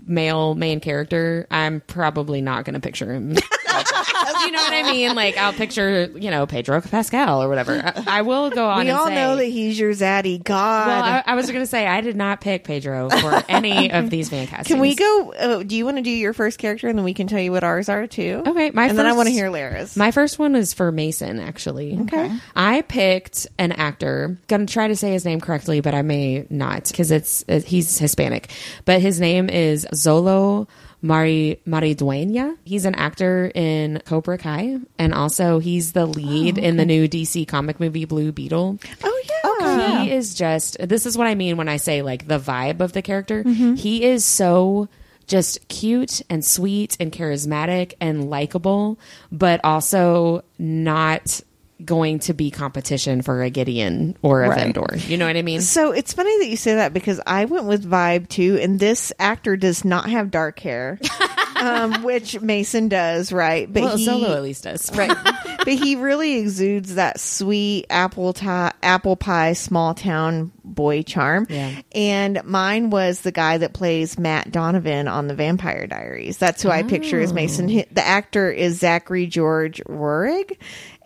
male 0.07 0.55
main 0.55 0.81
character, 0.81 1.47
I'm 1.51 1.83
probably 1.83 2.41
not 2.41 2.65
going 2.65 2.75
to 2.75 2.81
picture 2.81 3.13
him. 3.13 3.37
you 3.73 4.51
know 4.53 4.63
what 4.63 4.73
I 4.73 4.91
mean? 4.93 5.15
Like 5.15 5.37
I'll 5.37 5.53
picture, 5.53 6.11
you 6.15 6.31
know, 6.31 6.47
Pedro 6.47 6.81
Pascal 6.81 7.43
or 7.43 7.49
whatever. 7.49 7.73
I, 7.85 8.19
I 8.19 8.23
will 8.23 8.51
go 8.51 8.69
on 8.69 8.85
we 8.85 8.91
all 8.91 9.07
say, 9.07 9.15
know 9.15 9.37
that 9.37 9.45
he's 9.45 9.79
your 9.79 9.93
zaddy. 9.93 10.43
God. 10.43 10.87
well, 10.89 11.03
I, 11.05 11.23
I 11.27 11.35
was 11.35 11.47
going 11.47 11.63
to 11.63 11.67
say 11.67 11.87
I 11.87 12.01
did 12.01 12.17
not 12.17 12.41
pick 12.41 12.65
Pedro 12.65 13.09
for 13.11 13.43
any 13.49 13.93
of 13.93 14.11
these 14.11 14.29
fan 14.29 14.47
castings. 14.47 14.69
can 14.69 14.81
we 14.81 14.95
go? 14.95 15.33
Uh, 15.33 15.63
do 15.63 15.77
you 15.77 15.85
want 15.85 15.97
to 15.99 16.03
do 16.03 16.11
your 16.11 16.33
first 16.33 16.59
character, 16.59 16.89
and 16.89 16.99
then 16.99 17.05
we 17.05 17.15
can 17.15 17.27
tell 17.27 17.41
you 17.41 17.53
what 17.53 17.65
ours 17.65 17.89
are 17.89 18.07
too? 18.07 18.43
Okay, 18.47 18.71
my 18.71 18.87
and 18.87 18.99
then 18.99 19.07
I 19.07 19.11
first- 19.11 19.17
want 19.17 19.27
to 19.29 19.33
hear 19.33 19.51
Lara's. 19.51 19.97
My 19.97 20.11
first 20.11 20.39
one 20.39 20.55
is 20.57 20.73
for 20.73 20.91
Mason, 20.93 21.41
actually. 21.41 21.99
Okay. 22.03 22.37
I 22.57 22.83
picked 22.83 23.47
an 23.59 23.73
actor. 23.73 24.39
Gonna 24.49 24.67
try 24.67 24.89
to 24.89 24.97
say 24.97 25.13
his 25.13 25.25
name 25.25 25.41
correctly, 25.41 25.81
but 25.81 25.95
I 25.95 26.03
may 26.03 26.47
not 26.51 26.89
because 26.89 27.11
it's 27.11 27.45
uh, 27.49 27.61
he's 27.61 27.99
Hispanic. 27.99 28.51
But 28.85 29.01
his 29.01 29.21
name 29.21 29.49
is 29.49 29.87
Xolo 29.93 30.69
Mari 31.03 31.61
Maridueña. 31.67 32.57
He's 32.65 32.85
an 32.85 32.95
actor 32.95 33.51
in 33.55 34.01
Cobra 34.07 34.39
Kai, 34.39 34.79
and 34.99 35.13
also 35.13 35.59
he's 35.59 35.93
the 35.93 36.07
lead 36.07 36.59
oh, 36.59 36.63
in 36.63 36.77
the 36.77 36.87
new 36.87 37.09
DC 37.09 37.47
comic 37.47 37.81
movie 37.81 38.05
Blue 38.05 38.33
Beetle. 38.33 38.79
oh 39.05 39.23
yeah. 39.25 40.05
He 40.05 40.13
is 40.13 40.35
just 40.35 40.77
this 40.79 41.07
is 41.07 41.19
what 41.19 41.27
I 41.27 41.35
mean 41.35 41.57
when 41.57 41.69
I 41.69 41.77
say 41.77 42.03
like 42.03 42.29
the 42.29 42.39
vibe 42.39 42.81
of 42.81 42.93
the 42.93 43.03
character. 43.03 43.43
Mm-hmm. 43.43 43.75
He 43.75 44.05
is 44.05 44.25
so 44.25 44.89
just 45.27 45.69
cute 45.69 46.23
and 46.29 46.45
sweet 46.45 46.97
and 47.01 47.13
charismatic 47.13 47.95
and 48.01 48.29
likable, 48.29 48.99
but 49.31 49.61
also 49.65 50.45
not 50.59 51.41
going 51.85 52.19
to 52.21 52.35
be 52.35 52.51
competition 52.51 53.23
for 53.23 53.43
a 53.43 53.51
Gideon 53.51 54.17
or 54.23 54.43
a 54.45 54.49
Right. 54.49 54.59
Vemdour. 54.73 55.09
You 55.09 55.17
know 55.17 55.27
what 55.27 55.37
I 55.37 55.43
mean? 55.43 55.61
So 55.61 55.93
it's 55.93 56.13
funny 56.13 56.37
that 56.39 56.49
you 56.49 56.57
say 56.57 56.75
that 56.77 56.93
because 56.93 57.21
I 57.27 57.45
went 57.47 57.65
with 57.67 57.89
vibe 57.89 58.29
too, 58.29 58.59
and 58.61 58.79
this 58.79 59.13
actor 59.19 59.57
does 59.57 59.85
not 59.85 60.09
have 60.11 60.31
dark 60.31 60.59
hair, 60.61 60.99
um, 61.57 62.03
which 62.03 62.41
Mason 62.41 62.89
does, 62.89 63.33
right? 63.33 63.73
But 63.73 63.83
well, 63.83 63.97
he, 63.97 64.07
Xolo 64.07 64.31
at 64.37 64.43
least 64.43 64.65
does. 64.65 64.95
right? 64.97 65.17
but 65.59 65.69
he 65.69 65.97
really 65.97 66.39
exudes 66.39 66.95
that 66.97 67.21
sweet 67.21 67.87
apple 67.91 68.33
tie, 68.33 68.73
apple 68.83 69.17
pie, 69.17 69.53
small 69.55 69.95
town 69.95 70.53
boy 70.65 71.03
charm. 71.03 71.47
Yeah. 71.51 71.81
And 71.93 72.43
mine 72.45 72.91
was 72.91 73.21
the 73.21 73.33
guy 73.33 73.59
that 73.59 73.73
plays 73.75 74.19
Matt 74.19 74.51
Donovan 74.51 75.09
on 75.09 75.27
The 75.27 75.35
Vampire 75.35 75.87
Diaries. 75.87 76.39
That's 76.39 76.63
who 76.63 76.71
I 76.71 76.83
picture 76.83 77.21
as 77.21 77.33
Mason. 77.33 77.67
The 77.67 78.07
actor 78.07 78.51
is 78.51 78.79
Zachary 78.79 79.27
George 79.27 79.83
Roerig. 79.89 80.57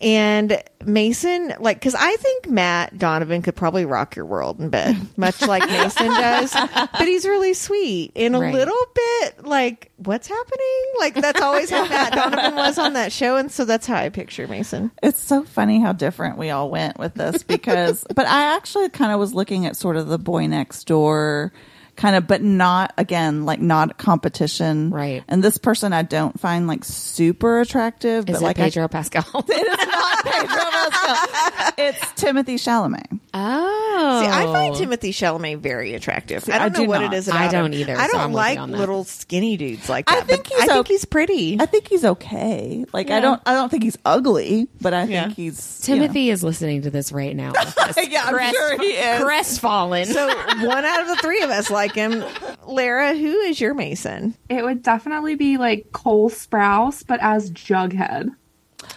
And 0.01 0.63
Mason, 0.85 1.55
like, 1.59 1.79
because 1.79 1.95
I 1.95 2.15
think 2.17 2.49
Matt 2.51 2.99
Donovan 2.99 3.41
could 3.43 3.57
probably 3.57 3.85
rock 3.85 4.15
your 4.15 4.27
world 4.27 4.61
in 4.61 4.69
bed, 4.69 4.97
much 5.17 5.41
like 5.43 5.67
Mason 5.69 6.07
does. 6.09 6.53
But 6.53 7.07
he's 7.07 7.25
really 7.25 7.55
sweet 7.55 8.13
and 8.15 8.37
a 8.37 8.39
Right. 8.39 8.53
little 8.55 8.77
bit 8.95 9.45
like, 9.47 9.91
what's 9.97 10.29
happening? 10.29 10.85
Like, 10.99 11.15
that's 11.15 11.41
always 11.41 11.71
how 11.71 11.89
Matt 11.89 12.13
Donovan 12.13 12.55
was 12.57 12.79
on 12.79 12.93
that 12.93 13.11
show. 13.13 13.37
And 13.37 13.51
so 13.51 13.65
that's 13.65 13.87
how 13.87 13.97
I 13.97 14.09
picture 14.11 14.47
Mason. 14.47 14.91
It's 15.03 15.21
so 15.21 15.45
funny 15.45 15.81
how 15.81 15.93
different 15.93 16.37
we 16.39 16.51
all 16.51 16.71
went 16.71 16.99
with 16.99 17.15
this 17.15 17.43
because, 17.43 18.05
but 18.15 18.27
I 18.27 18.55
actually 18.57 18.91
kind 18.91 19.13
of 19.13 19.19
was 19.19 19.33
looking 19.35 19.67
at 19.67 19.77
sort 19.77 19.97
of 19.97 20.09
the 20.09 20.19
boy 20.19 20.47
next 20.47 20.85
door 20.85 21.53
kind 21.97 22.15
of, 22.17 22.27
but 22.27 22.43
not 22.43 22.93
again, 22.99 23.45
like 23.45 23.61
not 23.61 23.99
competition. 23.99 24.91
Right. 24.91 25.25
And 25.29 25.43
this 25.43 25.59
person 25.59 25.93
I 25.93 26.03
don't 26.03 26.39
find 26.39 26.67
like 26.67 26.85
super 26.85 27.61
attractive, 27.61 28.29
Is 28.29 28.35
but 28.37 28.43
it 28.43 28.45
like 28.45 28.59
I- 28.59 28.65
Pedro 28.65 28.89
Pascal? 28.89 29.25
it 29.49 29.51
is 29.51 29.87
not 29.87 30.25
Pedro 30.25 30.57
Pascal. 30.71 31.73
It's 31.79 31.99
Timothée 32.21 32.55
Chalamet. 32.59 33.21
Oh, 33.39 34.21
See, 34.23 34.29
I 34.29 34.45
find 34.45 34.75
oh. 34.75 34.79
Timothée 34.79 35.11
Chalamet 35.11 35.59
very 35.59 35.95
attractive. 35.95 36.49
I 36.49 36.55
I 36.55 36.59
don't 36.59 36.73
know 36.73 36.81
do 36.85 36.89
what 36.89 37.01
not. 37.03 37.13
it 37.13 37.17
is 37.17 37.29
I 37.29 37.49
don't 37.51 37.73
him. 37.73 37.81
either, 37.81 37.97
I 37.97 38.07
so 38.07 38.13
don't 38.13 38.21
I'm 38.21 38.33
like 38.33 38.59
on 38.59 38.73
little 38.73 39.05
skinny 39.05 39.57
dudes 39.57 39.89
like 39.89 40.11
I 40.11 40.17
that. 40.21 40.27
think 40.27 40.45
but 40.45 40.53
he's 40.53 40.63
I 40.63 40.67
think 40.75 40.87
o- 40.87 40.89
he's 40.89 41.05
pretty. 41.05 41.57
I 41.61 41.67
think 41.67 41.89
he's 41.89 42.05
okay. 42.05 42.85
Like 42.93 43.11
I 43.11 43.21
don't, 43.21 43.41
I 43.47 43.53
don't 43.55 43.69
think 43.69 43.83
he's 43.83 43.99
ugly, 44.05 44.69
but 44.81 44.95
I 44.95 45.05
Yeah. 45.05 45.25
think 45.25 45.37
he's 45.37 45.89
you 45.89 45.97
know. 45.97 46.09
Timothée 46.09 46.29
is 46.33 46.43
listening 46.43 46.83
to 46.83 46.91
this 46.91 47.13
right 47.13 47.35
now. 47.37 47.53
Yeah, 48.09 48.25
I'm 48.27 48.53
sure 48.53 48.79
he 48.81 48.87
is. 48.89 49.23
Crestfallen. 49.23 50.07
so 50.07 50.27
one 50.29 50.85
out 50.85 51.01
of 51.03 51.09
the 51.09 51.17
three 51.17 51.43
of 51.43 51.51
us 51.51 51.71
like 51.71 51.95
him. 51.95 52.25
Lara, 52.67 53.15
who 53.15 53.41
is 53.41 53.61
your 53.61 53.75
Mason? 53.75 54.35
It 54.49 54.63
would 54.65 54.83
definitely 54.83 55.35
be 55.35 55.57
like 55.57 55.93
Cole 55.93 56.31
Sprouse, 56.31 57.05
but 57.07 57.21
as 57.21 57.51
Jughead. 57.51 58.31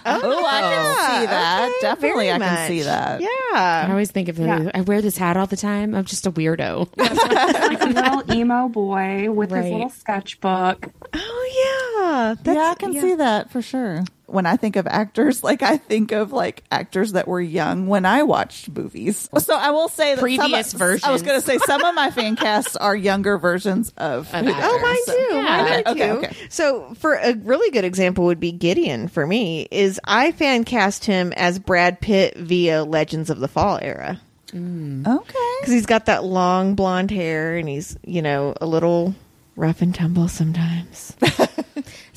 Oh, 0.06 0.46
I 0.46 0.60
can 0.62 0.86
oh. 0.86 1.20
see 1.20 1.26
that. 1.28 1.64
okay, 1.70 1.74
Definitely, 1.82 2.26
very 2.28 2.32
I 2.32 2.40
can 2.40 2.68
see 2.68 2.82
that. 2.84 3.22
Yeah. 3.22 3.28
I 3.54 3.90
always 3.90 4.12
think 4.12 4.30
of 4.30 4.38
the, 4.38 4.44
Yeah. 4.46 4.72
I 4.74 4.82
wear 4.82 5.02
this 5.02 5.18
hat 5.18 5.38
all 5.38 5.46
the 5.48 5.58
time. 5.58 5.94
I'm 5.94 6.06
just 6.06 6.26
a 6.26 6.32
weirdo. 6.32 6.90
like 6.98 7.82
a 7.82 7.86
little 7.86 8.36
emo 8.36 8.70
boy 8.70 9.30
with 9.32 9.52
Right. 9.52 9.64
his 9.66 9.74
little 9.74 9.90
sketchbook. 9.90 10.88
Oh 11.14 11.96
yeah. 12.06 12.36
That's, 12.44 12.56
yeah, 12.56 12.72
I 12.72 12.76
can 12.76 12.94
see 12.94 13.16
that 13.16 13.52
for 13.52 13.62
sure. 13.62 14.04
When 14.32 14.46
I 14.46 14.56
think 14.58 14.76
of 14.76 14.88
actors, 14.88 15.44
like 15.50 15.62
I 15.62 15.78
think 15.78 16.12
of 16.12 16.32
like 16.32 16.64
actors 16.72 17.14
that 17.14 17.28
were 17.28 17.42
young 17.42 17.88
when 17.88 18.06
I 18.06 18.24
watched 18.24 18.70
movies. 18.70 19.30
So 19.40 19.56
I 19.56 19.72
will 19.72 19.90
say 19.90 20.16
that 20.16 20.22
Previous 20.22 20.72
some, 20.72 20.78
versions. 20.80 21.04
I 21.04 21.12
was 21.12 21.22
going 21.22 21.40
to 21.40 21.46
say 21.46 21.58
some 21.60 21.84
of 21.84 21.96
my 21.96 22.12
fan 22.12 22.36
casts 22.36 22.76
are 22.76 22.96
younger 22.96 23.38
versions 23.38 23.90
of. 23.98 24.34
Of. 24.34 24.46
Oh, 24.48 24.80
mine 24.82 24.98
So- 25.06 25.14
too. 25.14 25.36
Yeah. 25.36 25.64
Mine 25.64 25.84
Okay, 25.88 26.08
too. 26.08 26.14
okay. 26.18 26.36
So, 26.50 26.94
for 26.96 27.16
a 27.16 27.34
really 27.36 27.72
good 27.72 27.86
example, 27.86 28.26
would 28.26 28.40
be 28.40 28.52
Gideon 28.52 29.08
for 29.08 29.26
me. 29.26 29.68
Is 29.72 30.00
I 30.06 30.32
fan 30.32 30.64
cast 30.64 31.06
him 31.06 31.34
as 31.36 31.60
Brad 31.60 32.00
Pitt 32.02 32.36
via 32.38 32.84
Legends 32.84 33.30
of 33.30 33.40
the 33.40 33.48
Fall 33.48 33.80
era. 33.82 34.20
Okay. 34.52 35.56
because 35.62 35.72
he's 35.74 35.86
got 35.86 36.08
that 36.08 36.24
long 36.24 36.74
blonde 36.76 37.12
hair 37.12 37.56
and 37.58 37.70
he's 37.70 37.96
you 38.04 38.22
know 38.24 38.56
a 38.60 38.66
little 38.66 39.14
rough 39.56 39.82
and 39.84 39.94
tumble 39.94 40.28
sometimes. 40.28 41.16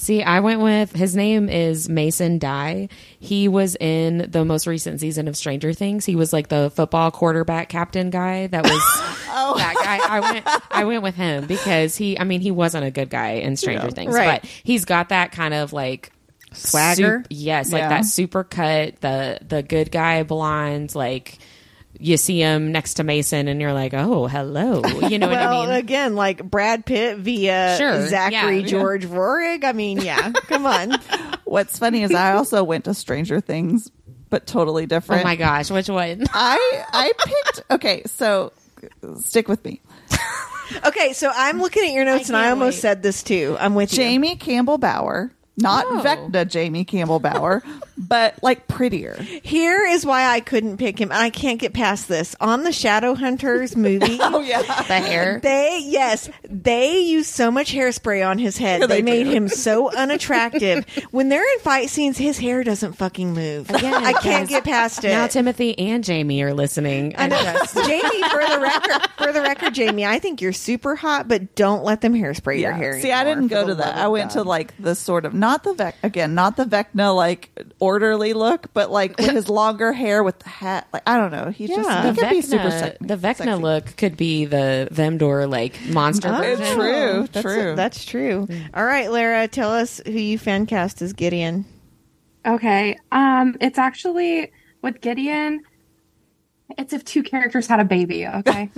See, 0.03 0.20
I 0.20 0.40
went 0.40 0.61
with 0.61 0.90
his 0.96 1.14
name 1.14 1.48
is 1.48 1.88
Mason 1.88 2.40
Dye. 2.40 2.88
He 3.20 3.46
was 3.46 3.76
in 3.76 4.28
the 4.28 4.44
most 4.44 4.66
recent 4.66 4.98
season 4.98 5.28
of 5.28 5.36
Stranger 5.36 5.72
Things. 5.72 6.05
He 6.05 6.16
was 6.16 6.32
like 6.32 6.48
the 6.48 6.72
football 6.74 7.12
quarterback 7.12 7.68
captain 7.68 8.11
guy 8.11 8.48
that 8.48 8.64
was 8.64 8.72
Oh. 9.34 9.55
that 9.57 9.74
guy. 9.76 10.00
I 10.16 10.18
went 10.18 10.46
I 10.72 10.84
went 10.86 11.03
with 11.05 11.14
him 11.14 11.46
because 11.46 11.94
he 11.96 12.18
I 12.18 12.24
mean 12.24 12.40
he 12.40 12.50
wasn't 12.50 12.84
a 12.84 12.90
good 12.90 13.11
guy 13.11 13.34
in 13.34 13.55
Stranger 13.57 13.92
Things, 13.92 14.12
Right. 14.12 14.42
but 14.42 14.50
he's 14.64 14.84
got 14.86 15.11
that 15.11 15.30
kind 15.30 15.55
of 15.55 15.72
like 15.72 16.11
Swagger? 16.53 17.20
sup- 17.22 17.26
yes, 17.30 17.72
like 17.72 17.82
Yeah. 17.82 17.88
that 17.90 18.05
super 18.05 18.42
cut, 18.42 19.00
the 19.03 19.38
the 19.46 19.62
good 19.62 19.92
guy 19.92 20.24
blonde, 20.24 20.96
like 20.96 21.38
you 22.03 22.16
see 22.16 22.40
him 22.40 22.72
next 22.72 22.94
to 22.94 23.05
Mason 23.05 23.48
and 23.48 23.61
you're 23.61 23.72
like, 23.72 23.94
"Oh, 23.94 24.26
hello." 24.26 24.82
You 25.09 25.18
know 25.18 25.28
well, 25.28 25.61
what 25.61 25.68
I 25.68 25.72
mean? 25.72 25.78
again, 25.84 26.14
like 26.16 26.42
Brad 26.42 26.84
Pitt 26.84 27.18
via 27.18 27.76
Sure, 27.78 28.09
Zachary 28.09 28.61
yeah. 28.61 28.66
George 28.66 29.07
Roerig. 29.07 29.64
I 29.64 29.72
mean, 29.72 30.00
yeah, 30.00 30.32
come 30.32 30.66
on. 30.66 30.92
What's 31.44 31.78
funny 31.78 32.03
is 32.03 32.12
I 32.12 32.32
also 32.32 32.64
went 32.64 32.84
to 32.86 32.94
Stranger 32.94 33.40
Things, 33.40 33.90
but 34.30 34.46
totally 34.46 34.84
oh 34.84 34.86
different. 34.86 35.22
oh 35.22 35.24
my 35.24 35.36
gosh, 35.36 35.70
which 35.70 35.88
one? 35.88 36.24
I 36.32 36.84
I 36.92 37.12
picked 37.18 37.70
okay, 37.70 38.03
so 38.07 38.53
stick 39.20 39.48
with 39.48 39.64
me. 39.64 39.80
Okay, 40.86 41.12
so 41.12 41.30
I'm 41.34 41.61
looking 41.61 41.84
at 41.84 41.92
your 41.92 42.07
notes, 42.07 42.28
and 42.28 42.36
I 42.36 42.48
almost 42.48 42.76
wait. 42.76 42.80
said 42.80 43.03
this 43.03 43.22
too. 43.22 43.57
I'm 43.61 43.74
with 43.74 43.92
you. 43.92 43.98
Jamie 43.98 44.36
Campbell 44.36 44.78
Bower, 44.78 45.30
not 45.59 45.84
Oh. 45.86 46.00
Vecna 46.03 46.48
Jamie 46.48 46.86
Campbell 46.86 47.18
Bower, 47.20 47.62
but 48.09 48.42
like 48.42 48.68
prettier. 48.68 49.14
Here 49.42 49.86
is 49.86 50.05
why 50.05 50.26
I 50.26 50.40
couldn't 50.40 50.76
pick 50.78 50.98
him, 51.00 51.11
I 51.12 51.30
can't 51.30 51.61
get 51.61 51.72
past 51.72 52.09
this. 52.09 52.34
On 52.40 52.64
the 52.64 52.70
Shadowhunters 52.70 53.76
movie, 53.76 54.18
Oh 54.20 54.40
yeah. 54.40 54.62
the 54.62 55.00
hair. 55.00 55.40
They 55.42 55.80
yes, 55.84 56.28
they 56.48 57.00
use 57.00 57.28
so 57.28 57.50
much 57.50 57.72
hairspray 57.72 58.26
on 58.28 58.38
his 58.38 58.59
head. 58.59 58.80
Yeah, 58.80 58.86
they, 58.86 58.96
they 58.96 59.03
made 59.03 59.24
do. 59.24 59.30
him 59.30 59.48
so 59.62 59.90
unattractive. 59.94 60.84
when 61.11 61.28
they're 61.28 61.50
in 61.55 61.59
fight 61.61 61.88
scenes, 61.90 62.18
his 62.18 62.38
hair 62.38 62.64
doesn't 62.64 62.94
fucking 62.94 63.32
move. 63.34 63.70
Again, 63.70 63.94
I 63.94 64.12
can't 64.14 64.48
get 64.48 64.64
past 64.64 65.05
it. 65.05 65.09
Now 65.09 65.26
Timothée 65.26 65.74
and 65.78 66.03
Jamie 66.05 66.42
are 66.42 66.55
listening. 66.55 67.14
I 67.16 67.28
know. 67.28 67.38
Jamie, 67.86 68.22
for 68.28 68.44
the 68.46 68.59
record, 68.61 69.09
for 69.18 69.32
the 69.32 69.42
record, 69.42 69.74
Jamie, 69.74 70.05
I 70.05 70.18
think 70.18 70.40
you're 70.40 70.53
super 70.53 70.94
hot, 70.96 71.28
but 71.28 71.55
don't 71.55 71.84
let 71.84 72.00
them 72.00 72.14
hairspray 72.14 72.61
your 72.61 72.72
hair. 72.72 73.00
See, 73.00 73.12
I 73.12 73.24
didn't 73.24 73.48
go 73.48 73.66
to 73.66 73.74
that. 73.76 73.96
I 73.96 74.07
of 74.07 74.12
went 74.12 74.30
to 74.32 74.42
like 74.42 74.74
the 74.78 74.94
sort 74.94 75.24
of 75.24 75.34
not 75.34 75.64
the 75.64 75.74
Vec 75.74 75.96
again, 76.03 76.34
not 76.34 76.57
the 76.57 76.64
Vecna 76.64 77.14
like 77.14 77.50
orderly 77.93 78.32
look, 78.32 78.72
but 78.72 78.90
like 78.90 79.16
with 79.18 79.30
his 79.40 79.49
longer 79.49 79.93
hair 79.93 80.22
with 80.22 80.38
the 80.38 80.49
hat. 80.49 80.88
Like 80.93 81.03
I 81.07 81.16
don't 81.18 81.30
know. 81.30 81.51
He 81.51 81.66
just 81.66 81.88
Yeah. 81.88 82.03
he 82.03 82.11
the 82.12 82.20
could 82.20 82.30
be 82.30 82.40
super 82.43 82.64
Vecna, 82.64 82.70
sexy. 82.80 82.97
the 83.07 83.16
Vecna 83.16 83.36
sexy. 83.36 83.55
look 83.62 83.97
could 83.97 84.16
be 84.16 84.45
the 84.47 84.88
Vemdour 84.90 85.47
like 85.49 85.78
monster 85.88 86.28
Oh, 86.32 86.57
true, 86.74 87.28
That's, 87.30 87.43
true. 87.43 87.74
That's 87.76 88.05
true. 88.05 88.49
All 88.74 88.84
right, 88.84 89.11
Lara, 89.11 89.47
tell 89.49 89.70
us 89.70 90.01
who 90.07 90.12
you 90.12 90.38
fan 90.38 90.66
cast 90.66 91.03
as 91.03 91.12
Gideon. 91.12 91.64
Okay. 92.47 92.99
Um, 93.12 93.57
it's 93.61 93.78
actually 93.78 94.51
with 94.82 95.01
Gideon. 95.01 95.61
It's 96.78 96.93
if 96.93 97.05
two 97.05 97.22
characters 97.22 97.66
had 97.66 97.80
a 97.80 97.84
baby. 97.84 98.26
Okay. 98.26 98.70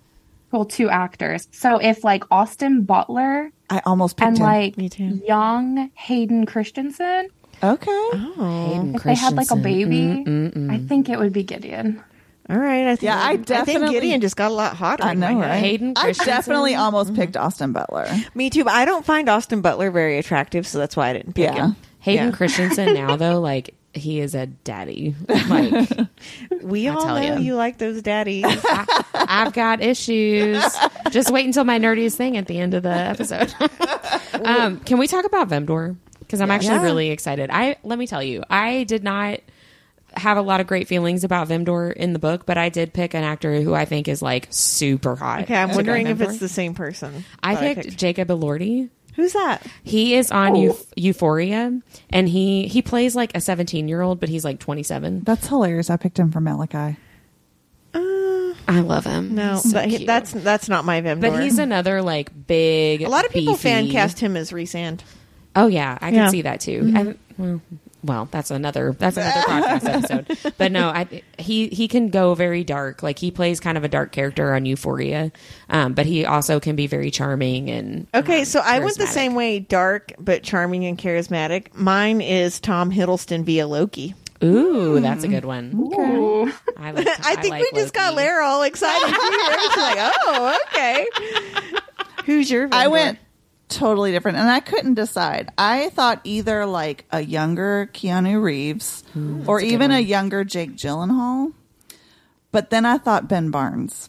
well, 0.50 0.64
two 0.64 0.88
actors. 0.88 1.48
So 1.52 1.76
if 1.78 2.02
like 2.02 2.24
Austin 2.30 2.82
Butler 2.84 3.50
I 3.70 3.80
almost 3.86 4.16
picked 4.16 4.26
and 4.28 4.38
him. 4.38 4.44
like 4.44 4.76
Me 4.78 4.88
too. 4.88 5.20
young 5.26 5.90
Hayden 5.94 6.46
Christensen, 6.46 7.28
okay. 7.62 7.90
Oh, 7.90 8.92
if 8.94 9.02
they 9.02 9.14
had 9.14 9.34
like 9.34 9.50
a 9.50 9.56
baby, 9.56 10.02
Mm-mm-mm. 10.24 10.70
I 10.70 10.78
think 10.78 11.08
it 11.08 11.18
would 11.18 11.32
be 11.32 11.42
Gideon. 11.42 12.02
all 12.50 12.56
right. 12.58 12.88
I 12.88 12.96
think, 12.96 13.02
Yeah, 13.02 13.18
I 13.18 13.32
I 13.60 13.64
think 13.64 13.90
Gideon 13.90 14.20
just 14.20 14.36
got 14.36 14.50
a 14.50 14.54
lot 14.54 14.74
hotter. 14.76 15.04
I 15.04 15.14
know, 15.14 15.26
head. 15.28 15.36
right? 15.38 15.58
Hayden 15.60 15.94
I 15.96 16.12
definitely 16.12 16.74
almost 16.74 17.10
Mm-hmm. 17.12 17.20
picked 17.20 17.36
Austin 17.36 17.72
Butler. 17.72 18.08
Me 18.34 18.50
too. 18.50 18.64
But 18.64 18.74
I 18.74 18.84
don't 18.84 19.04
find 19.06 19.28
Austin 19.28 19.60
Butler 19.60 19.90
very 19.90 20.18
attractive, 20.18 20.66
so 20.66 20.78
that's 20.78 20.96
why 20.96 21.10
I 21.10 21.12
didn't 21.14 21.34
pick 21.34 21.44
Yeah. 21.54 21.66
him. 21.68 21.76
Hayden 22.00 22.28
Yeah. 22.30 22.36
Christensen 22.36 22.94
now 22.94 23.16
though, 23.16 23.40
like 23.40 23.74
he 23.94 24.20
is 24.20 24.34
a 24.34 24.46
daddy. 24.46 25.14
Like 25.48 25.88
We 26.62 26.88
I 26.88 26.94
all 26.94 27.02
tell 27.02 27.16
know 27.16 27.22
ya. 27.22 27.36
you 27.38 27.54
like 27.56 27.78
those 27.78 28.00
daddies. 28.02 28.44
I, 28.48 29.04
I've 29.14 29.52
got 29.52 29.82
issues. 29.82 30.62
Just 31.10 31.30
wait 31.30 31.44
until 31.46 31.64
my 31.64 31.78
nerdiest 31.78 32.14
thing 32.16 32.36
at 32.36 32.46
the 32.46 32.58
end 32.58 32.74
of 32.74 32.82
the 32.84 32.90
episode. 32.90 33.54
um, 34.44 34.80
can 34.80 34.98
we 34.98 35.06
talk 35.06 35.24
about 35.26 35.48
Vemdour? 35.48 35.96
Because 36.32 36.40
I'm 36.40 36.50
actually 36.50 36.76
Yeah. 36.76 36.82
really 36.84 37.10
excited. 37.10 37.50
I 37.52 37.76
let 37.84 37.98
me 37.98 38.06
tell 38.06 38.22
you, 38.22 38.42
I 38.48 38.84
did 38.84 39.04
not 39.04 39.40
have 40.16 40.38
a 40.38 40.42
lot 40.42 40.62
of 40.62 40.66
great 40.66 40.88
feelings 40.88 41.24
about 41.24 41.46
Vemdour 41.48 41.90
in 41.92 42.14
the 42.14 42.18
book, 42.18 42.46
but 42.46 42.56
I 42.56 42.70
did 42.70 42.94
pick 42.94 43.12
an 43.12 43.22
actor 43.22 43.60
who 43.60 43.74
I 43.74 43.84
think 43.84 44.08
is 44.08 44.22
like 44.22 44.46
super 44.48 45.14
hot. 45.14 45.42
Okay, 45.42 45.54
I'm 45.54 45.68
to 45.70 45.76
wondering 45.76 46.06
if 46.06 46.22
it's 46.22 46.38
the 46.38 46.48
same 46.48 46.72
person. 46.74 47.26
I 47.42 47.54
that 47.54 47.76
picked, 47.84 47.96
Jacob 47.98 48.28
Elordi. 48.28 48.88
Who's 49.14 49.34
that? 49.34 49.66
He 49.82 50.14
is 50.14 50.30
on 50.30 50.52
Oh. 50.52 50.58
Euph- 50.72 50.86
Euphoria, 50.96 51.78
and 52.08 52.28
he 52.30 52.66
he 52.66 52.80
plays 52.80 53.14
like 53.14 53.36
a 53.36 53.40
17 53.42 53.88
year 53.88 54.00
old, 54.00 54.18
but 54.18 54.30
he's 54.30 54.42
like 54.42 54.58
27. 54.58 55.20
That's 55.24 55.46
hilarious. 55.48 55.90
I 55.90 55.98
picked 55.98 56.18
him 56.18 56.32
for 56.32 56.40
Malachi. 56.40 56.96
Uh, 57.94 58.54
I 58.68 58.80
love 58.80 59.04
him. 59.04 59.34
no, 59.34 59.52
He's 59.52 59.62
so 59.64 59.68
that- 59.70 59.88
cute. 59.90 60.06
that's 60.06 60.32
that's 60.32 60.68
not 60.70 60.86
my 60.86 61.02
Vemdour. 61.02 61.20
But 61.30 61.42
he's 61.42 61.58
another 61.58 62.00
like 62.00 62.30
big. 62.46 63.02
a 63.02 63.08
lot 63.10 63.26
of 63.26 63.32
people 63.32 63.54
fan 63.54 63.90
cast 63.90 64.18
him 64.20 64.34
as 64.36 64.50
Rhysand. 64.50 65.00
Oh 65.54 65.66
yeah, 65.66 65.98
I 66.00 66.10
can 66.10 66.14
Yeah. 66.14 66.28
see 66.28 66.42
that 66.42 66.60
too. 66.60 66.92
I, 66.94 67.14
well, 67.38 67.60
well, 68.04 68.28
that's 68.30 68.50
another 68.50 68.92
that's 68.98 69.16
another 69.16 69.40
podcast 69.46 69.84
episode. 69.84 70.54
But 70.58 70.72
no, 70.72 70.88
I 70.88 71.22
he 71.38 71.68
he 71.68 71.88
can 71.88 72.08
go 72.08 72.34
very 72.34 72.64
dark. 72.64 73.02
Like 73.02 73.18
he 73.18 73.30
plays 73.30 73.60
kind 73.60 73.76
of 73.78 73.84
a 73.84 73.88
dark 73.88 74.12
character 74.12 74.54
on 74.54 74.64
Euphoria, 74.66 75.30
um, 75.68 75.92
but 75.94 76.06
he 76.06 76.24
also 76.24 76.58
can 76.58 76.74
be 76.74 76.86
very 76.86 77.10
charming 77.10 77.70
and 77.70 78.06
Okay, 78.14 78.40
um, 78.40 78.44
so 78.44 78.60
I 78.60 78.80
went 78.80 78.96
the 78.98 79.06
same 79.06 79.34
way, 79.34 79.58
dark 79.60 80.12
but 80.18 80.42
charming 80.42 80.84
and 80.86 80.98
charismatic. 80.98 81.74
Mine 81.74 82.20
is 82.20 82.58
Tom 82.60 82.90
Hiddleston 82.90 83.44
via 83.44 83.66
Loki. 83.66 84.14
Ooh, 84.44 84.98
that's 84.98 85.22
a 85.22 85.28
good 85.28 85.44
one. 85.44 85.72
Ooh. 85.76 86.52
I, 86.76 86.90
like, 86.90 87.06
I 87.24 87.36
think 87.36 87.50
like 87.52 87.62
we 87.62 87.70
just 87.78 87.94
got 87.94 88.14
Loki. 88.14 88.26
Lara 88.26 88.44
all 88.46 88.62
excited. 88.64 89.06
She's 89.06 89.76
like, 89.76 90.12
oh, 90.26 90.58
okay. 90.72 91.06
Who's 92.24 92.50
your? 92.50 92.68
I 92.72 92.88
went 92.88 93.20
totally 93.76 94.12
different, 94.12 94.38
and 94.38 94.50
I 94.50 94.60
couldn't 94.60 94.94
decide. 94.94 95.50
I 95.58 95.90
thought 95.90 96.20
either 96.24 96.66
like 96.66 97.04
a 97.10 97.20
younger 97.20 97.90
Keanu 97.92 98.42
Reeves 98.42 99.04
hmm. 99.12 99.44
or 99.48 99.60
a 99.60 99.64
even 99.64 99.90
a 99.90 99.94
one. 99.94 100.04
younger 100.04 100.44
Jake 100.44 100.76
Gyllenhaal. 100.76 101.52
But 102.50 102.70
then 102.70 102.84
I 102.84 102.98
thought 102.98 103.28
Ben 103.28 103.50
Barnes. 103.50 104.08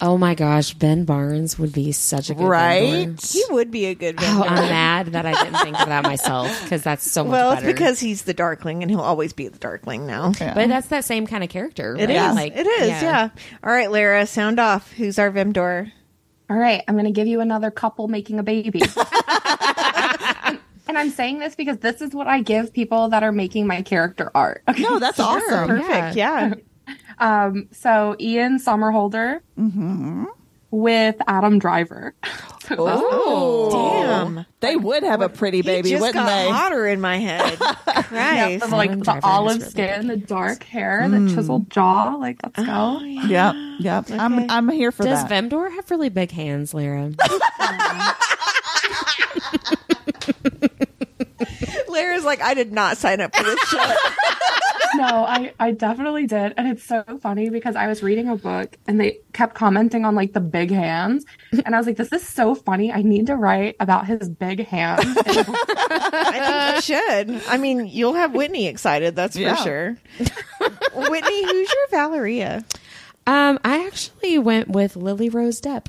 Oh 0.00 0.18
my 0.18 0.34
gosh, 0.34 0.74
Ben 0.74 1.04
Barnes 1.04 1.58
would 1.58 1.72
be 1.72 1.90
such 1.90 2.28
a 2.28 2.34
good 2.34 2.46
Right? 2.46 3.08
Vemdour. 3.08 3.32
He 3.32 3.44
would 3.48 3.70
be 3.70 3.86
a 3.86 3.94
good 3.94 4.16
Oh, 4.18 4.22
Vemdour. 4.22 4.48
I'm 4.48 4.68
mad 4.68 5.06
that 5.08 5.24
I 5.24 5.42
didn't 5.42 5.58
think 5.60 5.80
of 5.80 5.88
that 5.88 6.02
myself 6.02 6.62
because 6.62 6.82
that's 6.82 7.10
so 7.10 7.24
much 7.24 7.32
well, 7.32 7.54
better. 7.54 7.68
it's 7.68 7.72
because 7.72 7.98
he's 7.98 8.22
the 8.22 8.34
Darkling, 8.34 8.82
and 8.82 8.90
he'll 8.90 9.00
always 9.00 9.32
be 9.32 9.48
the 9.48 9.58
Darkling 9.58 10.06
now. 10.06 10.32
Yeah. 10.38 10.52
but 10.54 10.68
that's 10.68 10.88
that 10.88 11.06
same 11.06 11.26
kind 11.26 11.42
of 11.42 11.48
character. 11.48 11.96
It 11.96 12.10
right? 12.10 12.28
is. 12.28 12.34
Like, 12.34 12.56
it 12.56 12.66
is. 12.66 12.88
Yeah. 12.88 13.30
All 13.64 13.72
right, 13.72 13.90
Lara, 13.90 14.26
sound 14.26 14.60
off. 14.60 14.92
Who's 14.92 15.18
our 15.18 15.30
Vemdour? 15.30 15.90
All 16.48 16.56
right, 16.56 16.82
I'm 16.86 16.94
going 16.94 17.06
to 17.06 17.12
give 17.12 17.26
you 17.26 17.40
another 17.40 17.70
couple 17.70 18.06
making 18.08 18.38
a 18.38 18.42
baby. 18.42 18.80
and, 18.80 18.96
and 20.88 20.98
I'm 20.98 21.10
saying 21.10 21.40
this 21.40 21.54
because 21.54 21.78
this 21.78 22.00
is 22.00 22.14
what 22.14 22.26
I 22.26 22.40
give 22.40 22.72
people 22.72 23.08
that 23.08 23.22
are 23.22 23.32
making 23.32 23.66
my 23.66 23.82
character 23.82 24.30
art. 24.34 24.62
Okay. 24.68 24.82
no, 24.82 24.98
that's 25.00 25.18
awesome. 25.18 25.68
Perfect. 25.68 26.16
Yeah. 26.16 26.54
Um, 27.18 27.68
so 27.72 28.14
Ian 28.20 28.58
Somerhalder 28.58 29.40
with 30.70 31.16
Adam 31.26 31.58
Driver. 31.58 32.14
Oh, 32.68 33.70
Damn. 33.70 34.44
They 34.58 34.74
would 34.74 35.04
have 35.04 35.20
a 35.20 35.28
pretty 35.28 35.62
baby, 35.62 35.90
he 35.90 35.94
just 35.94 36.00
wouldn't 36.00 36.16
got 36.16 36.26
they? 36.26 36.50
hotter 36.50 36.84
in 36.88 37.00
my 37.00 37.18
head. 37.18 37.56
Christ. 37.58 38.64
Of 38.64 38.72
like 38.72 38.90
Adam 38.90 38.98
the 38.98 39.04
Driver 39.04 39.18
is 39.18 39.24
olive 39.24 39.58
really 39.58 39.70
skin, 39.70 40.06
the 40.08 40.16
dark 40.16 40.64
hair, 40.64 41.08
the 41.08 41.18
mm. 41.18 41.32
chiseled 41.32 41.70
jaw. 41.70 42.16
Like, 42.16 42.40
let's 42.42 42.56
go. 42.56 42.64
Oh, 42.68 43.00
yep, 43.04 43.54
yep. 43.78 44.10
Okay. 44.10 44.18
I'm 44.18 44.50
I'm 44.50 44.68
here 44.68 44.90
for 44.90 45.04
Does 45.04 45.22
that. 45.22 45.30
Vemdour 45.30 45.70
have 45.76 45.88
really 45.92 46.08
big 46.08 46.32
hands, 46.32 46.74
Lara? 51.96 52.08
Lara's 52.08 52.24
like, 52.24 52.40
I 52.42 52.54
did 52.54 52.72
not 52.72 52.96
sign 52.96 53.20
up 53.20 53.34
for 53.34 53.42
this 53.42 53.60
show. 53.68 53.94
no, 54.96 55.04
I, 55.24 55.52
I 55.58 55.72
definitely 55.72 56.26
did. 56.26 56.54
And 56.56 56.68
it's 56.68 56.84
so 56.84 57.02
funny 57.20 57.50
because 57.50 57.76
I 57.76 57.86
was 57.86 58.02
reading 58.02 58.28
a 58.28 58.36
book 58.36 58.76
and 58.86 58.98
they 59.00 59.18
kept 59.32 59.54
commenting 59.54 60.04
on 60.04 60.14
like 60.14 60.32
the 60.32 60.40
big 60.40 60.70
hands. 60.70 61.24
And 61.64 61.74
I 61.74 61.78
was 61.78 61.86
like, 61.86 61.96
this 61.96 62.12
is 62.12 62.26
so 62.26 62.54
funny. 62.54 62.92
I 62.92 63.02
need 63.02 63.26
to 63.26 63.36
write 63.36 63.76
about 63.80 64.06
his 64.06 64.28
big 64.28 64.66
hands. 64.66 65.04
I 65.26 66.72
think 66.74 66.76
you 66.76 66.96
should. 66.96 67.42
I 67.48 67.56
mean, 67.58 67.86
you'll 67.86 68.14
have 68.14 68.32
Whitney 68.34 68.66
excited, 68.66 69.16
that's 69.16 69.36
Yeah. 69.36 69.56
for 69.56 69.62
sure. 69.62 69.96
Whitney, 70.94 71.44
who's 71.44 71.68
your 71.72 71.88
Valeria? 71.90 72.64
um, 73.26 73.58
I 73.64 73.84
actually 73.86 74.38
went 74.38 74.68
with 74.68 74.96
Lily 74.96 75.28
Rose 75.28 75.60
Depp, 75.60 75.86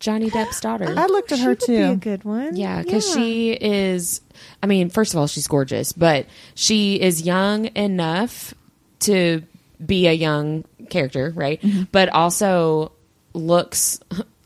Johnny 0.00 0.30
Depp's 0.30 0.60
daughter. 0.60 0.94
I 0.96 1.06
looked 1.06 1.32
at 1.32 1.38
She 1.38 1.44
her 1.44 1.50
would 1.50 1.62
Be 1.66 1.76
a 1.76 1.96
good 1.96 2.24
one. 2.24 2.56
Yeah, 2.56 2.82
because 2.82 3.12
she 3.12 3.52
is. 3.52 4.20
I 4.62 4.66
mean, 4.66 4.90
first 4.90 5.14
of 5.14 5.18
all, 5.20 5.26
she's 5.26 5.46
gorgeous, 5.46 5.92
but 5.92 6.26
she 6.54 7.00
is 7.00 7.22
young 7.22 7.66
enough 7.76 8.54
to 9.00 9.42
be 9.84 10.06
a 10.08 10.12
young 10.12 10.64
character, 10.90 11.32
right? 11.34 11.62
But 11.92 12.08
also 12.08 12.92
looks 13.34 14.00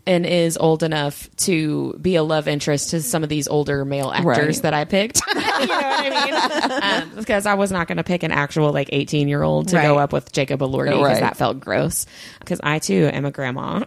and 0.04 0.26
is 0.26 0.58
old 0.58 0.82
enough 0.82 1.30
to 1.36 1.96
be 2.02 2.16
a 2.16 2.22
love 2.24 2.48
interest 2.48 2.90
to 2.90 3.00
some 3.00 3.22
of 3.22 3.28
these 3.28 3.46
older 3.46 3.84
male 3.84 4.10
actors 4.10 4.56
Right. 4.56 4.62
that 4.64 4.74
I 4.74 4.84
picked. 4.84 5.22
you 5.34 5.40
know 5.40 5.46
what 5.46 5.68
I 5.68 6.24
mean? 6.26 7.12
Um, 7.12 7.14
because 7.16 7.46
I 7.46 7.54
was 7.54 7.70
not 7.70 7.86
going 7.86 7.98
to 7.98 8.04
pick 8.04 8.24
an 8.24 8.32
actual 8.32 8.72
like 8.72 8.88
18 8.92 9.28
year 9.28 9.42
old 9.42 9.68
to 9.68 9.76
go 9.80 9.98
up 9.98 10.12
with 10.12 10.32
Jacob 10.32 10.60
Elordi 10.60 10.86
because 10.90 11.02
Right. 11.04 11.20
that 11.20 11.36
felt 11.36 11.60
gross. 11.60 12.04
Because 12.40 12.60
I 12.64 12.80
too 12.80 13.08
am 13.12 13.24
a 13.24 13.30
grandma. 13.30 13.84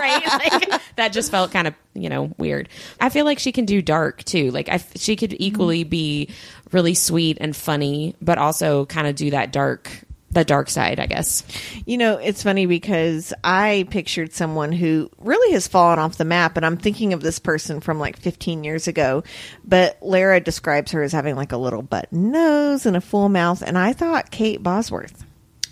Right? 0.00 0.22
Like, 0.40 0.80
that 0.96 1.12
just 1.12 1.30
felt 1.30 1.52
kind 1.52 1.68
of, 1.68 1.74
you 1.94 2.08
know, 2.08 2.32
weird. 2.38 2.68
I 2.98 3.10
feel 3.10 3.24
like 3.24 3.38
she 3.38 3.52
can 3.52 3.66
do 3.66 3.82
dark 3.82 4.24
too. 4.24 4.50
Like 4.50 4.68
I, 4.68 4.82
she 4.96 5.16
could 5.16 5.36
equally 5.38 5.82
mm-hmm. 5.82 5.90
be 5.90 6.30
really 6.72 6.94
sweet 6.94 7.38
and 7.40 7.54
funny, 7.54 8.14
but 8.22 8.38
also 8.38 8.86
kind 8.86 9.06
of 9.06 9.16
do 9.16 9.30
that 9.30 9.52
dark, 9.52 9.90
the 10.30 10.44
dark 10.44 10.70
side, 10.70 11.00
I 11.00 11.06
guess. 11.06 11.42
You 11.86 11.98
know, 11.98 12.16
it's 12.16 12.42
funny 12.42 12.66
because 12.66 13.32
I 13.44 13.86
pictured 13.90 14.32
someone 14.32 14.72
who 14.72 15.10
really 15.18 15.52
has 15.52 15.68
fallen 15.68 15.98
off 15.98 16.16
the 16.16 16.24
map, 16.24 16.56
and 16.56 16.64
I'm 16.64 16.76
thinking 16.76 17.12
of 17.12 17.20
this 17.20 17.38
person 17.38 17.80
from 17.80 17.98
like 17.98 18.18
15 18.18 18.64
years 18.64 18.88
ago. 18.88 19.24
But 19.64 19.98
Lara 20.00 20.40
describes 20.40 20.92
her 20.92 21.02
as 21.02 21.12
having 21.12 21.36
like 21.36 21.52
a 21.52 21.58
little 21.58 21.82
button 21.82 22.30
nose 22.30 22.86
and 22.86 22.96
a 22.96 23.00
full 23.00 23.28
mouth, 23.28 23.62
and 23.62 23.76
I 23.76 23.92
thought 23.92 24.30
Kate 24.30 24.62
Bosworth. 24.62 25.24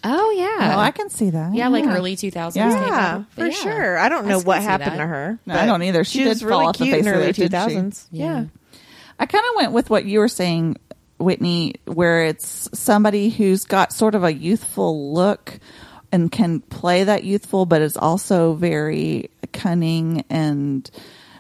Oh 0.05 0.31
yeah. 0.31 0.75
Oh, 0.77 0.79
I 0.79 0.91
can 0.93 1.11
see 1.11 1.31
that. 1.31 1.55
yeah, 1.55 1.69
like 1.69 1.85
early 1.87 2.15
2000s. 2.17 2.55
Yeah. 2.57 2.71
Kate 2.73 2.87
Yeah, 2.87 3.23
for 3.31 3.47
Yeah. 3.47 3.51
sure. 3.53 3.99
I 3.99 4.09
don't 4.09 4.27
know 4.27 4.39
still 4.39 4.47
what 4.49 4.63
happened 4.63 4.93
that. 4.93 4.99
to 4.99 5.07
her. 5.07 5.39
No, 5.47 5.55
I 5.55 5.67
don't 5.67 5.83
either. 5.83 6.05
She 6.05 6.25
was 6.27 6.39
did 6.41 6.49
fall 6.49 6.59
really 6.61 6.67
off 6.69 6.77
cute 6.77 6.89
in 6.89 6.95
face 6.95 7.07
of 7.07 7.13
early 7.15 7.33
the 7.33 7.45
earth, 7.45 7.51
2000s. 7.53 8.07
Yeah. 8.13 8.45
I 9.19 9.27
kind 9.27 9.45
of 9.51 9.57
went 9.57 9.73
with 9.73 9.91
what 9.91 10.05
you 10.05 10.21
were 10.21 10.29
saying, 10.29 10.77
Whitney, 11.19 11.75
where 11.87 12.25
it's 12.27 12.69
somebody 12.73 13.31
who's 13.31 13.65
got 13.65 13.93
sort 13.93 14.15
of 14.15 14.23
a 14.23 14.33
youthful 14.33 15.13
look 15.13 15.59
and 16.13 16.31
can 16.31 16.61
play 16.61 17.05
that 17.05 17.25
youthful, 17.25 17.67
but 17.67 17.83
is 17.83 17.97
also 17.97 18.55
very 18.55 19.31
cunning 19.53 20.25
and 20.31 20.89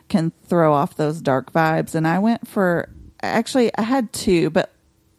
can 0.08 0.32
throw 0.48 0.74
off 0.74 0.96
those 0.96 1.20
dark 1.22 1.52
vibes. 1.52 1.94
And 1.94 2.06
I 2.08 2.18
went 2.18 2.48
for 2.48 2.88
actually 3.22 3.70
I 3.78 3.82
had 3.82 4.12
two, 4.12 4.50
but 4.50 4.72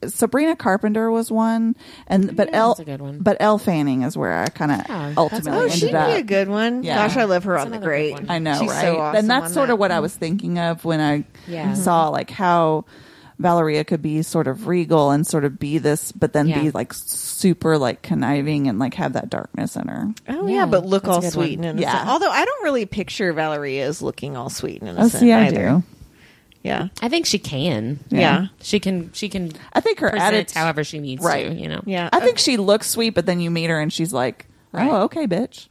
Sabrina 0.06 0.56
Carpenter 0.56 1.10
was 1.10 1.30
one, 1.30 1.76
and 2.06 2.34
but 2.36 2.48
Yeah, 2.50 2.56
Elle, 2.58 2.68
that's 2.68 2.80
a 2.80 2.84
good 2.84 3.00
one. 3.02 3.18
but 3.20 3.36
Elle 3.40 3.58
Fanning 3.58 4.02
is 4.02 4.16
where 4.16 4.32
I 4.42 4.46
kind 4.46 4.72
of 4.72 4.78
Yeah, 4.88 5.12
ultimately 5.16 5.50
Oh, 5.52 5.62
ended 5.64 5.78
she'd 5.78 5.94
up. 5.94 6.08
be 6.08 6.14
a 6.14 6.22
good 6.22 6.48
one. 6.48 6.82
Yeah. 6.82 7.06
Gosh, 7.06 7.16
I 7.18 7.24
love 7.24 7.44
her 7.44 7.54
That's 7.54 7.66
on 7.66 7.70
the 7.70 7.76
another 7.76 7.86
good 7.86 7.90
great. 7.90 8.12
one. 8.14 8.26
I 8.30 8.38
know, 8.38 8.58
She's 8.58 8.70
right? 8.70 8.80
so 8.82 8.98
awesome 8.98 9.18
and 9.18 9.30
that's 9.30 9.46
on 9.46 9.52
sort 9.52 9.66
that. 9.68 9.74
of 9.74 9.78
what 9.78 9.90
I 9.90 10.00
was 10.00 10.14
thinking 10.14 10.58
of 10.58 10.84
when 10.84 11.00
I 11.00 11.24
Yeah. 11.46 11.74
saw 11.74 12.08
like 12.08 12.30
how 12.30 12.86
Valeria 13.38 13.84
could 13.84 14.02
be 14.02 14.20
sort 14.22 14.46
of 14.48 14.66
regal 14.66 15.10
and 15.10 15.26
sort 15.26 15.44
of 15.46 15.58
be 15.58 15.78
this, 15.78 16.12
but 16.12 16.32
then 16.34 16.48
Yeah. 16.48 16.60
be 16.62 16.70
like 16.70 16.92
super 16.94 17.78
like 17.78 18.02
conniving 18.02 18.68
and 18.68 18.78
like 18.78 18.94
have 18.94 19.14
that 19.14 19.30
darkness 19.30 19.76
in 19.76 19.88
her. 19.88 20.08
Oh 20.28 20.46
yeah, 20.46 20.54
Yeah, 20.56 20.66
but 20.66 20.84
look 20.86 21.04
that's 21.04 21.10
a 21.10 21.14
all 21.14 21.20
good 21.22 21.32
sweet 21.32 21.58
one. 21.58 21.68
and 21.68 21.78
innocent. 21.80 22.04
Yeah. 22.06 22.10
Although 22.12 22.30
I 22.30 22.44
don't 22.44 22.64
really 22.64 22.84
picture 22.86 23.32
Valeria 23.32 23.86
as 23.86 24.02
looking 24.02 24.36
all 24.36 24.50
sweet 24.50 24.80
and 24.82 24.90
Oh, 24.90 24.92
innocent. 24.92 25.20
see, 25.20 25.32
I 25.32 25.46
either. 25.46 25.68
do. 25.70 25.82
Yeah. 26.62 26.88
I 27.00 27.08
think 27.08 27.24
she 27.26 27.38
can. 27.38 28.00
Yeah. 28.10 28.48
She 28.60 28.80
can. 28.80 29.12
She 29.12 29.28
can. 29.28 29.52
I 29.72 29.80
think 29.80 29.98
her 30.00 30.10
present 30.10 30.34
attitude, 30.34 30.56
however 30.56 30.84
she 30.84 30.98
needs 30.98 31.22
Right. 31.24 31.48
to. 31.48 31.54
You 31.54 31.68
know. 31.68 31.82
Yeah. 31.86 32.10
I 32.12 32.20
think 32.20 32.38
she 32.38 32.56
looks 32.58 32.88
sweet, 32.88 33.10
but 33.10 33.24
then 33.26 33.40
you 33.40 33.50
meet 33.50 33.70
her 33.70 33.80
and 33.80 33.92
she's 33.92 34.12
like, 34.12 34.46
oh, 34.74 34.78
Right. 34.78 34.90
"Oh, 34.90 35.02
okay, 35.04 35.26
bitch." 35.26 35.68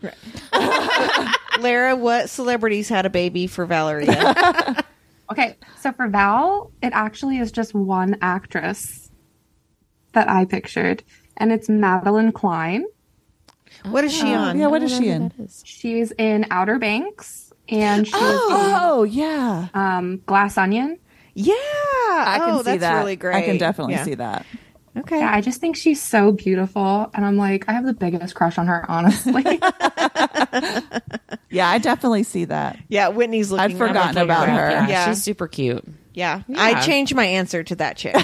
Lara, 1.61 1.95
what 1.95 2.29
celebrities 2.29 2.89
had 2.89 3.05
a 3.05 3.09
baby 3.09 3.47
for 3.47 3.65
Valeria? 3.65 4.83
Okay, 5.31 5.57
so 5.79 5.91
for 5.91 6.07
Val, 6.07 6.71
it 6.81 6.91
actually 6.91 7.37
is 7.37 7.51
just 7.51 7.75
one 7.75 8.17
actress 8.19 9.11
that 10.13 10.27
I 10.27 10.45
pictured, 10.45 11.03
and 11.37 11.51
it's 11.51 11.67
Madelyn 11.67 12.33
Cline. 12.33 12.85
what 13.83 14.03
is 14.03 14.11
she 14.11 14.25
oh, 14.33 14.39
on? 14.39 14.57
Yeah, 14.57 14.65
what 14.65 14.81
I 14.81 14.85
is 14.85 14.91
don't 14.93 15.01
she 15.03 15.09
in? 15.09 15.27
that 15.37 15.43
is. 15.43 15.61
She's 15.63 16.11
in 16.13 16.47
Outer 16.49 16.79
Banks, 16.79 17.48
and 17.69 18.05
she's 18.07 18.15
Oh, 18.17 19.03
yeah. 19.03 19.67
in 19.73 19.79
um, 19.79 20.21
Glass 20.25 20.57
Onion. 20.57 20.97
Yeah. 21.33 21.53
I 21.55 22.37
can 22.39 22.49
oh, 22.55 22.57
see 22.59 22.63
that's 22.63 22.81
that. 22.81 22.97
really 22.99 23.15
great. 23.15 23.35
I 23.35 23.41
can 23.43 23.57
definitely 23.57 23.93
Yeah. 23.93 24.03
see 24.05 24.15
that. 24.15 24.45
Okay. 24.97 25.19
Yeah, 25.19 25.33
I 25.33 25.39
just 25.41 25.61
think 25.61 25.75
she's 25.77 26.01
so 26.01 26.31
beautiful, 26.31 27.09
and 27.13 27.23
I'm 27.23 27.37
like, 27.37 27.69
I 27.69 27.73
have 27.73 27.85
the 27.85 27.93
biggest 27.93 28.35
crush 28.35 28.57
on 28.57 28.67
her, 28.67 28.85
honestly. 28.89 29.43
Yeah, 31.51 31.67
I 31.67 31.79
definitely 31.79 32.23
see 32.23 32.45
that. 32.45 32.77
Yeah, 32.89 33.07
Whitney's 33.09 33.49
looking. 33.51 33.71
I'd 33.71 33.77
forgotten 33.77 34.17
about 34.21 34.47
her. 34.49 34.69
Yeah, 34.69 34.87
Yeah, 34.87 35.05
she's 35.09 35.23
super 35.23 35.47
cute. 35.47 35.83
yeah. 36.13 36.43
Yeah. 36.47 36.61
I 36.61 36.81
changed 36.81 37.15
my 37.15 37.25
answer 37.25 37.63
to 37.63 37.75
that 37.77 37.97
chick. 37.97 38.15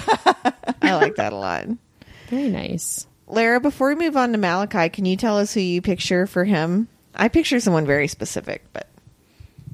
I 0.80 0.94
like 0.94 1.16
that 1.16 1.32
a 1.32 1.36
lot. 1.36 1.66
Very 2.28 2.48
nice. 2.50 3.06
Lara, 3.26 3.58
before 3.60 3.88
we 3.88 3.94
move 3.96 4.16
on 4.16 4.30
to 4.30 4.38
Malachi, 4.38 4.88
can 4.90 5.04
you 5.06 5.16
tell 5.16 5.38
us 5.38 5.52
who 5.52 5.60
you 5.60 5.82
picture 5.82 6.28
for 6.28 6.44
him? 6.44 6.86
I 7.16 7.26
picture 7.28 7.58
someone 7.58 7.84
very 7.86 8.06
specific, 8.06 8.64
but 8.72 8.88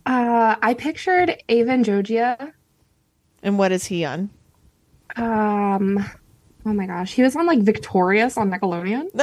uh, 0.07 0.57
I 0.63 0.75
pictured 0.75 1.43
Avan 1.49 1.85
Jogia. 1.85 2.53
and 3.43 3.59
what 3.59 3.73
is 3.73 3.85
he 3.87 4.05
on? 4.05 4.31
Um, 5.17 6.05
oh 6.65 6.73
my 6.73 6.87
gosh, 6.87 7.13
he 7.15 7.23
was 7.23 7.37
on 7.37 7.47
like 7.47 7.61
Victorious 7.61 8.37
on 8.37 8.51
Nickelodeon, 8.51 9.09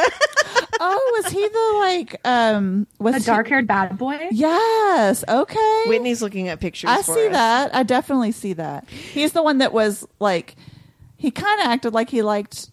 Oh, 0.81 1.21
was 1.21 1.31
he 1.33 1.41
the 1.45 1.77
like 1.79 2.15
um 2.25 2.87
was 2.99 3.15
the 3.15 3.19
dark-haired 3.21 3.67
bad 3.67 3.97
boy. 3.97 4.17
Yes. 4.31 5.25
Okay. 5.27 5.83
Whitney's 5.87 6.21
looking 6.21 6.47
at 6.47 6.61
pictures. 6.61 6.89
I 6.89 7.01
for 7.01 7.15
see 7.15 7.27
us. 7.27 7.33
that. 7.33 7.75
I 7.75 7.83
definitely 7.83 8.31
see 8.31 8.53
that. 8.53 8.87
He's 8.89 9.33
the 9.33 9.43
one 9.43 9.57
that 9.57 9.73
was 9.73 10.07
like 10.19 10.55
he 11.17 11.31
kind 11.31 11.59
of 11.59 11.67
acted 11.67 11.93
like 11.93 12.09
he 12.09 12.21
liked 12.21 12.71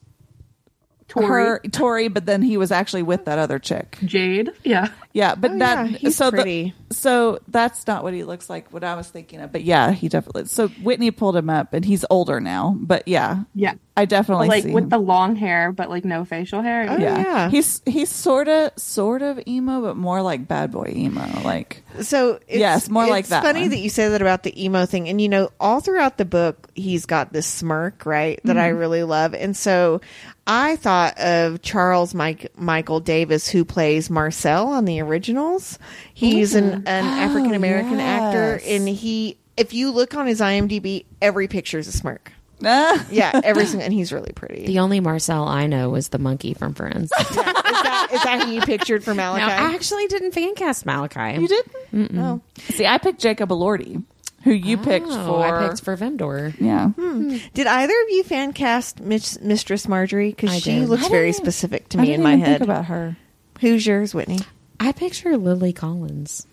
Tori. 1.09 1.27
her 1.27 1.61
Tori, 1.71 2.09
but 2.09 2.27
then 2.27 2.43
he 2.43 2.57
was 2.57 2.73
actually 2.73 3.03
with 3.03 3.25
that 3.27 3.39
other 3.39 3.59
chick. 3.59 3.97
Jade. 4.05 4.51
Yeah. 4.65 4.89
Yeah, 5.13 5.35
but 5.35 5.53
Oh, 5.53 5.59
that 5.61 5.91
yeah, 5.91 5.97
he's 5.99 6.17
so 6.17 6.31
the- 6.31 6.73
so 6.93 7.39
that's 7.49 7.87
not 7.87 8.03
what 8.03 8.13
he 8.13 8.23
looks 8.23 8.51
like. 8.51 8.71
What 8.73 8.85
I 8.85 8.95
was 8.97 9.09
thinking 9.09 9.41
of, 9.41 9.51
but 9.51 9.63
yeah, 9.65 9.93
he 9.93 10.09
definitely. 10.09 10.45
So 10.47 10.69
Whitney 10.69 11.11
pulled 11.11 11.37
him 11.37 11.49
up, 11.49 11.73
and 11.73 11.85
he's 11.85 12.05
older 12.11 12.39
now. 12.41 12.77
But 12.79 13.09
yeah, 13.09 13.45
Yeah. 13.55 13.75
I 13.97 14.05
definitely 14.05 14.49
like 14.49 14.65
see 14.65 14.73
with 14.73 14.85
him. 14.85 14.89
the 14.91 14.99
long 14.99 15.37
hair, 15.37 15.73
but 15.73 15.89
like 15.89 16.05
no 16.05 16.27
facial 16.27 16.61
hair. 16.61 16.87
Oh, 16.91 16.99
yeah. 16.99 17.19
yeah. 17.23 17.51
he's 17.51 17.81
he's 17.87 18.11
sort 18.11 18.47
of 18.49 18.73
sort 18.77 19.23
of 19.23 19.41
emo, 19.49 19.81
but 19.81 19.97
more 19.97 20.21
like 20.21 20.47
bad 20.47 20.71
boy 20.71 20.93
emo. 20.95 21.25
Like 21.43 21.83
So 22.03 22.35
it's, 22.47 22.59
Yes, 22.59 22.91
more 22.91 23.05
it's 23.05 23.11
like 23.11 23.27
that 23.29 23.43
Funny 23.43 23.61
one. 23.63 23.71
that 23.71 23.79
you 23.79 23.89
say 23.89 24.09
that 24.11 24.21
about 24.21 24.43
the 24.43 24.63
emo 24.63 24.85
thing, 24.85 25.09
and 25.09 25.19
you 25.19 25.31
know, 25.31 25.51
all 25.59 25.81
throughout 25.81 26.19
the 26.19 26.27
book, 26.27 26.69
he's 26.75 27.07
got 27.07 27.33
this 27.33 27.47
smirk, 27.47 28.05
right, 28.05 28.39
that 28.45 28.57
Mm-hmm. 28.57 28.61
I 28.61 28.69
really 28.69 29.03
love, 29.03 29.33
and 29.35 29.57
so 29.57 30.03
I 30.47 30.77
thought 30.77 31.19
of 31.19 31.61
Charles 31.63 32.15
Mike 32.15 32.53
Michael 32.57 33.01
Davis, 33.01 33.49
who 33.49 33.65
plays 33.65 34.09
Marcel 34.11 34.69
on 34.69 34.85
the 34.85 35.01
originals. 35.01 35.79
He's 36.15 36.55
an, 36.55 36.87
an 36.87 37.05
African 37.05 37.55
American 37.55 37.99
actor, 38.01 38.61
Oh, 38.63 38.69
and 38.69 38.89
he, 38.89 39.39
if 39.57 39.73
you 39.75 39.91
look 39.91 40.15
on 40.15 40.27
his 40.27 40.41
IMDb, 40.41 41.05
every 41.21 41.49
picture 41.49 41.79
is 41.79 41.89
a 41.89 41.93
smirk. 41.93 42.31
ah, 42.65 43.05
Yeah, 43.11 43.41
every 43.43 43.67
single, 43.67 43.85
and 43.87 43.93
he's 43.93 44.13
really 44.13 44.33
pretty. 44.33 44.67
The 44.67 44.79
only 44.79 45.01
Marcel 45.01 45.49
I 45.49 45.67
know 45.67 45.91
was 45.91 46.09
the 46.11 46.19
monkey 46.19 46.55
from 46.55 46.75
Friends. 46.75 47.11
is 47.21 47.29
that 47.29 48.09
is 48.13 48.23
that 48.23 48.45
who 48.45 48.53
you 48.53 48.61
pictured 48.61 49.03
for 49.03 49.15
Malachi? 49.15 49.45
no, 49.45 49.49
I 49.53 49.75
actually 49.75 50.07
didn't 50.07 50.31
fan 50.33 50.55
cast 50.55 50.87
Malachi. 50.87 51.41
you 51.41 51.49
didn't. 51.49 52.19
oh. 52.19 52.41
See, 52.61 52.87
I 52.87 52.99
picked 52.99 53.21
Jacob 53.21 53.49
Elordi, 53.51 54.05
who 54.47 54.53
you 54.53 54.79
picked 54.79 55.07
Oh, 55.11 55.25
for. 55.27 55.45
I 55.45 55.67
picked 55.69 55.83
for 55.83 55.97
Vemdour. 55.97 56.55
yeah. 56.61 56.91
Hmm. 56.91 57.31
Hmm. 57.31 57.37
Did 57.53 57.67
either 57.67 57.93
of 57.93 58.09
you 58.11 58.23
fan 58.23 58.53
cast 58.53 59.01
Miss, 59.01 59.41
Mistress 59.41 59.89
Marjorie? 59.89 60.29
I 60.29 60.31
Because 60.31 60.63
she 60.63 60.71
did. 60.79 60.89
looks 60.89 61.07
I 61.07 61.09
very 61.09 61.33
specific 61.33 61.89
to 61.91 61.99
I 61.99 62.03
me 62.03 62.07
didn't 62.07 62.21
in 62.21 62.23
my 62.23 62.33
even 62.35 62.41
head. 62.45 62.59
think 62.59 62.71
about 62.71 62.85
her. 62.85 63.17
Who's 63.61 63.85
yours, 63.85 64.15
Whitney? 64.15 64.39
I 64.79 64.93
picture 64.93 65.37
Lily 65.37 65.73
Collins, 65.73 66.47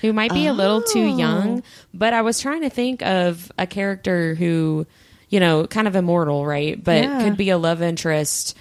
who 0.00 0.12
might 0.12 0.32
be 0.32 0.46
a 0.48 0.52
little 0.52 0.82
too 0.82 1.04
Oh. 1.12 1.16
young, 1.16 1.62
but 1.94 2.12
I 2.12 2.22
was 2.22 2.40
trying 2.40 2.62
to 2.62 2.70
think 2.70 3.02
of 3.02 3.52
a 3.56 3.66
character 3.68 4.34
who, 4.34 4.86
you 5.28 5.38
know, 5.38 5.66
kind 5.68 5.86
of 5.86 5.94
immortal, 5.94 6.44
right? 6.44 6.82
But 6.82 7.04
Yeah. 7.04 7.22
could 7.22 7.36
be 7.36 7.50
a 7.50 7.58
love 7.58 7.82
interest 7.82 8.56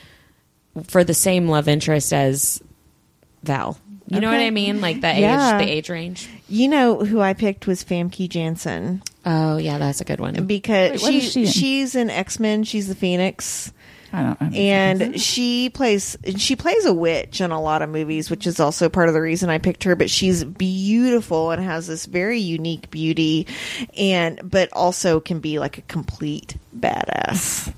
for 0.86 1.04
the 1.04 1.16
same 1.16 1.48
love 1.48 1.68
interest 1.68 2.14
as 2.14 2.62
Val. 3.44 3.78
You 4.10 4.22
know 4.22 4.30
what 4.30 4.40
I 4.40 4.52
mean? 4.52 4.80
Like 4.82 5.02
the 5.02 5.08
Yeah. 5.20 5.58
age, 5.60 5.66
the 5.66 5.72
age 5.74 5.90
range. 5.90 6.30
You 6.50 6.68
know 6.68 7.00
who 7.04 7.20
I 7.20 7.34
picked 7.34 7.68
was 7.68 7.84
Famke 7.84 8.30
Janssen 8.30 9.02
Oh 9.26 9.58
yeah, 9.58 9.78
that's 9.78 10.00
a 10.00 10.06
good 10.06 10.22
one. 10.22 10.46
because 10.46 10.92
Wait, 10.92 11.02
what 11.02 11.12
she, 11.12 11.18
is 11.18 11.32
she 11.32 11.42
in? 11.42 11.48
she's 11.48 11.96
in 11.96 12.10
X 12.10 12.40
Men. 12.40 12.64
She's 12.64 12.88
the 12.88 12.96
Phoenix, 12.96 13.74
I 14.14 14.24
don't. 14.24 14.42
I 14.42 14.46
don't 14.46 14.56
and 14.56 15.22
she 15.22 15.70
plays 15.70 16.18
she 16.38 16.56
plays 16.56 16.86
a 16.86 16.94
witch 16.94 17.42
in 17.42 17.52
a 17.52 17.62
lot 17.62 17.82
of 17.82 17.90
movies, 17.90 18.30
which 18.30 18.48
is 18.48 18.60
also 18.60 18.88
part 18.88 19.10
of 19.10 19.14
the 19.14 19.22
reason 19.22 19.50
I 19.50 19.58
picked 19.58 19.84
her. 19.84 19.98
But 19.98 20.10
she's 20.10 20.46
beautiful 20.46 21.52
and 21.52 21.62
has 21.62 21.88
this 21.88 22.06
very 22.06 22.40
unique 22.40 22.90
beauty, 22.90 23.48
and 23.98 24.40
but 24.50 24.72
also 24.72 25.20
can 25.20 25.40
be 25.40 25.60
like 25.60 25.78
a 25.78 25.82
complete 25.82 26.56
badass. 26.78 27.74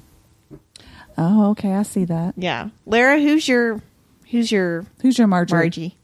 oh, 1.18 1.50
okay. 1.52 1.74
I 1.74 1.82
see 1.82 2.06
that. 2.06 2.36
Yeah, 2.38 2.70
Lara, 2.86 3.20
who's 3.20 3.48
your 3.48 3.82
who's 4.30 4.52
your 4.52 4.86
Who's 5.02 5.18
your 5.18 5.28
Marjorie? 5.28 5.58
Margie? 5.58 5.96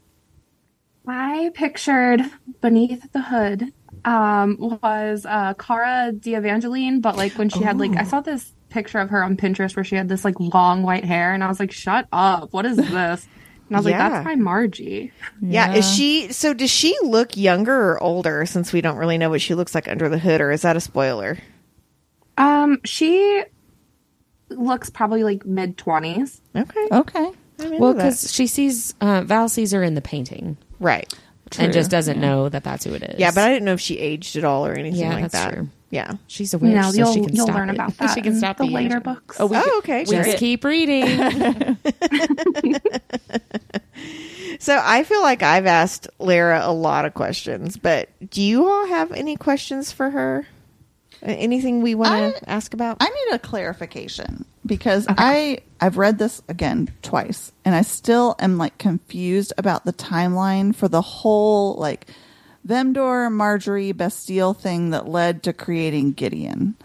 I 1.06 1.50
pictured 1.54 2.20
beneath 2.60 3.10
the 3.12 3.22
hood 3.22 3.72
um, 4.04 4.56
was 4.82 5.24
uh, 5.26 5.54
Cara 5.54 6.12
Delevingne, 6.12 7.00
but 7.02 7.16
like 7.16 7.32
when 7.38 7.48
she 7.48 7.62
had 7.62 7.78
like 7.78 7.96
I 7.96 8.04
saw 8.04 8.20
this 8.20 8.52
picture 8.68 8.98
of 8.98 9.10
her 9.10 9.22
on 9.22 9.36
Pinterest 9.36 9.74
where 9.76 9.84
she 9.84 9.96
had 9.96 10.08
this 10.08 10.24
like 10.24 10.38
long 10.38 10.82
white 10.82 11.04
hair, 11.04 11.32
and 11.32 11.42
I 11.44 11.48
was 11.48 11.60
like, 11.60 11.72
"Shut 11.72 12.06
up! 12.12 12.52
What 12.52 12.66
is 12.66 12.76
this?" 12.76 13.28
And 13.68 13.76
I 13.76 13.78
was 13.80 13.86
Yeah. 13.86 13.98
like, 13.98 14.12
that's 14.12 14.24
my 14.24 14.34
Margie. 14.36 15.12
Yeah. 15.42 15.74
Is 15.74 15.88
she, 15.88 16.32
so 16.32 16.54
does 16.54 16.70
she 16.70 16.96
look 17.02 17.36
younger 17.36 17.74
or 17.90 18.00
older 18.00 18.46
since 18.46 18.72
we 18.72 18.80
don't 18.80 18.96
really 18.96 19.18
know 19.18 19.28
what 19.28 19.40
she 19.40 19.54
looks 19.56 19.74
like 19.74 19.88
under 19.88 20.08
the 20.08 20.18
hood 20.18 20.40
or 20.40 20.52
is 20.52 20.62
that 20.62 20.76
a 20.76 20.80
spoiler? 20.80 21.38
Um, 22.38 22.78
she 22.84 23.42
looks 24.50 24.88
probably 24.88 25.24
like 25.24 25.44
mid 25.44 25.76
twenties. 25.76 26.40
Okay. 26.54 26.88
Okay. 26.92 27.32
Well, 27.58 27.94
because 27.94 28.32
she 28.32 28.46
sees 28.46 28.94
uh, 29.00 29.22
Val 29.22 29.48
sees 29.48 29.72
her 29.72 29.82
in 29.82 29.94
the 29.94 30.02
painting 30.02 30.56
Right. 30.80 31.12
and 31.58 31.72
just 31.72 31.90
doesn't 31.90 32.20
know 32.20 32.48
that 32.48 32.64
that's 32.64 32.84
who 32.84 32.94
it 32.94 33.02
is. 33.02 33.18
Yeah, 33.18 33.30
but 33.30 33.44
I 33.44 33.48
didn't 33.50 33.64
know 33.64 33.72
if 33.74 33.80
she 33.80 33.98
aged 33.98 34.36
at 34.36 34.44
all 34.44 34.66
or 34.66 34.72
anything 34.74 35.00
Yeah, 35.00 35.14
like 35.14 35.22
that's 35.30 35.34
that. 35.34 35.52
true. 35.54 35.68
Yeah. 35.90 36.14
she's 36.26 36.52
a 36.52 36.58
witch, 36.58 36.72
No, 36.74 36.90
so 36.90 36.96
you'll 36.98 37.12
she 37.14 37.20
can 37.20 37.36
you'll 37.36 37.46
stop 37.46 37.56
learn 37.56 37.70
it. 37.70 37.74
about 37.74 37.96
that 37.98 38.14
she 38.14 38.20
can 38.20 38.32
in 38.32 38.38
stop 38.38 38.56
the 38.58 38.64
the 38.66 38.70
later 38.72 38.96
aging. 38.96 39.00
books. 39.14 39.36
Oh, 39.40 39.46
we 39.46 39.56
Oh, 39.56 39.78
okay. 39.78 40.04
Just 40.04 40.22
great. 40.24 40.38
keep 40.38 40.64
reading. 40.64 41.78
So 44.58 44.80
I 44.82 45.04
feel 45.04 45.20
like 45.20 45.42
I've 45.42 45.66
asked 45.66 46.08
Lara 46.18 46.60
a 46.64 46.72
lot 46.72 47.04
of 47.04 47.12
questions, 47.12 47.76
but 47.76 48.08
do 48.30 48.40
you 48.40 48.66
all 48.66 48.86
have 48.86 49.12
any 49.12 49.36
questions 49.36 49.92
for 49.92 50.08
her? 50.08 50.46
Anything 51.22 51.82
we 51.82 51.94
want 51.94 52.36
to 52.36 52.48
ask 52.50 52.72
about? 52.72 52.96
I 53.00 53.04
need 53.04 53.34
a 53.34 53.38
clarification 53.38 54.46
because 54.64 55.06
I 55.10 55.58
I've 55.80 55.98
read 55.98 56.18
this 56.18 56.42
again 56.48 56.88
twice 57.02 57.52
and 57.64 57.74
I 57.74 57.82
still 57.82 58.34
am 58.38 58.58
like 58.58 58.78
confused 58.78 59.52
about 59.58 59.84
the 59.84 59.92
timeline 59.92 60.74
for 60.74 60.88
the 60.88 61.02
whole 61.02 61.74
like 61.74 62.08
Vemdour 62.64 63.30
Marjorie 63.30 63.92
Bastille 63.92 64.54
thing 64.54 64.90
that 64.90 65.08
led 65.08 65.42
to 65.44 65.52
creating 65.52 66.12
Gideon. 66.12 66.76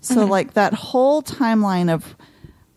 So 0.00 0.16
mm-hmm. 0.16 0.30
like 0.30 0.54
that 0.54 0.74
whole 0.74 1.22
timeline 1.22 1.92
of 1.92 2.16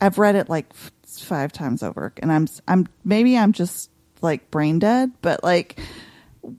I've 0.01 0.17
read 0.17 0.35
it 0.35 0.49
like 0.49 0.67
f- 0.71 0.91
five 1.07 1.51
times 1.51 1.81
over 1.83 2.13
and 2.17 2.31
I'm 2.31 2.47
I'm 2.67 2.87
maybe 3.03 3.37
I'm 3.37 3.53
just 3.53 3.89
like 4.21 4.51
brain 4.51 4.79
dead, 4.79 5.11
but 5.21 5.43
like 5.43 5.79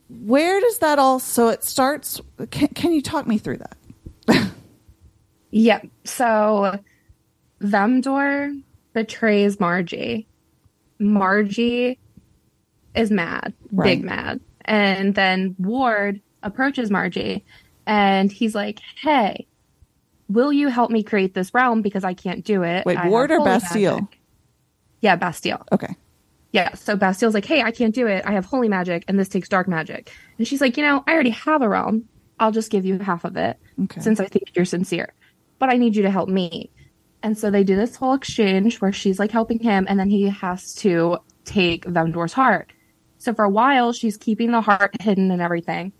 where 0.09 0.59
does 0.59 0.79
that 0.79 0.99
all 0.99 1.19
so 1.19 1.49
it 1.49 1.63
starts 1.63 2.19
can, 2.51 2.67
can 2.69 2.91
you 2.91 3.01
talk 3.01 3.27
me 3.27 3.37
through 3.37 3.57
that? 3.57 4.51
Yep. 5.51 5.87
So 6.03 6.79
Vemdour 7.61 8.55
betrays 8.97 9.59
Margie. 9.59 10.25
Margie 10.97 11.99
is 12.95 13.11
mad, 13.11 13.53
Right. 13.71 13.97
big 13.99 14.03
mad. 14.03 14.39
And 14.65 15.13
then 15.13 15.55
Ward 15.59 16.19
approaches 16.41 16.89
Margie 16.89 17.45
and 17.85 18.31
he's 18.31 18.55
like, 18.55 18.79
Hey, 19.01 19.45
will 20.29 20.51
you 20.51 20.69
help 20.69 20.89
me 20.89 21.03
create 21.03 21.35
this 21.35 21.53
realm? 21.53 21.83
Because 21.83 22.03
I 22.03 22.15
can't 22.15 22.43
do 22.43 22.63
it. 22.63 22.87
Wait, 22.87 22.97
I 22.97 23.07
Ward 23.09 23.29
or 23.31 23.43
Bastille? 23.43 24.01
magic." 24.01 24.19
Yeah, 25.01 25.15
Bastille. 25.15 25.63
Okay. 25.71 25.95
Yeah, 26.53 26.73
so 26.73 26.95
Bastille's 26.95 27.35
like, 27.35 27.45
hey, 27.45 27.61
I 27.61 27.69
can't 27.71 27.93
do 27.93 28.07
it. 28.07 28.23
I 28.25 28.31
have 28.31 28.45
holy 28.45 28.67
magic, 28.69 29.03
and 29.07 29.19
this 29.19 29.27
takes 29.27 29.47
dark 29.47 29.67
magic. 29.67 30.11
And 30.39 30.47
she's 30.47 30.59
like, 30.61 30.75
you 30.75 30.81
know, 30.81 31.03
I 31.05 31.13
already 31.13 31.29
have 31.31 31.61
a 31.61 31.69
realm. 31.69 32.05
I'll 32.39 32.53
just 32.53 32.71
give 32.71 32.83
you 32.85 32.97
half 32.97 33.25
of 33.25 33.37
it 33.37 33.59
Okay. 33.83 34.01
since 34.01 34.19
I 34.19 34.25
think 34.25 34.55
you're 34.55 34.65
sincere. 34.65 35.13
But 35.59 35.69
I 35.69 35.73
need 35.77 35.95
you 35.95 36.01
to 36.03 36.09
help 36.09 36.29
me. 36.29 36.71
And 37.27 37.37
so 37.37 37.51
they 37.51 37.65
do 37.65 37.75
this 37.75 37.97
whole 37.97 38.13
exchange 38.13 38.79
where 38.79 38.93
she's 38.93 39.19
like 39.19 39.31
helping 39.31 39.59
him, 39.59 39.85
and 39.89 39.99
then 39.99 40.09
he 40.09 40.29
has 40.29 40.73
to 40.75 41.17
take 41.43 41.83
Vemdour's 41.83 42.31
heart. 42.31 42.71
So 43.17 43.33
for 43.33 43.43
a 43.43 43.49
while, 43.49 43.91
she's 43.91 44.15
keeping 44.15 44.51
the 44.51 44.61
heart 44.61 44.95
hidden 45.01 45.29
and 45.29 45.41
everything. 45.41 45.91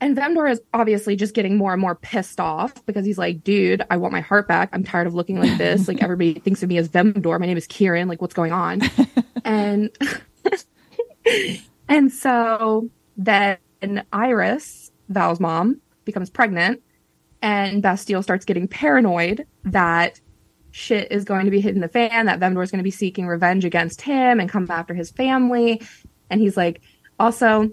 And 0.00 0.14
Vemdour 0.14 0.46
is 0.48 0.60
obviously 0.72 1.16
just 1.16 1.34
getting 1.34 1.56
more 1.56 1.72
and 1.72 1.80
more 1.80 1.96
pissed 1.96 2.38
off 2.38 2.86
because 2.86 3.04
he's 3.04 3.18
like, 3.18 3.42
dude, 3.42 3.82
I 3.90 3.96
want 3.96 4.12
my 4.12 4.20
heart 4.20 4.46
back. 4.46 4.68
I'm 4.72 4.84
tired 4.84 5.08
of 5.08 5.14
looking 5.14 5.40
like 5.40 5.58
this. 5.58 5.88
Like 5.88 6.00
everybody 6.04 6.38
thinks 6.38 6.62
of 6.62 6.68
me 6.68 6.78
as 6.78 6.86
Vemdour. 6.86 7.40
My 7.40 7.46
name 7.46 7.56
is 7.56 7.66
Kieran. 7.66 8.06
Like 8.06 8.22
what's 8.22 8.34
going 8.34 8.52
on? 8.52 8.80
and 9.44 9.90
and 11.88 12.12
so 12.12 12.88
then 13.16 13.58
Iris, 14.12 14.92
Val's 15.08 15.40
mom, 15.40 15.80
becomes 16.04 16.30
pregnant, 16.30 16.80
and 17.42 17.82
Bastille 17.82 18.22
starts 18.22 18.44
getting 18.44 18.68
paranoid 18.68 19.48
that 19.64 20.20
shit 20.74 21.12
is 21.12 21.24
going 21.24 21.44
to 21.44 21.52
be 21.52 21.60
hitting 21.60 21.80
the 21.80 21.88
fan, 21.88 22.26
that 22.26 22.40
Vemdour 22.40 22.64
is 22.64 22.72
going 22.72 22.80
to 22.80 22.84
be 22.84 22.90
seeking 22.90 23.28
revenge 23.28 23.64
against 23.64 24.02
him 24.02 24.40
and 24.40 24.50
come 24.50 24.66
after 24.68 24.92
his 24.92 25.12
family. 25.12 25.80
And 26.28 26.40
he's 26.40 26.56
like, 26.56 26.80
also, 27.18 27.70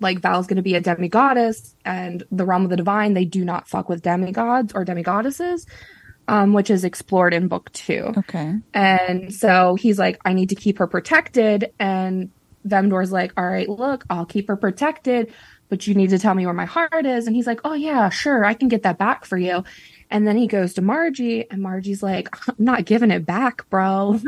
like 0.00 0.20
Val's 0.20 0.46
going 0.46 0.58
to 0.58 0.62
be 0.62 0.74
a 0.74 0.82
demigoddess, 0.82 1.74
and 1.82 2.22
the 2.30 2.44
realm 2.44 2.64
of 2.64 2.70
the 2.70 2.76
divine, 2.76 3.14
they 3.14 3.24
do 3.24 3.42
not 3.42 3.68
fuck 3.68 3.88
with 3.88 4.02
demigods 4.02 4.74
or 4.74 4.84
demigoddesses, 4.84 5.66
um, 6.28 6.52
which 6.52 6.68
is 6.68 6.84
explored 6.84 7.32
in 7.32 7.48
book 7.48 7.72
two. 7.72 8.12
Okay. 8.18 8.54
And 8.74 9.34
so 9.34 9.74
he's 9.74 9.98
like, 9.98 10.20
I 10.26 10.34
need 10.34 10.50
to 10.50 10.56
keep 10.56 10.78
her 10.80 10.86
protected. 10.86 11.72
And 11.78 12.30
Vemdour's 12.66 13.12
like, 13.12 13.32
All 13.38 13.46
right, 13.46 13.68
look, 13.68 14.04
I'll 14.10 14.26
keep 14.26 14.48
her 14.48 14.56
protected, 14.56 15.32
but 15.70 15.86
you 15.86 15.94
need 15.94 16.10
to 16.10 16.18
tell 16.18 16.34
me 16.34 16.44
where 16.44 16.54
my 16.54 16.66
heart 16.66 17.06
is. 17.06 17.26
And 17.26 17.34
he's 17.34 17.46
like, 17.46 17.60
Oh, 17.64 17.72
yeah, 17.74 18.10
sure, 18.10 18.44
I 18.44 18.52
can 18.52 18.68
get 18.68 18.82
that 18.82 18.98
back 18.98 19.24
for 19.24 19.38
you. 19.38 19.64
And 20.14 20.26
then 20.28 20.36
he 20.36 20.46
goes 20.46 20.74
to 20.74 20.80
Margie, 20.80 21.44
and 21.50 21.60
Margie's 21.60 22.00
like, 22.02 22.28
I'm 22.48 22.54
not 22.58 22.84
giving 22.84 23.10
it 23.10 23.26
back, 23.26 23.68
bro. 23.68 24.18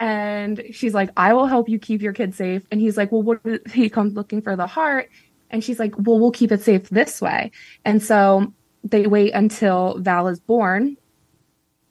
And 0.00 0.62
she's 0.72 0.94
like, 0.94 1.10
I 1.16 1.32
will 1.32 1.46
help 1.46 1.68
you 1.68 1.78
keep 1.78 2.02
your 2.02 2.12
kid 2.12 2.34
safe. 2.34 2.62
And 2.70 2.80
he's 2.80 2.96
like, 2.96 3.10
Well, 3.10 3.22
what? 3.22 3.40
He 3.72 3.88
comes 3.88 4.14
looking 4.14 4.42
for 4.42 4.54
the 4.56 4.66
heart. 4.66 5.08
And 5.50 5.62
she's 5.64 5.78
like, 5.78 5.94
Well, 5.96 6.18
we'll 6.20 6.30
keep 6.30 6.52
it 6.52 6.60
safe 6.62 6.88
this 6.90 7.20
way. 7.20 7.50
And 7.84 8.02
so 8.02 8.52
they 8.84 9.06
wait 9.06 9.32
until 9.32 9.98
Val 9.98 10.28
is 10.28 10.38
born 10.40 10.96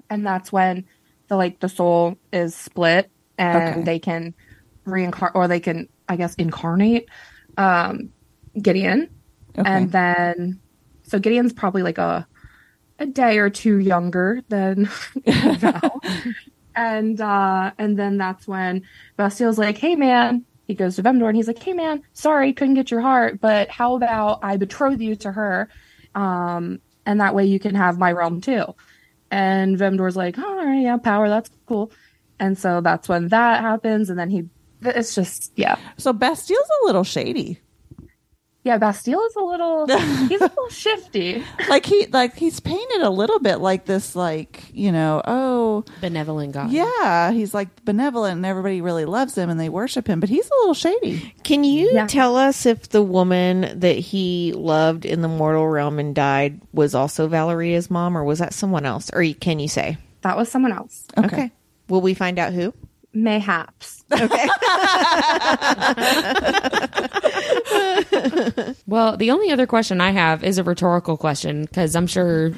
and 0.10 0.26
that's 0.26 0.52
when 0.54 0.86
the 1.28 1.36
like 1.36 1.60
the 1.60 1.68
soul 1.68 2.18
is 2.32 2.56
split 2.56 3.12
and 3.38 3.58
Okay. 3.76 3.84
they 3.84 4.00
can 4.00 4.34
reincarnate 4.86 5.36
or 5.36 5.50
they 5.50 5.60
can 5.60 5.90
i 6.08 6.16
guess 6.16 6.34
incarnate 6.36 7.10
um 7.58 8.10
gideon 8.62 9.10
Okay. 9.60 9.70
and 9.70 9.92
then 9.92 10.62
so 11.08 11.20
gideon's 11.20 11.54
probably 11.54 11.82
like 11.82 11.98
a 11.98 12.28
a 13.00 13.06
day 13.06 13.38
or 13.38 13.50
two 13.50 13.78
younger 13.78 14.42
than 14.50 14.90
val 15.26 16.02
and 16.76 17.22
uh 17.22 17.72
and 17.78 17.98
then 17.98 18.18
that's 18.18 18.48
when 18.48 18.84
Bastille's 19.16 19.58
like 19.58 19.78
hey 19.78 19.96
man 19.96 20.46
he 20.68 20.74
goes 20.74 20.96
to 20.98 21.02
Vemdour 21.04 21.30
and 21.30 21.36
he's 21.36 21.48
like 21.48 21.62
hey 21.62 21.74
man 21.74 22.02
sorry 22.14 22.54
couldn't 22.54 22.76
get 22.76 22.92
your 22.92 23.02
heart 23.02 23.40
but 23.40 23.70
how 23.70 23.96
about 23.96 24.40
i 24.44 24.58
betroth 24.58 25.00
you 25.00 25.16
to 25.16 25.32
her 25.32 25.70
um 26.16 26.80
and 27.06 27.22
that 27.22 27.36
way 27.36 27.46
you 27.46 27.60
can 27.60 27.76
have 27.76 27.98
my 27.98 28.12
realm 28.12 28.42
too 28.42 28.74
and 29.32 29.78
Vemdour's 29.78 30.16
like, 30.16 30.38
all 30.38 30.56
right, 30.56 30.82
yeah, 30.82 30.98
power, 30.98 31.30
that's 31.30 31.50
cool. 31.66 31.92
And 32.40 32.58
so 32.58 32.82
that's 32.82 33.10
when 33.10 33.30
that 33.30 33.62
happens. 33.62 34.10
And 34.10 34.18
then 34.18 34.30
he, 34.30 34.46
it's 34.82 35.16
just, 35.16 35.52
yeah. 35.56 35.78
So 35.98 36.14
Bastille's 36.14 36.70
a 36.84 36.86
little 36.86 37.04
shady. 37.04 37.60
Yeah, 38.68 38.78
Bastille 38.78 39.24
is 39.26 39.36
a 39.38 39.42
little, 39.42 39.88
he's 40.28 40.42
a 40.42 40.44
little 40.44 40.68
shifty. 40.70 41.42
Like 41.70 41.86
he 41.86 42.06
like 42.08 42.36
he's 42.36 42.60
painted 42.60 43.02
a 43.02 43.10
little 43.10 43.40
bit 43.40 43.58
like 43.62 43.86
this 43.86 44.14
like, 44.14 44.64
you 44.74 44.92
know, 44.92 45.22
oh, 45.24 45.86
Benevolent 46.02 46.52
God. 46.52 46.70
yeah, 46.70 47.32
he's 47.32 47.54
like 47.54 47.86
benevolent 47.86 48.36
and 48.36 48.46
everybody 48.46 48.82
really 48.82 49.06
loves 49.06 49.38
him 49.38 49.50
and 49.50 49.58
they 49.58 49.70
worship 49.70 50.06
him, 50.08 50.20
but 50.20 50.28
he's 50.28 50.46
a 50.48 50.54
little 50.60 50.74
shady. 50.74 51.34
Can 51.44 51.64
you 51.64 51.92
Yeah. 51.94 52.08
tell 52.08 52.36
us 52.36 52.66
if 52.66 52.90
the 52.90 53.02
woman 53.02 53.80
that 53.80 53.96
he 53.98 54.52
loved 54.54 55.06
in 55.06 55.22
the 55.22 55.30
mortal 55.30 55.66
realm 55.68 55.98
and 55.98 56.14
died 56.14 56.60
was 56.74 56.94
also 56.94 57.28
Valeria's 57.30 57.90
mom, 57.90 58.18
or 58.18 58.26
was 58.26 58.40
that 58.40 58.54
someone 58.54 58.86
else? 58.86 59.10
Or 59.14 59.24
can 59.40 59.60
you 59.60 59.70
say? 59.70 59.98
That 60.24 60.36
was 60.36 60.50
someone 60.52 60.74
else. 60.74 61.06
Okay. 61.18 61.52
Will 61.88 62.02
we 62.02 62.14
find 62.14 62.38
out 62.38 62.52
who? 62.52 62.74
Mayhaps. 63.14 64.04
Well, 68.88 69.18
the 69.18 69.32
only 69.32 69.52
other 69.52 69.68
question 69.68 70.02
I 70.02 70.12
have 70.12 70.44
is 70.44 70.58
a 70.58 70.64
rhetorical 70.64 71.18
question 71.18 71.64
because 71.66 71.96
I'm 71.96 72.08
sure 72.08 72.52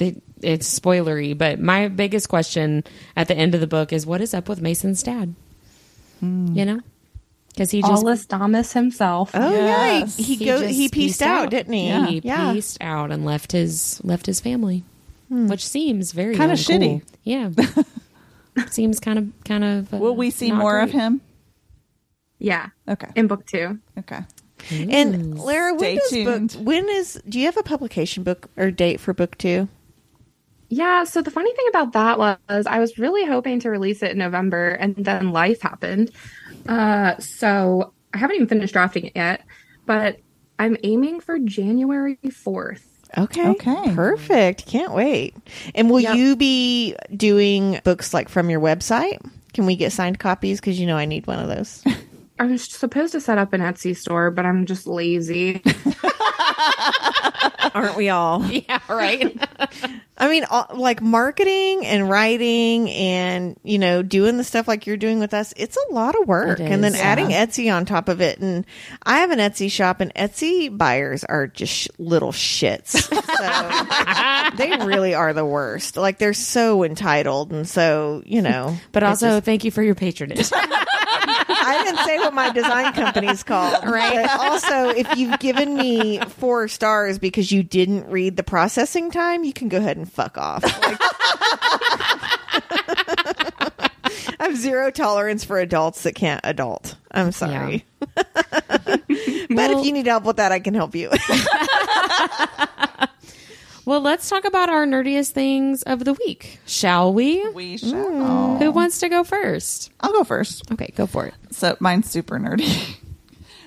it, 0.00 0.22
it's 0.40 0.78
spoilery, 0.80 1.36
but 1.36 1.60
my 1.60 1.88
biggest 1.88 2.28
question 2.28 2.84
at 3.16 3.28
the 3.28 3.34
end 3.36 3.54
of 3.54 3.60
the 3.60 3.66
book 3.66 3.92
is 3.92 4.06
what 4.06 4.20
is 4.20 4.34
up 4.34 4.48
with 4.48 4.60
Mason's 4.60 5.02
dad? 5.02 5.34
You 6.20 6.64
know? 6.64 6.80
Because 7.48 7.70
he 7.70 7.82
just 7.82 8.02
Aulus 8.04 8.24
Damas 8.26 8.72
himself. 8.72 9.32
Oh 9.34 9.50
Yes. 9.52 10.18
yeah, 10.18 10.24
he, 10.24 10.34
he, 10.34 10.34
he 10.36 10.44
go 10.46 10.60
just 10.62 10.72
he 10.74 10.88
pieced 10.88 11.20
out, 11.20 11.50
didn't 11.50 11.72
he? 11.74 11.86
Yeah. 11.88 12.06
He 12.06 12.20
Yeah. 12.24 12.52
pieced 12.52 12.78
out 12.80 13.10
and 13.12 13.24
left 13.26 13.52
his 13.52 14.00
left 14.04 14.24
his 14.26 14.40
family, 14.40 14.84
which 15.28 15.66
seems 15.66 16.12
very 16.12 16.34
Kinda 16.36 16.54
shitty. 16.54 17.02
Yeah, 17.24 17.50
seems 18.70 19.00
kind 19.00 19.18
of 19.18 19.32
kind 19.44 19.64
of. 19.64 19.92
Uh, 19.92 19.98
Will 19.98 20.16
we 20.16 20.30
see 20.30 20.48
not 20.50 20.60
more 20.60 20.80
of 20.80 20.90
him? 20.92 21.20
Yeah. 22.38 22.68
Okay. 22.88 23.08
In 23.16 23.26
book 23.26 23.44
two. 23.46 23.78
Okay. 23.98 24.20
And 24.70 25.38
Lara, 25.38 25.72
when 25.74 25.80
Stay 25.80 25.96
does 25.96 26.10
tuned. 26.10 26.52
book? 26.52 26.66
When 26.66 26.88
is? 26.88 27.20
Do 27.28 27.38
you 27.38 27.46
have 27.46 27.56
a 27.56 27.62
publication 27.62 28.22
book 28.22 28.48
or 28.56 28.70
date 28.70 29.00
for 29.00 29.12
book 29.12 29.36
two? 29.38 29.68
Yeah, 30.68 31.04
so 31.04 31.20
the 31.20 31.30
funny 31.30 31.54
thing 31.54 31.66
about 31.68 31.92
that 31.92 32.18
was 32.18 32.66
I 32.66 32.78
was 32.78 32.98
really 32.98 33.26
hoping 33.26 33.60
to 33.60 33.70
release 33.70 34.02
it 34.02 34.12
in 34.12 34.18
November 34.18 34.70
and 34.70 34.94
then 34.96 35.30
life 35.32 35.60
happened. 35.60 36.10
Uh 36.66 37.16
so 37.18 37.92
I 38.14 38.18
haven't 38.18 38.36
even 38.36 38.48
finished 38.48 38.72
drafting 38.72 39.06
it 39.06 39.12
yet, 39.14 39.44
but 39.86 40.18
I'm 40.58 40.76
aiming 40.82 41.20
for 41.20 41.38
January 41.38 42.18
4th. 42.24 42.82
Okay. 43.18 43.46
Okay. 43.48 43.94
Perfect. 43.94 44.64
Can't 44.66 44.94
wait. 44.94 45.34
And 45.74 45.90
will 45.90 46.00
Yep. 46.00 46.16
you 46.16 46.36
be 46.36 46.96
doing 47.14 47.78
books 47.84 48.14
like 48.14 48.30
from 48.30 48.48
your 48.48 48.60
website? 48.60 49.18
Can 49.52 49.66
we 49.66 49.76
get 49.76 49.92
signed 49.92 50.18
copies? 50.18 50.60
Because 50.60 50.80
you 50.80 50.86
know 50.86 50.96
I 50.96 51.04
need 51.04 51.26
one 51.26 51.38
of 51.38 51.48
those. 51.48 51.84
I 52.42 52.46
was 52.46 52.64
supposed 52.64 53.12
to 53.12 53.20
set 53.20 53.38
up 53.38 53.52
an 53.52 53.60
Etsy 53.60 53.96
store, 53.96 54.32
but 54.32 54.44
I'm 54.44 54.66
just 54.66 54.86
lazy. 54.88 55.62
Aren't 57.74 57.96
we 57.96 58.08
all? 58.10 58.44
Yeah, 58.52 58.80
right. 58.88 59.38
I 60.18 60.28
mean, 60.28 60.44
all, 60.44 60.66
like 60.74 61.00
marketing 61.00 61.84
and 61.86 62.08
writing 62.08 62.88
and, 62.90 63.56
you 63.64 63.78
know, 63.78 64.02
doing 64.02 64.36
the 64.36 64.44
stuff 64.44 64.68
like 64.68 64.86
you're 64.86 64.96
doing 64.98 65.18
with 65.18 65.32
us, 65.34 65.52
it's 65.56 65.76
a 65.76 65.92
lot 65.94 66.14
of 66.20 66.28
work. 66.28 66.60
It 66.60 66.70
And 66.70 66.84
then 66.84 66.94
is, 66.94 67.00
adding 67.00 67.28
Etsy 67.28 67.74
on 67.74 67.86
top 67.86 68.08
of 68.08 68.20
it. 68.20 68.38
And 68.38 68.64
I 69.04 69.18
have 69.18 69.30
an 69.30 69.38
Etsy 69.38 69.70
shop, 69.70 70.00
and 70.00 70.14
Etsy 70.14 70.76
buyers 70.76 71.24
are 71.24 71.46
just 71.48 71.72
sh- 71.72 71.88
little 71.98 72.30
shits. 72.30 72.98
So 74.52 74.56
they 74.56 74.84
really 74.86 75.14
are 75.14 75.32
the 75.32 75.44
worst. 75.46 75.96
Like 75.96 76.18
they're 76.18 76.34
so 76.34 76.84
entitled. 76.84 77.52
And 77.52 77.66
so, 77.68 78.22
you 78.26 78.42
know. 78.42 78.76
but 78.92 79.02
also, 79.02 79.28
just- 79.36 79.44
thank 79.44 79.64
you 79.64 79.70
for 79.70 79.82
your 79.82 79.94
patronage. 79.94 80.50
I 81.64 81.84
didn't 81.84 82.04
say 82.04 82.18
what 82.18 82.34
my 82.34 82.50
design 82.52 82.92
company's 82.92 83.42
called. 83.42 83.82
Right. 83.92 84.26
Also, 84.38 84.88
if 84.90 85.16
you've 85.16 85.38
given 85.38 85.76
me 85.76 86.18
four 86.20 86.68
stars 86.68 87.18
because 87.18 87.52
you 87.52 87.62
didn't 87.62 88.08
read 88.08 88.36
the 88.36 88.42
processing 88.42 89.10
time, 89.10 89.44
you 89.44 89.52
can 89.52 89.68
go 89.68 89.78
ahead 89.78 89.96
and 89.96 90.10
fuck 90.10 90.38
off. 90.38 90.62
Like- 90.62 90.98
I 94.40 94.46
have 94.46 94.56
zero 94.56 94.90
tolerance 94.90 95.44
for 95.44 95.58
adults 95.58 96.02
that 96.02 96.14
can't 96.14 96.40
adult. 96.44 96.96
I'm 97.10 97.32
sorry. 97.32 97.84
but 98.14 99.00
if 99.48 99.84
you 99.84 99.92
need 99.92 100.06
help 100.06 100.24
with 100.24 100.36
that, 100.36 100.52
I 100.52 100.58
can 100.58 100.74
help 100.74 100.94
you. 100.94 101.10
Well, 103.84 104.00
let's 104.00 104.28
talk 104.28 104.44
about 104.44 104.68
our 104.68 104.86
nerdiest 104.86 105.30
things 105.30 105.82
of 105.82 106.04
the 106.04 106.12
week, 106.14 106.60
shall 106.66 107.12
we? 107.12 107.48
We 107.50 107.76
shall. 107.76 108.58
Who 108.58 108.70
wants 108.70 109.00
to 109.00 109.08
go 109.08 109.24
first? 109.24 109.90
I'll 110.00 110.12
go 110.12 110.24
first. 110.24 110.70
Okay, 110.72 110.92
go 110.96 111.06
for 111.06 111.26
it. 111.26 111.34
So 111.50 111.76
mine's 111.80 112.10
super 112.10 112.38
nerdy. 112.38 112.96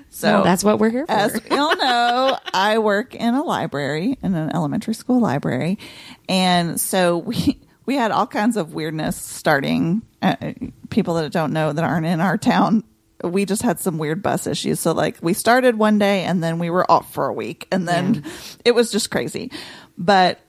So 0.10 0.32
Well, 0.32 0.44
that's 0.46 0.64
what 0.64 0.80
we're 0.80 0.92
here 0.92 1.06
for. 1.06 1.12
As 1.12 1.34
we 1.44 1.58
all 1.58 1.76
know, 1.76 2.40
I 2.54 2.78
work 2.78 3.16
in 3.16 3.34
a 3.34 3.44
library, 3.44 4.18
in 4.24 4.34
an 4.34 4.50
elementary 4.56 4.94
school 4.94 5.20
library, 5.20 5.78
and 6.30 6.80
so 6.80 7.18
we 7.18 7.60
we 7.86 7.96
had 7.98 8.12
all 8.12 8.26
kinds 8.26 8.56
of 8.56 8.74
weirdness 8.74 9.18
starting. 9.18 10.04
Uh, 10.22 10.54
people 10.90 11.16
that 11.16 11.34
don't 11.34 11.52
know 11.52 11.74
that 11.74 11.84
aren't 11.84 12.06
in 12.06 12.22
our 12.22 12.38
town, 12.38 12.86
we 13.26 13.44
just 13.44 13.62
had 13.62 13.82
some 13.82 13.98
weird 13.98 14.24
bus 14.24 14.48
issues. 14.48 14.80
So 14.80 14.94
like 14.94 15.18
we 15.22 15.34
started 15.34 15.78
one 15.78 16.00
day 16.00 16.24
and 16.24 16.42
then 16.42 16.60
we 16.60 16.70
were 16.70 16.90
off 16.90 17.14
for 17.14 17.28
a 17.28 17.34
week, 17.34 17.68
and 17.70 17.86
then 17.86 18.24
it 18.64 18.74
was 18.74 18.94
just 18.94 19.12
crazy. 19.12 19.52
But 19.98 20.40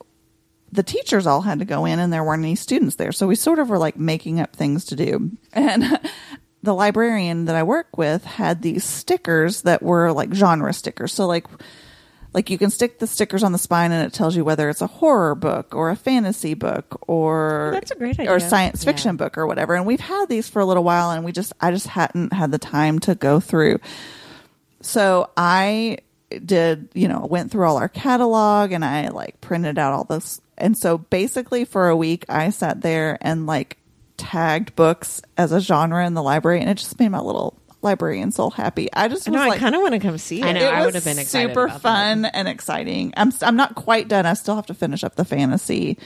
the 0.71 0.83
teachers 0.83 1.25
all 1.25 1.41
had 1.41 1.59
to 1.59 1.65
go 1.65 1.85
in 1.85 1.99
and 1.99 2.11
there 2.11 2.23
weren't 2.23 2.43
any 2.43 2.55
students 2.55 2.95
there. 2.95 3.11
So 3.11 3.27
we 3.27 3.35
sort 3.35 3.59
of 3.59 3.69
were 3.69 3.77
like 3.77 3.97
making 3.97 4.39
up 4.39 4.55
things 4.55 4.85
to 4.85 4.95
do. 4.95 5.31
And 5.53 5.83
the 6.63 6.73
librarian 6.73 7.45
that 7.45 7.55
I 7.55 7.63
work 7.63 7.97
with 7.97 8.25
had 8.25 8.61
these 8.61 8.83
stickers 8.83 9.61
that 9.63 9.81
were 9.81 10.11
like 10.11 10.33
genre 10.33 10.73
stickers. 10.73 11.13
So 11.13 11.25
like 11.25 11.47
like 12.33 12.49
you 12.49 12.57
can 12.57 12.69
stick 12.69 12.99
the 12.99 13.07
stickers 13.07 13.41
on 13.41 13.53
the 13.53 13.57
spine 13.57 13.91
and 13.91 14.05
it 14.05 14.13
tells 14.13 14.35
you 14.35 14.43
whether 14.43 14.69
it's 14.69 14.81
a 14.81 14.87
horror 14.87 15.33
book 15.33 15.73
or 15.73 15.89
a 15.89 15.95
fantasy 15.95 16.53
book 16.53 17.01
or 17.07 17.69
oh, 17.69 17.71
That's 17.71 17.91
a 17.91 17.95
great 17.95 18.19
or 18.19 18.23
idea. 18.23 18.35
a 18.35 18.39
science 18.41 18.83
fiction 18.83 19.15
book 19.15 19.37
or 19.37 19.47
whatever. 19.47 19.75
And 19.75 19.85
we've 19.85 19.99
had 19.99 20.27
these 20.27 20.49
for 20.49 20.59
a 20.59 20.65
little 20.65 20.83
while 20.83 21.11
and 21.11 21.23
we 21.23 21.31
just 21.31 21.53
I 21.61 21.71
just 21.71 21.87
hadn't 21.87 22.33
had 22.33 22.51
the 22.51 22.59
time 22.59 22.99
to 22.99 23.15
go 23.15 23.39
through. 23.39 23.79
So 24.81 25.29
I 25.37 25.99
did, 26.29 26.89
you 26.93 27.07
know, 27.07 27.25
went 27.29 27.51
through 27.51 27.65
all 27.65 27.77
our 27.77 27.89
catalog 27.89 28.71
and 28.71 28.83
I 28.83 29.09
like 29.09 29.39
printed 29.41 29.77
out 29.77 29.93
all 29.93 30.03
this. 30.03 30.41
And 30.57 30.77
so 30.77 30.97
basically 30.97 31.65
for 31.65 31.89
a 31.89 31.95
week 31.95 32.25
I 32.29 32.49
sat 32.49 32.81
there 32.81 33.17
and 33.21 33.45
like 33.45 33.77
tagged 34.17 34.75
books 34.75 35.21
as 35.37 35.51
a 35.51 35.61
genre 35.61 36.05
in 36.05 36.13
the 36.13 36.23
library 36.23 36.59
and 36.59 36.69
it 36.69 36.77
just 36.77 36.99
made 36.99 37.09
my 37.09 37.19
little 37.19 37.57
librarian 37.81 38.31
soul 38.31 38.49
happy. 38.49 38.91
I 38.91 39.07
just 39.07 39.27
I 39.27 39.31
was 39.31 39.37
know. 39.37 39.43
I 39.43 39.49
like 39.49 39.59
kind 39.59 39.75
of 39.75 39.81
want 39.81 39.93
to 39.93 39.99
come 39.99 40.17
see 40.17 40.41
it. 40.41 40.45
I 40.45 40.51
know. 40.51 40.61
it 40.61 40.73
I 40.73 40.85
would 40.85 40.95
have 40.95 41.03
been 41.03 41.19
excited 41.19 41.49
super 41.49 41.65
about 41.65 41.73
that. 41.75 41.81
fun 41.81 42.25
and 42.25 42.47
exciting. 42.47 43.13
I'm 43.15 43.31
I'm 43.41 43.55
not 43.55 43.75
quite 43.75 44.07
done. 44.07 44.25
I 44.25 44.33
still 44.33 44.55
have 44.55 44.65
to 44.67 44.73
finish 44.73 45.03
up 45.03 45.15
the 45.15 45.25
fantasy 45.25 45.97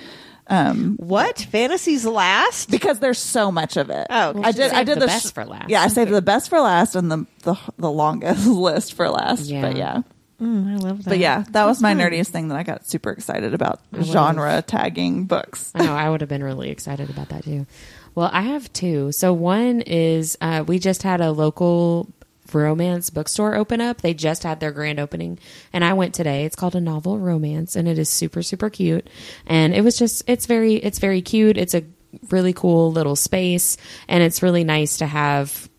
What 0.47 1.39
fantasies 1.51 2.05
last? 2.05 2.69
because 2.71 2.99
there's 2.99 3.19
so 3.19 3.51
much 3.51 3.77
of 3.77 3.89
it. 3.89 4.07
Oh, 4.09 4.33
well, 4.33 4.45
I 4.45 4.51
did. 4.51 4.71
I 4.71 4.83
did 4.83 4.97
the 4.97 5.01
the, 5.01 5.05
best 5.07 5.29
sh- 5.29 5.31
for 5.33 5.45
last. 5.45 5.69
Yeah, 5.69 5.81
I 5.81 5.87
saved 5.87 6.11
the 6.11 6.21
best 6.21 6.49
for 6.49 6.59
last 6.59 6.95
and 6.95 7.11
the 7.11 7.25
the, 7.43 7.55
the 7.77 7.91
longest 7.91 8.45
list 8.47 8.93
for 8.93 9.09
last. 9.09 9.45
Yeah. 9.45 9.61
But 9.61 9.75
yeah, 9.77 10.01
Mm, 10.41 10.73
I 10.73 10.75
love 10.77 11.03
that. 11.03 11.09
but 11.11 11.19
yeah, 11.19 11.43
that 11.51 11.65
was 11.65 11.81
my 11.83 11.93
nerdiest 11.93 12.29
thing 12.29 12.47
that 12.47 12.57
I 12.57 12.63
got 12.63 12.87
super 12.89 13.11
excited 13.11 13.53
about 13.53 13.79
genre 14.01 14.63
tagging 14.65 15.25
books. 15.25 15.71
I 15.75 15.85
know 15.85 15.93
I 15.93 16.09
would 16.09 16.21
have 16.21 16.29
been 16.29 16.43
really 16.43 16.71
excited 16.71 17.11
about 17.11 17.29
that 17.29 17.43
too. 17.43 17.67
Well, 18.15 18.29
I 18.33 18.41
have 18.41 18.73
two. 18.73 19.11
So 19.11 19.33
one 19.33 19.81
is 19.81 20.37
uh, 20.41 20.63
we 20.67 20.79
just 20.79 21.03
had 21.03 21.21
a 21.21 21.31
local 21.31 22.09
romance 22.53 23.09
bookstore 23.09 23.55
open 23.55 23.81
up. 23.81 24.01
They 24.01 24.13
just 24.13 24.43
had 24.43 24.59
their 24.59 24.71
grand 24.71 24.99
opening, 24.99 25.39
and 25.73 25.83
I 25.83 25.93
went 25.93 26.13
today. 26.13 26.45
It's 26.45 26.55
called 26.55 26.75
a 26.75 26.81
novel 26.81 27.19
romance, 27.19 27.75
and 27.75 27.87
it 27.87 27.97
is 27.97 28.09
super 28.09 28.41
super 28.41 28.69
cute. 28.69 29.09
And 29.45 29.73
it 29.73 29.83
was 29.83 29.97
just 29.97 30.23
it's 30.27 30.45
very 30.45 30.75
it's 30.75 30.99
very 30.99 31.21
cute. 31.21 31.57
It's 31.57 31.73
a 31.73 31.83
really 32.29 32.53
cool 32.53 32.91
little 32.91 33.15
space, 33.15 33.77
and 34.07 34.23
it's 34.23 34.43
really 34.43 34.63
nice 34.63 34.97
to 34.97 35.05
have 35.05 35.69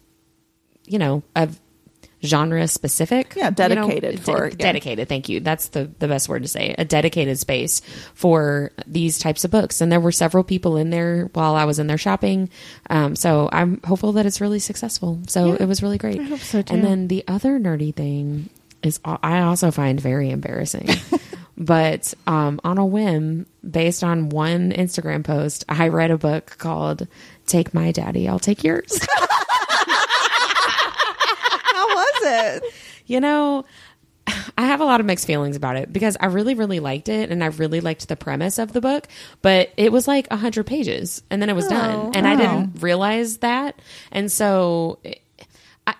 you 0.87 0.99
know 0.99 1.23
a 1.37 1.49
genre 2.25 2.69
specific 2.69 3.35
Yeah, 3.37 3.51
dedicated 3.51 4.13
you 4.13 4.19
know, 4.19 4.23
for- 4.25 4.49
yeah. 4.49 4.55
dedicated 4.57 5.09
thank 5.09 5.29
you. 5.29 5.41
That's 5.41 5.69
the 5.69 5.91
the 5.99 6.07
best 6.09 6.29
word 6.29 6.43
to 6.43 6.49
say. 6.49 6.75
A 6.79 6.85
dedicated 6.85 7.39
space 7.39 7.81
for 8.15 8.71
these 8.87 9.19
types 9.19 9.45
of 9.45 9.51
books. 9.51 9.81
And 9.81 9.91
there 9.91 10.01
were 10.01 10.13
several 10.13 10.45
people 10.45 10.77
in 10.77 10.91
there 10.91 11.31
while 11.33 11.55
i 11.57 11.65
was 11.65 11.79
in 11.79 11.87
there 11.89 11.99
shopping. 11.99 12.49
Um, 12.91 13.17
so 13.17 13.49
i'm 13.53 13.81
hopeful 13.85 14.13
that 14.13 14.27
it's 14.27 14.41
really 14.41 14.59
successful. 14.61 15.21
So 15.27 15.55
it 15.55 15.67
was 15.67 15.83
really 15.83 15.99
great. 15.99 16.21
I 16.21 16.25
hope 16.25 16.39
so, 16.41 16.63
too. 16.63 16.75
and 16.75 16.85
then 16.85 17.09
the 17.09 17.25
other 17.27 17.59
nerdy 17.59 17.95
thing 17.95 18.49
is 18.83 19.01
i 19.05 19.41
also 19.41 19.71
find 19.71 20.01
very 20.01 20.31
embarrassing. 20.31 20.89
But 21.55 22.15
um, 22.27 22.61
on 22.65 22.79
a 22.79 22.85
whim 22.87 23.47
based 23.69 24.03
on 24.03 24.31
one 24.31 24.73
instagram 24.73 25.23
post 25.23 25.65
i 25.69 25.89
read 25.89 26.11
a 26.11 26.17
book 26.19 26.57
called 26.59 27.07
take 27.47 27.75
my 27.75 27.93
daddy 27.93 28.27
i'll 28.27 28.39
take 28.41 28.65
yours 28.65 28.99
it? 32.23 32.65
You 33.07 33.21
know, 33.21 33.65
I 34.57 34.67
have 34.67 34.81
a 34.81 34.85
lot 34.85 35.01
of 35.01 35.07
mixed 35.07 35.27
feelings 35.27 35.57
about 35.57 35.77
it 35.77 35.93
because 35.93 36.17
I 36.21 36.27
really, 36.27 36.55
really 36.55 36.81
liked 36.81 37.09
it 37.09 37.31
and 37.31 37.43
I 37.43 37.49
really 37.49 37.81
liked 37.81 38.09
the 38.09 38.17
premise 38.17 38.59
of 38.59 38.73
the 38.73 38.81
book, 38.81 39.09
but 39.43 39.71
it 39.77 39.93
was 39.93 40.07
like 40.07 40.29
100 40.29 40.65
pages 40.67 41.23
and 41.31 41.43
then 41.43 41.51
it 41.51 41.55
was 41.55 41.67
done. 41.67 41.95
Oh, 41.95 42.13
and 42.15 42.27
I 42.27 42.37
didn't 42.37 42.83
realize 42.83 43.39
that. 43.39 43.81
And 44.11 44.31
so. 44.31 44.99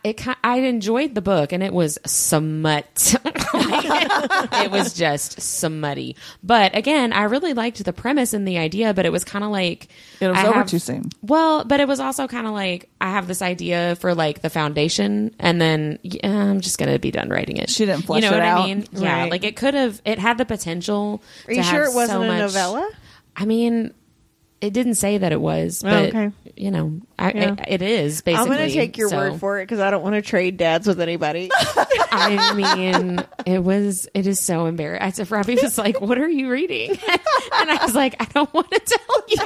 It, 0.05 0.21
I, 0.25 0.31
it, 0.33 0.37
I 0.45 0.59
enjoyed 0.61 1.15
the 1.15 1.23
book 1.23 1.53
and 1.53 1.63
it 1.63 1.73
was 1.73 1.99
smut. 2.07 3.15
it 3.25 4.71
was 4.71 4.93
just 4.95 5.41
smutty. 5.41 6.17
But 6.43 6.77
again, 6.77 7.13
I 7.13 7.25
really 7.25 7.53
liked 7.55 7.83
the 7.85 7.93
premise 7.93 8.33
and 8.33 8.47
the 8.47 8.59
idea, 8.59 8.95
but 8.95 9.07
it 9.07 9.13
was 9.13 9.25
kind 9.25 9.45
of 9.45 9.51
like 9.51 9.89
It 10.21 10.29
was 10.29 10.37
I 10.39 10.47
over 10.47 10.59
have- 10.59 10.69
too 10.69 10.79
soon. 10.79 11.11
well, 11.23 11.65
but 11.65 11.81
it 11.81 11.89
was 11.89 12.01
also 12.01 12.27
kind 12.29 12.47
of 12.47 12.53
like 12.53 12.89
I 13.01 13.11
have 13.11 13.27
this 13.27 13.43
idea 13.43 13.97
for 13.97 14.15
like 14.15 14.43
the 14.43 14.51
foundation, 14.51 15.35
and 15.39 15.61
then 15.61 15.99
yeah, 16.03 16.29
I'm 16.51 16.61
just 16.61 16.79
gonna 16.79 16.99
be 16.99 17.11
done 17.11 17.29
writing 17.29 17.57
it. 17.57 17.69
She 17.71 17.85
didn't 17.85 18.03
flesh 18.03 18.23
you 18.23 18.31
know 18.31 18.37
it 18.37 18.41
what 18.41 18.47
out. 18.49 18.61
I 18.63 18.67
mean? 18.67 18.87
Yeah, 18.93 19.23
Right. 19.23 19.31
like 19.31 19.45
it 19.45 19.57
could 19.57 19.75
have. 19.75 20.01
It 20.05 20.19
had 20.19 20.39
the 20.39 20.45
potential. 20.45 21.23
Are 21.47 21.51
to 21.51 21.57
you 21.57 21.63
sure 21.65 21.81
have 21.85 21.93
it 21.93 21.95
wasn't 21.97 22.21
so 22.21 22.23
a 22.23 22.27
much- 22.29 22.39
novella? 22.39 22.89
I 23.35 23.45
mean, 23.47 23.95
it 24.63 24.73
didn't 24.73 24.95
say 24.95 25.19
that 25.19 25.33
it 25.33 25.41
was, 25.41 25.83
oh, 25.85 25.89
but 25.91 26.09
okay. 26.11 26.31
you 26.57 26.71
know, 26.71 27.01
I, 27.19 27.33
Yeah. 27.33 27.53
it, 27.55 27.61
it 27.69 27.83
is 27.83 28.23
basically. 28.23 28.53
I'm 28.53 28.57
going 28.59 28.69
to 28.69 28.75
take 28.75 28.97
your 28.97 29.09
so- 29.09 29.17
word 29.17 29.41
for 29.41 29.59
it 29.61 29.65
because 29.65 29.81
I 29.81 29.91
don't 29.91 30.03
want 30.03 30.15
to 30.15 30.23
trade 30.23 30.57
dads 30.57 30.87
with 30.87 31.01
anybody. 31.01 31.51
I 32.15 32.55
mean, 32.55 33.25
it 33.47 33.59
was. 33.59 34.09
It 34.15 34.27
is 34.27 34.39
so 34.39 34.67
embarrassing. 34.67 35.27
Robbie 35.31 35.59
was 35.61 35.79
like, 35.79 36.01
"What 36.01 36.19
are 36.19 36.29
you 36.29 36.51
reading?" 36.51 36.91
and 37.55 37.71
I 37.71 37.79
was 37.83 37.95
like, 37.95 38.15
"I 38.21 38.27
don't 38.27 38.53
want 38.55 38.71
to 38.71 38.79
tell 38.81 39.23
you." 39.29 39.37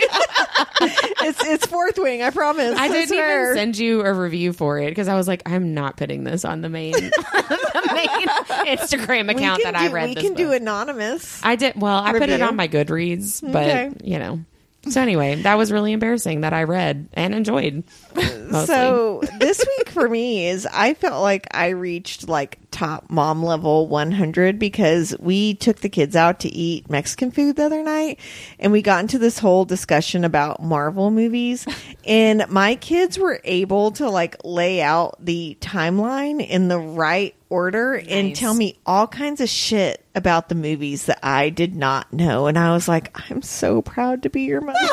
it's 1.23 1.45
it's 1.47 1.67
fourth 1.67 1.99
wing. 1.99 2.23
I 2.23 2.31
promise. 2.31 2.77
I 2.79 2.89
didn't 2.89 3.15
even 3.17 3.55
send 3.55 3.79
you 3.79 4.03
a 4.03 4.13
review 4.13 4.53
for 4.53 4.79
it 4.81 4.91
because 4.91 5.09
I 5.09 5.15
was 5.15 5.27
like, 5.29 5.43
I'm 5.47 5.75
not 5.75 5.97
putting 5.97 6.25
this 6.25 6.45
on 6.45 6.61
the 6.61 6.69
main, 6.69 6.93
the 6.93 7.91
main 7.95 8.29
Instagram 8.77 9.31
account 9.31 9.63
that 9.63 9.77
I 9.77 9.89
read. 9.89 10.09
We 10.11 10.15
can 10.17 10.35
do 10.35 10.53
anonymous. 10.53 11.41
I 11.43 11.57
did. 11.57 11.81
Well, 11.81 11.99
I 11.99 12.13
put 12.19 12.29
it 12.29 12.43
on 12.43 12.57
my 12.57 12.69
Goodreads, 12.69 13.41
but 13.41 13.65
Okay. 13.69 13.91
you 14.05 14.19
know. 14.19 14.41
So 14.89 15.03
anyway, 15.03 15.43
that 15.43 15.55
was 15.55 15.73
really 15.73 15.93
embarrassing 15.93 16.43
that 16.43 16.53
I 16.53 16.63
read 16.65 17.09
and 17.13 17.35
enjoyed. 17.35 17.85
Mostly. 18.15 18.67
So 18.67 19.23
this 19.39 19.59
week 19.79 19.89
for 19.91 20.09
me 20.09 20.49
is 20.49 20.67
I 20.73 20.95
felt 20.95 21.23
like 21.23 21.47
I 21.53 21.69
reached 21.71 22.29
like 22.29 22.66
top 22.77 23.09
mom 23.09 23.43
level 23.43 23.89
100 23.89 24.59
because 24.59 25.17
we 25.19 25.55
took 25.55 25.79
the 25.79 25.89
kids 25.89 26.15
out 26.15 26.41
to 26.41 26.49
eat 26.51 26.91
Mexican 26.91 27.31
food 27.31 27.57
the 27.57 27.65
other 27.65 27.83
night 27.83 28.21
and 28.59 28.71
we 28.71 28.83
got 28.83 29.01
into 29.01 29.19
this 29.19 29.39
whole 29.39 29.65
discussion 29.65 30.27
about 30.27 30.63
Marvel 30.63 31.11
movies 31.11 31.67
and 32.05 32.45
my 32.51 32.75
kids 32.75 33.19
were 33.19 33.41
able 33.45 33.93
to 33.93 34.11
like 34.11 34.37
lay 34.45 34.83
out 34.83 35.17
the 35.25 35.57
timeline 35.63 36.47
in 36.47 36.69
the 36.69 36.79
right 36.79 37.35
order 37.49 37.95
and 37.95 38.37
tell 38.37 38.53
me 38.53 38.79
all 38.85 39.07
kinds 39.07 39.41
of 39.41 39.49
shit 39.49 40.05
about 40.15 40.51
the 40.51 40.55
movies 40.55 41.07
that 41.07 41.21
I 41.23 41.49
did 41.49 41.75
not 41.75 42.13
know 42.13 42.47
and 42.47 42.59
I 42.59 42.75
was 42.75 42.89
like 42.89 43.17
I'm 43.31 43.41
so 43.41 43.81
proud 43.81 44.25
to 44.25 44.29
be 44.29 44.43
your 44.43 44.61
mother. 44.61 44.79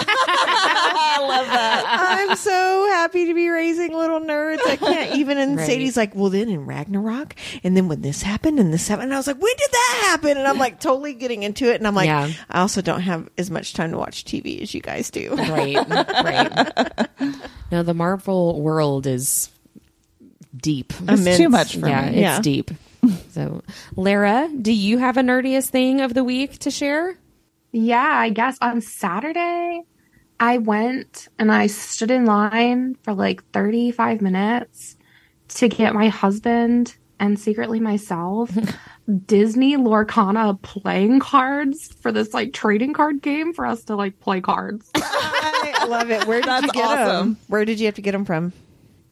I 1.15 1.19
love 1.21 1.47
that. 1.47 1.85
I'm 1.87 2.35
so 2.35 2.87
happy 2.91 3.25
to 3.25 3.33
be 3.33 3.49
raising 3.49 3.93
little 3.93 4.19
nerds. 4.19 4.65
I 4.65 4.75
can't 4.77 5.15
even. 5.15 5.37
And 5.37 5.57
Right. 5.57 5.65
Sadie's 5.65 5.97
like, 5.97 6.15
well, 6.15 6.29
then 6.29 6.49
in 6.49 6.65
Ragnarok, 6.65 7.35
and 7.63 7.72
then 7.77 7.87
when 7.87 8.01
this 8.01 8.21
happened, 8.21 8.59
and 8.59 8.73
this 8.73 8.87
happened, 8.87 9.05
and 9.05 9.13
I 9.13 9.17
was 9.17 9.27
like, 9.27 9.41
when 9.41 9.53
did 9.57 9.69
that 9.71 10.01
happen? 10.05 10.37
And 10.37 10.47
I'm 10.47 10.57
like, 10.57 10.79
totally 10.79 11.13
getting 11.13 11.43
into 11.43 11.71
it. 11.71 11.75
And 11.75 11.87
I'm 11.87 11.95
like, 11.95 12.07
Yeah. 12.07 12.31
I 12.49 12.61
also 12.61 12.81
don't 12.81 13.01
have 13.01 13.29
as 13.37 13.49
much 13.51 13.73
time 13.73 13.91
to 13.91 13.97
watch 13.97 14.25
TV 14.25 14.61
as 14.61 14.73
you 14.73 14.81
guys 14.81 15.09
do. 15.11 15.35
right, 15.35 15.75
right. 15.89 17.07
No, 17.71 17.83
the 17.83 17.93
Marvel 17.93 18.61
world 18.61 19.07
is 19.07 19.49
deep. 20.55 20.93
It's 21.01 21.21
Immense. 21.21 21.37
too 21.37 21.49
much 21.49 21.75
for 21.77 21.87
yeah, 21.87 22.01
me. 22.03 22.07
it's 22.09 22.17
Yeah. 22.17 22.41
deep. 22.41 22.71
So, 23.31 23.61
Lara, 23.97 24.49
do 24.61 24.71
you 24.71 24.97
have 24.99 25.17
a 25.17 25.21
nerdiest 25.21 25.69
thing 25.69 25.99
of 26.01 26.13
the 26.13 26.23
week 26.23 26.59
to 26.59 26.71
share? 26.71 27.17
Yeah, 27.73 27.97
I 28.07 28.29
guess 28.29 28.57
on 28.61 28.79
Saturday, 28.81 29.81
I 30.39 30.59
went 30.59 31.27
and 31.39 31.51
I 31.51 31.67
stood 31.67 32.11
in 32.11 32.25
line 32.25 32.95
for 33.03 33.13
like 33.13 33.43
35 33.51 34.21
minutes 34.21 34.95
to 35.49 35.67
get 35.67 35.93
my 35.93 36.07
husband 36.07 36.95
and 37.23 37.39
secretly 37.39 37.79
myself 37.79 38.51
Disney 39.25 39.77
Lorcana 39.77 40.61
playing 40.61 41.21
cards 41.21 41.87
for 42.01 42.11
this 42.11 42.33
like 42.33 42.51
trading 42.51 42.91
card 42.93 43.21
game 43.21 43.53
for 43.53 43.65
us 43.65 43.85
to 43.85 43.95
like 43.95 44.19
play 44.19 44.41
cards. 44.41 44.91
I 44.95 45.85
love 45.87 46.11
it. 46.11 46.25
Where 46.27 46.41
did 46.41 46.49
That's 46.49 46.65
you 46.65 46.71
get 46.73 46.85
awesome. 46.85 47.07
them? 47.07 47.37
Where 47.47 47.63
did 47.63 47.79
you 47.79 47.85
have 47.85 47.95
to 47.95 48.01
get 48.01 48.11
them 48.11 48.25
from? 48.25 48.51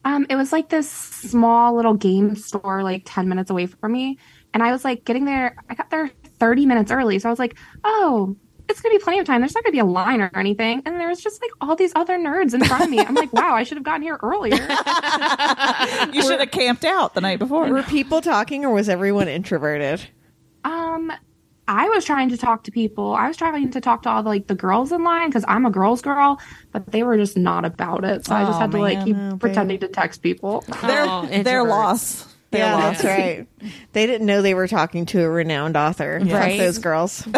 Um, 0.03 0.25
it 0.29 0.35
was 0.35 0.51
like 0.51 0.67
this 0.67 0.89
small 0.91 1.73
little 1.73 1.93
game 1.93 2.35
store, 2.35 2.83
like 2.83 3.03
10 3.05 3.29
minutes 3.29 3.49
away 3.49 3.67
from 3.67 3.93
me. 3.93 4.17
And 4.53 4.61
I 4.61 4.71
was 4.73 4.83
like 4.83 5.05
getting 5.05 5.23
there, 5.23 5.55
I 5.69 5.75
got 5.75 5.89
there 5.89 6.11
30 6.39 6.65
minutes 6.65 6.91
early. 6.91 7.17
So 7.19 7.29
I 7.29 7.31
was 7.31 7.39
like, 7.39 7.57
oh, 7.85 8.35
it's 8.71 8.81
going 8.81 8.93
to 8.95 8.99
be 8.99 9.03
plenty 9.03 9.19
of 9.19 9.25
time. 9.27 9.41
There's 9.41 9.53
not 9.53 9.63
going 9.63 9.71
to 9.73 9.75
be 9.75 9.79
a 9.79 9.85
line 9.85 10.21
or 10.21 10.31
anything. 10.35 10.81
And 10.85 10.99
there 10.99 11.07
was 11.09 11.21
just 11.21 11.41
like 11.41 11.51
all 11.61 11.75
these 11.75 11.91
other 11.95 12.17
nerds 12.17 12.53
in 12.55 12.63
front 12.65 12.83
of 12.83 12.89
me. 12.89 12.99
I'm 12.99 13.13
like, 13.13 13.31
wow, 13.33 13.53
I 13.53 13.63
should 13.63 13.77
have 13.77 13.83
gotten 13.85 14.01
here 14.01 14.17
earlier. 14.23 14.55
You 16.13 16.21
should 16.23 16.39
have 16.39 16.51
camped 16.51 16.85
out 16.85 17.13
the 17.13 17.21
night 17.21 17.39
before. 17.39 17.67
Were 17.69 17.83
people 17.83 18.21
talking, 18.21 18.65
or 18.65 18.73
was 18.73 18.89
everyone 18.89 19.27
introverted? 19.27 20.01
Um, 20.63 21.11
I 21.67 21.87
was 21.89 22.03
trying 22.05 22.29
to 22.29 22.37
talk 22.37 22.63
to 22.65 22.71
people. 22.71 23.13
I 23.13 23.27
was 23.27 23.37
trying 23.37 23.69
to 23.71 23.81
talk 23.81 24.03
to 24.03 24.09
all 24.09 24.23
the, 24.23 24.29
like 24.29 24.47
the 24.47 24.55
girls 24.55 24.91
in 24.91 25.03
line 25.03 25.29
because 25.29 25.45
I'm 25.47 25.65
a 25.65 25.69
girls 25.71 26.01
girl, 26.01 26.39
but 26.71 26.91
they 26.91 27.03
were 27.03 27.17
just 27.17 27.37
not 27.37 27.65
about 27.65 28.03
it. 28.03 28.25
So 28.25 28.35
I 28.35 28.43
just 28.45 28.57
Oh, 28.57 28.59
had 28.59 28.71
to 28.71 28.79
like 28.79 29.03
keep 29.05 29.15
Oh, 29.17 29.37
pretending 29.39 29.79
to 29.79 29.87
text 29.87 30.21
people. 30.21 30.61
Their, 30.81 31.05
Oh, 31.07 31.25
their 31.25 31.63
introverts. 31.63 31.69
loss. 31.69 32.35
Their 32.51 32.65
yeah, 32.65 32.73
loss. 32.75 33.01
that's 33.01 33.05
right. 33.05 33.47
They 33.93 34.05
didn't 34.05 34.27
know 34.27 34.41
they 34.41 34.53
were 34.53 34.67
talking 34.67 35.05
to 35.07 35.21
a 35.23 35.29
renowned 35.29 35.77
author. 35.77 36.19
Fuck 36.19 36.31
Right. 36.33 36.59
those 36.59 36.77
girls. 36.79 37.25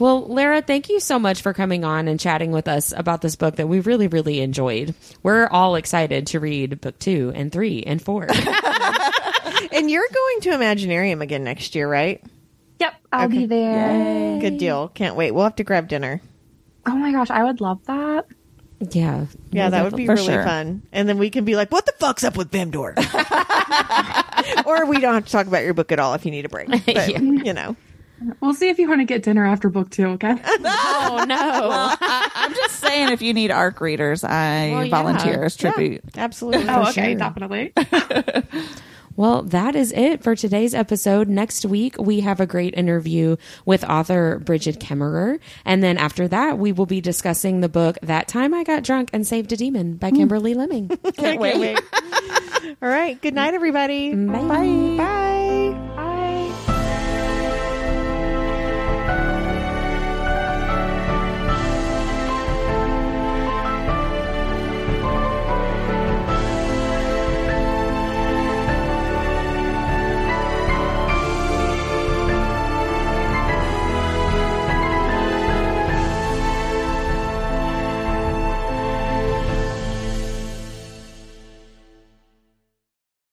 Well, 0.00 0.26
Lara, 0.26 0.62
thank 0.62 0.88
you 0.88 1.00
so 1.00 1.18
much 1.18 1.42
for 1.42 1.52
coming 1.52 1.84
on 1.84 2.08
and 2.08 2.18
chatting 2.20 2.52
with 2.52 2.68
us 2.68 2.92
about 2.96 3.20
this 3.20 3.36
book 3.36 3.56
that 3.56 3.66
we 3.68 3.80
really, 3.80 4.06
really 4.08 4.40
enjoyed. 4.40 4.94
We're 5.22 5.46
all 5.48 5.74
excited 5.76 6.28
to 6.28 6.40
read 6.40 6.80
book 6.80 6.98
two 6.98 7.32
and 7.34 7.50
three 7.52 7.82
and 7.82 8.00
four. 8.00 8.26
and 9.72 9.90
you're 9.90 10.08
going 10.12 10.40
to 10.42 10.50
Imaginarium 10.50 11.20
again 11.20 11.44
next 11.44 11.74
year, 11.74 11.88
right? 11.90 12.22
Yep, 12.80 12.94
I'll 13.12 13.26
Okay. 13.26 13.38
be 13.38 13.46
there. 13.46 14.38
Good 14.40 14.58
deal. 14.58 14.88
Can't 14.88 15.16
wait. 15.16 15.32
We'll 15.32 15.44
have 15.44 15.56
to 15.56 15.64
grab 15.64 15.88
dinner. 15.88 16.20
Oh 16.86 16.96
my 16.96 17.10
gosh, 17.12 17.30
I 17.30 17.42
would 17.44 17.60
love 17.60 17.84
that. 17.86 18.26
yeah. 18.90 19.26
Yeah, 19.50 19.70
that 19.70 19.82
would 19.84 19.96
be 19.96 20.06
really 20.06 20.24
sure. 20.24 20.44
fun. 20.44 20.82
And 20.92 21.08
then 21.08 21.18
we 21.18 21.30
can 21.30 21.44
be 21.44 21.56
like, 21.56 21.72
what 21.72 21.84
the 21.86 21.92
fuck's 21.98 22.22
up 22.22 22.36
with 22.36 22.50
Vemdour? 22.52 22.94
or 24.66 24.86
we 24.86 25.00
don't 25.00 25.14
have 25.14 25.24
to 25.26 25.32
talk 25.32 25.46
about 25.46 25.64
your 25.64 25.74
book 25.74 25.90
at 25.92 25.98
all 25.98 26.14
if 26.14 26.24
you 26.24 26.30
need 26.30 26.44
a 26.44 26.48
break. 26.48 26.68
But, 26.68 26.86
Yeah. 26.86 27.18
you 27.18 27.52
know. 27.52 27.76
We'll 28.40 28.54
see 28.54 28.68
if 28.68 28.78
you 28.78 28.88
want 28.88 29.00
to 29.00 29.04
get 29.04 29.22
dinner 29.22 29.46
after 29.46 29.68
book 29.68 29.90
two, 29.90 30.06
okay? 30.06 30.34
Oh, 31.00 31.24
no. 31.26 31.94
I'm 32.00 32.52
just 32.54 32.76
saying, 32.80 33.10
if 33.10 33.22
you 33.22 33.32
need 33.32 33.50
arc 33.50 33.80
readers, 33.80 34.24
I 34.24 34.70
Well, 34.72 34.84
yeah. 34.84 34.90
volunteer 34.90 35.44
as 35.44 35.60
Yeah, 35.62 35.70
tribute. 35.70 36.04
absolutely. 36.16 36.68
oh, 36.68 36.88
okay, 36.88 37.12
sure. 37.12 37.18
definitely. 37.18 37.72
Well, 39.18 39.42
that 39.42 39.74
is 39.74 39.90
it 39.90 40.22
for 40.22 40.36
today's 40.36 40.74
episode. 40.76 41.28
Next 41.28 41.64
week, 41.64 41.96
we 41.98 42.20
have 42.20 42.38
a 42.38 42.46
great 42.46 42.72
interview 42.76 43.34
with 43.66 43.82
author 43.82 44.38
Brigid 44.38 44.78
Kemmerer. 44.78 45.40
And 45.64 45.82
then 45.82 45.98
after 45.98 46.28
that, 46.28 46.56
we 46.56 46.70
will 46.70 46.86
be 46.86 47.00
discussing 47.00 47.60
the 47.60 47.68
book 47.68 47.98
That 48.00 48.28
Time 48.28 48.54
I 48.54 48.62
Got 48.62 48.84
Drunk 48.84 49.10
and 49.12 49.26
Saved 49.26 49.50
a 49.52 49.56
Demon 49.56 49.96
by 49.96 50.12
mm. 50.12 50.18
Kimberly 50.18 50.54
Lemming. 50.54 50.88
Can't 51.16 51.40
wait. 51.40 51.80
All 52.80 52.88
right. 52.88 53.20
Good 53.20 53.34
night, 53.34 53.54
everybody. 53.54 54.14
Bye. 54.14 54.96
Bye. 54.96 55.94